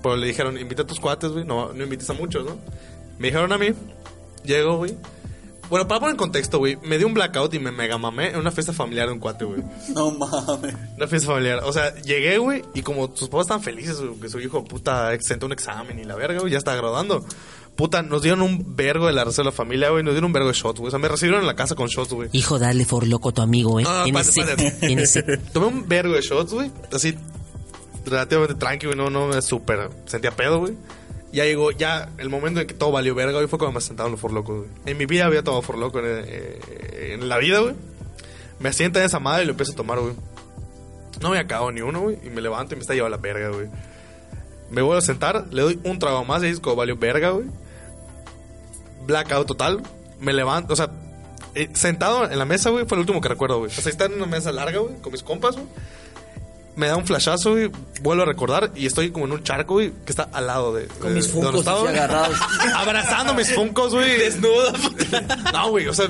Pero 0.00 0.16
le 0.16 0.28
dijeron, 0.28 0.56
invita 0.58 0.82
a 0.82 0.86
tus 0.86 1.00
cuates, 1.00 1.32
güey. 1.32 1.44
No, 1.44 1.72
no 1.72 1.82
invites 1.82 2.08
a 2.08 2.12
muchos, 2.12 2.44
¿no? 2.44 2.56
Me 3.20 3.26
dijeron 3.26 3.52
a 3.52 3.58
mí, 3.58 3.68
llego, 4.44 4.78
güey. 4.78 4.96
Bueno, 5.68 5.86
para 5.86 6.00
poner 6.00 6.14
en 6.14 6.16
contexto, 6.16 6.58
güey, 6.58 6.78
me 6.82 6.96
dio 6.96 7.06
un 7.06 7.14
blackout 7.14 7.52
y 7.54 7.60
me 7.60 7.70
mega 7.70 7.96
mamé 7.98 8.30
en 8.30 8.38
una 8.38 8.50
fiesta 8.50 8.72
familiar 8.72 9.06
de 9.06 9.12
un 9.12 9.20
cuate, 9.20 9.44
güey. 9.44 9.62
No 9.94 10.10
mames. 10.10 10.74
Una 10.96 11.06
fiesta 11.06 11.28
familiar. 11.28 11.60
O 11.64 11.72
sea, 11.72 11.94
llegué, 12.00 12.38
güey, 12.38 12.64
y 12.74 12.80
como 12.80 13.14
sus 13.14 13.28
papás 13.28 13.44
estaban 13.44 13.62
felices, 13.62 14.00
güey, 14.00 14.18
que 14.18 14.28
su 14.30 14.40
hijo, 14.40 14.64
puta, 14.64 15.12
exentó 15.12 15.46
un 15.46 15.52
examen 15.52 15.98
y 15.98 16.04
la 16.04 16.16
verga, 16.16 16.40
güey, 16.40 16.50
ya 16.50 16.58
estaba 16.58 16.78
graduando. 16.78 17.24
Puta, 17.76 18.02
nos 18.02 18.22
dieron 18.22 18.40
un 18.40 18.74
vergo 18.74 19.06
de 19.06 19.12
la 19.12 19.22
resto 19.22 19.42
de 19.42 19.46
la 19.46 19.52
familia, 19.52 19.90
güey, 19.90 20.02
nos 20.02 20.14
dieron 20.14 20.26
un 20.26 20.32
vergo 20.32 20.48
de 20.48 20.54
shots, 20.54 20.80
güey. 20.80 20.88
O 20.88 20.90
sea, 20.90 20.98
me 20.98 21.08
recibieron 21.08 21.42
en 21.42 21.46
la 21.46 21.54
casa 21.54 21.74
con 21.74 21.88
shots, 21.88 22.14
güey. 22.14 22.30
Hijo, 22.32 22.58
dale 22.58 22.86
for 22.86 23.06
loco 23.06 23.28
a 23.28 23.32
tu 23.32 23.42
amigo, 23.42 23.78
¿eh? 23.78 23.84
Ah, 23.86 24.04
en, 24.06 24.16
espérate, 24.16 24.52
ese, 24.54 24.66
espérate. 24.66 24.92
en 24.92 24.98
ese. 24.98 25.22
Tomé 25.52 25.66
un 25.66 25.86
vergo 25.86 26.14
de 26.14 26.22
shots, 26.22 26.52
güey. 26.54 26.70
Así, 26.90 27.14
relativamente 28.06 28.54
tranquilo, 28.56 28.94
güey. 28.94 29.04
No, 29.04 29.10
no 29.10 29.28
me 29.28 29.40
súper. 29.42 29.90
Sentía 30.06 30.32
pedo, 30.32 30.58
güey. 30.58 30.74
Ya 31.32 31.44
llegó, 31.44 31.70
ya 31.70 32.08
el 32.18 32.28
momento 32.28 32.60
en 32.60 32.66
que 32.66 32.74
todo 32.74 32.90
valió 32.90 33.14
verga, 33.14 33.34
güey, 33.34 33.46
fue 33.46 33.58
cuando 33.58 33.74
me 33.74 33.80
sentaron 33.80 34.12
los 34.12 34.20
forlocos, 34.20 34.58
güey. 34.58 34.70
En 34.86 34.98
mi 34.98 35.06
vida 35.06 35.26
había 35.26 35.44
tomado 35.44 35.62
forloco 35.62 36.00
en, 36.00 36.06
eh, 36.06 37.12
en 37.14 37.28
la 37.28 37.38
vida, 37.38 37.60
güey. 37.60 37.74
Me 38.58 38.72
sienta 38.72 38.98
en 38.98 39.06
esa 39.06 39.20
madre 39.20 39.44
y 39.44 39.46
lo 39.46 39.52
empiezo 39.52 39.72
a 39.72 39.76
tomar, 39.76 40.00
güey. 40.00 40.14
No 41.20 41.30
me 41.30 41.36
cagado 41.46 41.70
ni 41.70 41.82
uno, 41.82 42.00
güey. 42.00 42.18
Y 42.24 42.30
me 42.30 42.40
levanto 42.40 42.74
y 42.74 42.76
me 42.76 42.82
está 42.82 42.94
llevando 42.94 43.16
la 43.16 43.22
verga, 43.22 43.48
güey. 43.50 43.68
Me 44.70 44.82
vuelvo 44.82 44.98
a 44.98 45.02
sentar, 45.02 45.46
le 45.50 45.62
doy 45.62 45.80
un 45.84 45.98
trago 45.98 46.24
más 46.24 46.42
y 46.42 46.46
dice 46.46 46.60
como 46.60 46.76
valió 46.76 46.96
verga, 46.96 47.30
güey. 47.30 47.46
Blackout 49.06 49.46
total. 49.46 49.82
Me 50.20 50.32
levanto, 50.32 50.74
o 50.74 50.76
sea, 50.76 50.90
eh, 51.54 51.70
sentado 51.72 52.30
en 52.30 52.38
la 52.38 52.44
mesa, 52.44 52.70
güey, 52.70 52.84
fue 52.86 52.96
el 52.96 53.00
último 53.00 53.20
que 53.20 53.28
recuerdo, 53.28 53.58
güey. 53.58 53.70
O 53.70 53.74
sea, 53.74 53.90
está 53.90 54.04
en 54.04 54.14
una 54.14 54.26
mesa 54.26 54.52
larga, 54.52 54.78
güey, 54.78 54.96
con 55.00 55.12
mis 55.12 55.22
compas, 55.22 55.56
güey. 55.56 55.66
Me 56.76 56.86
da 56.86 56.96
un 56.96 57.04
flashazo, 57.06 57.50
güey, 57.52 57.70
vuelvo 58.00 58.22
a 58.22 58.26
recordar 58.26 58.70
y 58.76 58.86
estoy 58.86 59.10
como 59.10 59.26
en 59.26 59.32
un 59.32 59.42
charco, 59.42 59.74
güey, 59.74 59.90
que 60.06 60.10
está 60.12 60.28
al 60.32 60.46
lado 60.46 60.72
de... 60.72 60.86
Con 60.86 61.08
de- 61.10 61.16
mis 61.16 61.28
funcos 61.28 61.66
agarrados. 61.66 62.36
Abrazando 62.74 63.34
mis 63.34 63.52
funcos, 63.52 63.92
güey. 63.92 64.16
Desnudo. 64.18 64.72
No, 65.52 65.70
güey, 65.70 65.88
o 65.88 65.92
sea, 65.92 66.06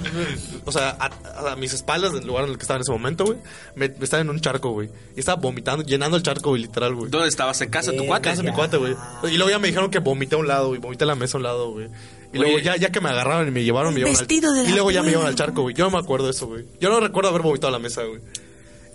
o 0.67 0.71
sea, 0.73 0.97
a, 1.01 1.53
a 1.53 1.57
mis 1.57 1.73
espaldas 1.73 2.13
del 2.13 2.27
lugar 2.27 2.45
en 2.45 2.51
el 2.51 2.57
que 2.59 2.63
estaba 2.63 2.77
en 2.77 2.83
ese 2.83 2.93
momento, 2.93 3.25
güey, 3.25 3.39
me, 3.75 3.89
me 3.89 4.05
estaba 4.05 4.21
en 4.21 4.29
un 4.31 4.39
charco, 4.41 4.71
güey. 4.73 4.91
Y 5.17 5.21
estaba 5.21 5.41
vomitando, 5.41 5.83
llenando 5.83 6.17
el 6.19 6.23
charco, 6.23 6.51
güey, 6.51 6.63
literal, 6.63 6.95
güey. 6.95 7.11
¿Dónde 7.11 7.29
estabas? 7.29 7.61
¿En 7.63 7.71
casa 7.71 7.91
de 7.91 7.97
tu 7.97 8.03
En 8.05 8.09
cuate? 8.09 8.29
casa 8.29 8.43
de 8.43 8.51
mi 8.51 8.55
cuate, 8.55 8.77
güey. 8.77 8.95
Y 9.25 9.37
luego 9.37 9.51
ya 9.51 9.59
me 9.59 9.69
dijeron 9.69 9.91
que 9.91 9.99
vomité 9.99 10.35
a 10.35 10.39
un 10.39 10.47
lado, 10.47 10.69
güey. 10.69 10.79
Vomité 10.81 11.05
en 11.05 11.09
la 11.09 11.15
mesa 11.15 11.37
a 11.37 11.39
un 11.39 11.43
lado, 11.45 11.71
güey. 11.73 11.89
Y 12.33 12.39
luego 12.39 12.59
ya, 12.59 12.77
ya 12.77 12.91
que 12.93 13.01
me 13.01 13.09
agarraron 13.09 13.49
y 13.49 13.51
me 13.51 13.65
llevaron, 13.65 13.93
me 13.95 14.01
llevaron 14.01 14.19
Vestido 14.19 14.53
de 14.53 14.61
al... 14.61 14.69
Y 14.69 14.73
luego 14.73 14.91
ya 14.91 15.03
me 15.03 15.09
llevaron 15.09 15.29
al 15.29 15.35
charco, 15.35 15.63
güey. 15.63 15.75
Yo 15.75 15.85
no 15.87 15.91
me 15.91 15.99
acuerdo 15.99 16.27
de 16.27 16.33
eso, 16.33 16.47
güey. 16.47 16.65
Yo 16.81 16.91
no 16.91 17.01
recuerdo 17.01 17.31
haber 17.31 17.43
vomitado 17.43 17.69
a 17.69 17.73
la 17.73 17.79
mesa, 17.79 18.03
güey. 18.05 18.21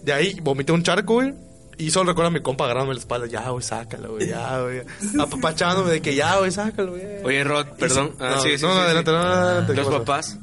De 0.03 0.13
ahí 0.13 0.39
vomité 0.41 0.71
un 0.71 0.83
charco, 0.83 1.15
güey. 1.15 1.33
Y 1.77 1.91
solo 1.91 2.09
recuerdo 2.11 2.27
a 2.27 2.31
mi 2.31 2.41
compa 2.41 2.65
agarrándome 2.65 2.93
la 2.95 2.99
espalda. 2.99 3.27
Ya, 3.27 3.49
güey, 3.49 3.63
sácalo, 3.63 4.13
güey. 4.13 4.27
Ya, 4.27 4.59
güey. 4.61 4.81
Apapachándome 5.19 5.91
de 5.91 6.01
que 6.01 6.15
ya, 6.15 6.37
güey, 6.37 6.51
sácalo, 6.51 6.91
güey. 6.91 7.23
Oye, 7.23 7.43
Rod, 7.43 7.67
perdón. 7.79 8.15
Ah, 8.19 8.35
no, 8.35 8.41
sí, 8.41 8.51
no, 8.53 8.57
sí, 8.57 8.65
no, 8.65 8.73
sí, 8.73 8.79
adelante, 8.79 9.11
sí. 9.11 9.17
no, 9.17 9.23
no, 9.23 9.29
adelante. 9.31 9.73
¿qué 9.73 9.81
Los 9.81 9.89
papás. 9.89 10.37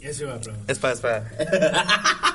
Eso 0.00 0.22
iba 0.24 0.34
a. 0.34 0.38
Espera, 0.66 0.92
espera. 0.94 1.24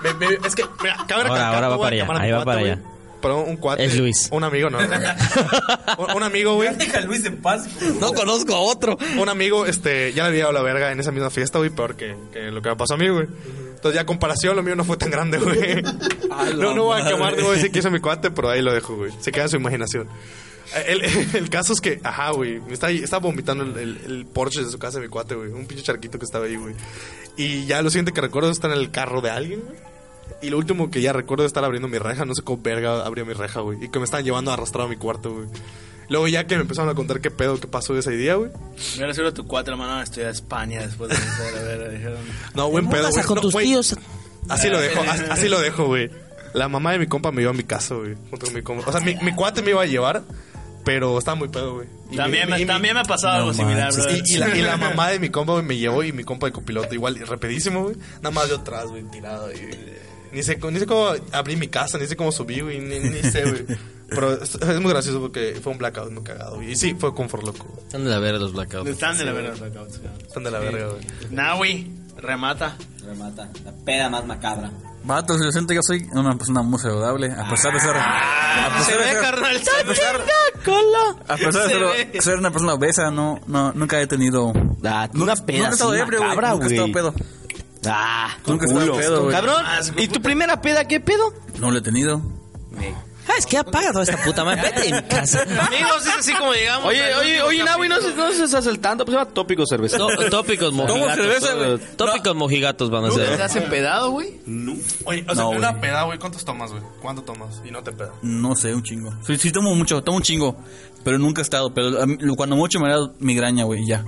Me- 0.04 0.14
me- 0.14 0.48
es 0.48 0.56
que, 0.56 0.64
mira, 0.84 0.98
cabe 1.08 1.24
Ahora, 1.24 1.48
ahora 1.50 1.70
va 1.70 1.80
para 1.80 1.96
allá, 1.96 2.08
ahí 2.20 2.32
va 2.32 2.46
para 2.46 2.60
allá. 2.60 2.80
Pero 3.22 3.42
un 3.42 3.58
cuate. 3.58 3.84
Es 3.84 3.98
Luis. 3.98 4.30
Un 4.32 4.44
amigo, 4.44 4.70
no. 4.70 4.78
un, 5.98 6.12
un 6.18 6.24
amigo, 6.24 6.54
güey. 6.56 6.76
Deja 6.78 7.00
a 7.00 7.02
Luis 7.02 7.26
en 7.26 7.42
paz. 7.42 7.66
No 8.00 8.14
conozco 8.14 8.54
a 8.54 8.60
otro. 8.60 8.98
Un 9.18 9.30
amigo, 9.30 9.66
este, 9.66 10.14
ya 10.14 10.24
le 10.24 10.30
había 10.30 10.42
dado 10.42 10.54
la 10.54 10.62
verga 10.62 10.92
en 10.92 11.00
esa 11.00 11.12
misma 11.12 11.32
fiesta, 11.32 11.58
güey, 11.58 11.72
peor 11.72 11.96
que, 11.96 12.16
que 12.32 12.52
lo 12.52 12.62
que 12.62 12.70
me 12.70 12.76
pasó 12.76 12.94
a 12.94 12.98
mí, 12.98 13.10
güey. 13.10 13.26
Entonces, 13.86 14.00
ya 14.00 14.02
a 14.02 14.06
comparación, 14.08 14.56
lo 14.56 14.64
mío 14.64 14.76
no 14.76 14.84
fue 14.84 14.98
tan 14.98 15.12
grande, 15.12 15.38
güey. 15.38 15.84
no, 16.58 16.74
no 16.74 16.86
voy 16.86 17.00
a 17.00 17.06
quemar, 17.06 17.38
no 17.38 17.44
voy 17.44 17.52
a 17.52 17.56
decir 17.56 17.72
que 17.72 17.78
hizo 17.78 17.92
mi 17.92 18.00
cuate, 18.00 18.32
pero 18.32 18.50
ahí 18.50 18.60
lo 18.64 18.74
dejo, 18.74 18.96
güey. 18.96 19.12
Se 19.20 19.32
queda 19.32 19.44
en 19.44 19.50
su 19.52 19.58
imaginación. 19.58 20.08
El, 20.88 21.04
el 21.36 21.50
caso 21.52 21.72
es 21.72 21.80
que, 21.82 22.00
ajá, 22.04 22.32
güey, 22.32 22.60
me 22.62 22.74
está, 22.74 22.90
estaba 22.90 23.22
vomitando 23.22 23.64
el, 23.64 23.78
el, 23.78 24.02
el 24.08 24.26
Porsche 24.26 24.64
de 24.64 24.72
su 24.72 24.80
casa 24.80 24.98
de 24.98 25.06
mi 25.06 25.12
cuate, 25.12 25.36
güey. 25.36 25.52
Un 25.52 25.68
pinche 25.68 25.84
charquito 25.84 26.18
que 26.18 26.26
estaba 26.26 26.46
ahí, 26.46 26.56
güey. 26.56 26.74
Y 27.38 27.68
ya 27.68 27.84
lo 27.84 27.92
siguiente 27.92 28.12
que 28.12 28.22
recuerdo 28.22 28.50
es 28.50 28.58
estar 28.58 28.72
en 28.72 28.80
el 28.80 28.90
carro 28.90 29.22
de 29.22 29.30
alguien, 29.30 29.62
güey. 29.62 29.78
Y 30.42 30.50
lo 30.50 30.58
último 30.58 30.90
que 30.90 31.02
ya 31.02 31.14
recuerdo 31.14 31.46
es 31.46 31.50
estar 31.50 31.64
abriendo 31.64 31.88
mi 31.88 32.00
reja. 32.00 32.26
No 32.26 32.34
sé 32.34 32.42
cómo 32.42 32.64
verga 32.64 33.06
abrió 33.06 33.24
mi 33.24 33.34
reja, 33.34 33.60
güey. 33.60 33.86
Y 33.86 33.90
que 33.90 34.00
me 34.00 34.06
estaban 34.06 34.26
llevando 34.26 34.52
arrastrado 34.52 34.88
a 34.88 34.90
mi 34.90 34.96
cuarto, 34.96 35.32
güey. 35.32 35.48
Luego 36.10 36.28
ya 36.28 36.46
que 36.46 36.56
me 36.56 36.62
empezaron 36.62 36.90
a 36.90 36.94
contar 36.96 37.20
qué 37.22 37.32
pedo, 37.32 37.60
qué 37.60 37.68
pasó 37.68 37.98
ese 37.98 38.12
día, 38.12 38.36
güey. 38.36 38.52
Me 38.52 38.98
hubiera 38.98 39.14
sido 39.14 39.34
tu 39.34 39.48
cuatro, 39.48 39.74
hermano, 39.74 40.02
estoy 40.02 40.24
a 40.24 40.30
España 40.30 40.82
después 40.82 41.10
de 41.10 41.16
eso. 41.16 41.58
A 41.60 41.64
ver, 41.64 41.92
dijeron. 41.92 42.20
No, 42.54 42.70
buen 42.70 42.88
pedo, 42.90 43.04
Pasa 43.04 43.14
güey. 43.20 43.26
con 43.26 43.36
No, 43.36 43.42
tus 43.42 43.54
güey, 43.54 43.66
tíos. 43.68 43.96
Así 44.50 44.70
lo 44.70 44.80
dejo, 44.80 45.02
así, 45.10 45.24
así 45.30 45.50
lo 45.50 45.60
dejo, 45.62 45.86
güey. 45.86 46.10
La 46.54 46.70
mamá 46.70 46.92
de 46.94 47.00
mi 47.00 47.08
compa 47.08 47.32
me 47.32 47.42
llevó 47.42 47.52
a 47.52 47.56
mi 47.56 47.64
casa, 47.64 47.96
güey. 47.96 48.16
Junto 48.30 48.46
con 48.46 48.56
mi 48.56 48.62
compa. 48.62 48.88
O 48.88 48.92
sea, 48.92 49.02
mi, 49.02 49.16
mi 49.16 49.34
cuate 49.34 49.62
me 49.62 49.72
iba 49.72 49.82
a 49.82 49.86
llevar, 49.86 50.22
pero 50.86 51.18
estaba 51.18 51.36
muy 51.36 51.48
pedo, 51.50 51.76
güey. 51.76 51.88
Y 52.12 52.16
También, 52.18 52.46
mi- 52.46 52.52
me, 52.52 52.58
y 52.60 52.62
mi- 52.62 52.68
también 52.68 52.94
me 52.94 53.00
ha 53.02 53.04
pasado 53.04 53.34
algo 53.38 53.54
similar, 53.54 53.92
bro. 53.92 54.06
y, 54.12 54.22
y 54.26 54.38
la, 54.38 54.56
y 54.56 54.62
la 54.62 54.78
mamá 54.78 55.10
de 55.10 55.20
mi 55.20 55.30
compa, 55.30 55.54
güey, 55.54 55.66
me 55.66 55.76
llevó 55.76 56.04
y 56.04 56.12
mi 56.14 56.24
compa 56.24 56.46
de 56.46 56.54
copiloto, 56.54 56.94
igual, 56.94 57.18
rapidísimo, 57.28 57.84
güey. 57.86 57.96
Nada 58.18 58.32
más 58.32 58.48
yo 58.48 58.58
atrás, 58.58 58.86
güey, 58.86 59.04
tirado. 59.12 59.52
Y, 59.52 59.58
ni, 60.32 60.44
sé, 60.44 60.58
ni 60.72 60.80
sé 60.80 60.86
cómo 60.86 61.10
abrí 61.32 61.56
mi 61.56 61.68
casa, 61.68 61.98
ni 61.98 62.06
sé 62.08 62.16
cómo 62.16 62.32
subí, 62.32 62.60
güey, 62.62 62.80
ni, 62.80 63.00
ni 63.00 63.22
sé, 63.24 63.42
güey. 63.42 63.66
Pero 64.10 64.34
es, 64.34 64.58
muy 64.82 64.92
gracioso 64.92 65.20
porque 65.20 65.60
fue 65.62 65.72
un 65.72 65.78
blackout 65.78 66.12
muy 66.12 66.24
cagado. 66.24 66.56
güey. 66.58 66.72
Y 66.72 66.76
sí, 66.76 66.96
fue 66.98 67.14
con 67.16 67.28
Forloco. 67.30 67.66
güey. 67.68 67.80
Están 67.86 68.04
de 68.04 68.10
la 68.12 68.20
vera 68.20 68.38
los 68.38 68.54
blackouts. 68.54 68.90
Están 68.90 69.18
de 69.18 69.26
la 69.26 69.32
verdad, 69.34 69.56
blackouts, 69.58 69.98
cabrón. 69.98 70.22
Están 70.28 70.44
de 70.44 70.52
la 70.52 70.60
verga, 70.60 70.88
güey. 70.90 71.08
Nawi, 71.32 71.92
remata. 72.18 72.78
Remata. 73.04 73.50
La 73.64 73.72
peda 73.84 74.10
más 74.10 74.26
macabra. 74.26 74.72
Vato, 75.04 75.38
si 75.38 75.44
yo 75.44 75.52
siento 75.52 75.70
que 75.70 75.76
yo 75.76 75.82
soy 75.84 76.08
una 76.14 76.36
persona 76.36 76.64
muy 76.64 76.80
saludable, 76.80 77.32
a 77.32 77.48
pesar 77.50 77.72
de 77.74 77.80
ser. 77.80 77.96
a 77.96 78.84
Se 78.84 78.92
pesar 78.92 78.98
de 78.98 79.06
ve, 79.06 79.12
ser- 79.12 79.18
a 79.18 79.32
pesar, 79.32 79.76
a 81.28 81.36
pesar 81.36 81.62
de 81.70 82.12
Se 82.14 82.22
ser, 82.22 82.40
una 82.40 82.50
persona 82.52 82.74
obesa, 82.74 83.12
no, 83.12 83.40
no, 83.46 83.72
nunca 83.74 84.02
he 84.02 84.08
tenido. 84.08 84.52
Ah, 84.84 85.08
Nunca- 85.14 85.34
una 85.34 85.46
peda 85.46 85.58
nunca 85.58 85.70
he 85.70 85.74
estado 85.74 85.94
ebrio, 85.96 86.20
güey. 86.20 86.36
Nunca 86.36 86.66
he 86.66 86.68
estado 86.70 86.92
pedo. 86.92 87.14
Ah, 87.88 88.36
Nunca 88.48 88.66
he 88.66 88.68
estado 88.68 88.96
pedo, 88.98 89.22
güey. 89.24 89.36
Cabrón, 89.36 89.64
¿y 89.98 90.08
tu 90.08 90.22
primera 90.22 90.60
peda 90.62 90.86
qué 90.88 91.00
pedo? 91.00 91.34
No 91.60 91.70
lo 91.70 91.78
he 91.78 91.82
tenido. 91.82 92.22
¿Sabes 93.26 93.46
qué? 93.46 93.58
Apaga 93.58 93.92
toda 93.92 94.04
esta 94.04 94.18
puta 94.24 94.44
madre. 94.44 94.62
Vete 94.62 94.82
de 94.94 95.02
mi 95.02 95.08
casa. 95.08 95.42
Amigos, 95.44 96.06
es 96.08 96.16
así 96.20 96.34
como 96.34 96.54
llegamos. 96.54 96.86
Oye, 96.90 97.16
oye, 97.16 97.42
oye, 97.42 97.64
Nawi, 97.64 97.90
no, 97.90 98.00
se- 98.02 98.14
no 98.16 98.32
se 98.32 98.44
está 98.44 98.62
saltando. 98.62 99.04
Pues 99.06 99.14
se 99.16 99.20
llama 99.20 99.32
tópico 99.34 99.64
cerveza. 99.66 99.98
Tópicos 100.30 100.74
mojigatos. 100.74 101.16
cerveza? 101.16 101.96
Tópicos 101.98 102.36
mojigatos 102.36 102.90
van 102.90 103.06
a 103.06 103.10
¿Te 103.10 103.16
ser. 103.16 103.42
has 103.42 103.56
empedado, 103.56 104.12
güey? 104.12 104.40
Oye, 105.06 105.26
o 105.28 105.34
sea, 105.36 105.44
No, 105.44 105.50
una 105.50 105.80
peda, 105.82 106.04
güey, 106.04 106.20
¿cuántos 106.20 106.46
tomas, 106.46 106.72
güey? 106.72 106.84
¿Cuánto 107.02 107.24
tomas? 107.24 107.62
Y 107.66 107.72
no 107.72 107.82
te 107.84 107.92
peda. 107.92 108.12
No 108.22 108.56
sé, 108.56 108.74
un 108.76 108.84
chingo. 108.84 109.12
Sí, 109.26 109.38
sí 109.38 109.52
tomo 109.52 109.74
mucho, 109.76 110.04
tomo 110.04 110.18
un 110.18 110.24
chingo. 110.24 110.56
Pero 111.04 111.18
nunca 111.18 111.42
he 111.42 111.44
estado. 111.44 111.74
Pero 111.74 111.92
cuando 112.36 112.56
mucho 112.56 112.80
me 112.80 112.90
da 112.90 112.98
migraña, 113.20 113.64
güey, 113.64 113.86
ya. 113.88 114.04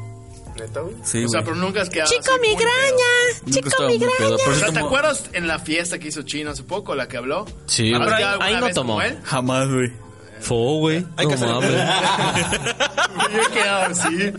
¿Neta, 0.60 0.82
güey? 0.82 0.96
Sí, 1.04 1.24
O 1.26 1.30
sea, 1.30 1.42
güey. 1.42 1.44
pero 1.44 1.56
nunca 1.56 1.82
has 1.82 1.90
quedado. 1.90 2.10
Chico 2.10 2.22
así 2.24 2.32
muy 2.32 2.40
pedo. 2.56 2.58
migraña. 2.58 3.14
Nunca 3.46 3.52
Chico 3.70 3.84
muy 3.84 4.00
pedo. 4.00 4.10
migraña. 4.10 4.18
Por 4.20 4.30
O 4.30 4.52
eso 4.52 4.60
sea, 4.60 4.68
¿te 4.68 4.74
tomo- 4.80 4.86
acuerdas 4.88 5.24
en 5.34 5.48
la 5.48 5.60
fiesta 5.60 6.00
que 6.00 6.08
hizo 6.10 6.22
Chino 6.24 6.52
hace 6.52 6.64
poco, 6.64 6.96
la 6.96 7.08
que 7.08 7.18
habló? 7.18 7.46
Sí, 7.68 7.94
¿Has 7.94 8.00
güey. 8.00 8.16
quedado 8.18 8.28
alguna 8.42 8.46
ahí 8.48 8.56
no 8.56 8.66
vez 8.66 8.76
tomó. 8.76 8.94
como 8.94 9.02
él? 9.04 9.18
Jamás, 9.24 9.68
güey. 9.70 9.92
Fo, 10.40 10.56
güey. 10.80 11.06
Hay 11.18 11.28
que 11.28 11.36
No 11.36 11.60
hacer- 11.60 11.72
mames. 11.72 11.72
Yo 13.34 13.42
he 13.42 13.52
quedado 13.54 13.84
así. 13.92 14.32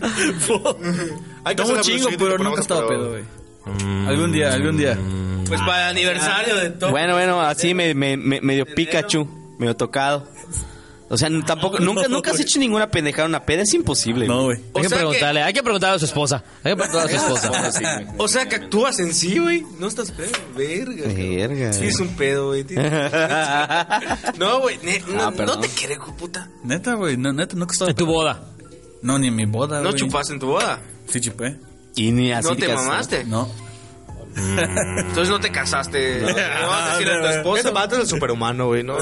Hay 1.43 1.55
que 1.55 1.61
Tomo 1.61 1.73
un 1.73 1.79
hacer 1.79 1.93
la 1.93 1.99
chingo, 1.99 2.09
pero 2.17 2.37
nunca 2.37 2.57
he 2.57 2.61
estado 2.61 2.87
prueba, 2.87 3.03
pedo, 3.03 3.11
güey. 3.11 4.07
Algún 4.07 4.31
día, 4.31 4.53
algún 4.53 4.77
día. 4.77 4.97
Pues 5.47 5.59
para 5.61 5.85
el 5.91 5.97
aniversario 5.97 6.55
de 6.55 6.69
todo. 6.71 6.91
Bueno, 6.91 7.13
bueno, 7.13 7.41
así 7.41 7.73
me, 7.73 7.93
me, 7.93 8.17
me- 8.17 8.41
medio 8.41 8.65
Pikachu, 8.65 9.27
medio 9.59 9.75
tocado. 9.75 10.27
O 11.09 11.17
sea, 11.17 11.27
tampoco, 11.45 11.79
nunca, 11.81 12.07
nunca 12.07 12.31
has 12.31 12.39
hecho 12.39 12.59
ninguna 12.59 12.89
pendejada 12.91 13.25
en 13.25 13.31
una 13.31 13.43
peda, 13.43 13.63
es 13.63 13.73
imposible. 13.73 14.27
No, 14.27 14.43
güey. 14.43 14.59
Hay 14.75 14.81
que 14.83 14.89
preguntarle, 14.89 15.41
hay 15.41 15.53
que 15.53 15.63
preguntarle 15.63 15.95
a 15.95 15.99
su 15.99 16.05
esposa. 16.05 16.43
Hay 16.63 16.73
que 16.73 16.77
preguntarle 16.77 17.15
a 17.15 17.19
su 17.19 17.33
esposa. 17.35 18.11
O 18.17 18.27
sea, 18.27 18.47
que 18.47 18.55
actúas 18.57 18.99
en 18.99 19.13
sí, 19.13 19.39
güey. 19.39 19.65
No 19.79 19.87
estás 19.87 20.11
pedo. 20.11 20.31
Verga. 20.55 21.07
Verga. 21.07 21.73
Sí, 21.73 21.85
es 21.85 21.99
un 21.99 22.09
pedo, 22.09 22.47
güey. 22.47 22.63
No, 24.37 24.59
güey. 24.61 24.77
No, 25.07 25.21
Ah, 25.23 25.31
no 25.31 25.35
perdón. 25.35 25.61
te 25.61 25.87
de 25.87 25.97
puta. 26.17 26.49
Neta, 26.63 26.93
güey. 26.93 27.17
No, 27.17 27.33
neta, 27.33 27.55
nunca 27.55 27.71
he 27.71 27.73
estado 27.73 27.89
En 27.91 27.97
tu 27.97 28.05
boda. 28.05 28.43
No, 29.01 29.17
ni 29.17 29.27
en 29.27 29.35
mi 29.35 29.45
boda, 29.45 29.81
No 29.81 29.89
güey. 29.89 29.99
chupaste 30.01 30.33
en 30.33 30.39
tu 30.39 30.47
boda. 30.47 30.79
Sí, 31.07 31.19
chupé. 31.21 31.57
Y 31.95 32.11
ni 32.11 32.31
así 32.31 32.47
No 32.47 32.55
te 32.55 32.67
mamaste. 32.67 33.23
No. 33.23 33.49
Entonces 34.39 35.29
no 35.29 35.39
te 35.39 35.51
casaste. 35.51 36.21
No, 36.21 36.67
vas 36.67 36.89
a 36.89 36.91
decirle 36.97 37.13
a 37.15 37.21
tu 37.21 37.27
Ese 37.29 37.37
esposa. 37.37 37.71
vato 37.71 37.95
es 37.95 38.01
el 38.01 38.07
superhumano, 38.07 38.67
güey, 38.67 38.83
¿no? 38.83 38.97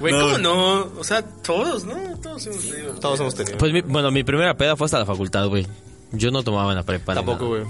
Güey, 0.00 0.12
¿cómo 0.12 0.38
no? 0.38 0.80
O 0.98 1.04
sea, 1.04 1.22
todos, 1.22 1.84
¿no? 1.84 1.94
Todos 2.20 2.46
hemos 2.46 2.68
tenido. 2.68 2.94
Todos 2.94 3.20
hemos 3.20 3.34
tenido. 3.34 3.56
Pues 3.58 3.72
mi- 3.72 3.80
bueno, 3.82 4.10
mi 4.10 4.24
primera 4.24 4.54
peda 4.54 4.74
fue 4.76 4.86
hasta 4.86 4.98
la 4.98 5.06
facultad, 5.06 5.46
güey. 5.46 5.66
Yo 6.12 6.30
no 6.30 6.42
tomaba 6.42 6.70
en 6.72 6.76
la 6.76 6.82
prepa. 6.82 7.14
Tampoco, 7.14 7.46
güey. 7.48 7.62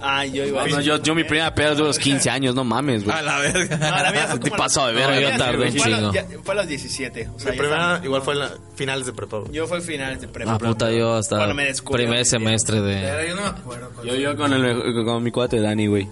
Ah, 0.00 0.24
yo 0.26 0.44
iba. 0.44 0.66
No, 0.66 0.80
yo, 0.80 1.02
yo 1.02 1.14
mi 1.14 1.24
primera 1.24 1.54
peda 1.54 1.74
de 1.74 1.82
los 1.82 1.98
15 1.98 2.28
años, 2.30 2.54
no 2.54 2.64
mames, 2.64 3.04
güey. 3.04 3.16
A 3.16 3.22
la 3.22 3.38
verga. 3.38 3.76
No, 3.76 4.02
la 4.02 4.12
mía 4.12 4.26
fue 4.30 4.38
Te 4.40 4.50
pasó 4.50 4.86
de 4.88 4.92
verga, 4.92 5.20
yo 5.20 5.28
un 5.28 5.36
fue 5.36 5.46
a 5.46 5.52
los- 6.00 6.14
chingo. 6.14 6.42
Fue 6.44 6.54
a 6.54 6.56
los 6.58 6.66
17. 6.68 7.28
O 7.34 7.38
sea, 7.38 7.52
Mi 7.52 7.58
primera 7.58 7.80
estaba- 7.94 8.04
igual 8.04 8.22
fue 8.22 8.34
en 8.34 8.40
la 8.40 8.50
finales 8.74 9.06
de 9.06 9.12
prepa, 9.12 9.38
güey. 9.38 9.52
Yo 9.52 9.66
fue 9.66 9.80
finales 9.80 10.20
de 10.20 10.28
prepa. 10.28 10.52
Ah, 10.54 10.58
puta, 10.58 10.90
yo 10.92 11.14
hasta 11.14 11.36
Cuando 11.36 11.54
me 11.54 11.64
descubrí. 11.64 12.04
primer 12.04 12.24
semestre 12.26 12.80
de... 12.80 13.00
Pero 13.02 13.28
yo 13.28 13.34
no 13.36 13.42
me 13.42 13.48
acuerdo. 13.48 14.04
Yo, 14.04 14.14
yo 14.16 14.36
con, 14.36 14.52
el, 14.52 15.04
con 15.04 15.22
mi 15.22 15.30
cuate 15.30 15.60
Dani, 15.60 15.86
güey. 15.86 16.08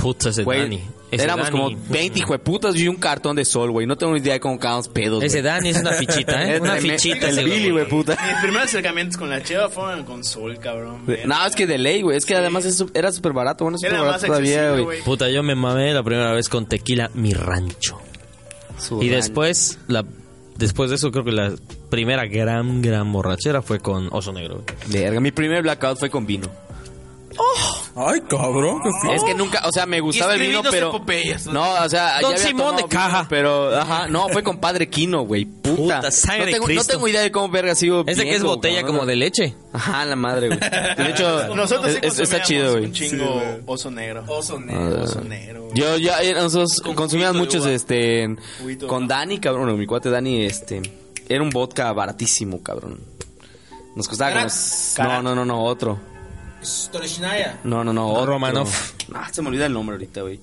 Puta, 0.00 0.28
ese 0.30 0.44
Güey, 0.44 0.60
Dani. 0.60 0.82
Ese 1.10 1.24
éramos 1.24 1.46
Dani. 1.50 1.58
como 1.58 1.76
20 1.88 2.18
hijueputas 2.20 2.76
y 2.76 2.86
un 2.86 2.96
cartón 2.96 3.34
de 3.36 3.44
sol, 3.44 3.70
güey. 3.72 3.86
No 3.86 3.96
tengo 3.96 4.12
ni 4.12 4.20
idea 4.20 4.34
de 4.34 4.40
cómo 4.40 4.58
cagamos 4.58 4.88
pedos, 4.88 5.22
Ese 5.24 5.40
güey. 5.40 5.52
Dani 5.52 5.68
es 5.70 5.76
una 5.80 5.92
fichita, 5.92 6.44
¿eh? 6.44 6.54
Es 6.56 6.60
Una 6.60 6.76
fichita. 6.76 7.28
El 7.28 7.44
Billy, 7.44 7.70
güey, 7.70 7.88
puta. 7.88 8.16
Mis 8.30 8.40
primeros 8.42 8.68
acercamientos 8.68 9.16
con 9.16 9.28
la 9.30 9.42
cheva 9.42 9.68
fueron 9.68 10.04
con 10.04 10.22
Sol, 10.24 10.58
cabrón. 10.58 11.02
No, 11.26 11.46
es 11.46 11.54
que 11.56 11.66
de 11.66 11.78
ley, 11.78 12.02
güey. 12.02 12.16
Es 12.16 12.24
que 12.26 12.36
además 12.36 12.64
era 12.94 13.10
súper 13.12 13.32
barato. 13.32 13.64
Bueno, 13.64 13.78
súper 13.78 13.98
barato 13.98 14.26
todavía, 14.26 14.70
güey. 14.70 14.84
güey. 14.84 15.02
Puta, 15.02 15.28
yo 15.28 15.42
me 15.42 15.54
mamé 15.54 15.92
la 15.92 16.02
primera 16.02 16.32
vez 16.32 16.48
con 16.48 16.66
tequila 16.66 17.10
Mi 17.14 17.34
Rancho. 17.34 17.98
Su 18.78 18.96
Y 19.02 19.08
rancho. 19.10 19.16
después, 19.16 19.78
la, 19.88 20.04
después 20.56 20.90
de 20.90 20.96
eso, 20.96 21.10
creo 21.10 21.24
que 21.24 21.32
la 21.32 21.52
primera 21.90 22.24
gran, 22.26 22.80
gran 22.82 23.12
borrachera 23.12 23.62
fue 23.62 23.80
con 23.80 24.08
Oso 24.12 24.32
Negro. 24.32 24.62
güey. 24.88 25.02
Verga, 25.02 25.20
mi 25.20 25.32
primer 25.32 25.62
blackout 25.62 25.98
fue 25.98 26.08
con 26.08 26.24
vino. 26.24 26.48
Ay, 28.06 28.20
cabrón. 28.22 28.80
qué 28.82 29.14
Es 29.14 29.24
que 29.24 29.34
nunca, 29.34 29.62
o 29.66 29.72
sea, 29.72 29.84
me 29.86 30.00
gustaba 30.00 30.34
el 30.34 30.40
vino, 30.40 30.62
pero. 30.70 30.88
epopeyas, 30.88 31.46
¿no? 31.46 31.52
No, 31.52 31.84
o 31.84 31.88
sea, 31.88 32.20
Don 32.20 32.30
ya 32.34 32.36
había 32.36 32.38
Simón 32.38 32.76
de 32.76 32.84
caja. 32.84 33.18
vino, 33.18 33.26
Pero, 33.28 33.76
ajá, 33.78 34.08
no, 34.08 34.28
fue 34.30 34.42
con 34.42 34.58
Padre 34.58 34.88
Quino, 34.88 35.22
güey. 35.22 35.44
Puta. 35.44 35.76
Puta, 36.00 36.10
sangre 36.10 36.38
no, 36.40 36.46
de 36.46 36.52
tengo, 36.52 36.68
no 36.68 36.84
tengo 36.84 37.08
idea 37.08 37.20
de 37.22 37.30
cómo 37.30 37.48
verga 37.50 37.74
sido. 37.74 38.04
Ese 38.06 38.24
que 38.24 38.34
es 38.34 38.42
botella 38.42 38.80
cabrón. 38.80 38.96
como 38.96 39.06
de 39.06 39.16
leche. 39.16 39.54
Ajá, 39.72 40.04
la 40.04 40.16
madre, 40.16 40.48
güey. 40.48 40.58
De 40.60 41.10
hecho, 41.10 41.54
Nosotros 41.54 41.94
es- 41.96 42.02
es- 42.02 42.18
está 42.20 42.42
chido, 42.42 42.72
güey. 42.72 42.84
Un 42.86 42.92
chingo 42.92 43.42
oso 43.66 43.90
negro. 43.90 44.24
Oso 44.26 44.58
Ah, 44.70 45.00
Oso 45.02 45.20
negro. 45.22 45.64
güey. 45.64 45.74
Yo 45.74 45.96
ya 45.98 46.22
eh, 46.22 46.32
nosotros 46.34 46.80
Con 46.82 46.94
consumíamos 46.94 47.34
de 47.34 47.38
muchos 47.40 47.66
este 47.66 48.34
Juguito 48.60 48.86
de 48.86 48.88
con. 48.88 49.06
Dani, 49.08 49.38
cabrón, 49.38 49.64
bueno, 49.64 49.78
mi 49.78 49.86
cuate 49.86 50.10
Dani 50.10 50.42
este 50.44 50.80
era 51.28 51.42
un 51.42 51.50
vodka 51.50 51.92
baratísimo, 51.92 52.62
cabrón. 52.62 52.98
Nos 53.94 54.08
costaba 54.08 54.32
como 54.32 55.08
No, 55.08 55.22
no, 55.22 55.34
no, 55.34 55.44
no, 55.44 55.62
otro. 55.64 55.98
Stolichnaya. 56.62 57.58
No, 57.64 57.84
no, 57.84 57.92
no, 57.92 58.08
otro. 58.08 58.26
Romanov. 58.26 58.68
Ah, 59.14 59.28
se 59.32 59.42
me 59.42 59.48
olvida 59.48 59.66
el 59.66 59.72
nombre 59.72 59.94
ahorita, 59.94 60.22
güey. 60.22 60.40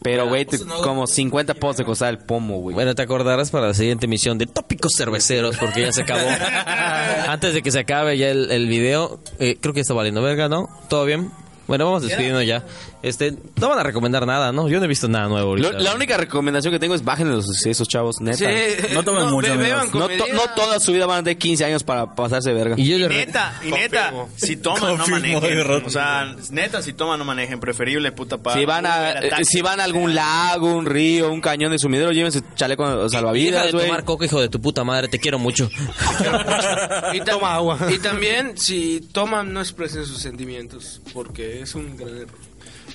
Pero, 0.00 0.28
güey, 0.28 0.44
te- 0.44 0.58
como 0.60 1.08
50 1.08 1.54
pesos 1.54 1.76
te 1.76 1.84
costaba 1.84 2.10
el 2.10 2.18
pomo, 2.18 2.60
güey. 2.60 2.72
Bueno, 2.74 2.94
te 2.94 3.02
acordarás 3.02 3.50
para 3.50 3.66
la 3.68 3.74
siguiente 3.74 4.06
emisión 4.06 4.38
de 4.38 4.46
Tópicos 4.46 4.92
Cerveceros, 4.96 5.56
porque 5.56 5.80
ya 5.82 5.92
se 5.92 6.02
acabó. 6.02 6.20
Antes 7.28 7.52
de 7.54 7.62
que 7.62 7.72
se 7.72 7.80
acabe 7.80 8.16
ya 8.16 8.28
el, 8.30 8.50
el 8.52 8.68
video, 8.68 9.18
eh, 9.40 9.58
creo 9.60 9.74
que 9.74 9.80
está 9.80 9.94
valiendo 9.94 10.22
verga, 10.22 10.48
¿no? 10.48 10.68
¿Todo 10.88 11.04
bien? 11.04 11.30
Bueno, 11.66 11.84
vamos 11.86 12.02
despidiendo 12.02 12.40
ya. 12.42 12.64
Este, 13.00 13.32
no 13.60 13.68
van 13.68 13.78
a 13.78 13.82
recomendar 13.84 14.26
nada, 14.26 14.50
¿no? 14.50 14.68
Yo 14.68 14.78
no 14.80 14.84
he 14.84 14.88
visto 14.88 15.06
nada 15.06 15.28
nuevo 15.28 15.56
Lo- 15.56 15.70
la 15.70 15.94
única 15.94 16.16
recomendación 16.16 16.72
que 16.72 16.80
tengo 16.80 16.96
es 16.96 17.04
bajen 17.04 17.30
los 17.30 17.64
esos 17.64 17.86
chavos, 17.86 18.20
neta. 18.20 18.44
No 18.92 19.04
tomen 19.04 19.26
mucho, 19.30 19.46
be- 19.48 19.52
amigos. 19.72 19.92
beban 19.92 20.18
No, 20.18 20.24
to- 20.24 20.32
no 20.32 20.42
toda 20.56 20.80
su 20.80 20.92
vida 20.92 21.06
van 21.06 21.20
a 21.20 21.22
tener 21.22 21.38
15 21.38 21.64
años 21.64 21.84
para 21.84 22.14
pasarse 22.16 22.52
verga. 22.52 22.74
Y 22.76 22.86
yo 22.88 22.96
Y 22.96 23.08
neta, 23.08 23.60
y 23.64 23.70
neta, 23.70 24.12
si 24.34 24.56
toman, 24.56 24.96
no 24.98 25.06
manejen. 25.06 25.60
O 25.86 25.90
sea, 25.90 26.34
neta, 26.50 26.82
si 26.82 26.92
toman, 26.92 27.18
no 27.20 27.24
manejen. 27.24 27.60
Preferible, 27.60 28.10
puta 28.10 28.38
pa. 28.38 28.54
Si 28.54 28.64
van 28.64 28.84
a 28.86 29.12
eh, 29.12 29.30
si 29.44 29.60
van 29.62 29.78
a 29.80 29.84
algún 29.84 30.14
lago, 30.14 30.72
un 30.74 30.84
río, 30.86 31.30
un 31.30 31.40
cañón 31.40 31.70
de 31.70 31.78
sumidero, 31.78 32.10
llévense 32.10 32.40
chaleco 32.56 33.08
salvavidas, 33.08 33.70
güey. 33.72 33.86
tomar 33.86 34.04
coca, 34.04 34.24
hijo 34.24 34.40
de 34.40 34.48
tu 34.48 34.60
puta 34.60 34.82
madre, 34.82 35.06
te 35.08 35.18
quiero 35.20 35.38
mucho. 35.38 35.70
Y 37.14 37.20
Toma 37.20 37.54
agua. 37.54 37.78
Y 37.90 37.98
también, 37.98 38.56
si 38.58 39.00
toman, 39.12 39.52
no 39.52 39.60
expresen 39.60 40.04
sus 40.06 40.18
sentimientos, 40.18 41.00
porque 41.12 41.60
es 41.62 41.74
un 41.74 41.96
gran 41.96 42.16
error. 42.16 42.47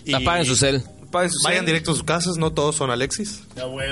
Y 0.06 0.14
Apaguen 0.14 0.46
su 0.46 0.56
cel. 0.56 0.84
Apaguen 1.08 1.30
su 1.32 1.44
Vayan 1.44 1.60
cel. 1.60 1.66
directo 1.68 1.92
a 1.92 1.94
sus 1.94 2.04
casas, 2.04 2.38
no 2.38 2.52
todos 2.54 2.76
son 2.76 2.90
Alexis. 2.90 3.44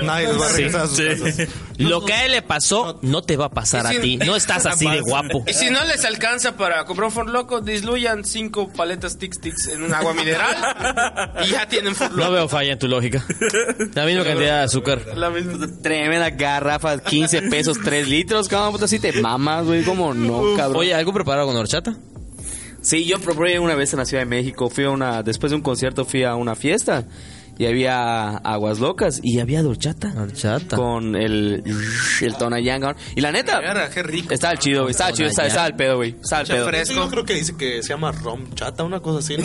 Nadie 0.02 0.26
les 0.26 0.40
va 0.40 0.46
a 0.46 0.52
regresar 0.52 0.80
a 0.82 0.86
sus 0.88 0.98
casas. 0.98 1.48
Lo 1.78 2.04
que 2.04 2.12
a 2.12 2.24
él 2.26 2.32
le 2.32 2.42
pasó 2.42 2.98
no 3.02 3.22
te 3.22 3.36
va 3.36 3.44
a 3.46 3.50
pasar 3.50 3.86
a 3.86 3.90
ti. 3.90 4.16
No 4.26 4.34
estás 4.34 4.66
así 4.66 4.88
de 4.90 5.00
guapo. 5.00 5.44
Y 5.46 5.52
si 5.52 5.70
no 5.70 5.84
les 5.84 6.04
alcanza 6.04 6.56
para 6.56 6.84
comprar 6.84 7.06
un 7.06 7.12
Ford 7.12 7.28
Loco, 7.28 7.60
disluyan 7.60 8.24
cinco 8.24 8.68
paletas 8.72 9.18
Tic 9.18 9.40
Tics 9.40 9.68
en 9.68 9.82
un 9.84 9.94
agua 9.94 10.14
mineral 10.14 10.56
y 11.46 11.50
ya 11.50 11.68
tienen 11.68 11.94
Ford 11.94 12.10
No 12.10 12.16
Loco. 12.16 12.32
veo 12.32 12.48
falla 12.48 12.72
en 12.72 12.78
tu 12.80 12.88
lógica. 12.88 13.24
La 13.94 14.04
misma 14.04 14.24
cantidad 14.24 14.58
de 14.58 14.64
azúcar. 14.64 15.02
La 15.16 15.30
misma. 15.30 15.66
Tremenda 15.80 16.30
garrafa, 16.30 16.98
15 16.98 17.42
pesos, 17.42 17.78
3 17.84 18.08
litros, 18.08 18.48
cabrón, 18.48 18.72
puta, 18.72 18.88
si 18.88 18.98
te 18.98 19.12
mamas, 19.20 19.64
güey, 19.66 19.84
¿cómo 19.84 20.12
no, 20.12 20.56
cabrón? 20.56 20.80
Oye, 20.80 20.92
¿algo 20.94 21.12
preparado 21.12 21.46
con 21.46 21.56
horchata? 21.56 21.96
Sí, 22.82 23.04
yo 23.04 23.20
probé 23.20 23.60
una 23.60 23.76
vez 23.76 23.92
en 23.92 24.00
la 24.00 24.04
Ciudad 24.04 24.22
de 24.22 24.28
México, 24.28 24.68
fui 24.68 24.84
a 24.84 24.90
una, 24.90 25.22
después 25.22 25.50
de 25.50 25.56
un 25.56 25.62
concierto 25.62 26.04
fui 26.04 26.24
a 26.24 26.34
una 26.34 26.56
fiesta 26.56 27.04
y 27.58 27.66
había 27.66 28.36
aguas 28.38 28.78
locas 28.80 29.20
y 29.22 29.40
había 29.40 29.62
dorchata. 29.62 30.12
Horchata. 30.16 30.76
Con 30.76 31.14
el, 31.16 31.62
el 32.20 32.36
Tonayán, 32.36 32.80
cabrón. 32.80 33.00
Y 33.16 33.20
la 33.20 33.32
neta, 33.32 33.60
qué 33.92 34.02
rico. 34.02 34.32
estaba 34.34 34.56
chido, 34.56 34.82
güey, 34.82 34.92
estaba 34.92 35.12
chido, 35.12 35.28
estaba, 35.28 35.48
estaba 35.48 35.66
el 35.66 35.74
pedo, 35.74 35.96
güey, 35.96 36.16
estaba 36.22 36.42
el 36.42 36.48
pedo. 36.48 36.66
fresca. 36.66 36.94
Yo 36.94 37.08
creo 37.08 37.24
que 37.24 37.34
dice 37.34 37.56
que 37.56 37.82
se 37.82 37.88
llama 37.90 38.12
rom 38.12 38.52
chata, 38.54 38.82
una 38.84 39.00
cosa 39.00 39.18
así, 39.20 39.36
¿no? 39.36 39.44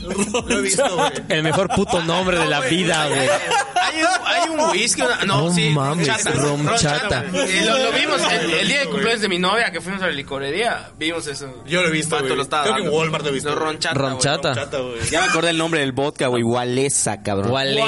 Lo 0.48 0.58
he 0.58 0.62
visto, 0.62 0.84
güey. 0.96 1.10
El 1.28 1.42
mejor 1.42 1.68
puto 1.74 2.02
nombre 2.02 2.38
de 2.38 2.46
la 2.46 2.60
vida, 2.60 3.06
güey. 3.08 3.20
Hay 3.20 4.02
un, 4.02 4.26
hay 4.26 4.50
un 4.50 4.70
whisky, 4.70 5.02
una- 5.02 5.24
no, 5.24 5.42
No 5.48 5.54
sí, 5.54 5.70
mames, 5.70 6.06
chata, 6.06 6.30
rom 6.32 6.66
rom 6.66 6.76
chata. 6.76 7.24
Eh, 7.34 7.62
lo, 7.66 7.78
lo 7.78 7.92
vimos 7.98 8.20
el, 8.32 8.50
el 8.50 8.68
día 8.68 8.80
de 8.80 8.86
cumpleaños 8.86 9.20
de 9.22 9.28
mi 9.28 9.38
novia 9.38 9.70
que 9.72 9.80
fuimos 9.80 10.02
a 10.02 10.06
la 10.06 10.12
licorería. 10.12 10.90
Vimos 10.98 11.26
eso. 11.26 11.62
Yo 11.66 11.82
lo 11.82 11.88
he 11.88 11.90
visto, 11.90 12.16
güey. 12.18 12.32
Creo 12.32 12.74
que 12.76 12.82
en. 12.82 12.88
Walmart 12.90 13.24
lo 13.24 13.30
he 13.30 13.32
visto. 13.34 13.50
No, 13.50 13.56
ron 13.56 13.78
chata, 13.78 13.94
Rom 13.98 14.10
güey. 14.12 14.20
chata. 14.22 14.54
Chata, 14.54 14.78
güey. 14.78 15.00
Ya 15.10 15.20
me 15.22 15.26
acordé 15.28 15.50
el 15.50 15.58
nombre 15.58 15.80
del 15.80 15.92
vodka, 15.92 16.28
güey, 16.28 16.42
Walesa, 16.42 17.22
cabrón. 17.22 17.47
Wale. 17.48 17.82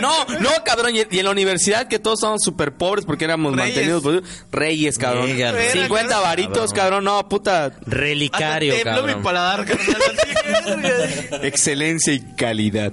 No, 0.00 0.24
no, 0.40 0.50
cabrón. 0.64 0.94
Y, 0.96 1.02
y 1.10 1.18
en 1.18 1.24
la 1.24 1.30
universidad 1.30 1.88
que 1.88 1.98
todos 1.98 2.18
estábamos 2.20 2.42
súper 2.42 2.72
pobres 2.72 3.04
porque 3.04 3.24
éramos 3.24 3.54
Reyes. 3.54 3.74
mantenidos 3.74 4.02
por 4.02 4.22
Reyes, 4.52 4.98
cabrón. 4.98 5.34
Güey. 5.36 5.70
50 5.72 6.20
varitos, 6.20 6.72
cabrón. 6.72 7.04
No, 7.04 7.28
puta. 7.28 7.72
Relicario, 7.86 8.72
Hasta 8.74 8.84
tembló 8.94 9.02
mi 9.02 9.08
cabrón. 9.08 9.22
paladar. 9.24 9.66
Excelencia 11.42 12.12
y 12.12 12.20
calidad. 12.34 12.92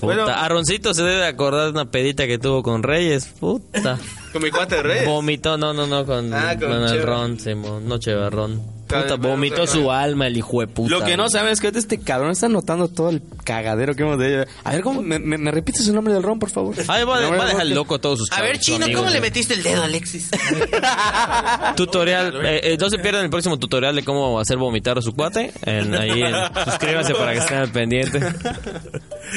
Puta. 0.00 0.44
Arroncito 0.44 0.94
se 0.94 1.02
debe 1.02 1.26
acordar 1.26 1.64
de 1.66 1.70
una 1.70 1.90
pedita 1.90 2.26
que 2.26 2.38
tuvo 2.38 2.62
con 2.62 2.82
Reyes. 2.82 3.26
Puta. 3.40 3.98
Con 4.32 4.42
mi 4.42 4.50
cuate 4.50 4.76
de 4.76 4.82
reyes. 4.82 5.06
Vomitó, 5.06 5.56
no, 5.58 5.72
no, 5.72 5.86
no, 5.86 6.04
con, 6.06 6.32
Ah, 6.34 6.54
con 6.58 6.68
con 6.70 6.82
el 6.84 6.90
Cheva. 6.90 7.04
ron, 7.06 7.40
Simón, 7.40 7.88
no 7.88 7.98
Chevarrón. 7.98 8.77
Puta, 8.88 9.16
vomitó 9.16 9.66
su 9.66 9.90
alma 9.92 10.26
el 10.26 10.36
hijo 10.36 10.60
de 10.60 10.66
puta. 10.66 10.90
Lo 10.90 11.04
que 11.04 11.16
no 11.16 11.28
sabes 11.28 11.52
es 11.54 11.60
que 11.60 11.66
ahorita 11.68 11.78
este 11.78 11.98
cabrón 12.00 12.30
está 12.32 12.48
notando 12.48 12.88
todo 12.88 13.10
el 13.10 13.22
cagadero 13.44 13.94
que 13.94 14.02
hemos 14.02 14.18
de 14.18 14.28
ella. 14.42 14.46
A 14.64 14.72
ver, 14.72 14.82
¿cómo? 14.82 15.02
¿Me, 15.02 15.18
me, 15.18 15.36
me 15.38 15.50
repites 15.50 15.86
el 15.88 15.94
nombre 15.94 16.12
del 16.14 16.22
ron, 16.22 16.38
por 16.38 16.50
favor? 16.50 16.74
Ay, 16.88 17.04
va, 17.04 17.18
a- 17.18 17.30
va 17.30 17.46
dejar 17.48 17.66
loco 17.66 17.94
a 17.96 17.98
todos 18.00 18.18
sus 18.18 18.32
A 18.32 18.40
ver, 18.42 18.58
Chino, 18.58 18.84
amigos, 18.86 19.02
¿cómo 19.02 19.12
le 19.12 19.20
metiste 19.20 19.54
el 19.54 19.62
dedo, 19.62 19.82
Alexis? 19.82 20.30
Tutorial, 21.76 22.34
eh, 22.44 22.60
eh, 22.64 22.76
no 22.80 22.90
se 22.90 22.98
pierdan 22.98 23.24
el 23.24 23.30
próximo 23.30 23.58
tutorial 23.58 23.94
de 23.94 24.02
cómo 24.04 24.40
hacer 24.40 24.56
vomitar 24.56 24.98
a 24.98 25.02
su 25.02 25.12
cuate. 25.14 25.52
En, 25.62 25.94
ahí, 25.94 26.22
en- 26.22 26.34
suscríbanse 26.64 27.14
para 27.14 27.32
que 27.32 27.38
estén 27.38 27.58
al 27.58 27.70
pendiente. 27.70 28.20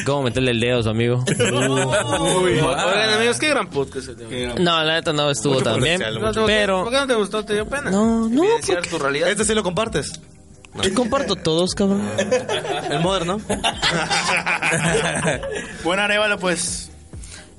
Cómo 0.06 0.24
meterle 0.24 0.52
el 0.52 0.60
dedo 0.60 0.80
a 0.80 0.84
su 0.84 0.90
amigo. 0.90 1.24
Oigan, 1.28 3.10
amigos, 3.16 3.38
qué 3.40 3.50
gran 3.50 3.70
podcast. 3.70 4.10
No, 4.60 4.84
la 4.84 4.94
neta 4.96 5.14
no 5.14 5.30
estuvo 5.30 5.62
tan 5.62 5.82
bien. 5.82 6.02
Pero 6.46 6.84
¿Por 6.84 6.92
qué 6.94 7.00
no 7.00 7.08
te 7.08 7.16
gustó? 7.16 7.44
¿Te 7.46 7.54
dio 7.54 7.68
pena? 7.68 7.92
No, 7.92 8.30
no, 8.30 8.44
tu 8.90 9.00
realidad. 9.00 9.30
Este 9.42 9.54
sí 9.54 9.56
lo 9.56 9.64
compartes. 9.64 10.22
yo 10.84 10.94
comparto 10.94 11.36
todos, 11.36 11.74
cabrón. 11.74 12.08
El 12.92 13.00
moderno. 13.00 13.42
Buen 15.84 16.00
Arevalo, 16.00 16.38
pues. 16.38 16.92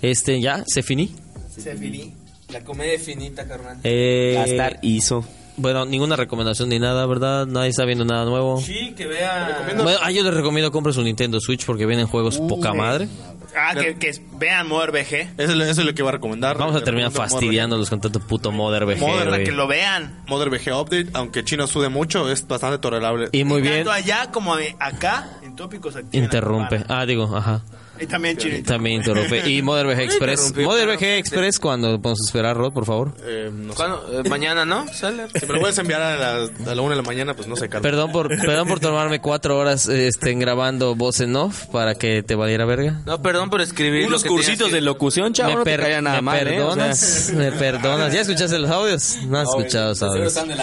Este, 0.00 0.40
ya, 0.40 0.62
se 0.64 0.84
finí. 0.84 1.12
Se 1.50 1.74
finí. 1.74 2.14
La 2.50 2.62
comedia 2.62 3.00
finita, 3.00 3.48
carnal. 3.48 3.78
Eh, 3.82 4.34
Gastar 4.36 4.78
hizo. 4.82 5.24
bueno, 5.56 5.84
ninguna 5.84 6.14
recomendación 6.14 6.68
ni 6.68 6.78
nada, 6.78 7.04
¿verdad? 7.06 7.46
Nadie 7.46 7.70
está 7.70 7.84
viendo 7.84 8.04
nada 8.04 8.26
nuevo. 8.26 8.60
Sí, 8.60 8.94
que 8.96 9.08
vea. 9.08 9.66
Bueno, 9.74 9.98
ah, 10.02 10.12
yo 10.12 10.22
les 10.22 10.34
recomiendo 10.34 10.70
compren 10.70 10.94
su 10.94 11.02
Nintendo 11.02 11.40
Switch 11.40 11.66
porque 11.66 11.84
vienen 11.84 12.06
juegos 12.06 12.38
poca 12.38 12.72
madre. 12.74 13.08
Ah, 13.56 13.74
que, 13.74 13.94
que 13.96 14.12
vean 14.38 14.66
Modern 14.68 14.92
VG. 14.92 15.14
Eso, 15.36 15.52
es 15.52 15.56
lo- 15.56 15.64
eso 15.64 15.80
es 15.82 15.86
lo 15.86 15.94
que 15.94 16.02
va 16.02 16.08
a 16.10 16.12
recomendar. 16.12 16.56
Vamos 16.58 16.74
a 16.76 16.82
terminar 16.82 17.10
fastidiándolos 17.10 17.90
con 17.90 18.00
tanto 18.00 18.20
puto 18.20 18.50
Modern, 18.52 18.84
güey. 18.86 18.96
Que 19.44 19.52
lo 19.52 19.66
vean. 19.66 20.22
Modern 20.26 20.50
VG 20.50 20.72
Update, 20.74 21.06
aunque 21.12 21.44
Chino 21.44 21.66
sude 21.66 21.88
mucho, 21.88 22.30
es 22.30 22.46
bastante 22.46 22.78
tolerable. 22.78 23.28
Y 23.32 23.44
muy 23.44 23.60
bien, 23.60 23.74
Tanto 23.84 23.92
allá 23.92 24.30
como 24.30 24.56
acá, 24.78 25.28
en 25.42 25.54
tópicos 25.56 25.94
la 25.94 26.02
interrumpe. 26.12 26.84
Ah, 26.88 27.04
digo, 27.06 27.34
ajá. 27.36 27.62
Y 28.02 28.06
también 28.06 28.36
Chino. 28.36 28.62
También 28.64 28.96
interrumpe. 28.96 29.48
Y 29.48 29.62
Modern 29.62 29.88
VG 29.90 30.00
Express. 30.02 30.52
claro. 30.52 30.70
VG 30.92 31.02
Express, 31.18 31.58
cuando 31.58 32.00
podemos 32.00 32.20
esperar, 32.26 32.56
Rod, 32.56 32.72
por 32.72 32.84
favor? 32.84 33.14
Eh, 33.24 33.50
no 33.52 33.72
sé. 33.72 33.76
¿Cuándo? 33.76 34.20
Eh, 34.24 34.28
mañana, 34.28 34.64
¿no? 34.64 34.86
Sale. 34.92 35.26
Si 35.38 35.46
me 35.46 35.54
lo 35.54 35.60
puedes 35.60 35.78
enviar 35.78 36.02
a 36.02 36.16
la, 36.16 36.48
a 36.70 36.74
la 36.74 36.82
una 36.82 36.96
de 36.96 37.02
la 37.02 37.06
mañana, 37.06 37.34
pues 37.34 37.46
no 37.48 37.56
sé, 37.56 37.68
Carlos. 37.68 37.82
Perdón 37.82 38.12
por, 38.12 38.28
perdón 38.28 38.66
por 38.68 38.80
tomarme 38.80 39.20
cuatro 39.20 39.56
horas 39.58 39.86
este, 39.88 40.34
grabando 40.34 40.94
voz 40.94 41.20
en 41.20 41.36
off 41.36 41.66
para 41.66 41.94
que 41.94 42.22
te 42.22 42.34
valiera 42.34 42.64
verga. 42.64 43.02
No, 43.06 43.22
perdón 43.22 43.50
por 43.50 43.60
escribir. 43.60 44.06
Unos 44.06 44.20
lo 44.20 44.24
que 44.24 44.28
cursitos 44.30 44.56
tenías 44.58 44.72
de 44.72 44.78
que- 44.78 44.84
locución, 44.84 45.32
chavo, 45.32 45.50
me 45.50 45.56
no 45.56 45.64
te 45.64 45.70
per- 45.70 45.80
caiga 45.80 46.02
nada 46.02 46.16
me 46.16 46.22
mal, 46.22 46.48
¿eh? 46.48 46.60
O 46.62 46.74
sea, 46.74 46.84
perdonas, 46.84 47.32
me 47.36 47.52
perdonas. 47.52 48.12
¿Ya 48.12 48.20
escuchaste 48.22 48.58
los 48.58 48.70
audios? 48.70 49.18
No 49.26 49.38
has 49.38 49.48
escuchado 49.48 49.88
los 49.90 50.02
audios. 50.02 50.34
No, 50.34 50.44
no, 50.46 50.54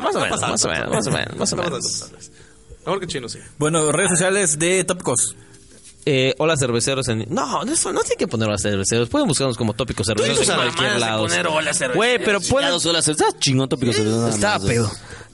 más 0.00 0.14
o 0.16 0.20
menos, 0.20 0.40
más 0.40 0.64
o 0.64 0.68
menos, 0.68 0.90
más 0.90 1.06
o 1.06 1.10
menos, 1.10 1.36
más 1.36 1.52
o 1.52 1.56
menos. 1.56 2.10
Mejor 2.86 3.00
que 3.00 3.06
Chino, 3.06 3.28
sí. 3.28 3.38
Bueno, 3.58 3.90
redes 3.92 4.10
sociales 4.10 4.58
de 4.58 4.84
Tópicos. 4.84 5.36
Eh, 6.06 6.34
hola 6.38 6.56
cerveceros 6.56 7.08
en... 7.08 7.24
No, 7.30 7.64
no, 7.64 7.72
eso 7.72 7.92
no 7.92 8.00
tiene 8.00 8.16
que 8.16 8.28
poner 8.28 8.48
hola 8.48 8.58
cerveceros. 8.58 9.08
Pueden 9.08 9.26
buscarnos 9.26 9.56
como 9.56 9.72
tópicos 9.72 10.06
cerveceros 10.06 10.48
en 10.48 10.54
cualquier 10.54 11.00
lado. 11.00 11.22
poner 11.26 11.46
hola 11.46 11.72
cerveceros. 11.72 11.96
Güey, 11.96 12.18
pero 12.24 12.40
pueden... 12.40 12.72
Chingón 13.38 13.68
tópico. 13.68 13.92
Estaba 13.92 14.64
pedo. 14.64 14.90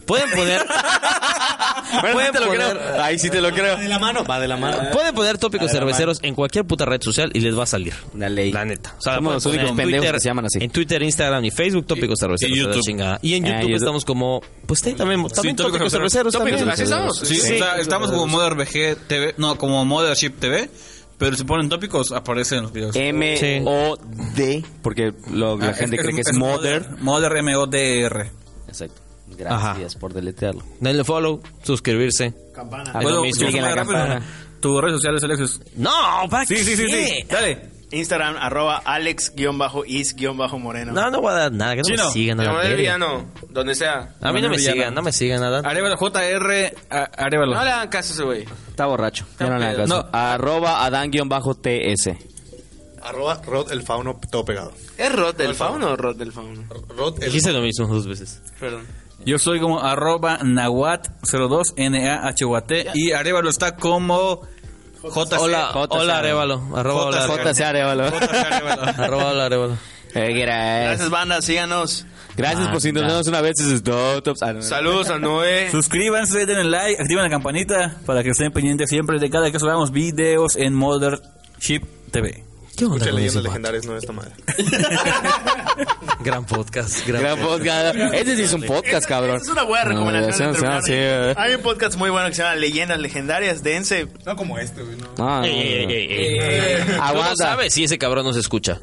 Pueden 0.07 0.31
poner... 0.31 0.67
Bueno, 1.91 2.13
Pueden 2.15 2.27
sí 2.27 2.33
te 2.33 2.41
lo 2.41 2.47
poner- 2.47 2.79
creo. 2.79 3.03
Ahí 3.03 3.19
sí 3.19 3.31
te 3.31 3.41
lo 3.41 3.51
creo. 3.51 3.77
de 3.77 3.89
la 3.89 3.99
mano, 3.99 4.25
va 4.25 4.39
de 4.41 4.49
la 4.49 4.57
mano. 4.57 4.79
Pueden 4.93 5.15
poner 5.15 5.39
tópicos 5.39 5.71
cerveceros 5.71 6.19
en 6.23 6.35
cualquier 6.35 6.65
puta 6.65 6.85
red 6.85 7.01
social 7.03 7.31
y 7.35 7.41
les 7.41 7.59
va 7.59 7.65
a 7.65 7.67
salir. 7.67 7.95
La 8.17 8.29
ley. 8.29 8.53
La 8.53 8.65
neta. 8.65 8.95
O 8.99 9.03
sea, 9.03 9.17
Somos 9.17 9.35
los 9.35 9.47
únicos 9.47 9.71
en 9.71 9.77
pendejos 9.77 10.01
Twitter- 10.01 10.15
que 10.15 10.21
se 10.21 10.29
llaman 10.29 10.45
así. 10.47 10.59
En 10.65 10.71
Twitter, 10.71 11.03
Instagram 11.03 11.45
y 11.45 11.51
Facebook, 11.51 11.87
tópicos 11.87 12.19
cerveceros. 12.19 12.51
y 12.57 12.59
de 12.59 12.63
la 12.63 12.69
YouTube. 12.73 12.85
chingada. 12.87 13.19
Y 13.23 13.35
en 13.35 13.45
Ah, 13.45 13.49
YouTube 13.49 13.61
YouTube. 13.63 13.77
estamos 13.77 14.05
como. 14.05 14.41
Pues 14.67 14.81
sí, 14.81 14.93
también, 14.95 15.27
también 15.29 15.57
Tópicos 15.57 15.73
tópicos 15.73 15.93
cerveceros. 15.93 16.33
Tópicos, 16.33 16.59
también. 16.59 16.71
así 16.75 16.83
estamos. 16.85 17.19
Sí, 17.19 17.39
o 17.41 17.59
sea, 17.59 17.77
estamos 17.79 18.11
como 18.11 18.27
Modern 18.27 18.57
VG 18.59 18.97
TV, 19.09 19.35
no, 19.39 19.57
como 19.57 19.85
Mothership 19.85 20.31
TV, 20.39 20.71
pero 21.19 21.37
si 21.37 21.45
ponen 21.45 21.69
tópicos 21.69 22.13
aparecen 22.13 22.59
en 22.59 22.63
los 22.65 22.73
videos. 22.73 22.97
M-O-D, 22.97 24.65
porque 24.83 25.13
lo- 25.33 25.59
la 25.59 25.69
Ah, 25.69 25.75
gente 25.75 25.97
cree 25.99 26.15
que 26.15 26.23
es 26.23 26.33
Mother. 26.35 26.87
Mother 27.01 27.37
M-O-D-R. 27.37 28.31
Exacto. 28.69 29.01
Gracias 29.37 29.95
por 29.97 30.13
deletrearlo. 30.13 30.63
Denle 30.81 31.05
follow, 31.05 31.41
suscribirse. 31.63 32.35
Campana. 32.55 32.91
Ah, 32.95 33.01
¿Puedo 33.01 33.17
lo 33.17 33.23
mismo. 33.23 33.47
explicar 33.47 33.53
Sigue 33.53 33.63
la 33.77 33.85
campana. 33.85 34.23
Tus 34.61 34.81
redes 34.81 34.95
sociales, 34.97 35.25
Alexis. 35.25 35.61
No, 35.77 35.91
¿para 36.31 36.45
Sí, 36.47 36.57
sí, 36.59 36.77
sí, 36.77 36.87
sí. 36.89 37.25
Dale. 37.29 37.71
Instagram, 37.93 38.37
arroba 38.37 38.77
alex-is-moreno. 38.85 40.93
No, 40.93 41.11
no 41.11 41.21
voy 41.21 41.33
a 41.33 41.35
dar 41.35 41.53
nada, 41.53 41.73
que 41.75 41.81
no 41.81 41.85
Chino. 41.89 42.07
me 42.07 42.13
sigan 42.13 42.39
a 42.41 42.45
la 42.45 42.53
Manuel. 42.53 42.77
Villano, 42.77 43.27
donde 43.49 43.75
sea. 43.75 44.15
A 44.21 44.33
mí 44.33 44.41
no 44.41 44.49
me 44.49 44.59
Villano. 44.59 44.75
sigan, 44.77 44.95
no 44.95 45.03
me 45.03 45.13
sigan 45.13 45.41
nada. 45.41 45.69
Arevalo, 45.69 45.97
J-R, 45.97 46.75
Arevalo. 46.89 47.53
No 47.55 47.65
le 47.65 47.71
hagan 47.71 47.89
caso 47.89 48.13
a 48.13 48.15
ese 48.15 48.23
güey. 48.23 48.45
Está 48.69 48.87
borracho. 48.87 49.27
Ya 49.41 49.49
no 49.49 49.59
le 49.59 49.67
hagas 49.67 49.89
No. 49.89 50.03
caso. 50.05 50.09
Arroba 50.13 50.85
Adán-TS. 50.85 52.11
Arroba 53.03 53.41
Rod 53.45 53.73
el 53.73 53.83
fauno 53.83 54.21
todo 54.31 54.45
pegado. 54.45 54.73
¿Es 54.99 55.11
Rod 55.11 55.35
del 55.35 55.55
Fauno 55.55 55.93
o 55.93 55.97
Rod 55.97 56.17
del 56.17 56.33
Fauno? 56.33 56.63
Rod 56.95 57.15
el 57.23 57.31
Dijiste 57.33 57.51
lo 57.53 57.63
mismo 57.63 57.87
dos 57.87 58.07
veces. 58.07 58.43
Perdón. 58.61 58.87
Yo 59.25 59.39
soy 59.39 59.61
como 59.61 59.81
arroba 59.81 60.39
Nawat02, 60.41 61.75
N-A-H-U-A-T. 61.77 62.87
Y 62.95 63.13
Arevalo 63.13 63.51
está 63.51 63.77
como 63.77 64.43
JC. 65.03 65.39
Hola, 65.39 65.71
JC. 65.75 65.89
hola 65.91 66.19
Arevalo. 66.19 66.63
Arroba 66.75 67.07
hola 67.07 67.25
Arevalo. 67.25 67.53
JC 67.53 67.61
Arevalo. 67.63 68.05
Arroba 68.05 69.31
hola 69.31 69.45
Arevalo. 69.47 69.79
Gracias. 70.15 70.45
Gracias, 70.45 71.11
banda. 71.11 71.43
Síganos. 71.43 72.07
Gracias 72.37 72.69
por 72.69 72.81
sintonizarnos 72.81 73.27
una 73.27 73.41
vez. 73.41 73.57
Ah. 73.91 74.55
Saludos 74.61 75.11
a 75.11 75.19
Noé. 75.19 75.71
Suscríbanse, 75.71 76.47
denle 76.47 76.65
like, 76.65 77.03
activen 77.03 77.25
la 77.25 77.31
campanita 77.31 77.97
para 78.07 78.23
que 78.23 78.31
estén 78.31 78.53
pendientes 78.53 78.89
siempre 78.89 79.19
de 79.19 79.29
cada 79.31 79.51
que 79.51 79.59
subamos 79.59 79.91
videos 79.91 80.57
en 80.57 80.75
Mothership 80.75 81.83
TV. 82.11 82.50
¿Qué 82.81 82.87
onda 82.87 82.97
Escucha 82.97 83.13
leyendas 83.15 83.43
legendarias, 83.45 83.85
no 83.85 83.95
esta 83.99 84.13
madre. 84.15 84.33
Gran 86.25 86.47
podcast. 86.47 87.07
Gran, 87.07 87.21
Gran 87.23 87.39
podcast. 87.39 87.95
Este 88.15 88.37
sí 88.37 88.43
es 88.45 88.53
un 88.55 88.63
podcast, 88.63 89.07
cabrón. 89.07 89.37
Es 89.37 89.49
una 89.49 89.65
buena 89.65 89.85
recomendación. 89.85 90.53
No, 90.59 90.81
sí, 90.81 90.93
eh. 90.95 91.35
Hay 91.37 91.57
un 91.57 91.61
podcast 91.61 91.99
muy 91.99 92.09
bueno 92.09 92.29
que 92.29 92.35
se 92.37 92.43
llama 92.43 92.55
Leyendas 92.57 92.99
Legendarias. 92.99 93.63
Dense. 93.63 94.09
No 94.25 94.35
como 94.35 94.59
este, 94.59 94.83
güey, 94.83 94.97
no. 94.97 95.09
Ah, 95.19 95.43
Ey. 95.45 96.79
Tú 96.87 96.93
no 96.97 97.03
Aguanta. 97.05 97.37
sabes 97.37 97.75
si 97.75 97.85
ese 97.85 97.99
cabrón 97.99 98.25
nos 98.25 98.37
escucha. 98.37 98.81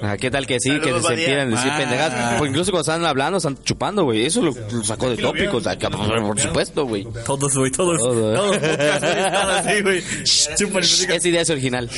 Ah, 0.00 0.16
¿Qué 0.16 0.30
tal 0.30 0.46
que 0.46 0.60
sí? 0.60 0.68
Saludos, 0.70 1.06
que 1.08 1.16
se 1.16 1.24
quieran 1.24 1.50
decir 1.50 1.70
Ah. 1.72 1.76
pendejadas. 1.78 2.34
Porque 2.38 2.50
incluso 2.50 2.70
cuando 2.70 2.82
están 2.92 3.04
hablando, 3.04 3.38
están 3.38 3.58
chupando, 3.64 4.04
güey. 4.04 4.26
Eso 4.26 4.42
lo, 4.42 4.52
lo 4.72 4.84
sacó 4.84 5.10
de 5.10 5.16
tópicos. 5.16 5.66
acá, 5.66 5.90
Por 5.90 6.38
supuesto, 6.40 6.86
güey. 6.86 7.04
Todos, 7.26 7.52
güey, 7.56 7.72
todos. 7.72 7.98
Todo, 7.98 8.32
eh. 8.32 8.36
Todos 8.36 8.50
los 8.50 8.58
podcasts, 8.58 9.00
güey, 9.00 9.24
están 9.26 9.50
así, 9.50 9.82
güey. 9.82 10.04
Chúpale, 10.56 10.86
Esa 10.86 11.28
idea 11.28 11.40
es 11.40 11.50
original. 11.50 11.90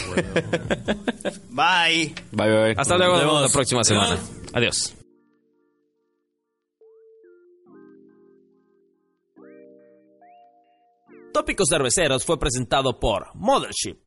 Bye. 1.51 2.15
Bye, 2.32 2.48
bye, 2.48 2.62
bye. 2.62 2.74
Hasta 2.77 2.97
luego, 2.97 3.15
nos 3.15 3.23
vemos 3.23 3.43
la 3.43 3.48
próxima 3.48 3.85
semana. 3.85 4.19
Adiós. 4.53 4.94
Tópicos 11.32 11.69
Cerveceros 11.69 12.24
fue 12.24 12.39
presentado 12.39 12.98
por 12.98 13.27
Mothership. 13.35 13.98